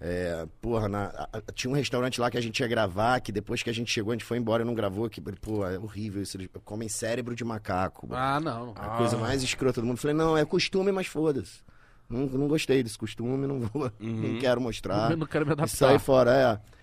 É, 0.00 0.46
porra, 0.60 0.88
na- 0.88 1.28
a- 1.32 1.40
tinha 1.52 1.70
um 1.70 1.74
restaurante 1.74 2.20
lá 2.20 2.30
que 2.30 2.36
a 2.36 2.40
gente 2.40 2.60
ia 2.60 2.66
gravar, 2.68 3.20
que 3.20 3.32
depois 3.32 3.62
que 3.62 3.70
a 3.70 3.72
gente 3.72 3.90
chegou, 3.90 4.12
a 4.12 4.14
gente 4.14 4.24
foi 4.24 4.36
embora 4.38 4.62
e 4.62 4.66
não 4.66 4.74
gravou. 4.74 5.08
Que, 5.10 5.20
pô, 5.20 5.66
é 5.66 5.78
horrível 5.78 6.22
isso. 6.22 6.36
Eles 6.36 6.48
comem 6.64 6.88
cérebro 6.88 7.34
de 7.34 7.44
macaco. 7.44 8.08
Ah, 8.12 8.38
não. 8.40 8.72
A 8.76 8.98
coisa 8.98 9.16
mais 9.16 9.42
escrota 9.42 9.80
do 9.80 9.86
mundo. 9.86 9.96
Falei, 9.96 10.14
não, 10.16 10.36
é 10.36 10.44
costume, 10.44 10.92
mas 10.92 11.06
foda-se. 11.06 11.62
Não, 12.08 12.26
não 12.26 12.48
gostei 12.48 12.82
desse 12.82 12.98
costume, 12.98 13.46
não 13.46 13.60
vou, 13.60 13.90
não 13.98 14.38
quero 14.38 14.60
mostrar. 14.60 15.10
Eu 15.12 15.16
não 15.16 15.26
quero 15.26 15.46
me 15.46 15.52
adaptar. 15.52 15.76
sai 15.76 15.98
fora, 15.98 16.60
é. 16.62 16.74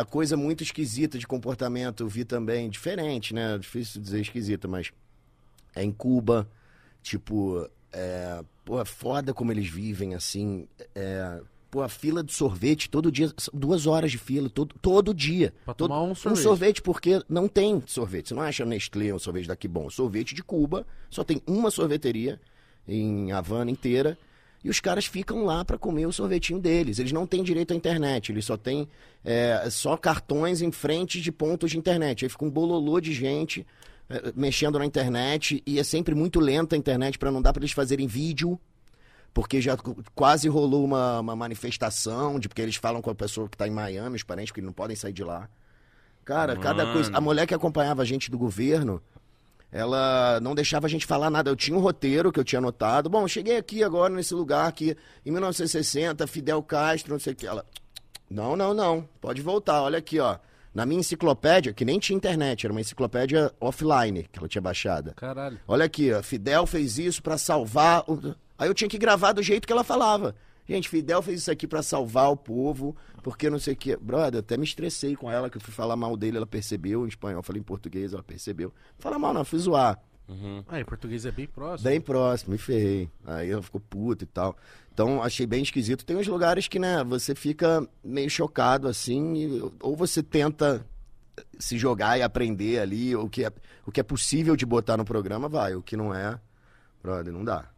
É, 0.00 0.04
coisa 0.04 0.36
muito 0.36 0.62
esquisita 0.62 1.18
de 1.18 1.26
comportamento, 1.26 2.04
eu 2.04 2.08
vi 2.08 2.24
também, 2.24 2.70
diferente, 2.70 3.34
né? 3.34 3.58
Difícil 3.58 4.00
dizer 4.00 4.20
esquisita, 4.20 4.68
mas 4.68 4.92
é 5.74 5.82
em 5.82 5.90
Cuba, 5.90 6.48
tipo, 7.02 7.68
é, 7.92 8.42
pô, 8.64 8.80
é 8.80 8.84
foda 8.84 9.34
como 9.34 9.50
eles 9.52 9.68
vivem, 9.68 10.14
assim, 10.14 10.68
é, 10.94 11.40
pô, 11.72 11.82
a 11.82 11.88
fila 11.88 12.22
de 12.22 12.32
sorvete, 12.32 12.88
todo 12.88 13.10
dia, 13.10 13.32
duas 13.52 13.86
horas 13.88 14.12
de 14.12 14.18
fila, 14.18 14.48
todo, 14.48 14.74
todo 14.80 15.12
dia. 15.12 15.52
Pra 15.64 15.74
Todo- 15.74 15.88
tomar 15.88 16.02
um 16.02 16.10
Um 16.12 16.14
sorvete. 16.14 16.42
sorvete, 16.42 16.82
porque 16.82 17.22
não 17.28 17.48
tem 17.48 17.82
sorvete, 17.84 18.28
você 18.28 18.34
não 18.34 18.42
acha 18.42 18.64
Nestlé 18.64 19.12
um 19.12 19.18
sorvete 19.18 19.48
daqui 19.48 19.66
bom, 19.66 19.90
sorvete 19.90 20.36
de 20.36 20.42
Cuba, 20.44 20.86
só 21.10 21.24
tem 21.24 21.42
uma 21.48 21.70
sorveteria 21.70 22.40
em 22.86 23.32
Havana 23.32 23.72
inteira, 23.72 24.16
e 24.64 24.70
os 24.70 24.80
caras 24.80 25.04
ficam 25.04 25.44
lá 25.44 25.62
para 25.62 25.76
comer 25.76 26.06
o 26.06 26.12
sorvetinho 26.12 26.58
deles. 26.58 26.98
Eles 26.98 27.12
não 27.12 27.26
têm 27.26 27.42
direito 27.42 27.74
à 27.74 27.76
internet, 27.76 28.32
eles 28.32 28.46
só 28.46 28.56
têm 28.56 28.88
é, 29.22 29.68
só 29.70 29.94
cartões 29.94 30.62
em 30.62 30.72
frente 30.72 31.20
de 31.20 31.30
pontos 31.30 31.70
de 31.70 31.78
internet. 31.78 32.24
Aí 32.24 32.28
fica 32.30 32.46
um 32.46 32.50
bololô 32.50 32.98
de 32.98 33.12
gente 33.12 33.66
é, 34.08 34.32
mexendo 34.34 34.78
na 34.78 34.86
internet 34.86 35.62
e 35.66 35.78
é 35.78 35.84
sempre 35.84 36.14
muito 36.14 36.40
lenta 36.40 36.74
a 36.74 36.78
internet 36.78 37.18
para 37.18 37.30
não 37.30 37.42
dar 37.42 37.52
para 37.52 37.60
eles 37.60 37.72
fazerem 37.72 38.06
vídeo. 38.06 38.58
porque 39.34 39.60
já 39.60 39.76
quase 40.14 40.48
rolou 40.48 40.84
uma, 40.84 41.18
uma 41.20 41.36
manifestação, 41.36 42.38
de 42.38 42.48
porque 42.48 42.62
eles 42.62 42.76
falam 42.76 43.02
com 43.02 43.10
a 43.10 43.14
pessoa 43.14 43.48
que 43.48 43.56
tá 43.56 43.66
em 43.66 43.70
Miami, 43.70 44.16
os 44.16 44.22
parentes, 44.22 44.50
porque 44.50 44.60
eles 44.60 44.66
não 44.66 44.72
podem 44.72 44.94
sair 44.96 45.12
de 45.12 45.24
lá. 45.24 45.48
Cara, 46.24 46.56
cada 46.56 46.84
Mano. 46.84 46.94
coisa. 46.94 47.10
A 47.12 47.20
mulher 47.20 47.46
que 47.46 47.52
acompanhava 47.52 48.00
a 48.00 48.04
gente 48.04 48.30
do 48.30 48.38
governo, 48.38 49.02
ela 49.74 50.38
não 50.40 50.54
deixava 50.54 50.86
a 50.86 50.88
gente 50.88 51.04
falar 51.04 51.28
nada. 51.30 51.50
Eu 51.50 51.56
tinha 51.56 51.76
um 51.76 51.80
roteiro 51.80 52.30
que 52.30 52.38
eu 52.38 52.44
tinha 52.44 52.60
anotado. 52.60 53.10
Bom, 53.10 53.26
cheguei 53.26 53.56
aqui 53.56 53.82
agora 53.82 54.14
nesse 54.14 54.32
lugar 54.32 54.70
que 54.70 54.96
em 55.26 55.32
1960, 55.32 56.24
Fidel 56.28 56.62
Castro, 56.62 57.12
não 57.12 57.18
sei 57.18 57.32
o 57.32 57.36
que. 57.36 57.44
Ela, 57.44 57.66
não, 58.30 58.54
não, 58.54 58.72
não. 58.72 59.08
Pode 59.20 59.42
voltar. 59.42 59.82
Olha 59.82 59.98
aqui, 59.98 60.20
ó. 60.20 60.38
Na 60.72 60.86
minha 60.86 61.00
enciclopédia, 61.00 61.72
que 61.72 61.84
nem 61.84 61.98
tinha 61.98 62.16
internet, 62.16 62.64
era 62.66 62.72
uma 62.72 62.80
enciclopédia 62.80 63.52
offline 63.60 64.28
que 64.30 64.38
ela 64.38 64.48
tinha 64.48 64.62
baixada. 64.62 65.12
Caralho. 65.14 65.58
Olha 65.68 65.84
aqui, 65.84 66.12
ó, 66.12 66.22
Fidel 66.22 66.66
fez 66.66 66.96
isso 66.98 67.20
pra 67.22 67.36
salvar. 67.36 68.04
o- 68.08 68.34
Aí 68.56 68.68
eu 68.68 68.74
tinha 68.74 68.88
que 68.88 68.98
gravar 68.98 69.32
do 69.32 69.42
jeito 69.42 69.66
que 69.66 69.72
ela 69.72 69.82
falava. 69.84 70.34
Gente, 70.66 70.88
Fidel 70.88 71.20
fez 71.22 71.40
isso 71.40 71.50
aqui 71.50 71.66
pra 71.66 71.82
salvar 71.82 72.30
o 72.30 72.36
povo, 72.36 72.96
porque 73.22 73.50
não 73.50 73.58
sei 73.58 73.74
o 73.74 73.76
quê. 73.76 73.96
Brother, 73.96 74.40
até 74.40 74.56
me 74.56 74.64
estressei 74.64 75.14
com 75.14 75.30
ela, 75.30 75.50
que 75.50 75.56
eu 75.58 75.60
fui 75.60 75.72
falar 75.74 75.94
mal 75.96 76.16
dele, 76.16 76.36
ela 76.38 76.46
percebeu 76.46 77.04
em 77.04 77.08
espanhol, 77.08 77.42
falei 77.42 77.60
em 77.60 77.64
português, 77.64 78.12
ela 78.14 78.22
percebeu. 78.22 78.72
Fala 78.98 79.18
mal, 79.18 79.34
não, 79.34 79.44
fui 79.44 79.58
zoar. 79.58 79.98
Ah, 80.68 80.80
em 80.80 80.84
português 80.86 81.26
é 81.26 81.30
bem 81.30 81.46
próximo. 81.46 81.90
Bem 81.90 82.00
próximo, 82.00 82.52
me 82.52 82.58
ferrei. 82.58 83.10
Aí 83.26 83.50
ela 83.50 83.60
ficou 83.60 83.78
puta 83.78 84.24
e 84.24 84.26
tal. 84.26 84.56
Então, 84.92 85.22
achei 85.22 85.46
bem 85.46 85.62
esquisito. 85.62 86.02
Tem 86.04 86.16
uns 86.16 86.26
lugares 86.26 86.66
que, 86.66 86.78
né, 86.78 87.04
você 87.04 87.34
fica 87.34 87.86
meio 88.02 88.30
chocado, 88.30 88.88
assim, 88.88 89.34
e- 89.34 89.72
ou 89.82 89.94
você 89.94 90.22
tenta 90.22 90.86
se 91.58 91.76
jogar 91.76 92.18
e 92.18 92.22
aprender 92.22 92.78
ali 92.78 93.14
o 93.14 93.28
que, 93.28 93.44
é, 93.44 93.52
o 93.86 93.92
que 93.92 94.00
é 94.00 94.02
possível 94.02 94.56
de 94.56 94.64
botar 94.64 94.96
no 94.96 95.04
programa, 95.04 95.46
vai. 95.46 95.74
O 95.74 95.82
que 95.82 95.94
não 95.96 96.14
é, 96.14 96.40
brother, 97.02 97.30
não 97.32 97.44
dá. 97.44 97.68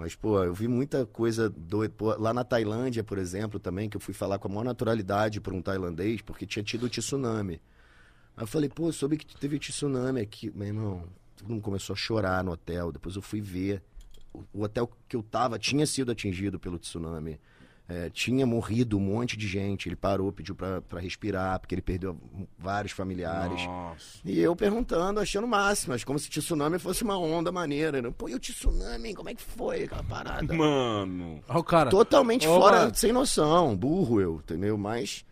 Mas, 0.00 0.14
pô, 0.14 0.42
eu 0.42 0.54
vi 0.54 0.66
muita 0.66 1.04
coisa 1.04 1.50
doida. 1.50 1.92
Pô, 1.94 2.16
lá 2.16 2.32
na 2.32 2.42
Tailândia, 2.42 3.04
por 3.04 3.18
exemplo, 3.18 3.60
também, 3.60 3.86
que 3.86 3.98
eu 3.98 4.00
fui 4.00 4.14
falar 4.14 4.38
com 4.38 4.48
a 4.48 4.50
maior 4.50 4.64
naturalidade 4.64 5.42
para 5.42 5.54
um 5.54 5.60
tailandês, 5.60 6.22
porque 6.22 6.46
tinha 6.46 6.62
tido 6.62 6.88
tsunami. 6.88 7.60
Aí 8.34 8.42
eu 8.44 8.46
falei, 8.46 8.70
pô, 8.70 8.90
soube 8.90 9.18
que 9.18 9.36
teve 9.36 9.58
tsunami 9.58 10.22
aqui. 10.22 10.50
Meu 10.54 10.68
irmão, 10.68 11.04
todo 11.36 11.50
mundo 11.50 11.60
começou 11.60 11.92
a 11.92 11.96
chorar 11.98 12.42
no 12.42 12.52
hotel. 12.52 12.90
Depois 12.90 13.14
eu 13.14 13.20
fui 13.20 13.42
ver. 13.42 13.82
O, 14.32 14.42
o 14.54 14.62
hotel 14.62 14.90
que 15.06 15.14
eu 15.14 15.22
tava 15.22 15.58
tinha 15.58 15.86
sido 15.86 16.10
atingido 16.10 16.58
pelo 16.58 16.78
tsunami. 16.78 17.38
É, 17.92 18.08
tinha 18.08 18.46
morrido 18.46 18.96
um 18.96 19.00
monte 19.00 19.36
de 19.36 19.48
gente. 19.48 19.88
Ele 19.88 19.96
parou, 19.96 20.30
pediu 20.30 20.54
pra, 20.54 20.80
pra 20.80 21.00
respirar, 21.00 21.58
porque 21.58 21.74
ele 21.74 21.82
perdeu 21.82 22.16
vários 22.56 22.92
familiares. 22.92 23.64
Nossa. 23.66 24.20
E 24.24 24.38
eu 24.38 24.54
perguntando, 24.54 25.18
achando 25.18 25.44
o 25.44 25.48
máximo, 25.48 25.92
mas 25.92 26.04
como 26.04 26.16
se 26.16 26.30
tsunami 26.30 26.78
fosse 26.78 27.02
uma 27.02 27.18
onda 27.18 27.50
maneira. 27.50 28.00
né? 28.00 28.12
Pô, 28.16 28.28
e 28.28 28.34
o 28.34 28.38
tsunami, 28.38 29.12
como 29.12 29.28
é 29.28 29.34
que 29.34 29.42
foi 29.42 29.82
aquela 29.84 30.04
parada? 30.04 30.54
Mano. 30.54 31.42
Olha 31.48 31.58
o 31.58 31.64
cara. 31.64 31.90
Totalmente 31.90 32.46
Ô, 32.46 32.60
fora, 32.60 32.78
mano. 32.82 32.94
sem 32.94 33.12
noção, 33.12 33.76
burro 33.76 34.20
eu, 34.20 34.36
entendeu? 34.36 34.78
Mas 34.78 35.24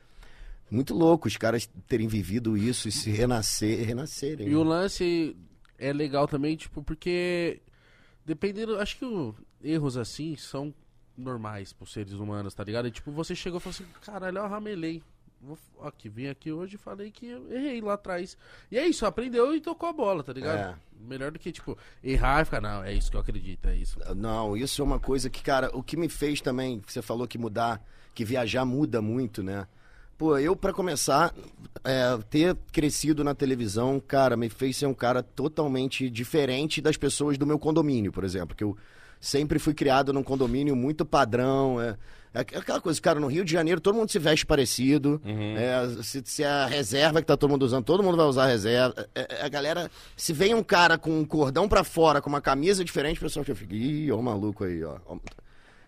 muito 0.68 0.94
louco 0.94 1.28
os 1.28 1.36
caras 1.36 1.70
terem 1.86 2.08
vivido 2.08 2.56
isso 2.56 2.88
e 2.88 2.92
se 2.92 3.08
renascer, 3.08 3.86
renascerem. 3.86 4.48
E 4.48 4.56
o 4.56 4.64
né? 4.64 4.70
lance 4.70 5.36
é 5.78 5.92
legal 5.92 6.26
também, 6.26 6.56
tipo, 6.56 6.82
porque 6.82 7.60
dependendo, 8.26 8.76
acho 8.80 8.98
que 8.98 9.04
o- 9.04 9.32
erros 9.62 9.96
assim 9.96 10.34
são 10.34 10.74
normais 11.18 11.72
pros 11.72 11.92
seres 11.92 12.14
humanos, 12.14 12.54
tá 12.54 12.64
ligado? 12.64 12.88
E, 12.88 12.90
tipo, 12.90 13.10
você 13.10 13.34
chegou 13.34 13.58
e 13.58 13.60
falou 13.60 13.74
assim, 13.74 13.86
caralho, 14.00 14.38
eu 14.38 14.48
ramelei. 14.48 15.02
Vou, 15.40 15.56
aqui, 15.82 16.08
vim 16.08 16.26
aqui 16.26 16.50
hoje 16.50 16.74
e 16.74 16.78
falei 16.78 17.12
que 17.12 17.26
eu 17.26 17.52
errei 17.52 17.80
lá 17.80 17.94
atrás. 17.94 18.36
E 18.72 18.78
é 18.78 18.86
isso, 18.86 19.06
aprendeu 19.06 19.54
e 19.54 19.60
tocou 19.60 19.88
a 19.88 19.92
bola, 19.92 20.24
tá 20.24 20.32
ligado? 20.32 20.58
É. 20.58 20.74
Melhor 21.00 21.30
do 21.30 21.38
que, 21.38 21.52
tipo, 21.52 21.78
errar 22.02 22.42
e 22.42 22.44
ficar, 22.44 22.60
não, 22.60 22.82
é 22.82 22.92
isso 22.92 23.10
que 23.10 23.16
eu 23.16 23.20
acredito, 23.20 23.68
é 23.68 23.76
isso. 23.76 23.98
Não, 24.16 24.56
isso 24.56 24.82
é 24.82 24.84
uma 24.84 24.98
coisa 24.98 25.30
que, 25.30 25.42
cara, 25.42 25.70
o 25.72 25.82
que 25.82 25.96
me 25.96 26.08
fez 26.08 26.40
também, 26.40 26.82
você 26.84 27.00
falou 27.00 27.28
que 27.28 27.38
mudar, 27.38 27.80
que 28.14 28.24
viajar 28.24 28.64
muda 28.64 29.00
muito, 29.00 29.42
né? 29.42 29.66
Pô, 30.16 30.36
eu, 30.36 30.56
pra 30.56 30.72
começar, 30.72 31.32
é, 31.84 32.18
ter 32.28 32.56
crescido 32.72 33.22
na 33.22 33.36
televisão, 33.36 34.00
cara, 34.00 34.36
me 34.36 34.48
fez 34.48 34.76
ser 34.76 34.86
um 34.86 34.94
cara 34.94 35.22
totalmente 35.22 36.10
diferente 36.10 36.82
das 36.82 36.96
pessoas 36.96 37.38
do 37.38 37.46
meu 37.46 37.60
condomínio, 37.60 38.10
por 38.10 38.24
exemplo, 38.24 38.56
que 38.56 38.64
eu 38.64 38.76
sempre 39.20 39.58
fui 39.58 39.74
criado 39.74 40.12
num 40.12 40.22
condomínio 40.22 40.76
muito 40.76 41.04
padrão, 41.04 41.80
é, 41.80 41.96
é 42.34 42.40
aquela 42.40 42.80
coisa, 42.80 43.00
cara, 43.00 43.18
no 43.18 43.26
Rio 43.26 43.44
de 43.44 43.52
Janeiro 43.52 43.80
todo 43.80 43.94
mundo 43.94 44.10
se 44.10 44.18
veste 44.18 44.44
parecido, 44.44 45.20
é, 45.24 46.02
se, 46.02 46.22
se 46.24 46.42
é 46.42 46.46
a 46.46 46.66
reserva 46.66 47.20
que 47.20 47.26
tá 47.26 47.36
todo 47.36 47.50
mundo 47.50 47.62
usando, 47.62 47.84
todo 47.84 48.02
mundo 48.02 48.16
vai 48.16 48.26
usar 48.26 48.44
a 48.44 48.48
reserva, 48.48 49.08
é, 49.14 49.26
é, 49.40 49.44
a 49.44 49.48
galera, 49.48 49.90
se 50.16 50.32
vem 50.32 50.54
um 50.54 50.62
cara 50.62 50.98
com 50.98 51.18
um 51.18 51.24
cordão 51.24 51.68
pra 51.68 51.82
fora, 51.82 52.20
com 52.20 52.28
uma 52.28 52.40
camisa 52.40 52.84
diferente, 52.84 53.18
o 53.18 53.22
pessoal 53.22 53.44
fica, 53.44 53.74
ih, 53.74 54.12
ó 54.12 54.16
o 54.16 54.22
maluco 54.22 54.64
aí, 54.64 54.84
ó. 54.84 54.98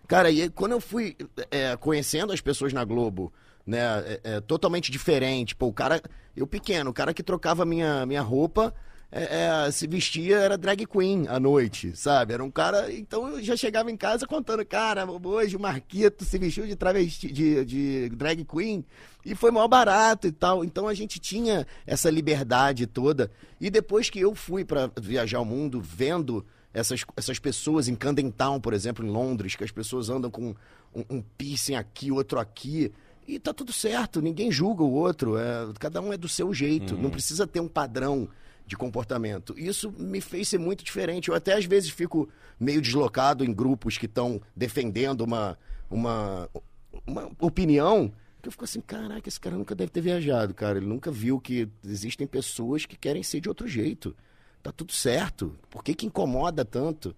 Cara, 0.07 0.29
e 0.29 0.49
quando 0.49 0.73
eu 0.73 0.81
fui 0.81 1.15
é, 1.49 1.77
conhecendo 1.77 2.33
as 2.33 2.41
pessoas 2.41 2.73
na 2.73 2.83
Globo, 2.83 3.31
né, 3.65 3.79
é, 3.79 4.19
é, 4.23 4.41
totalmente 4.41 4.91
diferente, 4.91 5.55
pô, 5.55 5.67
o 5.67 5.73
cara, 5.73 6.01
eu 6.35 6.45
pequeno, 6.45 6.89
o 6.89 6.93
cara 6.93 7.13
que 7.13 7.23
trocava 7.23 7.63
minha, 7.63 8.05
minha 8.05 8.21
roupa, 8.21 8.73
é, 9.11 9.65
é, 9.67 9.71
se 9.71 9.85
vestia, 9.87 10.37
era 10.37 10.57
drag 10.57 10.85
queen 10.85 11.27
à 11.27 11.37
noite, 11.39 11.95
sabe? 11.95 12.33
Era 12.33 12.43
um 12.43 12.49
cara, 12.49 12.91
então 12.93 13.27
eu 13.27 13.43
já 13.43 13.57
chegava 13.57 13.91
em 13.91 13.97
casa 13.97 14.25
contando, 14.25 14.65
cara, 14.65 15.05
hoje 15.05 15.57
o 15.57 15.59
Marquito 15.59 16.23
se 16.23 16.37
vestiu 16.37 16.65
de 16.65 16.75
travesti, 16.77 17.29
de, 17.29 17.65
de 17.65 18.09
drag 18.09 18.45
queen, 18.45 18.85
e 19.25 19.35
foi 19.35 19.51
mal 19.51 19.67
barato 19.67 20.27
e 20.27 20.31
tal, 20.31 20.63
então 20.63 20.87
a 20.87 20.93
gente 20.93 21.19
tinha 21.19 21.67
essa 21.85 22.09
liberdade 22.09 22.87
toda, 22.87 23.29
e 23.59 23.69
depois 23.69 24.09
que 24.09 24.19
eu 24.19 24.33
fui 24.33 24.63
para 24.63 24.89
viajar 24.99 25.41
o 25.41 25.45
mundo, 25.45 25.81
vendo 25.81 26.45
essas, 26.73 27.03
essas 27.17 27.37
pessoas 27.37 27.89
em 27.89 27.95
Camden 27.95 28.31
Town, 28.31 28.61
por 28.61 28.73
exemplo, 28.73 29.05
em 29.05 29.09
Londres, 29.09 29.55
que 29.55 29.63
as 29.63 29.71
pessoas 29.71 30.09
andam 30.09 30.31
com 30.31 30.55
um, 30.95 31.03
um 31.09 31.21
piercing 31.37 31.75
aqui, 31.75 32.11
outro 32.11 32.39
aqui. 32.39 32.91
E 33.27 33.37
tá 33.39 33.53
tudo 33.53 33.71
certo, 33.71 34.21
ninguém 34.21 34.51
julga 34.51 34.83
o 34.83 34.91
outro. 34.91 35.37
é, 35.37 35.67
cada 35.79 36.01
um 36.01 36.11
é 36.11 36.17
do 36.17 36.27
seu 36.27 36.53
jeito. 36.53 36.97
Não 36.97 37.09
precisa 37.09 37.45
ter 37.45 37.59
um 37.59 37.67
padrão 37.67 38.27
de 38.71 38.77
comportamento. 38.77 39.53
Isso 39.57 39.91
me 39.97 40.21
fez 40.21 40.47
ser 40.47 40.57
muito 40.57 40.81
diferente. 40.81 41.27
Eu 41.27 41.35
até 41.35 41.53
às 41.53 41.65
vezes 41.65 41.89
fico 41.89 42.29
meio 42.57 42.81
deslocado 42.81 43.43
em 43.43 43.53
grupos 43.53 43.97
que 43.97 44.05
estão 44.05 44.41
defendendo 44.55 45.21
uma, 45.21 45.59
uma, 45.89 46.49
uma 47.05 47.29
opinião. 47.37 48.13
Que 48.41 48.47
eu 48.47 48.51
fico 48.53 48.63
assim, 48.63 48.79
caraca, 48.79 49.27
esse 49.27 49.39
cara 49.39 49.57
nunca 49.57 49.75
deve 49.75 49.91
ter 49.91 49.99
viajado, 49.99 50.53
cara. 50.53 50.77
Ele 50.77 50.87
nunca 50.87 51.11
viu 51.11 51.37
que 51.37 51.67
existem 51.85 52.25
pessoas 52.25 52.85
que 52.85 52.95
querem 52.95 53.21
ser 53.23 53.41
de 53.41 53.49
outro 53.49 53.67
jeito. 53.67 54.15
Tá 54.63 54.71
tudo 54.71 54.93
certo. 54.93 55.53
Por 55.69 55.83
que, 55.83 55.93
que 55.93 56.05
incomoda 56.05 56.63
tanto? 56.63 57.13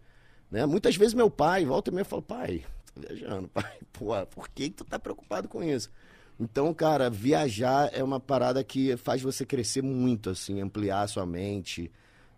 Né? 0.50 0.66
Muitas 0.66 0.96
vezes 0.96 1.14
meu 1.14 1.30
pai 1.30 1.66
volta 1.66 1.92
e 1.92 1.94
meia 1.94 2.04
fala, 2.04 2.24
pai, 2.24 2.66
tô 2.96 3.02
viajando, 3.02 3.48
pai, 3.50 3.78
pô, 3.94 4.08
por 4.26 4.50
que, 4.50 4.72
que 4.72 4.78
tu 4.78 4.86
tá 4.86 4.98
preocupado 4.98 5.48
com 5.48 5.64
isso? 5.64 5.92
Então, 6.40 6.74
cara, 6.74 7.10
viajar 7.10 7.90
é 7.94 8.04
uma 8.04 8.20
parada 8.20 8.64
que 8.64 8.98
faz 8.98 9.22
você 9.22 9.46
crescer 9.46 9.82
muito, 9.82 10.30
assim, 10.30 10.62
ampliar 10.62 11.02
a 11.02 11.08
sua 11.08 11.26
mente. 11.26 11.92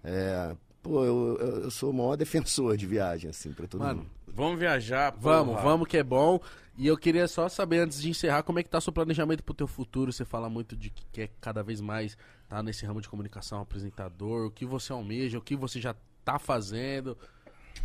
É, 0.04 0.56
pô, 0.82 1.04
eu, 1.04 1.38
eu, 1.64 1.72
sou 1.72 1.92
o 1.92 1.94
maior 1.94 2.16
defensor 2.18 2.78
de 2.78 2.86
viagem, 2.86 3.30
assim, 3.30 3.52
pra 3.52 3.68
todo 3.68 3.82
Mano, 3.82 4.00
mundo. 4.00 4.10
Vamos 4.28 4.60
viajar, 4.60 5.16
Vamos, 5.18 5.54
porra. 5.56 5.64
vamos 5.64 5.88
que 5.88 5.98
é 5.98 6.04
bom. 6.04 6.40
E 6.78 6.88
eu 6.88 6.98
queria 6.98 7.26
só 7.26 7.48
saber, 7.48 7.80
antes 7.80 8.02
de 8.02 8.10
encerrar, 8.10 8.44
como 8.44 8.60
é 8.60 8.64
que 8.64 8.70
tá 8.70 8.82
seu 8.82 8.92
planejamento 8.92 9.42
pro 9.42 9.54
teu 9.54 9.68
futuro? 9.68 10.12
Você 10.12 10.26
fala 10.26 10.50
muito 10.50 10.76
de 10.76 10.90
que 10.90 11.06
quer 11.12 11.30
cada 11.40 11.64
vez 11.64 11.80
mais 11.80 12.18
tá 12.50 12.62
nesse 12.62 12.86
ramo 12.86 13.02
de 13.02 13.08
comunicação, 13.08 13.62
apresentador, 13.62 14.48
o 14.48 14.52
que 14.52 14.66
você 14.66 14.92
almeja, 14.92 15.38
o 15.38 15.42
que 15.42 15.56
você 15.56 15.80
já 15.80 15.96
tá 16.24 16.38
fazendo 16.38 17.18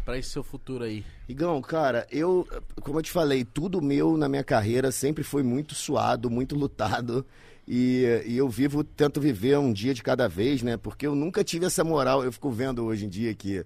pra 0.05 0.19
esse 0.19 0.31
seu 0.31 0.43
futuro 0.43 0.85
aí. 0.85 1.05
Igão, 1.29 1.61
cara, 1.61 2.07
eu, 2.11 2.47
como 2.83 2.99
eu 2.99 3.03
te 3.03 3.11
falei, 3.11 3.45
tudo 3.45 3.81
meu 3.83 4.17
na 4.17 4.29
minha 4.29 4.45
carreira 4.45 4.91
sempre 4.91 5.23
foi 5.23 5.43
muito 5.43 5.75
suado, 5.75 6.29
muito 6.31 6.55
lutado. 6.57 7.25
E, 7.69 8.25
e 8.27 8.37
eu 8.37 8.49
vivo, 8.49 8.83
tento 8.83 9.21
viver 9.21 9.57
um 9.59 9.73
dia 9.73 9.95
de 9.95 10.03
cada 10.03 10.29
vez, 10.29 10.61
né? 10.63 10.77
Porque 10.77 11.07
eu 11.07 11.15
nunca 11.15 11.45
tive 11.45 11.67
essa 11.67 11.85
moral. 11.85 12.25
Eu 12.25 12.33
fico 12.33 12.51
vendo 12.51 12.85
hoje 12.85 13.07
em 13.07 13.09
dia 13.09 13.33
que 13.35 13.65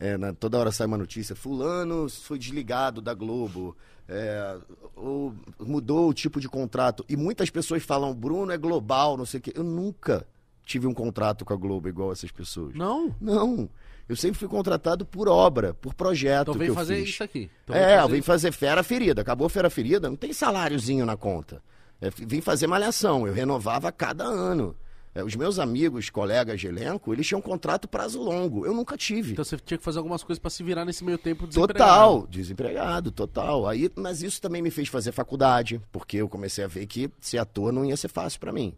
é, 0.00 0.16
na- 0.16 0.32
toda 0.32 0.58
hora 0.58 0.72
sai 0.72 0.86
uma 0.88 0.98
notícia: 0.98 1.36
Fulano 1.36 2.08
foi 2.08 2.36
desligado 2.38 3.00
da 3.00 3.14
Globo, 3.14 3.76
é, 4.08 4.56
ou 4.96 5.32
mudou 5.60 6.08
o 6.08 6.14
tipo 6.14 6.40
de 6.40 6.48
contrato. 6.48 7.04
E 7.08 7.16
muitas 7.16 7.48
pessoas 7.48 7.84
falam: 7.84 8.12
Bruno 8.12 8.50
é 8.50 8.58
global, 8.58 9.16
não 9.16 9.24
sei 9.26 9.38
o 9.38 9.42
quê. 9.42 9.52
Eu 9.54 9.62
nunca 9.62 10.26
tive 10.64 10.88
um 10.88 10.94
contrato 10.94 11.44
com 11.44 11.52
a 11.52 11.56
Globo 11.56 11.88
igual 11.88 12.10
essas 12.10 12.32
pessoas. 12.32 12.74
Não? 12.74 13.14
Não. 13.20 13.68
Eu 14.08 14.16
sempre 14.16 14.38
fui 14.38 14.48
contratado 14.48 15.06
por 15.06 15.28
obra, 15.28 15.72
por 15.74 15.94
projeto. 15.94 16.42
Então 16.50 16.54
que 16.54 16.58
vem 16.58 16.68
eu 16.68 16.74
fazer 16.74 16.96
fiz. 16.96 17.08
isso 17.08 17.24
aqui. 17.24 17.50
Então 17.64 17.74
é, 17.74 17.96
eu 17.98 18.08
fazer 18.08 18.22
fazer 18.22 18.52
Fera 18.52 18.82
Ferida. 18.82 19.22
Acabou 19.22 19.48
Fera 19.48 19.70
Ferida, 19.70 20.08
não 20.10 20.16
tem 20.16 20.32
saláriozinho 20.32 21.06
na 21.06 21.16
conta. 21.16 21.62
É, 22.00 22.10
vim 22.10 22.40
fazer 22.40 22.66
malhação, 22.66 23.26
eu 23.26 23.32
renovava 23.32 23.88
a 23.88 23.92
cada 23.92 24.24
ano. 24.24 24.76
É, 25.14 25.22
os 25.22 25.36
meus 25.36 25.60
amigos, 25.60 26.10
colegas 26.10 26.60
de 26.60 26.66
elenco, 26.66 27.12
eles 27.12 27.24
tinham 27.24 27.40
contrato 27.40 27.86
prazo 27.86 28.20
longo. 28.20 28.66
Eu 28.66 28.74
nunca 28.74 28.96
tive. 28.96 29.32
Então 29.32 29.44
você 29.44 29.56
tinha 29.56 29.78
que 29.78 29.84
fazer 29.84 29.98
algumas 29.98 30.24
coisas 30.24 30.40
pra 30.40 30.50
se 30.50 30.62
virar 30.64 30.84
nesse 30.84 31.04
meio 31.04 31.16
tempo 31.16 31.46
desempregado. 31.46 31.88
Total, 31.88 32.26
desempregado, 32.26 33.10
total. 33.12 33.68
Aí, 33.68 33.88
mas 33.94 34.22
isso 34.22 34.42
também 34.42 34.60
me 34.60 34.72
fez 34.72 34.88
fazer 34.88 35.12
faculdade, 35.12 35.80
porque 35.92 36.16
eu 36.16 36.28
comecei 36.28 36.64
a 36.64 36.66
ver 36.66 36.84
que 36.86 37.08
ser 37.20 37.38
ator 37.38 37.72
não 37.72 37.84
ia 37.84 37.96
ser 37.96 38.08
fácil 38.08 38.40
pra 38.40 38.52
mim. 38.52 38.74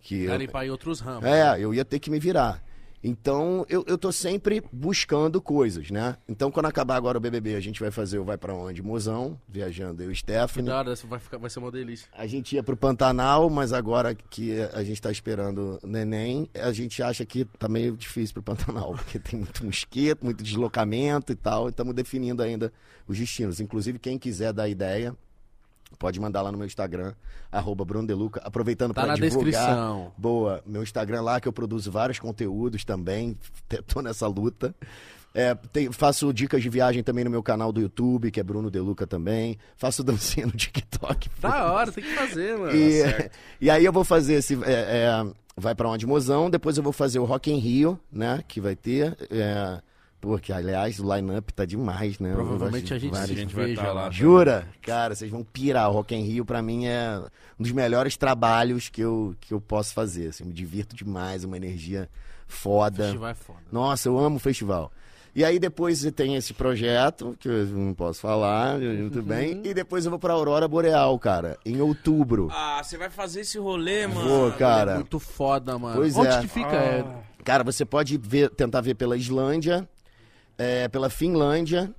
Que 0.00 0.24
eu- 0.24 0.40
ir 0.40 0.50
em 0.66 0.70
outros 0.70 0.98
ramos. 1.00 1.24
é, 1.24 1.56
eu 1.60 1.72
ia 1.72 1.84
ter 1.84 2.00
que 2.00 2.10
me 2.10 2.18
virar. 2.18 2.60
Então, 3.02 3.64
eu, 3.68 3.84
eu 3.86 3.96
tô 3.96 4.10
sempre 4.10 4.62
buscando 4.72 5.40
coisas, 5.40 5.90
né? 5.90 6.16
Então, 6.28 6.50
quando 6.50 6.66
acabar 6.66 6.96
agora 6.96 7.18
o 7.18 7.20
BBB, 7.20 7.54
a 7.54 7.60
gente 7.60 7.80
vai 7.80 7.90
fazer 7.90 8.18
o 8.18 8.24
Vai 8.24 8.36
Pra 8.36 8.54
Onde? 8.54 8.82
Mozão, 8.82 9.40
viajando 9.48 10.02
eu 10.02 10.10
e 10.10 10.12
o 10.12 10.16
Stephanie. 10.16 10.68
Da 10.68 10.78
hora, 10.78 10.92
essa 10.92 11.06
vai, 11.06 11.18
ficar, 11.18 11.38
vai 11.38 11.50
ser 11.50 11.58
uma 11.58 11.70
delícia. 11.70 12.08
A 12.12 12.26
gente 12.26 12.54
ia 12.54 12.62
pro 12.62 12.76
Pantanal, 12.76 13.48
mas 13.50 13.72
agora 13.72 14.14
que 14.14 14.60
a 14.72 14.82
gente 14.82 15.00
tá 15.00 15.10
esperando 15.10 15.78
o 15.82 15.86
neném, 15.86 16.48
a 16.54 16.72
gente 16.72 17.02
acha 17.02 17.24
que 17.24 17.44
tá 17.44 17.68
meio 17.68 17.96
difícil 17.96 18.34
pro 18.34 18.42
Pantanal, 18.42 18.94
porque 18.96 19.18
tem 19.18 19.38
muito 19.38 19.64
mosquito, 19.64 20.24
muito 20.24 20.42
deslocamento 20.42 21.32
e 21.32 21.36
tal, 21.36 21.66
e 21.66 21.70
estamos 21.70 21.94
definindo 21.94 22.42
ainda 22.42 22.72
os 23.06 23.18
destinos. 23.18 23.60
Inclusive, 23.60 23.98
quem 23.98 24.18
quiser 24.18 24.52
dar 24.52 24.68
ideia, 24.68 25.14
pode 25.98 26.20
mandar 26.20 26.42
lá 26.42 26.52
no 26.52 26.58
meu 26.58 26.66
Instagram, 26.66 27.14
arroba 27.50 27.84
Bruno 27.84 28.06
Deluca, 28.06 28.40
aproveitando 28.44 28.92
Tá 28.94 29.02
para 29.02 29.14
divulgar. 29.14 29.44
descrição. 29.50 30.12
Boa, 30.16 30.62
meu 30.66 30.82
Instagram 30.82 31.22
lá 31.22 31.40
que 31.40 31.48
eu 31.48 31.52
produzo 31.52 31.90
vários 31.90 32.18
conteúdos 32.18 32.84
também, 32.84 33.38
tô 33.86 34.00
nessa 34.02 34.26
luta. 34.26 34.74
É, 35.34 35.54
tem- 35.54 35.92
faço 35.92 36.32
dicas 36.32 36.62
de 36.62 36.70
viagem 36.70 37.02
também 37.02 37.22
no 37.22 37.30
meu 37.30 37.42
canal 37.42 37.70
do 37.70 37.78
YouTube, 37.78 38.30
que 38.30 38.40
é 38.40 38.42
Bruno 38.42 38.70
Deluca 38.70 39.06
também. 39.06 39.58
Faço 39.76 40.02
dancinha 40.04 40.46
no 40.46 40.52
TikTok. 40.52 41.28
Da 41.40 41.70
hora, 41.72 41.92
tem 41.92 42.02
que 42.02 42.14
fazer, 42.14 42.56
mano. 42.56 42.74
E, 42.74 43.02
certo. 43.02 43.36
e 43.60 43.68
aí 43.68 43.84
eu 43.84 43.92
vou 43.92 44.02
fazer 44.02 44.34
esse. 44.34 44.54
é, 44.64 44.72
é, 44.72 45.32
vai 45.54 45.74
pra 45.74 45.90
onde, 45.90 46.06
Mozão? 46.06 46.48
Depois 46.48 46.78
eu 46.78 46.82
vou 46.82 46.92
fazer 46.92 47.18
o 47.18 47.24
Rock 47.26 47.50
in 47.52 47.58
Rio, 47.58 48.00
né? 48.10 48.42
Que 48.48 48.62
vai 48.62 48.74
ter. 48.74 49.14
É, 49.30 49.82
porque, 50.20 50.52
aliás, 50.52 50.98
o 50.98 51.14
line-up 51.14 51.52
tá 51.52 51.64
demais, 51.64 52.18
né? 52.18 52.32
Provavelmente 52.32 52.92
a 52.92 52.98
gente 52.98 53.16
A 53.16 53.26
gente 53.26 53.54
vai 53.54 53.66
veja 53.66 53.82
tá 53.82 53.92
lá. 53.92 54.10
Jura? 54.10 54.66
Cara, 54.82 55.14
vocês 55.14 55.30
vão 55.30 55.44
pirar. 55.44 55.90
O 55.90 55.92
Rock 55.94 56.14
in 56.14 56.22
Rio, 56.22 56.44
pra 56.44 56.62
mim, 56.62 56.86
é 56.86 57.20
um 57.58 57.62
dos 57.62 57.72
melhores 57.72 58.16
trabalhos 58.16 58.88
que 58.88 59.00
eu, 59.00 59.34
que 59.40 59.52
eu 59.52 59.60
posso 59.60 59.94
fazer. 59.94 60.28
Assim, 60.28 60.44
me 60.44 60.52
divirto 60.52 60.96
demais, 60.96 61.44
uma 61.44 61.56
energia 61.56 62.08
foda. 62.46 63.04
Festival 63.04 63.30
é 63.30 63.34
foda. 63.34 63.60
Nossa, 63.70 64.08
eu 64.08 64.18
amo 64.18 64.36
o 64.36 64.40
festival. 64.40 64.90
E 65.34 65.44
aí 65.44 65.58
depois 65.58 66.02
tem 66.12 66.34
esse 66.34 66.54
projeto, 66.54 67.36
que 67.38 67.46
eu 67.46 67.66
não 67.66 67.92
posso 67.92 68.20
falar 68.20 68.78
muito 68.78 69.20
bem, 69.22 69.60
e 69.64 69.74
depois 69.74 70.06
eu 70.06 70.10
vou 70.10 70.18
pra 70.18 70.32
Aurora 70.32 70.66
Boreal, 70.66 71.18
cara, 71.18 71.58
em 71.62 71.78
outubro. 71.78 72.48
Ah, 72.50 72.80
você 72.82 72.96
vai 72.96 73.10
fazer 73.10 73.40
esse 73.42 73.58
rolê, 73.58 74.06
mano. 74.06 74.26
Vou, 74.26 74.52
cara. 74.52 74.92
É 74.92 74.94
muito 74.94 75.18
foda, 75.18 75.78
mano. 75.78 75.96
Pois 75.96 76.16
Onde 76.16 76.28
é. 76.28 76.40
que 76.40 76.48
fica? 76.48 76.74
É, 76.74 77.04
Cara, 77.46 77.62
você 77.62 77.84
pode 77.84 78.18
ver, 78.18 78.50
tentar 78.50 78.80
ver 78.80 78.94
pela 78.94 79.16
Islândia, 79.16 79.88
é, 80.58 80.88
pela 80.88 81.10
Finlândia, 81.10 81.92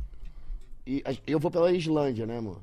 e 0.85 1.03
eu 1.25 1.39
vou 1.39 1.51
pela 1.51 1.71
Islândia, 1.71 2.25
né, 2.25 2.37
amor? 2.37 2.61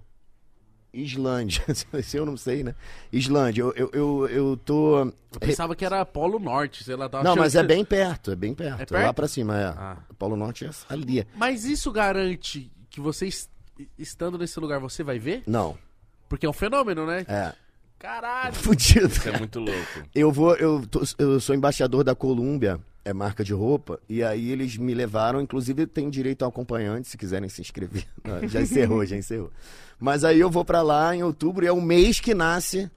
Islândia, 0.92 1.62
se 2.02 2.16
eu 2.16 2.24
não 2.24 2.36
sei, 2.36 2.62
né? 2.62 2.74
Islândia, 3.12 3.62
eu, 3.62 3.72
eu, 3.74 3.90
eu, 3.92 4.28
eu 4.28 4.56
tô... 4.56 4.98
eu 5.00 5.40
pensava 5.40 5.74
que 5.74 5.84
era 5.84 6.04
Polo 6.06 6.38
Norte, 6.38 6.84
sei 6.84 6.94
lá. 6.94 7.08
Tava 7.08 7.24
Não, 7.24 7.34
mas 7.34 7.52
que 7.52 7.58
é 7.58 7.62
bem 7.64 7.84
perto, 7.84 8.30
é 8.30 8.36
bem 8.36 8.54
perto, 8.54 8.78
É 8.78 8.82
é 8.82 8.86
perto? 8.86 9.04
lá 9.06 9.12
pra 9.12 9.26
cima, 9.26 9.58
é. 9.60 9.64
Ah. 9.64 9.96
Polo 10.16 10.36
Norte 10.36 10.64
é 10.64 10.70
ali. 10.88 11.26
Mas 11.34 11.64
isso 11.64 11.90
garante 11.90 12.70
que 12.88 13.00
você, 13.00 13.26
est- 13.26 13.50
estando 13.98 14.38
nesse 14.38 14.58
lugar, 14.60 14.78
você 14.78 15.02
vai 15.02 15.18
ver? 15.18 15.42
Não, 15.46 15.76
Porque 16.28 16.46
é 16.46 16.48
um 16.48 16.52
fenômeno, 16.52 17.04
né? 17.06 17.24
é. 17.28 17.52
Caralho. 17.98 18.54
Fudido. 18.54 19.06
Isso 19.06 19.28
é 19.28 19.38
muito 19.38 19.58
louco. 19.58 20.02
Eu 20.14 20.30
vou, 20.30 20.54
eu, 20.56 20.86
tô- 20.86 21.02
eu 21.18 21.40
sou 21.40 21.54
embaixador 21.56 22.04
da 22.04 22.14
Columbia, 22.14 22.78
é 23.04 23.12
marca 23.12 23.44
de 23.44 23.52
roupa, 23.52 24.00
e 24.08 24.22
aí 24.22 24.50
eles 24.50 24.76
me 24.76 24.94
levaram, 24.94 25.40
inclusive 25.40 25.86
tem 25.86 26.08
direito 26.08 26.42
ao 26.42 26.48
acompanhante, 26.48 27.08
se 27.08 27.18
quiserem 27.18 27.48
se 27.48 27.60
inscrever. 27.60 28.06
Não, 28.24 28.48
já 28.48 28.62
encerrou, 28.62 29.04
já 29.04 29.16
encerrou. 29.16 29.50
Mas 29.98 30.24
aí 30.24 30.40
eu 30.40 30.50
vou 30.50 30.64
pra 30.64 30.82
lá 30.82 31.14
em 31.14 31.22
outubro, 31.22 31.64
e 31.64 31.68
é 31.68 31.72
o 31.72 31.80
mês 31.80 32.20
que 32.20 32.34
nasce 32.34 32.90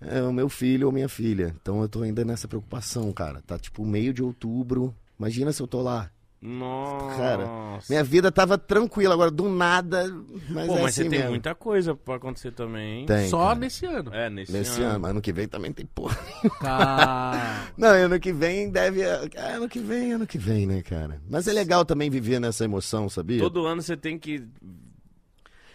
é, 0.00 0.22
o 0.22 0.32
meu 0.32 0.48
filho 0.48 0.86
ou 0.86 0.92
minha 0.92 1.08
filha. 1.08 1.54
Então 1.60 1.82
eu 1.82 1.88
tô 1.88 2.02
ainda 2.02 2.24
nessa 2.24 2.48
preocupação, 2.48 3.12
cara. 3.12 3.42
Tá 3.42 3.58
tipo 3.58 3.84
meio 3.84 4.14
de 4.14 4.22
outubro. 4.22 4.94
Imagina 5.18 5.52
se 5.52 5.60
eu 5.60 5.66
tô 5.66 5.82
lá. 5.82 6.10
Nossa. 6.42 7.16
Cara, 7.18 7.48
Minha 7.88 8.02
vida 8.02 8.32
tava 8.32 8.56
tranquila, 8.56 9.12
agora 9.12 9.30
do 9.30 9.46
nada. 9.48 10.06
Mas 10.48 10.66
Pô, 10.68 10.78
é 10.78 10.82
mas 10.82 10.84
assim 10.84 11.02
você 11.02 11.08
tem 11.10 11.18
mesmo. 11.18 11.28
muita 11.30 11.54
coisa 11.54 11.94
pra 11.94 12.14
acontecer 12.16 12.50
também, 12.52 13.00
hein? 13.00 13.06
Tem, 13.06 13.28
Só 13.28 13.48
cara. 13.48 13.58
nesse 13.58 13.84
ano. 13.84 14.14
É, 14.14 14.30
nesse, 14.30 14.50
Nesse 14.50 14.80
ano, 14.82 15.00
mas 15.00 15.10
ano 15.10 15.20
que 15.20 15.32
vem 15.34 15.46
também 15.46 15.70
tem 15.70 15.84
porra. 15.84 16.16
Cara. 16.60 17.66
Não, 17.76 17.88
ano 17.90 18.18
que 18.18 18.32
vem 18.32 18.70
deve. 18.70 19.02
é, 19.02 19.28
Ano 19.54 19.68
que 19.68 19.78
vem, 19.80 20.12
ano 20.12 20.26
que 20.26 20.38
vem, 20.38 20.66
né, 20.66 20.80
cara? 20.82 21.20
Mas 21.28 21.46
é 21.46 21.52
legal 21.52 21.84
também 21.84 22.08
viver 22.08 22.40
nessa 22.40 22.64
emoção, 22.64 23.08
sabia? 23.10 23.38
Todo 23.40 23.66
ano 23.66 23.82
você 23.82 23.94
tem 23.96 24.18
que. 24.18 24.42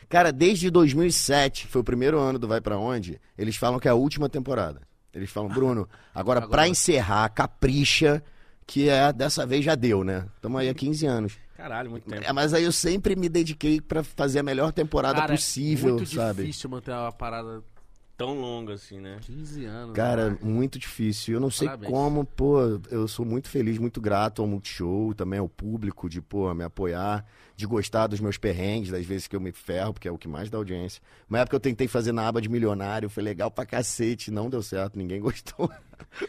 Cara, 0.10 0.32
desde 0.32 0.70
2007, 0.72 1.66
que 1.66 1.72
foi 1.72 1.82
o 1.82 1.86
primeiro 1.86 2.20
ano 2.20 2.40
do 2.40 2.48
Vai 2.48 2.60
Pra 2.62 2.78
Onde, 2.78 3.20
eles 3.38 3.56
falam 3.56 3.80
que 3.80 3.88
é 3.88 3.92
a 3.92 3.96
última 3.96 4.28
temporada. 4.30 4.82
Eles 5.14 5.30
falam, 5.30 5.50
Bruno, 5.50 5.88
agora, 6.14 6.40
Agora. 6.42 6.48
pra 6.52 6.68
encerrar, 6.68 7.30
capricha, 7.30 8.24
que 8.66 8.90
é 8.90 9.12
dessa 9.14 9.46
vez 9.46 9.64
já 9.64 9.76
deu, 9.76 10.04
né? 10.04 10.28
Estamos 10.36 10.60
aí 10.60 10.70
há 10.70 10.74
15 10.74 11.06
anos. 11.06 11.38
Caralho, 11.56 11.90
muito 11.90 12.10
tempo. 12.10 12.24
É, 12.26 12.34
mas 12.34 12.54
aí 12.54 12.64
eu 12.64 12.72
sempre 12.72 13.16
me 13.16 13.30
dediquei 13.30 13.80
pra 13.80 14.04
fazer 14.04 14.40
a 14.40 14.44
melhor 14.44 14.74
temporada 14.74 15.20
Cara, 15.22 15.34
possível, 15.34 15.90
é 15.90 15.98
muito 16.00 16.14
sabe? 16.14 16.42
difícil 16.44 16.70
manter 16.70 16.92
uma 16.92 17.12
parada 17.12 17.64
Tão 18.18 18.40
longo 18.40 18.72
assim, 18.72 19.02
né? 19.02 19.18
15 19.22 19.66
anos. 19.66 19.94
Cara, 19.94 20.30
né? 20.30 20.38
muito 20.42 20.80
difícil. 20.80 21.34
Eu 21.34 21.40
não 21.42 21.52
sei 21.52 21.68
Parabéns. 21.68 21.92
como, 21.92 22.24
pô, 22.26 22.60
eu 22.90 23.10
sou 23.10 23.26
muito 23.26 23.50
feliz, 23.50 23.78
muito 23.78 24.00
grato 24.00 24.42
ao 24.42 24.48
Multishow, 24.48 25.14
também 25.14 25.38
ao 25.38 25.50
público 25.50 26.10
de, 26.10 26.22
pô, 26.22 26.54
me 26.54 26.64
apoiar, 26.64 27.26
de 27.56 27.66
gostar 27.66 28.08
dos 28.08 28.20
meus 28.20 28.38
perrengues, 28.38 28.92
das 28.92 29.06
vezes 29.06 29.28
que 29.28 29.36
eu 29.36 29.40
me 29.40 29.52
ferro, 29.52 29.94
porque 29.94 30.08
é 30.08 30.12
o 30.12 30.18
que 30.18 30.28
mais 30.28 30.50
dá 30.50 30.58
audiência. 30.58 31.02
Uma 31.30 31.40
época 31.40 31.56
eu 31.56 31.60
tentei 31.60 31.88
fazer 31.88 32.12
na 32.12 32.28
aba 32.28 32.42
de 32.42 32.50
milionário, 32.50 33.10
foi 33.10 33.24
legal 33.24 33.50
pra 33.50 33.66
cacete, 33.66 34.30
não 34.30 34.50
deu 34.50 34.62
certo, 34.62 34.98
ninguém 34.98 35.20
gostou. 35.22 35.70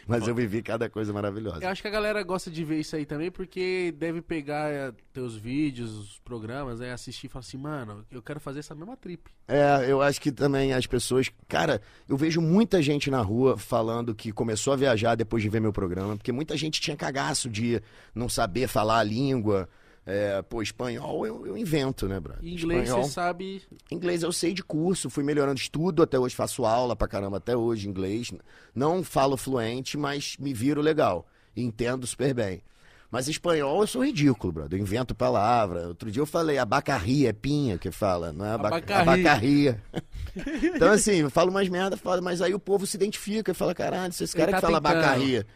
Mas 0.07 0.27
eu 0.28 0.35
vivi 0.35 0.62
cada 0.62 0.89
coisa 0.89 1.12
maravilhosa. 1.12 1.65
Eu 1.65 1.69
acho 1.69 1.82
que 1.82 1.89
a 1.89 1.90
galera 1.90 2.23
gosta 2.23 2.51
de 2.51 2.65
ver 2.65 2.78
isso 2.78 2.94
aí 2.94 3.05
também, 3.05 3.31
porque 3.31 3.93
deve 3.98 4.23
pegar 4.23 4.70
é, 4.70 4.93
teus 5.12 5.35
vídeos, 5.35 5.93
os 5.97 6.19
programas, 6.20 6.78
né, 6.78 6.93
assistir 6.93 7.27
e 7.27 7.28
falar 7.28 7.40
assim, 7.40 7.57
mano, 7.57 8.05
eu 8.11 8.23
quero 8.23 8.39
fazer 8.39 8.61
essa 8.61 8.74
mesma 8.74 8.97
trip. 8.97 9.28
É, 9.48 9.85
eu 9.89 10.01
acho 10.01 10.20
que 10.20 10.31
também 10.31 10.73
as 10.73 10.86
pessoas. 10.86 11.31
Cara, 11.48 11.81
eu 12.09 12.16
vejo 12.16 12.40
muita 12.40 12.81
gente 12.81 13.11
na 13.11 13.20
rua 13.20 13.59
falando 13.59 14.15
que 14.15 14.31
começou 14.31 14.73
a 14.73 14.77
viajar 14.77 15.16
depois 15.16 15.43
de 15.43 15.48
ver 15.48 15.61
meu 15.61 15.73
programa, 15.73 16.16
porque 16.16 16.31
muita 16.31 16.57
gente 16.57 16.81
tinha 16.81 16.97
cagaço 16.97 17.48
de 17.48 17.82
não 18.15 18.28
saber 18.28 18.69
falar 18.69 18.98
a 19.01 19.05
língua. 19.05 19.69
É, 20.08 20.40
pô, 20.42 20.62
espanhol 20.62 21.26
eu, 21.26 21.46
eu 21.48 21.58
invento, 21.58 22.06
né, 22.06 22.20
brother? 22.20 22.44
Inglês 22.46 22.82
espanhol, 22.84 23.02
você 23.04 23.10
sabe. 23.10 23.62
Inglês 23.90 24.22
eu 24.22 24.30
sei 24.30 24.54
de 24.54 24.62
curso, 24.62 25.10
fui 25.10 25.24
melhorando 25.24 25.58
estudo, 25.58 26.00
até 26.00 26.16
hoje 26.16 26.34
faço 26.36 26.64
aula 26.64 26.94
pra 26.94 27.08
caramba 27.08 27.38
até 27.38 27.56
hoje 27.56 27.88
inglês. 27.88 28.30
Não 28.72 29.02
falo 29.02 29.36
fluente, 29.36 29.98
mas 29.98 30.36
me 30.38 30.54
viro 30.54 30.80
legal. 30.80 31.26
Entendo 31.56 32.06
super 32.06 32.32
bem. 32.32 32.62
Mas 33.10 33.26
espanhol 33.28 33.80
eu 33.80 33.86
sou 33.86 34.04
ridículo, 34.04 34.52
brother. 34.52 34.78
Eu 34.78 34.82
invento 34.82 35.14
palavra. 35.14 35.88
Outro 35.88 36.10
dia 36.10 36.22
eu 36.22 36.26
falei 36.26 36.58
abacarria, 36.58 37.30
é 37.30 37.32
pinha 37.32 37.76
que 37.78 37.90
fala, 37.90 38.32
não 38.32 38.44
é 38.44 38.50
aba 38.50 38.68
Abacarria. 38.68 39.02
abacarria. 39.02 39.82
então 40.74 40.90
assim, 40.92 41.16
eu 41.16 41.30
falo 41.30 41.50
umas 41.50 41.68
merda, 41.68 41.96
foda, 41.96 42.22
mas 42.22 42.40
aí 42.40 42.54
o 42.54 42.60
povo 42.60 42.86
se 42.86 42.96
identifica 42.96 43.50
e 43.50 43.54
fala, 43.54 43.74
caralho, 43.74 44.12
se 44.12 44.22
esse 44.22 44.36
cara 44.36 44.52
tá 44.52 44.58
que 44.58 44.60
fala 44.66 44.80
tentando. 44.80 44.98
abacarria, 44.98 45.46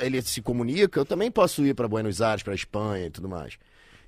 ele 0.00 0.20
se 0.22 0.42
comunica, 0.42 0.98
eu 0.98 1.04
também 1.04 1.30
posso 1.30 1.64
ir 1.64 1.74
pra 1.74 1.86
Buenos 1.88 2.20
Aires, 2.20 2.42
pra 2.42 2.54
Espanha 2.54 3.06
e 3.06 3.10
tudo 3.10 3.28
mais. 3.28 3.56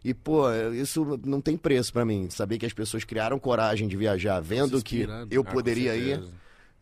E, 0.08 0.14
pô, 0.14 0.44
isso 0.72 1.18
não 1.24 1.40
tem 1.40 1.56
preço 1.56 1.92
pra 1.92 2.04
mim. 2.04 2.28
Saber 2.30 2.58
que 2.58 2.66
as 2.66 2.72
pessoas 2.72 3.02
criaram 3.02 3.40
coragem 3.40 3.88
de 3.88 3.96
viajar, 3.96 4.40
vendo 4.40 4.80
que 4.80 5.04
eu 5.30 5.44
Ah, 5.44 5.50
poderia 5.52 5.96
ir. 5.96 6.22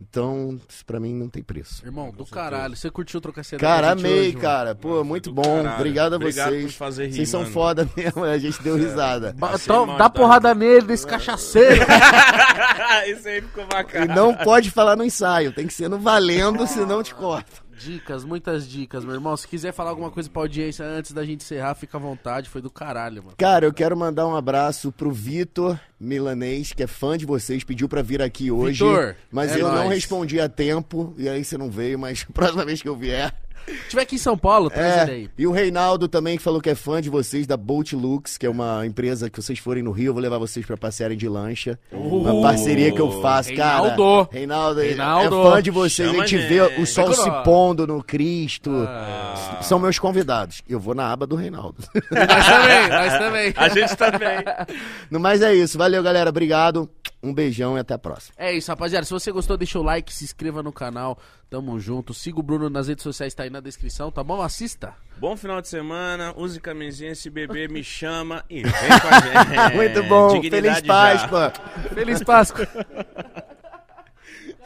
Então, 0.01 0.61
pra 0.85 0.99
mim 1.01 1.15
não 1.15 1.29
tem 1.29 1.43
preço. 1.43 1.87
Irmão, 1.87 2.11
do 2.11 2.27
caralho. 2.27 2.77
Você 2.77 2.91
curtiu 2.91 3.21
trocar 3.21 3.41
essa 3.41 3.57
Cara, 3.57 3.87
com 3.87 3.93
a 3.93 3.97
gente 3.97 4.07
amei, 4.07 4.21
hoje, 4.29 4.37
cara. 4.37 4.75
Pô, 4.75 4.89
Nossa, 4.97 5.05
muito 5.05 5.33
bom. 5.33 5.43
caralho. 5.43 5.75
Obrigado 5.77 6.13
a 6.13 6.17
Obrigado 6.17 6.51
vocês. 6.51 6.65
por 6.73 6.73
fazer 6.79 7.07
rir, 7.07 7.13
Vocês 7.15 7.29
são 7.31 7.41
mano. 7.43 7.53
foda 7.53 7.89
mesmo, 7.97 8.25
a 8.25 8.37
gente 8.37 8.61
deu 8.63 8.77
risada. 8.77 9.33
Ba- 9.39 9.51
Passei 9.53 9.65
então, 9.73 9.87
mal, 9.87 9.97
dá 9.97 10.05
tá? 10.05 10.11
porrada 10.11 10.55
nele, 10.55 10.83
desse 10.87 11.07
cachaceiro. 11.07 11.81
Isso 13.09 13.29
aí 13.29 13.41
ficou 13.41 13.65
E 13.65 13.67
bacana. 13.69 14.15
não 14.15 14.35
pode 14.35 14.71
falar 14.71 14.97
no 14.97 15.05
ensaio, 15.05 15.53
tem 15.53 15.67
que 15.67 15.73
ser 15.73 15.89
no 15.89 15.99
valendo, 15.99 16.67
senão 16.67 17.03
te 17.03 17.15
corta. 17.15 17.64
Dicas, 17.77 18.25
muitas 18.25 18.69
dicas, 18.69 19.05
meu 19.05 19.15
irmão. 19.15 19.37
Se 19.37 19.47
quiser 19.47 19.73
falar 19.73 19.91
alguma 19.91 20.11
coisa 20.11 20.29
pra 20.31 20.43
audiência 20.43 20.85
antes 20.85 21.13
da 21.13 21.25
gente 21.25 21.43
encerrar, 21.43 21.75
fica 21.75 21.97
à 21.97 22.01
vontade. 22.01 22.49
Foi 22.49 22.63
do 22.63 22.71
caralho, 22.71 23.23
mano. 23.23 23.37
Cara, 23.37 23.67
eu 23.67 23.73
quero 23.73 23.97
mandar 23.97 24.27
um 24.27 24.37
abraço 24.37 24.93
pro 24.93 25.11
Vitor 25.11 25.79
Milanês, 25.99 26.73
que 26.73 26.83
é 26.83 26.87
fã 26.87 27.17
de 27.17 27.27
vocês, 27.27 27.65
pediu 27.65 27.89
pra 27.89 28.03
vir 28.03 28.23
aqui 28.23 28.51
hoje. 28.51 28.85
Vitor, 28.85 29.17
mas 29.31 29.53
é 29.53 29.61
eu 29.61 29.69
não 29.69 29.75
nóis. 29.85 29.91
respondi 29.91 30.41
a 30.41 30.49
tempo, 30.49 31.15
e 31.17 31.29
aí 31.29 31.45
você 31.45 31.57
não 31.59 31.71
veio, 31.71 31.99
mas 31.99 32.25
próxima 32.33 32.65
vez 32.65 32.81
que 32.83 32.89
eu 32.89 32.97
vier. 32.97 33.35
Se 33.67 33.89
tiver 33.91 34.03
aqui 34.03 34.15
em 34.17 34.19
São 34.19 34.37
Paulo, 34.37 34.69
traz 34.71 35.03
ele 35.03 35.11
É, 35.11 35.15
aí. 35.15 35.31
e 35.39 35.47
o 35.47 35.53
Reinaldo 35.53 36.07
também, 36.09 36.37
que 36.37 36.43
falou 36.43 36.61
que 36.61 36.71
é 36.71 36.75
fã 36.75 37.01
de 37.01 37.09
vocês, 37.11 37.47
da 37.47 37.57
Boat 37.57 37.95
Lux, 37.97 38.37
que 38.37 38.47
é 38.47 38.51
uma 38.51 38.87
empresa 38.87 39.31
que 39.31 39.41
vocês 39.41 39.59
forem 39.59 39.83
no 39.83 39.91
Rio, 39.91 40.09
eu 40.11 40.13
vou 40.15 40.23
levar 40.23 40.39
vocês 40.39 40.65
pra 40.67 40.77
passearem 40.77 41.17
de 41.17 41.29
lancha. 41.29 41.79
Uma 41.93 42.43
parceria 42.43 42.93
que 42.93 43.01
eu 43.01 43.21
faço, 43.23 43.51
Reinaldo. 43.51 44.27
cara. 44.27 44.29
Reinaldo, 44.33 44.81
é- 44.81 44.85
Reinaldo. 44.87 45.41
é 45.49 45.51
fã 45.51 45.63
de 45.63 45.71
vocês, 45.71 46.09
Chama 46.11 46.23
a 46.23 46.27
gente 46.27 46.47
vê 46.47 46.61
o 46.81 46.87
sol 46.87 47.13
se 47.13 47.31
pondo 47.45 47.87
no 47.87 48.03
Cristo. 48.03 48.71
Ah. 48.89 49.59
São 49.63 49.79
meus 49.79 49.99
convidados. 49.99 50.63
Eu 50.69 50.79
vou 50.81 50.95
na 50.95 51.11
aba 51.13 51.27
do 51.27 51.37
Reinaldo. 51.37 51.77
Nós 51.95 52.47
também, 52.47 52.89
nós 52.89 53.19
também. 53.19 53.55
A 53.57 53.69
gente 53.69 53.97
também. 53.97 54.77
No 55.11 55.19
mais 55.21 55.41
é 55.43 55.55
isso. 55.55 55.79
Valeu, 55.79 56.03
galera. 56.03 56.31
Obrigado. 56.31 56.89
Um 57.25 57.33
beijão 57.33 57.77
e 57.77 57.81
até 57.81 57.95
a 57.95 57.99
próxima. 57.99 58.35
É 58.37 58.53
isso, 58.53 58.71
rapaziada. 58.71 59.07
Se 59.07 59.13
você 59.13 59.33
gostou, 59.33 59.57
deixa 59.57 59.79
o 59.79 59.83
like, 59.83 60.13
se 60.13 60.25
inscreva 60.25 60.63
no 60.63 60.73
canal. 60.73 61.19
Tamo 61.49 61.79
junto. 61.81 62.13
Siga 62.13 62.39
o 62.41 62.43
Bruno 62.43 62.69
nas 62.69 62.89
redes 62.89 63.03
sociais, 63.03 63.33
tá 63.35 63.45
aí 63.45 63.51
na 63.51 63.61
descrição, 63.61 64.11
tá 64.11 64.23
bom? 64.23 64.43
Assista. 64.43 64.95
Bom 65.17 65.37
final 65.37 65.61
de 65.63 65.69
semana, 65.69 66.35
use 66.37 66.61
camisinha, 66.61 67.15
se 67.15 67.31
beber, 67.31 67.71
me 67.71 67.83
chama 67.83 68.45
e 68.51 68.63
vem 68.63 68.73
com 68.73 69.09
a 69.09 69.21
gente. 69.69 69.77
Muito 69.77 70.03
bom. 70.05 70.29
Dignidade 70.41 70.63
Feliz 70.65 70.79
já. 70.81 70.87
Páscoa. 70.87 71.53
Feliz 71.95 72.23
Páscoa. 72.23 72.69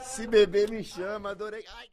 Se 0.03 0.27
beber, 0.27 0.71
me 0.71 0.83
chama. 0.83 1.31
Adorei. 1.31 1.63
Ai, 1.77 1.87